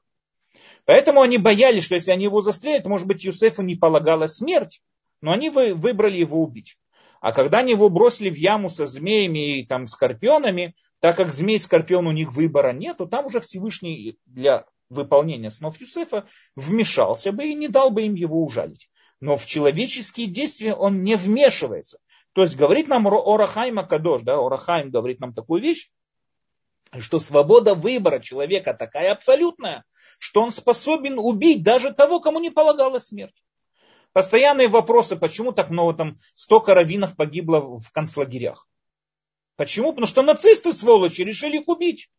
Поэтому 0.85 1.21
они 1.21 1.37
боялись, 1.37 1.83
что 1.83 1.95
если 1.95 2.11
они 2.11 2.23
его 2.23 2.41
застрелят, 2.41 2.87
может 2.87 3.05
быть, 3.05 3.23
Юсефу 3.23 3.61
не 3.61 3.75
полагалась 3.75 4.35
смерть, 4.35 4.81
но 5.21 5.31
они 5.31 5.49
выбрали 5.49 6.17
его 6.17 6.41
убить. 6.41 6.77
А 7.19 7.33
когда 7.33 7.59
они 7.59 7.73
его 7.73 7.89
бросили 7.89 8.29
в 8.29 8.35
яму 8.35 8.69
со 8.69 8.85
змеями 8.85 9.59
и 9.59 9.65
там 9.65 9.85
скорпионами, 9.85 10.75
так 10.99 11.17
как 11.17 11.33
змей 11.33 11.59
скорпион 11.59 12.07
у 12.07 12.11
них 12.11 12.31
выбора 12.31 12.73
нету, 12.73 13.05
там 13.05 13.25
уже 13.27 13.39
Всевышний 13.41 14.17
для 14.25 14.65
выполнения 14.91 15.49
снов 15.49 15.79
Юсефа 15.79 16.27
вмешался 16.55 17.31
бы 17.31 17.47
и 17.47 17.55
не 17.55 17.67
дал 17.67 17.89
бы 17.89 18.03
им 18.03 18.15
его 18.15 18.43
ужалить. 18.43 18.89
Но 19.19 19.37
в 19.37 19.45
человеческие 19.45 20.27
действия 20.27 20.73
он 20.73 21.03
не 21.03 21.15
вмешивается. 21.15 21.99
То 22.33 22.41
есть 22.41 22.55
говорит 22.55 22.87
нам 22.87 23.07
Орахайм 23.07 23.79
Акадош, 23.79 24.21
да, 24.21 24.35
Орахайм 24.35 24.89
говорит 24.89 25.19
нам 25.19 25.33
такую 25.33 25.61
вещь, 25.61 25.89
что 26.99 27.19
свобода 27.19 27.75
выбора 27.75 28.19
человека 28.19 28.73
такая 28.73 29.11
абсолютная, 29.11 29.83
что 30.19 30.41
он 30.41 30.51
способен 30.51 31.19
убить 31.19 31.63
даже 31.63 31.93
того, 31.93 32.19
кому 32.19 32.39
не 32.39 32.49
полагалась 32.49 33.07
смерть. 33.07 33.43
Постоянные 34.13 34.67
вопросы, 34.67 35.15
почему 35.15 35.53
так 35.53 35.69
много 35.69 35.93
там 35.93 36.17
столько 36.35 36.73
раввинов 36.73 37.15
погибло 37.15 37.59
в 37.59 37.91
концлагерях. 37.91 38.67
Почему? 39.55 39.91
Потому 39.91 40.07
что 40.07 40.21
нацисты, 40.21 40.73
сволочи, 40.73 41.21
решили 41.21 41.59
их 41.59 41.67
убить. 41.67 42.09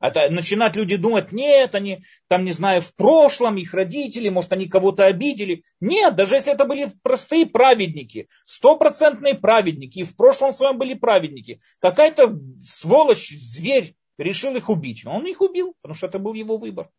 Это 0.00 0.30
начинают 0.30 0.76
люди 0.76 0.96
думать, 0.96 1.30
нет, 1.30 1.74
они 1.74 2.02
там, 2.26 2.44
не 2.44 2.52
знаю, 2.52 2.80
в 2.80 2.94
прошлом, 2.94 3.58
их 3.58 3.74
родители, 3.74 4.30
может, 4.30 4.52
они 4.52 4.66
кого-то 4.66 5.04
обидели. 5.04 5.62
Нет, 5.78 6.16
даже 6.16 6.36
если 6.36 6.54
это 6.54 6.64
были 6.64 6.90
простые 7.02 7.44
праведники, 7.44 8.28
стопроцентные 8.46 9.34
праведники, 9.34 9.98
и 9.98 10.04
в 10.04 10.16
прошлом 10.16 10.52
своем 10.52 10.78
были 10.78 10.94
праведники, 10.94 11.60
какая-то 11.80 12.40
сволочь, 12.64 13.28
зверь 13.28 13.94
решил 14.16 14.56
их 14.56 14.70
убить. 14.70 15.04
Но 15.04 15.16
он 15.16 15.26
их 15.26 15.42
убил, 15.42 15.74
потому 15.82 15.96
что 15.96 16.06
это 16.06 16.18
был 16.18 16.32
его 16.32 16.56
выбор. 16.56 16.90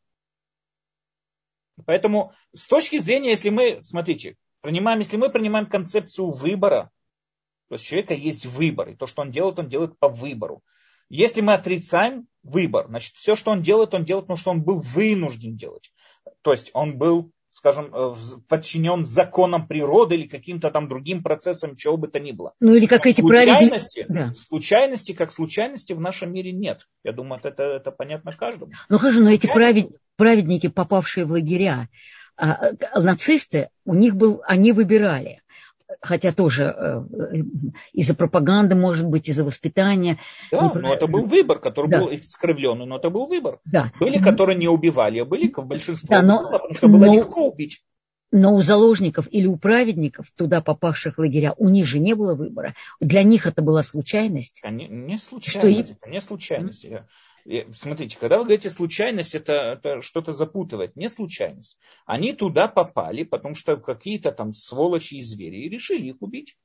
Поэтому 1.87 2.33
с 2.53 2.67
точки 2.67 2.99
зрения, 2.99 3.31
если 3.31 3.49
мы, 3.49 3.81
смотрите, 3.83 4.37
принимаем, 4.61 4.99
если 4.99 5.17
мы 5.17 5.29
принимаем 5.29 5.65
концепцию 5.65 6.29
выбора, 6.29 6.91
то 7.69 7.75
есть 7.75 7.85
у 7.85 7.89
человека 7.89 8.13
есть 8.13 8.45
выбор, 8.45 8.89
и 8.89 8.95
то, 8.95 9.07
что 9.07 9.23
он 9.23 9.31
делает, 9.31 9.57
он 9.57 9.69
делает 9.69 9.97
по 9.97 10.07
выбору. 10.07 10.61
Если 11.11 11.41
мы 11.41 11.53
отрицаем 11.53 12.25
выбор, 12.41 12.87
значит, 12.87 13.15
все, 13.15 13.35
что 13.35 13.51
он 13.51 13.61
делает, 13.61 13.93
он 13.93 14.05
делает, 14.05 14.27
потому 14.27 14.37
что 14.37 14.51
он 14.51 14.61
был 14.61 14.79
вынужден 14.79 15.57
делать. 15.57 15.91
То 16.41 16.53
есть 16.53 16.71
он 16.73 16.97
был, 16.97 17.33
скажем, 17.49 17.93
э, 17.93 18.13
подчинен 18.47 19.05
законам 19.05 19.67
природы 19.67 20.15
или 20.15 20.27
каким-то 20.27 20.71
там 20.71 20.87
другим 20.87 21.21
процессам, 21.21 21.75
чего 21.75 21.97
бы 21.97 22.07
то 22.07 22.21
ни 22.21 22.31
было. 22.31 22.53
Ну 22.61 22.75
или 22.75 22.85
как 22.85 23.03
Но 23.03 23.11
эти 23.11 23.19
случайности, 23.19 24.05
да. 24.07 24.33
случайности, 24.33 25.11
как 25.11 25.33
случайности 25.33 25.91
в 25.91 25.99
нашем 25.99 26.31
мире 26.31 26.53
нет. 26.53 26.87
Я 27.03 27.11
думаю, 27.11 27.41
это, 27.43 27.61
это 27.61 27.91
понятно 27.91 28.31
каждому. 28.31 28.71
Ну 28.87 28.97
хорошо, 28.97 29.19
но 29.19 29.31
эти 29.31 29.47
правед, 29.47 29.89
праведники, 30.15 30.69
попавшие 30.69 31.25
в 31.25 31.31
лагеря, 31.33 31.89
а, 32.37 32.69
а, 32.69 33.01
нацисты, 33.01 33.69
у 33.83 33.95
них 33.95 34.15
был, 34.15 34.41
они 34.45 34.71
выбирали 34.71 35.40
хотя 36.01 36.33
тоже 36.33 36.65
э, 36.65 37.03
из-за 37.93 38.15
пропаганды, 38.15 38.75
может 38.75 39.07
быть, 39.07 39.29
из-за 39.29 39.43
воспитания. 39.45 40.19
Да, 40.51 40.73
но 40.73 40.93
это 40.93 41.07
был 41.07 41.23
выбор, 41.23 41.59
который 41.59 41.89
да. 41.89 41.99
был 41.99 42.13
искривленный, 42.13 42.85
но 42.85 42.97
это 42.97 43.09
был 43.09 43.27
выбор. 43.27 43.59
Да. 43.65 43.91
Были, 43.99 44.17
которые 44.17 44.57
не 44.57 44.67
убивали, 44.67 45.19
а 45.19 45.25
были 45.25 45.47
большинство, 45.49 46.15
да, 46.15 46.21
но, 46.21 46.39
было, 46.39 46.51
потому 46.51 46.73
что 46.73 46.87
было 46.87 47.05
но, 47.05 47.15
легко 47.15 47.47
убить. 47.47 47.83
Но 48.31 48.55
у 48.55 48.61
заложников 48.61 49.27
или 49.29 49.45
у 49.45 49.57
праведников, 49.57 50.31
туда 50.35 50.61
попавших 50.61 51.17
в 51.17 51.19
лагеря, 51.19 51.53
у 51.57 51.69
них 51.69 51.85
же 51.85 51.99
не 51.99 52.15
было 52.15 52.33
выбора. 52.33 52.75
Для 52.99 53.23
них 53.23 53.45
это 53.45 53.61
была 53.61 53.83
случайность. 53.83 54.61
Не, 54.63 54.87
не 54.87 55.17
случайность, 55.17 55.97
что... 55.97 56.09
не 56.09 56.21
случайность. 56.21 56.85
Mm-hmm. 56.85 57.03
Смотрите, 57.75 58.17
когда 58.19 58.37
вы 58.37 58.43
говорите 58.45 58.69
случайность, 58.69 59.35
это, 59.35 59.53
это 59.53 60.01
что-то 60.01 60.33
запутывает. 60.33 60.95
Не 60.95 61.09
случайность. 61.09 61.77
Они 62.05 62.33
туда 62.33 62.67
попали, 62.67 63.23
потому 63.23 63.55
что 63.55 63.77
какие-то 63.77 64.31
там 64.31 64.53
сволочи 64.53 65.15
и 65.15 65.21
звери 65.21 65.57
и 65.57 65.69
решили 65.69 66.07
их 66.07 66.21
убить. 66.21 66.55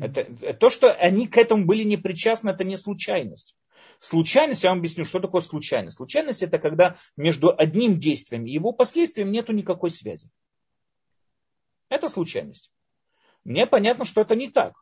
Это, 0.00 0.54
то, 0.54 0.70
что 0.70 0.92
они 0.92 1.26
к 1.26 1.38
этому 1.38 1.64
были 1.64 1.84
не 1.84 1.96
причастны, 1.96 2.50
это 2.50 2.64
не 2.64 2.76
случайность. 2.76 3.56
Случайность, 3.98 4.62
я 4.62 4.70
вам 4.70 4.80
объясню, 4.80 5.04
что 5.04 5.20
такое 5.20 5.40
случайность. 5.40 5.96
Случайность 5.96 6.42
это 6.42 6.58
когда 6.58 6.96
между 7.16 7.54
одним 7.56 7.98
действием 7.98 8.46
и 8.46 8.52
его 8.52 8.72
последствием 8.72 9.32
нет 9.32 9.48
никакой 9.48 9.90
связи. 9.90 10.28
Это 11.88 12.08
случайность. 12.08 12.70
Мне 13.44 13.66
понятно, 13.66 14.04
что 14.04 14.20
это 14.20 14.36
не 14.36 14.48
так. 14.48 14.74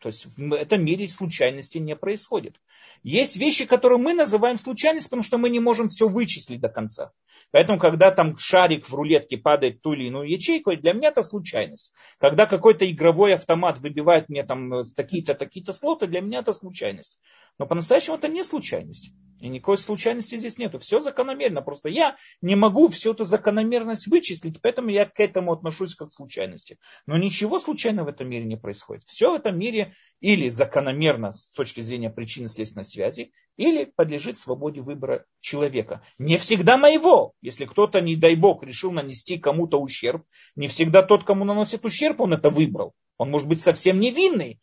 То 0.00 0.08
есть 0.08 0.26
в 0.36 0.54
этом 0.54 0.84
мире 0.84 1.08
случайности 1.08 1.78
не 1.78 1.96
происходит. 1.96 2.60
Есть 3.02 3.36
вещи, 3.36 3.66
которые 3.66 3.98
мы 3.98 4.14
называем 4.14 4.56
случайностью, 4.56 5.10
потому 5.10 5.22
что 5.22 5.38
мы 5.38 5.50
не 5.50 5.58
можем 5.58 5.88
все 5.88 6.08
вычислить 6.08 6.60
до 6.60 6.68
конца. 6.68 7.12
Поэтому, 7.50 7.78
когда 7.78 8.12
там 8.12 8.36
шарик 8.38 8.88
в 8.88 8.94
рулетке 8.94 9.36
падает 9.36 9.78
в 9.78 9.80
ту 9.80 9.92
или 9.92 10.06
иную 10.06 10.30
ячейку, 10.30 10.76
для 10.76 10.92
меня 10.92 11.08
это 11.08 11.22
случайность. 11.22 11.92
Когда 12.18 12.46
какой-то 12.46 12.88
игровой 12.90 13.34
автомат 13.34 13.78
выбивает 13.80 14.28
мне 14.28 14.44
там 14.44 14.72
э, 14.72 14.84
такие-то, 14.94 15.34
такие-то 15.34 15.72
слоты, 15.72 16.06
для 16.06 16.20
меня 16.20 16.38
это 16.38 16.52
случайность. 16.52 17.18
Но 17.58 17.66
по-настоящему 17.66 18.16
это 18.16 18.28
не 18.28 18.44
случайность. 18.44 19.12
И 19.42 19.48
никакой 19.48 19.76
случайности 19.76 20.36
здесь 20.36 20.56
нету. 20.56 20.78
Все 20.78 21.00
закономерно. 21.00 21.62
Просто 21.62 21.88
я 21.88 22.16
не 22.42 22.54
могу 22.54 22.86
всю 22.86 23.12
эту 23.12 23.24
закономерность 23.24 24.06
вычислить, 24.06 24.62
поэтому 24.62 24.90
я 24.90 25.04
к 25.04 25.18
этому 25.18 25.52
отношусь 25.52 25.96
как 25.96 26.10
к 26.10 26.12
случайности. 26.12 26.78
Но 27.06 27.16
ничего 27.16 27.58
случайного 27.58 28.06
в 28.06 28.08
этом 28.10 28.28
мире 28.28 28.44
не 28.44 28.56
происходит. 28.56 29.02
Все 29.02 29.32
в 29.32 29.34
этом 29.34 29.58
мире 29.58 29.94
или 30.20 30.48
закономерно 30.48 31.32
с 31.32 31.52
точки 31.54 31.80
зрения 31.80 32.08
причины 32.08 32.46
следственной 32.46 32.84
связи, 32.84 33.32
или 33.56 33.84
подлежит 33.84 34.38
свободе 34.38 34.80
выбора 34.80 35.24
человека. 35.40 36.02
Не 36.18 36.38
всегда 36.38 36.76
моего. 36.78 37.32
Если 37.42 37.64
кто-то, 37.64 38.00
не 38.00 38.14
дай 38.14 38.36
бог, 38.36 38.62
решил 38.62 38.92
нанести 38.92 39.38
кому-то 39.38 39.80
ущерб, 39.80 40.24
не 40.54 40.68
всегда 40.68 41.02
тот, 41.02 41.24
кому 41.24 41.44
наносит 41.44 41.84
ущерб, 41.84 42.20
он 42.20 42.32
это 42.32 42.48
выбрал. 42.48 42.92
Он 43.18 43.28
может 43.28 43.48
быть 43.48 43.60
совсем 43.60 43.98
невинный. 43.98 44.60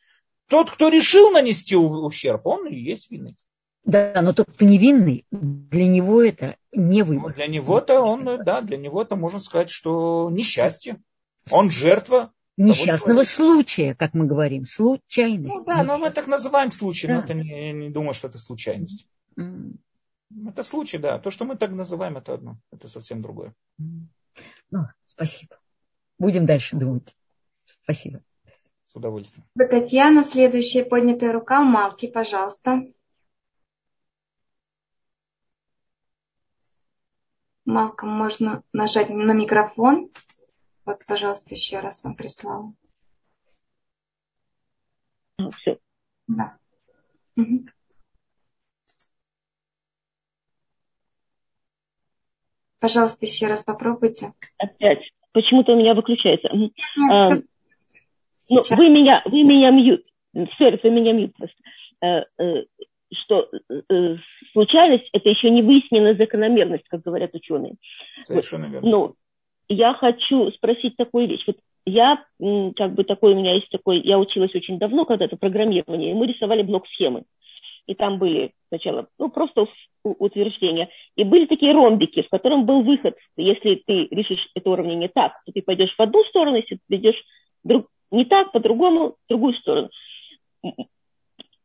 Тот, 0.49 0.71
кто 0.71 0.89
решил 0.89 1.29
нанести 1.29 1.75
ущерб, 1.75 2.45
он 2.47 2.67
и 2.67 2.75
есть 2.75 3.11
винный. 3.11 3.37
Да, 3.85 4.19
но 4.21 4.33
тот, 4.33 4.51
кто 4.51 4.65
невинный, 4.65 5.25
для 5.31 5.87
него 5.87 6.21
это 6.21 6.57
не 6.73 7.03
выбор. 7.03 7.29
Ну, 7.29 7.35
для 7.35 7.47
него-то 7.47 8.01
он, 8.01 8.25
да, 8.43 8.61
для 8.61 8.77
него 8.77 9.01
это 9.01 9.15
можно 9.15 9.39
сказать, 9.39 9.69
что 9.69 10.29
несчастье. 10.31 11.01
Он 11.51 11.71
жертва 11.71 12.31
несчастного 12.57 13.23
случая, 13.23 13.95
как 13.95 14.13
мы 14.13 14.25
говорим, 14.25 14.65
случайность. 14.65 15.55
Ну 15.55 15.63
да, 15.63 15.83
но 15.83 15.97
мы 15.97 16.09
так 16.09 16.27
называем 16.27 16.71
случай, 16.71 17.07
да. 17.07 17.15
но 17.15 17.19
это 17.21 17.33
не, 17.33 17.67
я 17.67 17.71
не 17.71 17.89
думаю, 17.89 18.13
что 18.13 18.27
это 18.27 18.37
случайность. 18.37 19.07
Mm. 19.37 19.77
Это 20.47 20.63
случай, 20.63 20.97
да. 20.97 21.17
То, 21.19 21.31
что 21.31 21.45
мы 21.45 21.55
так 21.55 21.71
называем, 21.71 22.17
это 22.17 22.33
одно, 22.33 22.59
это 22.71 22.87
совсем 22.87 23.21
другое. 23.21 23.53
Ну, 23.77 24.85
спасибо. 25.05 25.57
Будем 26.19 26.45
дальше 26.45 26.75
думать. 26.75 27.15
Спасибо. 27.83 28.21
С 28.89 28.95
удовольствием. 28.95 29.45
Татьяна, 29.55 30.23
следующая 30.23 30.83
поднятая 30.83 31.31
рука. 31.31 31.61
Малки, 31.61 32.07
пожалуйста. 32.07 32.91
Малка, 37.65 38.07
можно 38.07 38.63
нажать 38.73 39.09
на 39.09 39.33
микрофон. 39.33 40.09
Вот, 40.85 41.05
пожалуйста, 41.05 41.53
еще 41.53 41.81
раз 41.81 42.03
вам 42.03 42.15
прислала. 42.15 42.73
Ну, 45.37 45.51
все. 45.51 45.77
Да. 46.25 46.57
Угу. 47.37 47.65
Пожалуйста, 52.79 53.23
еще 53.27 53.45
раз 53.45 53.63
попробуйте. 53.63 54.33
Опять. 54.57 55.11
Почему-то 55.31 55.73
у 55.73 55.75
меня 55.75 55.93
выключается. 55.93 56.49
Нет, 56.55 56.73
а, 57.11 57.35
ну, 58.49 58.61
вы 58.77 58.89
меня, 58.89 59.21
вы 59.25 59.43
меня 59.43 59.71
мьют. 59.71 60.03
Сэр, 60.57 60.79
вы 60.83 60.89
меня 60.89 61.13
мьют 61.13 61.35
просто. 61.35 61.55
А, 62.01 62.25
а, 62.37 62.63
что 63.11 63.49
э, 63.69 64.15
случайность 64.53 65.09
это 65.13 65.29
еще 65.29 65.49
не 65.49 65.61
выясненная 65.61 66.15
закономерность, 66.15 66.87
как 66.87 67.01
говорят 67.01 67.33
ученые. 67.33 67.75
Совершенно 68.25 68.65
верно. 68.65 68.89
Ну, 68.89 69.15
я 69.67 69.93
хочу 69.93 70.51
спросить 70.51 70.95
такую 70.95 71.27
вещь. 71.27 71.43
Вот 71.47 71.57
я, 71.85 72.23
как 72.75 72.93
бы 72.93 73.03
такой, 73.03 73.33
у 73.33 73.37
меня 73.37 73.55
есть 73.55 73.69
такой, 73.69 73.99
я 74.01 74.19
училась 74.19 74.53
очень 74.53 74.77
давно 74.77 75.05
когда-то 75.05 75.37
программирование, 75.37 76.11
и 76.11 76.13
мы 76.13 76.27
рисовали 76.27 76.61
блок-схемы. 76.61 77.23
И 77.87 77.95
там 77.95 78.19
были 78.19 78.51
сначала, 78.67 79.07
ну, 79.17 79.29
просто 79.29 79.65
утверждения. 80.03 80.89
И 81.15 81.23
были 81.23 81.45
такие 81.45 81.73
ромбики, 81.73 82.21
в 82.21 82.29
котором 82.29 82.65
был 82.65 82.83
выход. 82.83 83.15
Если 83.35 83.81
ты 83.85 84.07
решишь 84.11 84.47
это 84.53 84.69
уравнение 84.69 85.09
так, 85.09 85.33
то 85.45 85.51
ты 85.51 85.61
пойдешь 85.61 85.95
в 85.95 85.99
одну 85.99 86.23
сторону, 86.25 86.57
если 86.57 86.79
ты 86.87 86.95
идешь 86.97 87.21
друг, 87.63 87.87
не 88.11 88.25
так, 88.25 88.51
по-другому, 88.51 89.11
в 89.11 89.29
другую 89.29 89.53
сторону. 89.55 89.89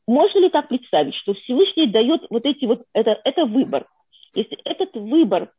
Можно 0.07 0.41
ли 0.41 0.51
так 0.51 0.69
представить, 0.69 1.15
что 1.15 1.35
Всевышний 1.35 1.87
дает 1.87 2.23
вот 2.29 2.45
эти 2.45 2.67
вот, 2.67 2.83
это, 2.93 3.21
это 3.25 3.47
выбор. 3.47 3.87
Если 4.35 4.59
этот 4.65 4.95
выбор 4.95 5.51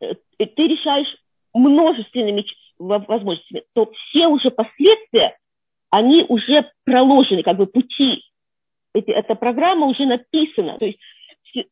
э, 0.00 0.14
ты 0.38 0.66
решаешь 0.66 1.08
множественными 1.54 2.44
возможностями, 2.78 3.64
то 3.74 3.90
все 3.92 4.26
уже 4.26 4.50
последствия, 4.50 5.38
они 5.90 6.26
уже 6.28 6.70
проложены, 6.84 7.42
как 7.42 7.56
бы 7.56 7.66
пути. 7.66 8.22
Эти, 8.92 9.10
эта 9.10 9.34
программа 9.34 9.86
уже 9.86 10.04
написана. 10.04 10.78
То 10.78 10.84
есть 10.84 10.98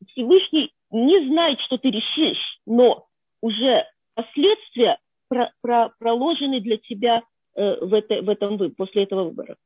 Всевышний 0.08 0.72
не 0.90 1.28
знает, 1.28 1.60
что 1.60 1.76
ты 1.76 1.90
решишь, 1.90 2.58
но 2.64 3.06
уже 3.42 3.84
последствия 4.14 4.98
про, 5.28 5.52
про, 5.60 5.90
проложены 5.98 6.60
для 6.60 6.78
тебя 6.78 7.22
в, 7.54 7.94
это, 7.94 8.22
в 8.22 8.28
этом, 8.28 8.74
после 8.74 9.04
этого 9.04 9.24
выбора. 9.24 9.56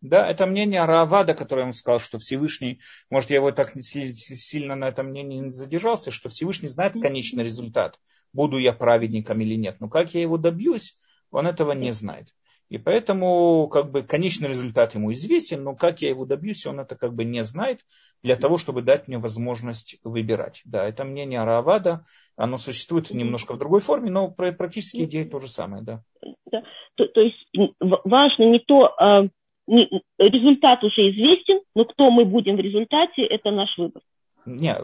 Да, 0.00 0.30
это 0.30 0.46
мнение 0.46 0.84
Раавада, 0.86 1.34
которое 1.34 1.66
он 1.66 1.74
сказал, 1.74 2.00
что 2.00 2.18
Всевышний, 2.18 2.80
может, 3.10 3.28
я 3.30 3.36
его 3.36 3.52
так 3.52 3.74
сильно 3.82 4.74
на 4.74 4.88
этом 4.88 5.08
мнении 5.08 5.40
не 5.40 5.50
задержался, 5.50 6.10
что 6.10 6.30
Всевышний 6.30 6.68
знает 6.68 6.94
конечный 6.94 7.44
результат, 7.44 8.00
буду 8.32 8.56
я 8.56 8.72
праведником 8.72 9.40
или 9.40 9.56
нет. 9.56 9.78
Но 9.80 9.88
как 9.90 10.14
я 10.14 10.22
его 10.22 10.38
добьюсь, 10.38 10.98
он 11.30 11.46
этого 11.46 11.72
не 11.72 11.92
знает. 11.92 12.34
И 12.70 12.78
поэтому 12.78 13.68
как 13.68 13.90
бы 13.90 14.02
конечный 14.02 14.48
результат 14.48 14.94
ему 14.94 15.12
известен, 15.12 15.64
но 15.64 15.74
как 15.74 16.02
я 16.02 16.08
его 16.08 16.24
добьюсь, 16.24 16.64
он 16.66 16.78
это 16.78 16.94
как 16.96 17.14
бы 17.14 17.24
не 17.24 17.42
знает, 17.42 17.80
для 18.22 18.36
того, 18.36 18.58
чтобы 18.58 18.82
дать 18.82 19.08
мне 19.08 19.18
возможность 19.18 19.98
выбирать. 20.04 20.62
Да, 20.64 20.86
это 20.86 21.04
мнение 21.04 21.42
Раавада, 21.42 22.04
оно 22.36 22.58
существует 22.58 23.10
немножко 23.10 23.54
в 23.54 23.58
другой 23.58 23.80
форме, 23.80 24.10
но 24.10 24.30
практически 24.30 25.02
идея 25.02 25.28
то 25.28 25.40
же 25.40 25.48
самое. 25.48 25.82
Да. 25.82 26.02
Да. 26.50 26.62
То, 26.94 27.06
то 27.06 27.20
есть 27.20 27.36
важно 27.80 28.44
не 28.44 28.60
то, 28.60 28.94
а, 28.98 29.26
не, 29.66 29.88
результат 30.18 30.84
уже 30.84 31.10
известен, 31.10 31.60
но 31.74 31.84
кто 31.84 32.10
мы 32.10 32.24
будем 32.24 32.56
в 32.56 32.60
результате, 32.60 33.22
это 33.22 33.50
наш 33.50 33.76
выбор. 33.78 34.02
Нет, 34.46 34.82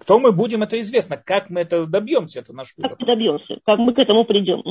кто 0.00 0.18
мы 0.18 0.32
будем, 0.32 0.62
это 0.62 0.80
известно. 0.80 1.16
Как 1.16 1.48
мы 1.50 1.60
это 1.60 1.86
добьемся, 1.86 2.40
это 2.40 2.52
наш 2.52 2.74
выбор. 2.76 2.96
Как 2.96 3.06
добьемся, 3.06 3.58
как 3.64 3.78
мы 3.78 3.94
к 3.94 3.98
этому 3.98 4.24
придем. 4.24 4.62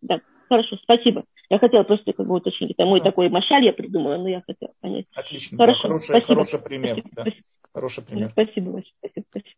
Да, 0.00 0.20
хорошо, 0.48 0.76
спасибо. 0.82 1.24
Я 1.50 1.58
хотела 1.58 1.82
просто 1.82 2.12
как 2.12 2.26
бы 2.26 2.36
уточнить. 2.36 2.72
Это 2.72 2.84
мой 2.84 3.00
а. 3.00 3.02
такой 3.02 3.28
машаль 3.28 3.64
я 3.64 3.72
придумала, 3.72 4.16
но 4.16 4.28
я 4.28 4.42
хотела 4.46 4.72
понять. 4.80 5.06
Отлично. 5.14 5.58
Хорошо, 5.58 5.82
да, 5.82 5.88
хороший, 5.88 6.04
спасибо. 6.06 6.26
хороший 6.26 6.58
пример. 6.60 6.94
Спасибо, 6.94 7.10
да. 7.14 7.22
спасибо. 7.22 7.46
Хороший 7.74 8.04
пример. 8.04 8.30
Спасибо, 8.30 8.70
Вася. 8.70 8.90
Спасибо, 8.98 9.26
спасибо. 9.30 9.56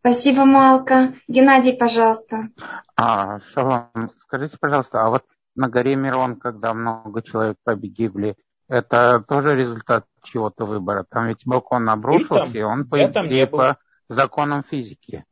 Спасибо, 0.00 0.44
Малка. 0.44 1.14
Геннадий, 1.26 1.76
пожалуйста. 1.76 2.50
А, 2.96 3.40
Шалом, 3.52 4.10
скажите, 4.18 4.56
пожалуйста, 4.60 5.04
а 5.04 5.10
вот 5.10 5.24
на 5.56 5.68
горе 5.68 5.96
Мирон, 5.96 6.36
когда 6.36 6.72
много 6.72 7.22
человек 7.22 7.56
погибли, 7.64 8.36
это 8.68 9.24
тоже 9.26 9.56
результат 9.56 10.06
чего-то 10.22 10.64
выбора? 10.64 11.04
Там 11.08 11.28
ведь 11.28 11.46
балкон 11.46 11.88
обрушился, 11.88 12.46
и, 12.52 12.58
и 12.58 12.62
он, 12.62 12.88
по 12.88 13.02
идее, 13.02 13.46
по 13.46 13.78
законам 14.08 14.62
физики. 14.62 15.24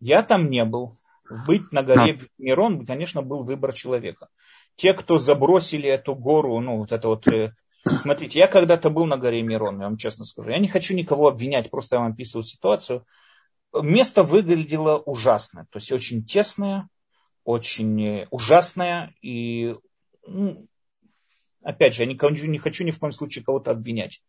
Я 0.00 0.22
там 0.22 0.50
не 0.50 0.64
был. 0.64 0.94
Быть 1.46 1.72
на 1.72 1.82
горе 1.82 2.18
Но. 2.20 2.26
Мирон, 2.38 2.84
конечно, 2.84 3.22
был 3.22 3.44
выбор 3.44 3.72
человека. 3.72 4.28
Те, 4.76 4.92
кто 4.92 5.18
забросили 5.18 5.88
эту 5.88 6.14
гору, 6.14 6.60
ну, 6.60 6.78
вот 6.78 6.92
это 6.92 7.08
вот 7.08 7.26
э, 7.28 7.54
Смотрите, 7.84 8.38
я 8.38 8.48
когда-то 8.48 8.90
был 8.90 9.04
на 9.04 9.18
горе 9.18 9.42
Мирон, 9.42 9.78
я 9.78 9.84
вам 9.84 9.96
честно 9.96 10.24
скажу. 10.24 10.50
Я 10.50 10.58
не 10.58 10.68
хочу 10.68 10.94
никого 10.94 11.28
обвинять, 11.28 11.70
просто 11.70 11.96
я 11.96 12.00
вам 12.00 12.12
описываю 12.12 12.44
ситуацию. 12.44 13.04
Место 13.74 14.22
выглядело 14.22 14.98
ужасно, 14.98 15.66
то 15.70 15.78
есть 15.78 15.92
очень 15.92 16.24
тесное, 16.24 16.88
очень 17.44 18.26
ужасное. 18.30 19.12
И, 19.20 19.74
ну, 20.26 20.66
опять 21.64 21.94
же, 21.94 22.04
я 22.04 22.08
не 22.08 22.16
хочу 22.58 22.84
ни 22.84 22.90
в 22.90 22.98
коем 22.98 23.12
случае 23.12 23.44
кого-то 23.44 23.72
обвинять. 23.72 24.22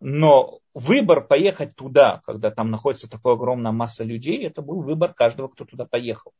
Но 0.00 0.60
выбор 0.74 1.26
поехать 1.26 1.74
туда, 1.76 2.22
когда 2.26 2.50
там 2.50 2.70
находится 2.70 3.08
такая 3.08 3.34
огромная 3.34 3.72
масса 3.72 4.04
людей, 4.04 4.44
это 4.46 4.60
был 4.60 4.82
выбор 4.82 5.14
каждого, 5.14 5.48
кто 5.48 5.64
туда 5.64 5.86
поехал 5.86 6.32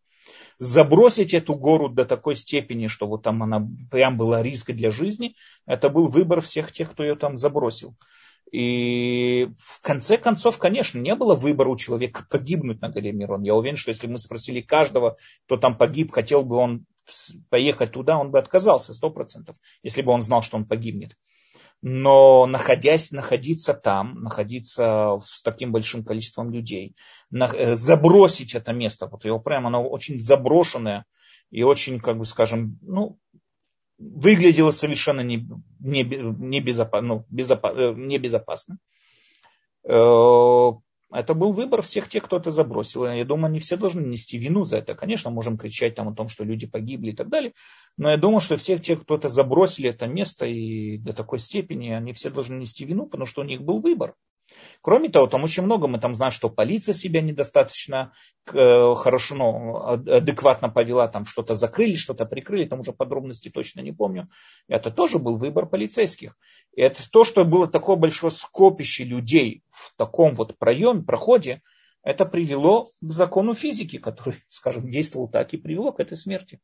забросить 0.59 1.35
эту 1.35 1.55
гору 1.55 1.89
до 1.89 2.05
такой 2.05 2.37
степени, 2.37 2.87
что 2.87 3.07
вот 3.07 3.23
там 3.23 3.43
она 3.43 3.67
прям 3.91 4.17
была 4.17 4.43
риск 4.43 4.73
для 4.73 4.91
жизни, 4.91 5.35
это 5.67 5.89
был 5.89 6.07
выбор 6.07 6.41
всех 6.41 6.71
тех, 6.73 6.91
кто 6.91 7.03
ее 7.03 7.17
там 7.17 7.39
забросил. 7.39 7.97
И 8.53 9.49
в 9.59 9.81
конце 9.81 10.19
концов, 10.19 10.59
конечно, 10.59 10.99
не 10.99 11.15
было 11.15 11.35
выбора 11.35 11.69
у 11.69 11.77
человека 11.77 12.27
погибнуть 12.29 12.81
на 12.81 12.89
горе 12.89 13.13
Мирон. 13.13 13.43
Я 13.43 13.55
уверен, 13.55 13.77
что 13.77 13.91
если 13.91 14.09
мы 14.09 14.19
спросили 14.19 14.61
каждого, 14.61 15.17
кто 15.47 15.57
там 15.57 15.79
погиб, 15.79 16.11
хотел 16.11 16.43
бы 16.43 16.57
он 16.57 16.85
поехать 17.49 17.93
туда, 17.93 18.19
он 18.19 18.31
бы 18.31 18.39
отказался, 18.39 18.95
сто 18.95 19.11
процентов, 19.11 19.57
если 19.83 20.03
бы 20.03 20.13
он 20.13 20.23
знал, 20.23 20.43
что 20.43 20.57
он 20.57 20.65
погибнет 20.65 21.17
но 21.83 22.47
находясь, 22.47 23.11
находиться 23.11 23.75
там, 23.75 24.23
находиться 24.23 25.19
с 25.23 25.43
таким 25.43 25.73
большим 25.73 26.05
количеством 26.05 26.51
людей, 26.51 26.95
э, 27.33 27.75
забросить 27.75 28.55
это 28.55 28.73
место, 28.73 29.07
вот 29.07 29.25
его 29.25 29.41
прямо, 29.41 29.69
оно 29.69 29.89
очень 29.89 30.19
заброшенное 30.19 31.07
и 31.51 31.63
очень, 31.63 31.99
как 31.99 32.19
бы 32.19 32.27
скажем, 32.27 32.79
ну, 32.83 33.19
выглядело 33.99 34.71
совершенно 34.73 35.23
не, 35.23 35.47
не, 35.79 36.03
не, 36.03 36.61
безопасно, 36.61 37.09
ну, 37.09 37.25
безопа, 37.31 37.73
э, 37.75 37.95
небезопасно. 37.95 38.79
Это 41.13 41.35
был 41.35 41.53
выбор 41.53 41.83
всех 41.83 42.09
тех, 42.09 42.25
кто 42.25 42.37
это 42.37 42.51
забросил. 42.51 43.05
Я 43.05 43.25
думаю, 43.25 43.47
они 43.47 43.59
все 43.59 43.77
должны 43.77 44.01
нести 44.01 44.39
вину 44.39 44.65
за 44.65 44.79
это. 44.79 44.95
Конечно, 44.95 45.31
можем 45.31 45.59
кричать 45.59 45.97
там 45.97 46.09
о 46.09 46.15
том, 46.15 46.29
что 46.29 46.45
люди 46.45 46.67
погибли 46.67 47.11
и 47.11 47.17
так 47.17 47.29
далее. 47.29 47.53
Но 47.97 48.11
я 48.11 48.17
думаю, 48.17 48.41
что 48.41 48.57
всех 48.57 48.83
тех, 48.83 49.03
кто 49.03 49.17
это 49.17 49.29
забросили, 49.29 49.91
это 49.91 50.07
место 50.07 50.47
и 50.47 50.99
до 50.99 51.13
такой 51.13 51.41
степени, 51.41 51.91
они 51.91 52.13
все 52.13 52.31
должны 52.31 52.57
нести 52.57 52.85
вину, 52.85 53.07
потому 53.07 53.27
что 53.27 53.41
у 53.41 53.45
них 53.45 53.63
был 53.63 53.81
выбор. 53.81 54.15
Кроме 54.83 55.09
того, 55.09 55.27
там 55.27 55.45
очень 55.45 55.63
много, 55.63 55.87
мы 55.87 55.99
там 56.01 56.15
знаем, 56.15 56.31
что 56.31 56.49
полиция 56.49 56.95
себя 56.95 57.21
недостаточно 57.21 58.13
э, 58.53 58.95
хорошо, 58.95 59.35
ну, 59.35 59.77
адекватно 59.77 60.69
повела, 60.69 61.09
там 61.09 61.27
что-то 61.27 61.55
закрыли, 61.55 61.95
что-то 61.95 62.25
прикрыли, 62.27 62.67
там 62.67 62.81
уже 62.81 62.93
подробности 62.93 63.49
точно 63.49 63.81
не 63.81 63.93
помню. 63.93 64.29
Это 64.69 64.91
тоже 64.91 65.19
был 65.19 65.37
выбор 65.37 65.67
полицейских. 65.67 66.37
Это 66.77 67.09
то, 67.11 67.25
что 67.25 67.45
было 67.45 67.67
такое 67.67 67.97
большое 67.97 68.31
скопище 68.31 69.05
людей 69.05 69.65
в 69.69 69.95
таком 69.97 70.35
вот 70.35 70.57
проеме, 70.59 71.03
проходе, 71.03 71.63
это 72.03 72.25
привело 72.25 72.93
к 73.01 73.13
закону 73.13 73.55
физики, 73.55 73.99
который, 73.99 74.43
скажем, 74.49 74.91
действовал 74.91 75.29
так 75.29 75.53
и 75.53 75.59
привело 75.59 75.93
к 75.93 76.01
этой 76.01 76.17
смерти. 76.17 76.61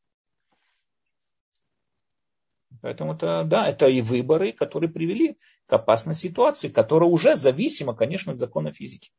Поэтому 2.81 3.13
это, 3.13 3.43
да, 3.43 3.67
это 3.67 3.87
и 3.87 4.01
выборы, 4.01 4.51
которые 4.51 4.89
привели 4.89 5.37
к 5.65 5.73
опасной 5.73 6.15
ситуации, 6.15 6.69
которая 6.69 7.09
уже 7.09 7.35
зависима, 7.35 7.95
конечно, 7.95 8.33
от 8.33 8.37
закона 8.37 8.71
физики. 8.71 9.11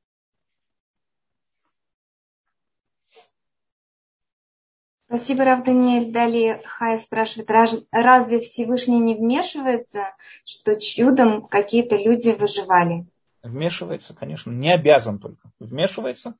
Спасибо, 5.08 5.46
Рав 5.46 5.64
Даниэль. 5.64 6.12
Далее 6.12 6.60
Хая 6.66 6.98
спрашивает, 6.98 7.50
разве 7.90 8.40
Всевышний 8.40 9.00
не 9.00 9.14
вмешивается, 9.14 10.14
что 10.44 10.78
чудом 10.78 11.48
какие-то 11.48 11.96
люди 11.96 12.36
выживали? 12.38 13.06
Вмешивается, 13.42 14.12
конечно. 14.14 14.50
Не 14.50 14.74
обязан 14.74 15.18
только. 15.18 15.50
Вмешивается. 15.58 16.34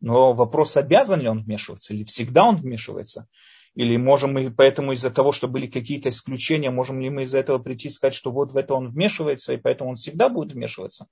Но 0.00 0.34
вопрос, 0.34 0.76
обязан 0.76 1.20
ли 1.20 1.28
он 1.28 1.42
вмешиваться, 1.42 1.94
или 1.94 2.04
всегда 2.04 2.44
он 2.44 2.56
вмешивается. 2.56 3.28
Или 3.74 3.96
можем 3.96 4.34
мы 4.34 4.50
поэтому 4.50 4.92
из-за 4.92 5.10
того, 5.10 5.32
что 5.32 5.48
были 5.48 5.66
какие-то 5.66 6.10
исключения, 6.10 6.70
можем 6.70 7.00
ли 7.00 7.08
мы 7.08 7.22
из-за 7.22 7.38
этого 7.38 7.58
прийти 7.58 7.88
и 7.88 7.90
сказать, 7.90 8.14
что 8.14 8.30
вот 8.30 8.52
в 8.52 8.58
это 8.58 8.74
он 8.74 8.90
вмешивается, 8.90 9.54
и 9.54 9.56
поэтому 9.56 9.88
он 9.88 9.96
всегда 9.96 10.28
будет 10.28 10.52
вмешиваться? 10.52 11.06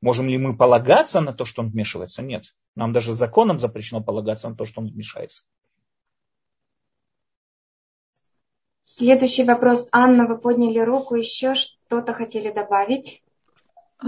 Можем 0.00 0.28
ли 0.30 0.38
мы 0.38 0.56
полагаться 0.56 1.20
на 1.20 1.34
то, 1.34 1.44
что 1.44 1.60
он 1.60 1.68
вмешивается? 1.68 2.22
Нет. 2.22 2.54
Нам 2.74 2.94
даже 2.94 3.12
законом 3.12 3.60
запрещено 3.60 4.02
полагаться 4.02 4.48
на 4.48 4.56
то, 4.56 4.64
что 4.64 4.80
он 4.80 4.88
вмешается. 4.88 5.42
Следующий 8.84 9.44
вопрос. 9.44 9.88
Анна, 9.92 10.26
вы 10.26 10.38
подняли 10.38 10.80
руку. 10.80 11.14
Еще 11.14 11.54
что-то 11.54 12.12
хотели 12.12 12.50
добавить? 12.50 13.22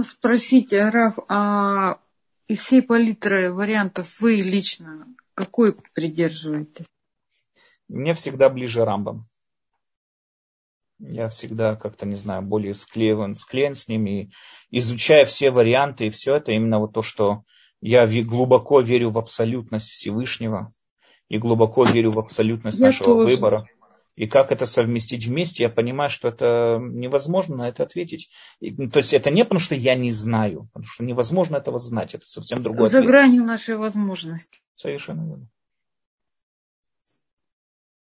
Спросите, 0.03 0.81
Раф, 0.81 1.19
а 1.29 2.01
из 2.49 2.59
всей 2.59 2.83
палитры 2.83 3.53
вариантов 3.53 4.21
вы 4.21 4.37
лично 4.37 5.07
какой 5.35 5.77
придерживаетесь? 5.95 6.87
Мне 7.89 8.15
всегда 8.15 8.49
ближе 8.49 8.85
Рамбам. 8.85 9.29
Я 10.99 11.29
всегда 11.29 11.77
как-то, 11.77 12.07
не 12.07 12.17
знаю, 12.17 12.43
более 12.43 12.75
склеен, 12.75 13.35
склеен 13.35 13.75
с 13.75 13.89
ними. 13.89 14.31
И 14.71 14.79
изучая 14.79 15.25
все 15.27 15.51
варианты 15.51 16.07
и 16.07 16.11
все 16.11 16.37
это, 16.37 16.53
именно 16.53 16.79
вот 16.79 16.95
то, 16.95 17.03
что 17.03 17.43
я 17.81 18.07
глубоко 18.23 18.81
верю 18.81 19.11
в 19.11 19.19
абсолютность 19.19 19.91
Всевышнего 19.91 20.73
и 21.29 21.39
глубоко 21.39 21.85
верю 21.85 22.13
в 22.13 22.19
абсолютность 22.19 22.79
я 22.79 22.87
нашего 22.87 23.15
тоже. 23.15 23.29
выбора. 23.29 23.69
И 24.17 24.27
как 24.27 24.53
это 24.53 24.67
совместить 24.67 25.27
вместе, 25.27 25.65
я 25.65 25.69
понимаю, 25.69 26.09
что 26.09 26.29
это 26.29 26.79
невозможно 26.81 27.57
на 27.57 27.69
это 27.69 27.83
ответить. 27.83 28.31
И, 28.61 28.71
ну, 28.71 28.89
то 28.89 28.99
есть 28.99 29.13
это 29.13 29.31
не 29.31 29.45
потому, 29.45 29.61
что 29.61 29.75
я 29.75 29.97
не 29.97 30.13
знаю, 30.13 30.69
потому 30.73 30.87
что 30.87 31.05
невозможно 31.05 31.57
этого 31.57 31.79
знать. 31.79 32.15
Это 32.15 32.27
совсем 32.27 32.63
другое. 32.63 32.89
За 32.89 32.99
ответ. 32.99 33.11
гранью 33.11 33.45
нашей 33.45 33.77
возможности. 33.77 34.61
Совершенно 34.77 35.27
верно. 35.27 35.49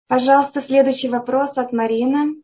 Пожалуйста, 0.06 0.60
следующий 0.60 1.08
вопрос 1.08 1.58
от 1.58 1.72
Марины. 1.72 2.42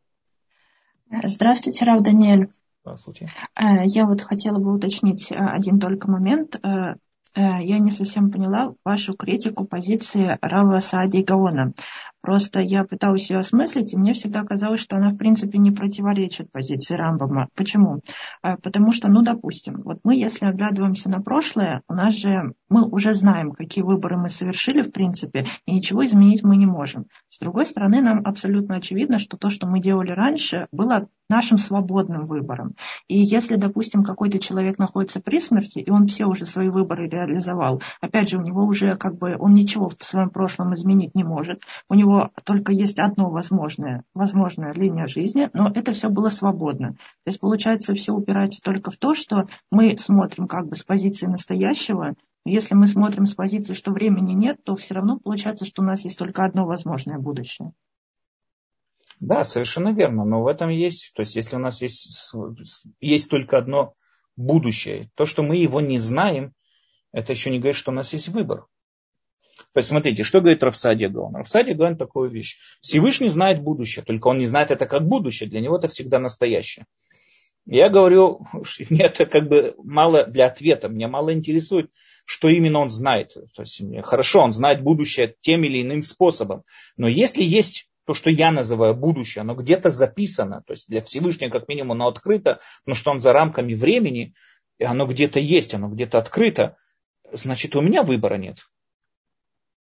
Здравствуйте, 1.25 1.85
Рав 1.85 2.03
Даниэль. 2.03 2.49
Здравствуйте. 2.83 3.31
Э, 3.55 3.85
я 3.85 4.07
вот 4.07 4.21
хотела 4.23 4.59
бы 4.59 4.73
уточнить 4.73 5.31
э, 5.31 5.37
один 5.37 5.79
только 5.79 6.11
момент. 6.11 6.57
Э, 6.57 6.95
я 7.37 7.79
не 7.79 7.91
совсем 7.93 8.31
поняла 8.31 8.73
вашу 8.85 9.15
критику 9.15 9.65
позиции 9.65 10.37
Рава 10.41 10.81
Саади 10.81 11.23
Гаона. 11.23 11.75
Просто 12.23 12.61
я 12.61 12.85
пыталась 12.85 13.31
ее 13.31 13.39
осмыслить, 13.39 13.93
и 13.93 13.97
мне 13.97 14.13
всегда 14.13 14.43
казалось, 14.43 14.81
что 14.81 14.97
она, 14.97 15.11
в 15.11 15.17
принципе, 15.17 15.59
не 15.59 15.71
противоречит 15.71 16.51
позиции 16.53 16.95
Рамбама. 16.95 17.49
Почему? 17.55 18.01
Потому 18.43 18.93
что, 18.93 19.09
ну, 19.09 19.23
допустим, 19.23 19.83
вот 19.85 20.01
мы, 20.05 20.17
если 20.17 20.47
оглядываемся 20.47 21.09
на 21.09 21.21
прошлое, 21.23 21.83
у 21.89 21.95
нас 21.95 22.15
же 22.15 22.55
мы 22.69 22.87
уже 22.87 23.15
знаем, 23.15 23.53
какие 23.53 23.83
выборы 23.83 24.17
мы 24.17 24.29
совершили, 24.29 24.83
в 24.83 24.93
принципе, 24.93 25.47
и 25.67 25.73
ничего 25.73 26.05
изменить 26.05 26.43
мы 26.43 26.57
не 26.57 26.67
можем. 26.67 27.07
С 27.29 27.39
другой 27.39 27.67
стороны, 27.67 28.03
нам 28.03 28.21
абсолютно 28.25 28.77
очевидно, 28.77 29.19
что 29.19 29.37
то, 29.37 29.51
что 29.51 29.67
мы 29.67 29.81
делали 29.81 30.11
раньше, 30.11 30.69
было 30.73 31.09
нашим 31.29 31.59
свободным 31.59 32.27
выбором. 32.27 32.75
И 33.07 33.21
если, 33.21 33.57
допустим, 33.57 34.03
какой-то 34.03 34.41
человек 34.41 34.79
находится 34.79 35.21
при 35.21 35.39
смерти, 35.39 35.79
и 35.79 35.91
он 35.91 36.07
все 36.07 36.27
уже 36.27 36.45
свои 36.45 36.69
выборы 36.69 37.09
реализовал, 37.09 37.81
опять 38.01 38.29
же, 38.29 38.39
у 38.39 38.43
него 38.43 38.65
уже 38.65 38.97
как 38.97 39.17
бы, 39.17 39.37
он 39.39 39.55
ничего 39.55 39.89
в 39.89 40.05
своем 40.05 40.31
прошлом 40.31 40.75
изменить 40.75 41.15
не 41.15 41.23
может, 41.23 41.63
у 41.89 41.95
него 41.95 42.10
только 42.45 42.73
есть 42.73 42.99
одно 42.99 43.31
возможное, 43.31 44.05
возможная 44.15 44.73
линия 44.73 45.07
жизни, 45.07 45.51
но 45.53 45.71
это 45.75 45.93
все 45.93 46.09
было 46.09 46.29
свободно. 46.29 46.93
То 46.93 47.27
есть, 47.27 47.41
получается, 47.41 47.95
все 47.95 48.13
упирается 48.13 48.61
только 48.63 48.91
в 48.91 48.97
то, 48.97 49.15
что 49.15 49.47
мы 49.71 49.97
смотрим 49.97 50.47
как 50.47 50.69
бы 50.69 50.77
с 50.77 50.85
позиции 50.85 51.27
настоящего, 51.27 52.15
если 52.45 52.75
мы 52.75 52.87
смотрим 52.87 53.27
с 53.27 53.35
позиции, 53.35 53.75
что 53.75 53.93
времени 53.93 54.33
нет, 54.33 54.65
то 54.65 54.75
все 54.75 54.95
равно 54.95 55.19
получается, 55.19 55.67
что 55.67 55.83
у 55.83 55.85
нас 55.85 56.05
есть 56.05 56.19
только 56.19 56.45
одно 56.45 56.65
возможное 56.67 57.19
будущее. 57.19 57.73
Да, 59.19 59.45
совершенно 59.45 59.93
верно. 59.93 60.25
Но 60.25 60.43
в 60.43 60.47
этом 60.47 60.71
есть, 60.71 61.13
то 61.15 61.21
есть 61.21 61.37
если 61.37 61.57
у 61.57 61.59
нас 61.59 61.83
есть, 61.83 62.33
есть 63.01 63.31
только 63.31 63.59
одно 63.59 63.95
будущее, 64.37 65.11
то, 65.15 65.27
что 65.27 65.43
мы 65.43 65.57
его 65.57 65.83
не 65.83 65.99
знаем, 65.99 66.55
это 67.13 67.33
еще 67.33 67.51
не 67.51 67.59
говорит, 67.59 67.77
что 67.77 67.91
у 67.91 67.95
нас 67.95 68.13
есть 68.15 68.29
выбор. 68.29 68.67
То 69.73 69.79
есть 69.79 69.89
смотрите, 69.89 70.25
что 70.25 70.41
говорит 70.41 70.63
Рафсадия 70.63 71.09
Гаон? 71.09 71.37
Рафсадия 71.37 71.75
говорит 71.75 71.99
такую 71.99 72.31
вещь. 72.31 72.59
Всевышний 72.81 73.29
знает 73.29 73.63
будущее, 73.63 74.05
только 74.05 74.29
он 74.29 74.39
не 74.39 74.47
знает 74.47 74.71
это 74.71 74.87
как 74.87 75.07
будущее, 75.07 75.49
для 75.49 75.61
него 75.61 75.77
это 75.77 75.89
всегда 75.89 76.19
настоящее. 76.19 76.87
Я 77.67 77.89
говорю, 77.89 78.47
мне 78.91 79.05
это 79.05 79.27
как 79.27 79.49
бы 79.49 79.75
мало 79.79 80.25
для 80.25 80.47
ответа, 80.47 80.89
меня 80.89 81.09
мало 81.09 81.33
интересует, 81.33 81.91
что 82.25 82.49
именно 82.49 82.81
он 82.81 82.91
знает. 82.91 83.35
То 83.55 83.63
есть, 83.63 83.83
хорошо, 84.03 84.41
он 84.41 84.53
знает 84.53 84.83
будущее 84.83 85.35
тем 85.41 85.65
или 85.65 85.83
иным 85.83 86.03
способом, 86.03 86.65
но 86.97 87.09
если 87.09 87.43
есть 87.43 87.89
то, 88.07 88.15
что 88.15 88.31
я 88.31 88.51
называю 88.51 88.95
будущее, 88.95 89.43
оно 89.43 89.55
где-то 89.55 89.91
записано, 89.91 90.63
то 90.67 90.73
есть 90.73 90.89
для 90.89 91.03
Всевышнего 91.03 91.51
как 91.51 91.69
минимум 91.69 91.93
оно 91.93 92.09
открыто, 92.09 92.59
потому 92.83 92.97
что 92.97 93.11
он 93.13 93.21
за 93.21 93.33
рамками 93.33 93.75
времени, 93.75 94.35
оно 94.83 95.07
где-то 95.07 95.39
есть, 95.39 95.75
оно 95.75 95.89
где-то 95.89 96.19
открыто, 96.19 96.77
значит 97.33 97.77
у 97.77 97.83
меня 97.83 98.03
выбора 98.03 98.37
нет. 98.37 98.59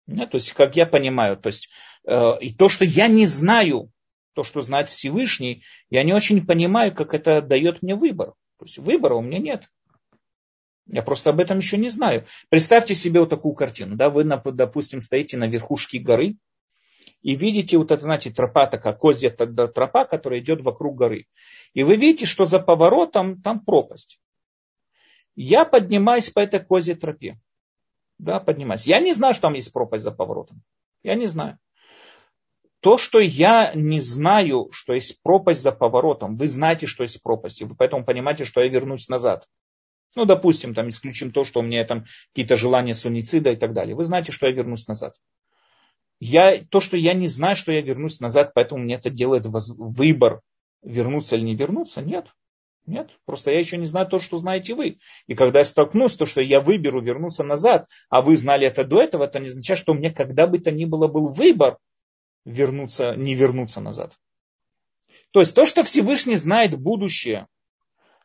Нет 0.08 0.30
то 0.30 0.36
есть, 0.36 0.52
как 0.52 0.76
я 0.76 0.86
понимаю, 0.86 1.36
то 1.36 1.48
есть, 1.48 1.68
э, 2.04 2.38
и 2.40 2.52
то, 2.52 2.68
что 2.68 2.84
я 2.84 3.06
не 3.06 3.26
знаю, 3.26 3.92
то, 4.34 4.42
что 4.42 4.62
знает 4.62 4.88
Всевышний, 4.88 5.64
я 5.90 6.02
не 6.02 6.12
очень 6.12 6.46
понимаю, 6.46 6.94
как 6.94 7.14
это 7.14 7.42
дает 7.42 7.82
мне 7.82 7.94
выбор. 7.94 8.34
То 8.58 8.64
есть 8.64 8.78
выбора 8.78 9.14
у 9.14 9.20
меня 9.20 9.38
нет. 9.38 9.70
Я 10.86 11.02
просто 11.02 11.30
об 11.30 11.40
этом 11.40 11.58
еще 11.58 11.76
не 11.76 11.90
знаю. 11.90 12.24
Представьте 12.48 12.94
себе 12.94 13.20
вот 13.20 13.30
такую 13.30 13.54
картину. 13.54 13.96
Да? 13.96 14.10
Вы, 14.10 14.24
допустим, 14.24 15.02
стоите 15.02 15.36
на 15.36 15.46
верхушке 15.46 15.98
горы, 15.98 16.36
и 17.20 17.34
видите 17.34 17.78
вот 17.78 17.90
это, 17.90 18.02
знаете, 18.02 18.30
тропа 18.30 18.66
такая, 18.66 18.94
козья 18.94 19.30
тропа, 19.30 20.04
которая 20.04 20.40
идет 20.40 20.64
вокруг 20.64 20.96
горы. 20.96 21.26
И 21.74 21.82
вы 21.82 21.96
видите, 21.96 22.26
что 22.26 22.44
за 22.44 22.60
поворотом 22.60 23.42
там 23.42 23.60
пропасть. 23.64 24.20
Я 25.34 25.64
поднимаюсь 25.64 26.30
по 26.30 26.40
этой 26.40 26.60
козьей 26.60 26.96
тропе. 26.96 27.38
Да, 28.18 28.40
поднимаюсь. 28.40 28.86
Я 28.86 29.00
не 29.00 29.12
знаю, 29.12 29.34
что 29.34 29.42
там 29.42 29.54
есть 29.54 29.72
пропасть 29.72 30.04
за 30.04 30.10
поворотом. 30.10 30.62
Я 31.02 31.14
не 31.14 31.26
знаю. 31.26 31.58
То, 32.80 32.98
что 32.98 33.18
я 33.18 33.72
не 33.74 34.00
знаю, 34.00 34.68
что 34.70 34.92
есть 34.92 35.22
пропасть 35.22 35.62
за 35.62 35.72
поворотом, 35.72 36.36
вы 36.36 36.46
знаете, 36.46 36.86
что 36.86 37.02
есть 37.02 37.22
пропасть, 37.22 37.60
и 37.60 37.64
вы 37.64 37.74
поэтому 37.74 38.04
понимаете, 38.04 38.44
что 38.44 38.60
я 38.60 38.68
вернусь 38.68 39.08
назад. 39.08 39.48
Ну, 40.14 40.24
допустим, 40.24 40.74
там 40.74 40.88
исключим 40.88 41.32
то, 41.32 41.44
что 41.44 41.60
у 41.60 41.62
меня 41.62 41.84
там 41.84 42.04
какие-то 42.28 42.56
желания 42.56 42.94
суницида 42.94 43.50
и 43.50 43.56
так 43.56 43.72
далее. 43.72 43.96
Вы 43.96 44.04
знаете, 44.04 44.32
что 44.32 44.46
я 44.46 44.52
вернусь 44.52 44.86
назад 44.86 45.14
я, 46.20 46.64
то, 46.64 46.80
что 46.80 46.96
я 46.96 47.14
не 47.14 47.28
знаю, 47.28 47.56
что 47.56 47.72
я 47.72 47.80
вернусь 47.80 48.20
назад, 48.20 48.52
поэтому 48.54 48.82
мне 48.82 48.96
это 48.96 49.10
делает 49.10 49.46
выбор, 49.46 50.42
вернуться 50.82 51.36
или 51.36 51.44
не 51.44 51.56
вернуться, 51.56 52.02
нет. 52.02 52.28
Нет, 52.88 53.18
просто 53.26 53.50
я 53.50 53.58
еще 53.58 53.76
не 53.76 53.84
знаю 53.84 54.06
то, 54.06 54.18
что 54.18 54.38
знаете 54.38 54.74
вы. 54.74 54.98
И 55.26 55.34
когда 55.34 55.58
я 55.58 55.66
столкнусь, 55.66 56.16
то, 56.16 56.24
что 56.24 56.40
я 56.40 56.58
выберу 56.62 57.02
вернуться 57.02 57.44
назад, 57.44 57.86
а 58.08 58.22
вы 58.22 58.34
знали 58.34 58.66
это 58.66 58.82
до 58.82 59.02
этого, 59.02 59.24
это 59.24 59.38
не 59.40 59.48
означает, 59.48 59.78
что 59.78 59.92
у 59.92 59.94
меня 59.94 60.10
когда 60.10 60.46
бы 60.46 60.58
то 60.58 60.70
ни 60.70 60.86
было 60.86 61.06
был 61.06 61.28
выбор 61.28 61.76
вернуться, 62.46 63.14
не 63.14 63.34
вернуться 63.34 63.82
назад. 63.82 64.18
То 65.32 65.40
есть 65.40 65.54
то, 65.54 65.66
что 65.66 65.82
Всевышний 65.84 66.36
знает 66.36 66.80
будущее, 66.80 67.46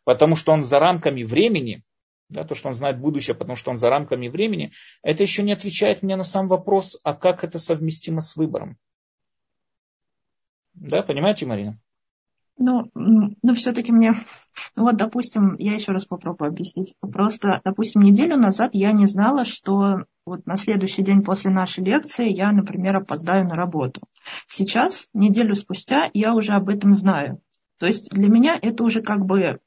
потому 0.05 0.37
что 0.37 0.53
он 0.53 0.63
за 0.63 0.79
рамками 0.79 1.23
времени, 1.23 1.83
да, 2.29 2.45
то, 2.45 2.55
что 2.55 2.69
он 2.69 2.73
знает 2.73 2.97
будущее, 3.01 3.35
потому 3.35 3.57
что 3.57 3.69
он 3.69 3.77
за 3.77 3.89
рамками 3.89 4.29
времени, 4.29 4.71
это 5.01 5.23
еще 5.23 5.43
не 5.43 5.51
отвечает 5.51 6.03
мне 6.03 6.15
на 6.15 6.23
сам 6.23 6.47
вопрос, 6.47 6.97
а 7.03 7.13
как 7.13 7.43
это 7.43 7.59
совместимо 7.59 8.21
с 8.21 8.37
выбором. 8.37 8.77
Да, 10.73 11.03
понимаете, 11.03 11.45
Марина? 11.45 11.77
Ну, 12.57 12.91
ну 12.93 13.55
все-таки 13.55 13.91
мне, 13.91 14.13
ну 14.75 14.83
вот, 14.83 14.95
допустим, 14.95 15.55
я 15.57 15.73
еще 15.73 15.91
раз 15.91 16.05
попробую 16.05 16.49
объяснить. 16.49 16.93
Просто, 17.01 17.61
допустим, 17.65 18.01
неделю 18.01 18.37
назад 18.37 18.71
я 18.73 18.91
не 18.91 19.05
знала, 19.05 19.43
что 19.43 20.05
вот 20.25 20.45
на 20.45 20.55
следующий 20.55 21.03
день 21.03 21.23
после 21.23 21.51
нашей 21.51 21.83
лекции 21.83 22.31
я, 22.31 22.51
например, 22.51 22.97
опоздаю 22.97 23.45
на 23.45 23.55
работу. 23.55 24.01
Сейчас, 24.47 25.09
неделю 25.13 25.55
спустя, 25.55 26.09
я 26.13 26.33
уже 26.35 26.53
об 26.53 26.69
этом 26.69 26.93
знаю. 26.93 27.41
То 27.79 27.87
есть 27.87 28.11
для 28.11 28.29
меня 28.29 28.57
это 28.61 28.83
уже 28.83 29.01
как 29.01 29.25
бы 29.25 29.59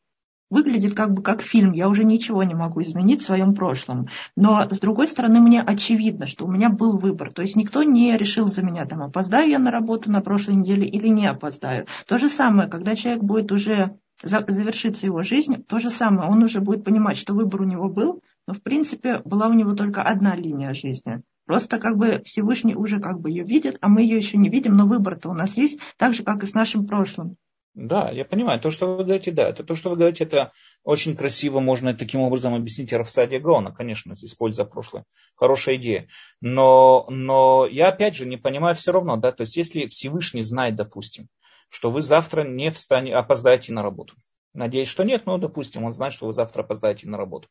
выглядит 0.50 0.94
как 0.94 1.12
бы 1.12 1.22
как 1.22 1.42
фильм, 1.42 1.72
я 1.72 1.88
уже 1.88 2.04
ничего 2.04 2.42
не 2.42 2.54
могу 2.54 2.82
изменить 2.82 3.22
в 3.22 3.26
своем 3.26 3.54
прошлом. 3.54 4.08
Но, 4.36 4.68
с 4.68 4.78
другой 4.78 5.08
стороны, 5.08 5.40
мне 5.40 5.62
очевидно, 5.62 6.26
что 6.26 6.46
у 6.46 6.50
меня 6.50 6.68
был 6.70 6.96
выбор. 6.98 7.32
То 7.32 7.42
есть 7.42 7.56
никто 7.56 7.82
не 7.82 8.16
решил 8.16 8.46
за 8.46 8.62
меня, 8.62 8.86
там, 8.86 9.02
опоздаю 9.02 9.50
я 9.50 9.58
на 9.58 9.70
работу 9.70 10.10
на 10.10 10.20
прошлой 10.20 10.56
неделе 10.56 10.88
или 10.88 11.08
не 11.08 11.26
опоздаю. 11.26 11.86
То 12.06 12.18
же 12.18 12.28
самое, 12.28 12.68
когда 12.68 12.94
человек 12.96 13.22
будет 13.22 13.52
уже 13.52 13.98
завершиться 14.22 15.06
его 15.06 15.22
жизнь, 15.22 15.62
то 15.64 15.78
же 15.78 15.90
самое, 15.90 16.30
он 16.30 16.42
уже 16.42 16.60
будет 16.60 16.84
понимать, 16.84 17.16
что 17.16 17.34
выбор 17.34 17.62
у 17.62 17.66
него 17.66 17.88
был, 17.88 18.22
но, 18.46 18.54
в 18.54 18.62
принципе, 18.62 19.20
была 19.24 19.48
у 19.48 19.52
него 19.52 19.74
только 19.74 20.02
одна 20.02 20.34
линия 20.34 20.72
жизни. 20.72 21.22
Просто 21.46 21.78
как 21.78 21.96
бы 21.96 22.22
Всевышний 22.24 22.74
уже 22.74 22.98
как 22.98 23.20
бы 23.20 23.30
ее 23.30 23.44
видит, 23.44 23.78
а 23.80 23.88
мы 23.88 24.02
ее 24.02 24.16
еще 24.16 24.36
не 24.36 24.48
видим, 24.48 24.74
но 24.74 24.86
выбор-то 24.86 25.28
у 25.28 25.34
нас 25.34 25.56
есть, 25.56 25.78
так 25.96 26.14
же, 26.14 26.24
как 26.24 26.42
и 26.42 26.46
с 26.46 26.54
нашим 26.54 26.86
прошлым. 26.86 27.36
Да, 27.76 28.10
я 28.10 28.24
понимаю. 28.24 28.58
То, 28.58 28.70
что 28.70 28.96
вы 28.96 29.04
говорите, 29.04 29.32
да. 29.32 29.50
Это 29.50 29.62
то, 29.62 29.74
что 29.74 29.90
вы 29.90 29.96
говорите, 29.96 30.24
это 30.24 30.52
очень 30.82 31.14
красиво 31.14 31.60
можно 31.60 31.92
таким 31.92 32.22
образом 32.22 32.54
объяснить 32.54 32.90
Рафсадия 32.90 33.38
Гаона, 33.38 33.70
конечно, 33.70 34.14
используя 34.14 34.64
прошлое. 34.64 35.04
Хорошая 35.34 35.76
идея. 35.76 36.08
Но, 36.40 37.04
но 37.10 37.66
я 37.66 37.88
опять 37.88 38.16
же 38.16 38.24
не 38.24 38.38
понимаю 38.38 38.74
все 38.76 38.92
равно, 38.92 39.18
да, 39.18 39.30
то 39.30 39.42
есть 39.42 39.58
если 39.58 39.86
Всевышний 39.88 40.40
знает, 40.40 40.74
допустим, 40.74 41.28
что 41.68 41.90
вы 41.90 42.00
завтра 42.00 42.44
не 42.44 42.70
встанете, 42.70 43.14
опоздаете 43.14 43.74
на 43.74 43.82
работу. 43.82 44.14
Надеюсь, 44.54 44.88
что 44.88 45.04
нет, 45.04 45.26
но, 45.26 45.36
допустим, 45.36 45.84
он 45.84 45.92
знает, 45.92 46.14
что 46.14 46.24
вы 46.24 46.32
завтра 46.32 46.62
опоздаете 46.62 47.06
на 47.08 47.18
работу. 47.18 47.48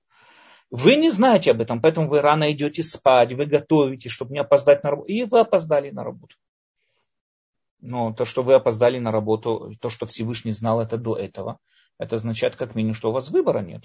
Вы 0.71 0.95
не 0.95 1.11
знаете 1.11 1.51
об 1.51 1.61
этом, 1.61 1.79
поэтому 1.79 2.07
вы 2.07 2.21
рано 2.21 2.51
идете 2.51 2.81
спать, 2.81 3.33
вы 3.33 3.45
готовите, 3.45 4.09
чтобы 4.09 4.33
не 4.33 4.39
опоздать 4.39 4.83
на 4.83 4.89
работу. 4.89 5.07
И 5.07 5.23
вы 5.23 5.41
опоздали 5.41 5.91
на 5.91 6.03
работу. 6.03 6.35
Но 7.87 8.13
то, 8.13 8.25
что 8.25 8.41
вы 8.41 8.55
опоздали 8.55 8.97
на 8.97 9.11
работу, 9.11 9.75
то, 9.79 9.89
что 9.89 10.07
Всевышний 10.07 10.51
знал 10.51 10.81
это 10.81 10.97
до 10.97 11.15
этого, 11.15 11.59
это 11.99 12.15
означает 12.15 12.55
как 12.55 12.73
минимум, 12.73 12.95
что 12.95 13.09
у 13.09 13.13
вас 13.13 13.29
выбора 13.29 13.59
нет. 13.59 13.83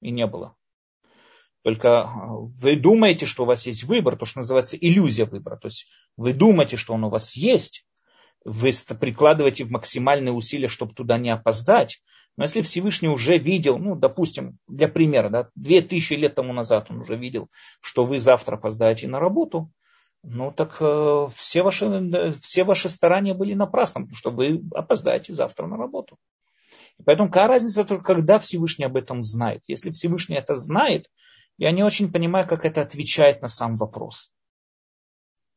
И 0.00 0.10
не 0.10 0.26
было. 0.26 0.56
Только 1.62 1.88
э, 1.88 2.08
вы 2.08 2.76
думаете, 2.76 3.26
что 3.26 3.42
у 3.42 3.46
вас 3.46 3.66
есть 3.66 3.84
выбор, 3.84 4.16
то, 4.16 4.24
что 4.24 4.38
называется 4.38 4.78
иллюзия 4.78 5.26
выбора. 5.26 5.58
То 5.58 5.66
есть 5.66 5.88
вы 6.16 6.32
думаете, 6.32 6.78
что 6.78 6.94
он 6.94 7.04
у 7.04 7.10
вас 7.10 7.36
есть, 7.36 7.86
вы 8.46 8.72
прикладываете 8.98 9.66
максимальные 9.66 10.32
усилия, 10.32 10.68
чтобы 10.68 10.94
туда 10.94 11.18
не 11.18 11.28
опоздать. 11.28 12.00
Но 12.38 12.44
если 12.44 12.62
Всевышний 12.62 13.08
уже 13.08 13.36
видел, 13.36 13.78
ну, 13.78 13.94
допустим, 13.94 14.58
для 14.66 14.88
примера, 14.88 15.28
да, 15.28 15.50
две 15.54 15.82
тысячи 15.82 16.14
лет 16.14 16.34
тому 16.34 16.54
назад 16.54 16.86
он 16.88 17.00
уже 17.00 17.14
видел, 17.14 17.50
что 17.82 18.06
вы 18.06 18.18
завтра 18.18 18.56
опоздаете 18.56 19.06
на 19.06 19.20
работу, 19.20 19.70
ну 20.22 20.52
так 20.52 20.76
э, 20.80 21.28
все, 21.34 21.62
ваши, 21.62 22.32
все 22.40 22.64
ваши 22.64 22.88
старания 22.88 23.34
были 23.34 23.54
напрасны, 23.54 24.02
потому 24.02 24.16
что 24.16 24.30
вы 24.30 24.62
опоздаете 24.74 25.32
завтра 25.32 25.66
на 25.66 25.76
работу. 25.76 26.18
И 26.98 27.02
поэтому 27.02 27.28
какая 27.28 27.48
разница 27.48 27.84
только, 27.84 28.04
когда 28.04 28.38
Всевышний 28.38 28.84
об 28.84 28.96
этом 28.96 29.22
знает. 29.22 29.62
Если 29.66 29.90
Всевышний 29.90 30.36
это 30.36 30.54
знает, 30.54 31.10
я 31.58 31.72
не 31.72 31.82
очень 31.82 32.12
понимаю, 32.12 32.46
как 32.46 32.64
это 32.64 32.82
отвечает 32.82 33.42
на 33.42 33.48
сам 33.48 33.76
вопрос. 33.76 34.32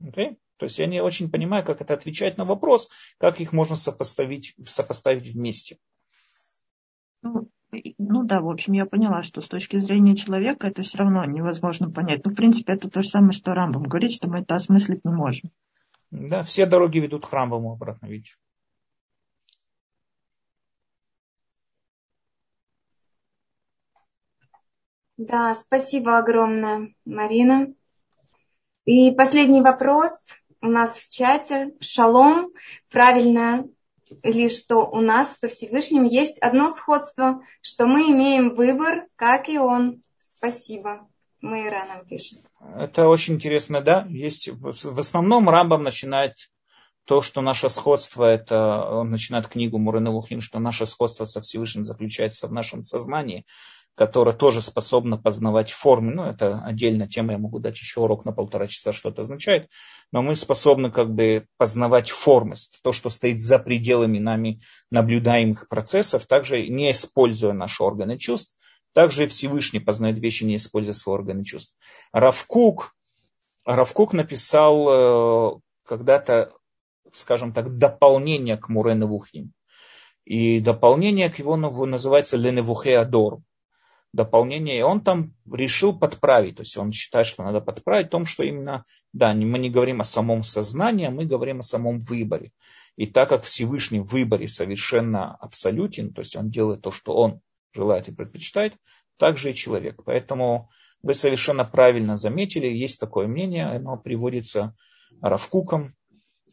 Okay? 0.01 0.37
То 0.57 0.65
есть 0.65 0.79
я 0.79 0.87
не 0.87 1.01
очень 1.01 1.29
понимаю, 1.29 1.65
как 1.65 1.81
это 1.81 1.93
отвечает 1.93 2.37
на 2.37 2.45
вопрос, 2.45 2.89
как 3.17 3.39
их 3.39 3.53
можно 3.53 3.75
сопоставить, 3.75 4.55
сопоставить 4.65 5.27
вместе. 5.27 5.77
Ну, 7.21 7.49
ну 7.97 8.23
да, 8.23 8.41
в 8.41 8.49
общем, 8.49 8.73
я 8.73 8.85
поняла, 8.85 9.23
что 9.23 9.41
с 9.41 9.47
точки 9.47 9.77
зрения 9.77 10.15
человека 10.15 10.67
это 10.67 10.83
все 10.83 10.99
равно 10.99 11.23
невозможно 11.25 11.89
понять. 11.89 12.25
Ну, 12.25 12.31
в 12.31 12.35
принципе, 12.35 12.73
это 12.73 12.89
то 12.89 13.01
же 13.01 13.09
самое, 13.09 13.33
что 13.33 13.53
Рамбам 13.53 13.83
говорит, 13.83 14.11
что 14.11 14.27
мы 14.27 14.39
это 14.39 14.55
осмыслить 14.55 15.03
не 15.05 15.11
можем. 15.11 15.51
Да, 16.11 16.43
все 16.43 16.65
дороги 16.65 16.99
ведут 16.99 17.25
к 17.25 17.33
Рамбаму 17.33 17.73
обратно, 17.73 18.07
видите. 18.07 18.35
Да, 25.17 25.55
спасибо 25.55 26.17
огромное, 26.17 26.93
Марина. 27.05 27.73
И 28.85 29.11
последний 29.11 29.61
вопрос 29.61 30.33
у 30.61 30.67
нас 30.67 30.97
в 30.97 31.09
чате. 31.09 31.73
Шалом. 31.79 32.51
Правильно 32.89 33.65
ли, 34.23 34.49
что 34.49 34.85
у 34.85 35.01
нас 35.01 35.37
со 35.37 35.47
Всевышним 35.47 36.03
есть 36.03 36.39
одно 36.39 36.69
сходство, 36.69 37.41
что 37.61 37.85
мы 37.85 38.11
имеем 38.11 38.55
выбор, 38.55 39.05
как 39.15 39.49
и 39.49 39.57
он. 39.57 40.01
Спасибо. 40.19 41.07
Майра 41.41 41.85
нам 41.85 42.05
пишет. 42.05 42.39
Это 42.77 43.07
очень 43.07 43.35
интересно, 43.35 43.81
да. 43.81 44.05
Есть, 44.09 44.49
в 44.49 44.99
основном 44.99 45.49
Рамбам 45.49 45.83
начинает 45.83 46.33
то, 47.05 47.21
что 47.21 47.41
наше 47.41 47.69
сходство, 47.69 48.23
это 48.25 48.83
он 48.83 49.11
начинает 49.11 49.47
книгу 49.47 49.77
Мурена 49.77 50.11
Лухин, 50.11 50.41
что 50.41 50.59
наше 50.59 50.85
сходство 50.85 51.25
со 51.25 51.39
Всевышним 51.41 51.85
заключается 51.85 52.47
в 52.47 52.51
нашем 52.51 52.83
сознании, 52.83 53.45
которое 53.95 54.35
тоже 54.35 54.61
способно 54.61 55.17
познавать 55.17 55.71
формы. 55.71 56.13
Ну, 56.13 56.23
это 56.23 56.61
отдельная 56.63 57.07
тема, 57.07 57.33
я 57.33 57.37
могу 57.39 57.59
дать 57.59 57.77
еще 57.77 58.01
урок 58.01 58.25
на 58.25 58.31
полтора 58.31 58.67
часа, 58.67 58.93
что 58.93 59.09
это 59.09 59.21
означает. 59.21 59.69
Но 60.11 60.21
мы 60.21 60.35
способны 60.35 60.91
как 60.91 61.13
бы 61.13 61.45
познавать 61.57 62.09
формы, 62.09 62.55
то, 62.83 62.91
что 62.91 63.09
стоит 63.09 63.39
за 63.39 63.57
пределами 63.57 64.19
нами 64.19 64.59
наблюдаемых 64.91 65.67
процессов, 65.69 66.25
также 66.25 66.67
не 66.67 66.91
используя 66.91 67.53
наши 67.53 67.83
органы 67.83 68.17
чувств. 68.17 68.55
Также 68.93 69.27
Всевышний 69.27 69.79
познает 69.79 70.19
вещи, 70.19 70.43
не 70.43 70.55
используя 70.55 70.93
свои 70.93 71.15
органы 71.15 71.43
чувств. 71.43 71.75
Равкук, 72.13 72.93
Равкук 73.65 74.13
написал 74.13 74.87
э, 74.87 75.59
когда-то 75.85 76.53
скажем 77.15 77.53
так, 77.53 77.77
дополнение 77.77 78.57
к 78.57 78.69
Мурене 78.69 79.05
Вухим. 79.05 79.53
И 80.25 80.59
дополнение 80.59 81.29
к 81.29 81.39
его 81.39 81.55
называется 81.55 82.37
Леневухе 82.37 82.97
Адор. 82.97 83.39
Дополнение, 84.15 84.79
и 84.79 84.81
он 84.81 85.01
там 85.01 85.33
решил 85.51 85.97
подправить, 85.97 86.55
то 86.55 86.61
есть 86.61 86.77
он 86.77 86.93
считает, 86.93 87.27
что 87.27 87.43
надо 87.43 87.59
подправить 87.59 88.07
в 88.07 88.11
том, 88.11 88.25
что 88.25 88.43
именно, 88.43 88.85
да, 89.11 89.33
мы 89.33 89.59
не 89.59 89.69
говорим 89.69 89.99
о 89.99 90.05
самом 90.05 90.41
сознании, 90.43 91.07
а 91.07 91.11
мы 91.11 91.25
говорим 91.25 91.59
о 91.59 91.63
самом 91.63 91.99
выборе. 91.99 92.51
И 92.95 93.07
так 93.07 93.27
как 93.27 93.43
Всевышний 93.43 93.99
в 93.99 94.07
выборе 94.07 94.47
совершенно 94.47 95.35
абсолютен, 95.35 96.13
то 96.13 96.21
есть 96.21 96.37
он 96.37 96.49
делает 96.49 96.81
то, 96.81 96.91
что 96.91 97.13
он 97.13 97.41
желает 97.73 98.07
и 98.07 98.13
предпочитает, 98.13 98.75
так 99.17 99.35
же 99.35 99.51
и 99.51 99.53
человек. 99.53 100.01
Поэтому 100.05 100.69
вы 101.03 101.13
совершенно 101.13 101.65
правильно 101.65 102.15
заметили, 102.15 102.67
есть 102.67 103.01
такое 103.01 103.27
мнение, 103.27 103.65
оно 103.65 103.97
приводится 103.97 104.75
Равкуком, 105.21 105.93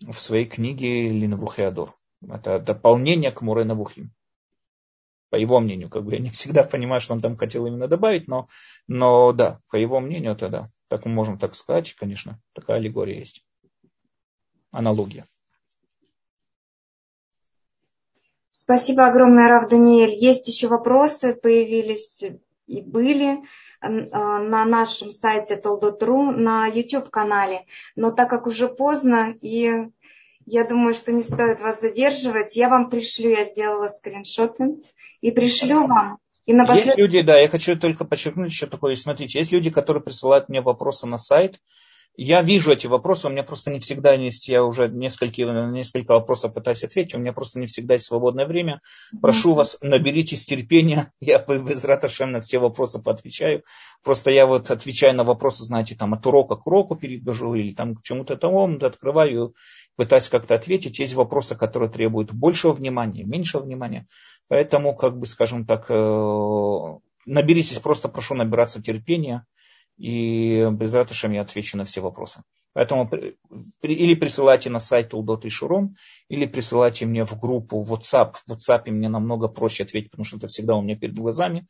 в 0.00 0.14
своей 0.14 0.46
книге 0.46 1.12
Линвухеадор. 1.12 1.94
Это 2.28 2.58
дополнение 2.58 3.30
к 3.30 3.40
Муре 3.40 3.64
Навухим. 3.64 4.12
По 5.32 5.36
его 5.36 5.60
мнению, 5.60 5.88
как 5.88 6.04
бы 6.04 6.12
я 6.12 6.18
не 6.18 6.28
всегда 6.28 6.62
понимаю, 6.70 7.00
что 7.00 7.14
он 7.14 7.20
там 7.20 7.36
хотел 7.36 7.64
именно 7.66 7.88
добавить, 7.88 8.28
но, 8.28 8.48
но 8.86 9.32
да, 9.32 9.60
по 9.70 9.76
его 9.76 9.98
мнению, 9.98 10.32
это 10.32 10.50
да. 10.50 10.68
Так 10.88 11.06
мы 11.06 11.12
можем 11.12 11.38
так 11.38 11.54
сказать, 11.54 11.94
конечно, 11.94 12.38
такая 12.52 12.76
аллегория 12.76 13.18
есть. 13.18 13.42
Аналогия. 14.72 15.26
Спасибо 18.50 19.06
огромное, 19.06 19.48
Рав 19.48 19.70
Даниэль. 19.70 20.12
Есть 20.12 20.48
еще 20.48 20.68
вопросы, 20.68 21.34
появились 21.34 22.22
и 22.66 22.82
были. 22.82 23.42
Э, 23.80 23.88
на 23.88 24.66
нашем 24.66 25.10
сайте 25.10 25.56
Толдот.ру, 25.56 26.30
на 26.30 26.66
YouTube-канале. 26.66 27.64
Но 27.96 28.10
так 28.10 28.28
как 28.28 28.46
уже 28.46 28.68
поздно, 28.68 29.34
и 29.40 29.88
я 30.44 30.64
думаю, 30.64 30.92
что 30.92 31.10
не 31.12 31.22
стоит 31.22 31.60
вас 31.60 31.80
задерживать, 31.80 32.54
я 32.54 32.68
вам 32.68 32.90
пришлю, 32.90 33.30
я 33.30 33.44
сделала 33.44 33.88
скриншоты, 33.88 34.82
и 35.22 35.30
пришлю 35.30 35.86
вам. 35.86 36.18
И 36.44 36.52
напоследок... 36.52 36.98
Есть 36.98 36.98
люди, 36.98 37.22
да, 37.22 37.38
я 37.38 37.48
хочу 37.48 37.78
только 37.78 38.04
подчеркнуть 38.04 38.50
еще 38.50 38.66
такое, 38.66 38.94
смотрите, 38.96 39.38
есть 39.38 39.52
люди, 39.52 39.70
которые 39.70 40.02
присылают 40.02 40.48
мне 40.48 40.60
вопросы 40.60 41.06
на 41.06 41.16
сайт, 41.16 41.60
я 42.14 42.42
вижу 42.42 42.72
эти 42.72 42.86
вопросы, 42.86 43.26
у 43.26 43.30
меня 43.30 43.42
просто 43.42 43.70
не 43.70 43.78
всегда 43.78 44.12
есть, 44.12 44.46
я 44.46 44.62
уже 44.62 44.88
несколько, 44.88 45.42
несколько 45.44 46.12
вопросов 46.12 46.52
пытаюсь 46.52 46.84
ответить, 46.84 47.14
у 47.14 47.18
меня 47.18 47.32
просто 47.32 47.58
не 47.58 47.66
всегда 47.66 47.94
есть 47.94 48.04
свободное 48.04 48.46
время. 48.46 48.82
Прошу 49.22 49.54
вас, 49.54 49.78
наберитесь 49.80 50.44
терпения, 50.44 51.10
я 51.20 51.38
без 51.38 51.84
раташем 51.84 52.32
на 52.32 52.42
все 52.42 52.58
вопросы 52.58 53.00
поотвечаю. 53.02 53.62
Просто 54.04 54.30
я 54.30 54.44
вот 54.44 54.70
отвечаю 54.70 55.16
на 55.16 55.24
вопросы, 55.24 55.64
знаете, 55.64 55.94
там 55.94 56.12
от 56.12 56.26
урока 56.26 56.56
к 56.56 56.66
уроку 56.66 56.96
перехожу 56.96 57.54
или 57.54 57.72
там 57.72 57.94
к 57.94 58.02
чему-то 58.02 58.36
тому, 58.36 58.70
открываю, 58.84 59.54
пытаюсь 59.96 60.28
как-то 60.28 60.54
ответить. 60.54 60.98
Есть 60.98 61.14
вопросы, 61.14 61.54
которые 61.54 61.90
требуют 61.90 62.30
большего 62.32 62.72
внимания, 62.72 63.24
меньшего 63.24 63.62
внимания. 63.62 64.06
Поэтому, 64.52 64.94
как 64.94 65.18
бы, 65.18 65.24
скажем 65.24 65.64
так, 65.64 65.86
э, 65.88 66.98
наберитесь, 67.24 67.78
просто 67.78 68.10
прошу 68.10 68.34
набираться 68.34 68.82
терпения 68.82 69.46
и 69.96 70.68
без 70.70 70.92
ратышем 70.92 71.32
я 71.32 71.40
отвечу 71.40 71.78
на 71.78 71.86
все 71.86 72.02
вопросы. 72.02 72.42
Поэтому 72.74 73.10
или 73.80 74.14
присылайте 74.14 74.68
на 74.68 74.78
сайт 74.78 75.14
Улдот 75.14 75.46
и 75.46 75.48
Шуром, 75.48 75.96
или 76.28 76.44
присылайте 76.44 77.06
мне 77.06 77.24
в 77.24 77.40
группу 77.40 77.82
WhatsApp. 77.82 78.34
В 78.46 78.52
WhatsApp 78.52 78.90
мне 78.90 79.08
намного 79.08 79.48
проще 79.48 79.84
ответить, 79.84 80.10
потому 80.10 80.26
что 80.26 80.36
это 80.36 80.48
всегда 80.48 80.74
у 80.74 80.82
меня 80.82 80.96
перед 80.96 81.14
глазами. 81.14 81.66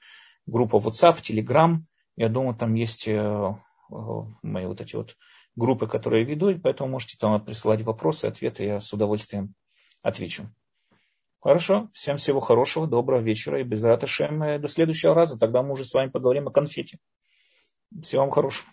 Группа 0.47 0.75
WhatsApp, 0.79 1.23
Telegram. 1.23 1.77
Я 2.17 2.29
думаю, 2.31 2.57
там 2.57 2.75
есть 2.75 3.07
э, 3.07 3.13
э, 3.13 3.95
мои 4.43 4.67
вот 4.67 4.81
эти 4.81 4.97
вот 4.97 5.17
группы, 5.55 5.87
которые 5.87 6.25
я 6.25 6.29
веду, 6.29 6.49
и 6.49 6.59
поэтому 6.59 6.91
можете 6.91 7.17
там 7.17 7.45
присылать 7.45 7.83
вопросы, 7.83 8.27
ответы, 8.27 8.65
я 8.65 8.81
с 8.81 8.93
удовольствием 8.93 9.55
отвечу. 10.03 10.49
Хорошо, 11.43 11.91
всем 11.93 12.19
всего 12.19 12.39
хорошего, 12.39 12.87
доброго 12.87 13.21
вечера 13.21 13.61
и 13.61 13.65
без 13.65 13.83
раташем 13.83 14.39
до 14.39 14.69
следующего 14.69 15.13
раза. 15.13 15.37
Тогда 15.37 15.63
мы 15.65 15.73
уже 15.73 15.85
с 15.85 15.93
вами 15.93 16.09
поговорим 16.09 16.47
о 16.47 16.53
конфете. 16.53 16.99
Всего 18.01 18.23
вам 18.23 18.31
хорошего. 18.31 18.73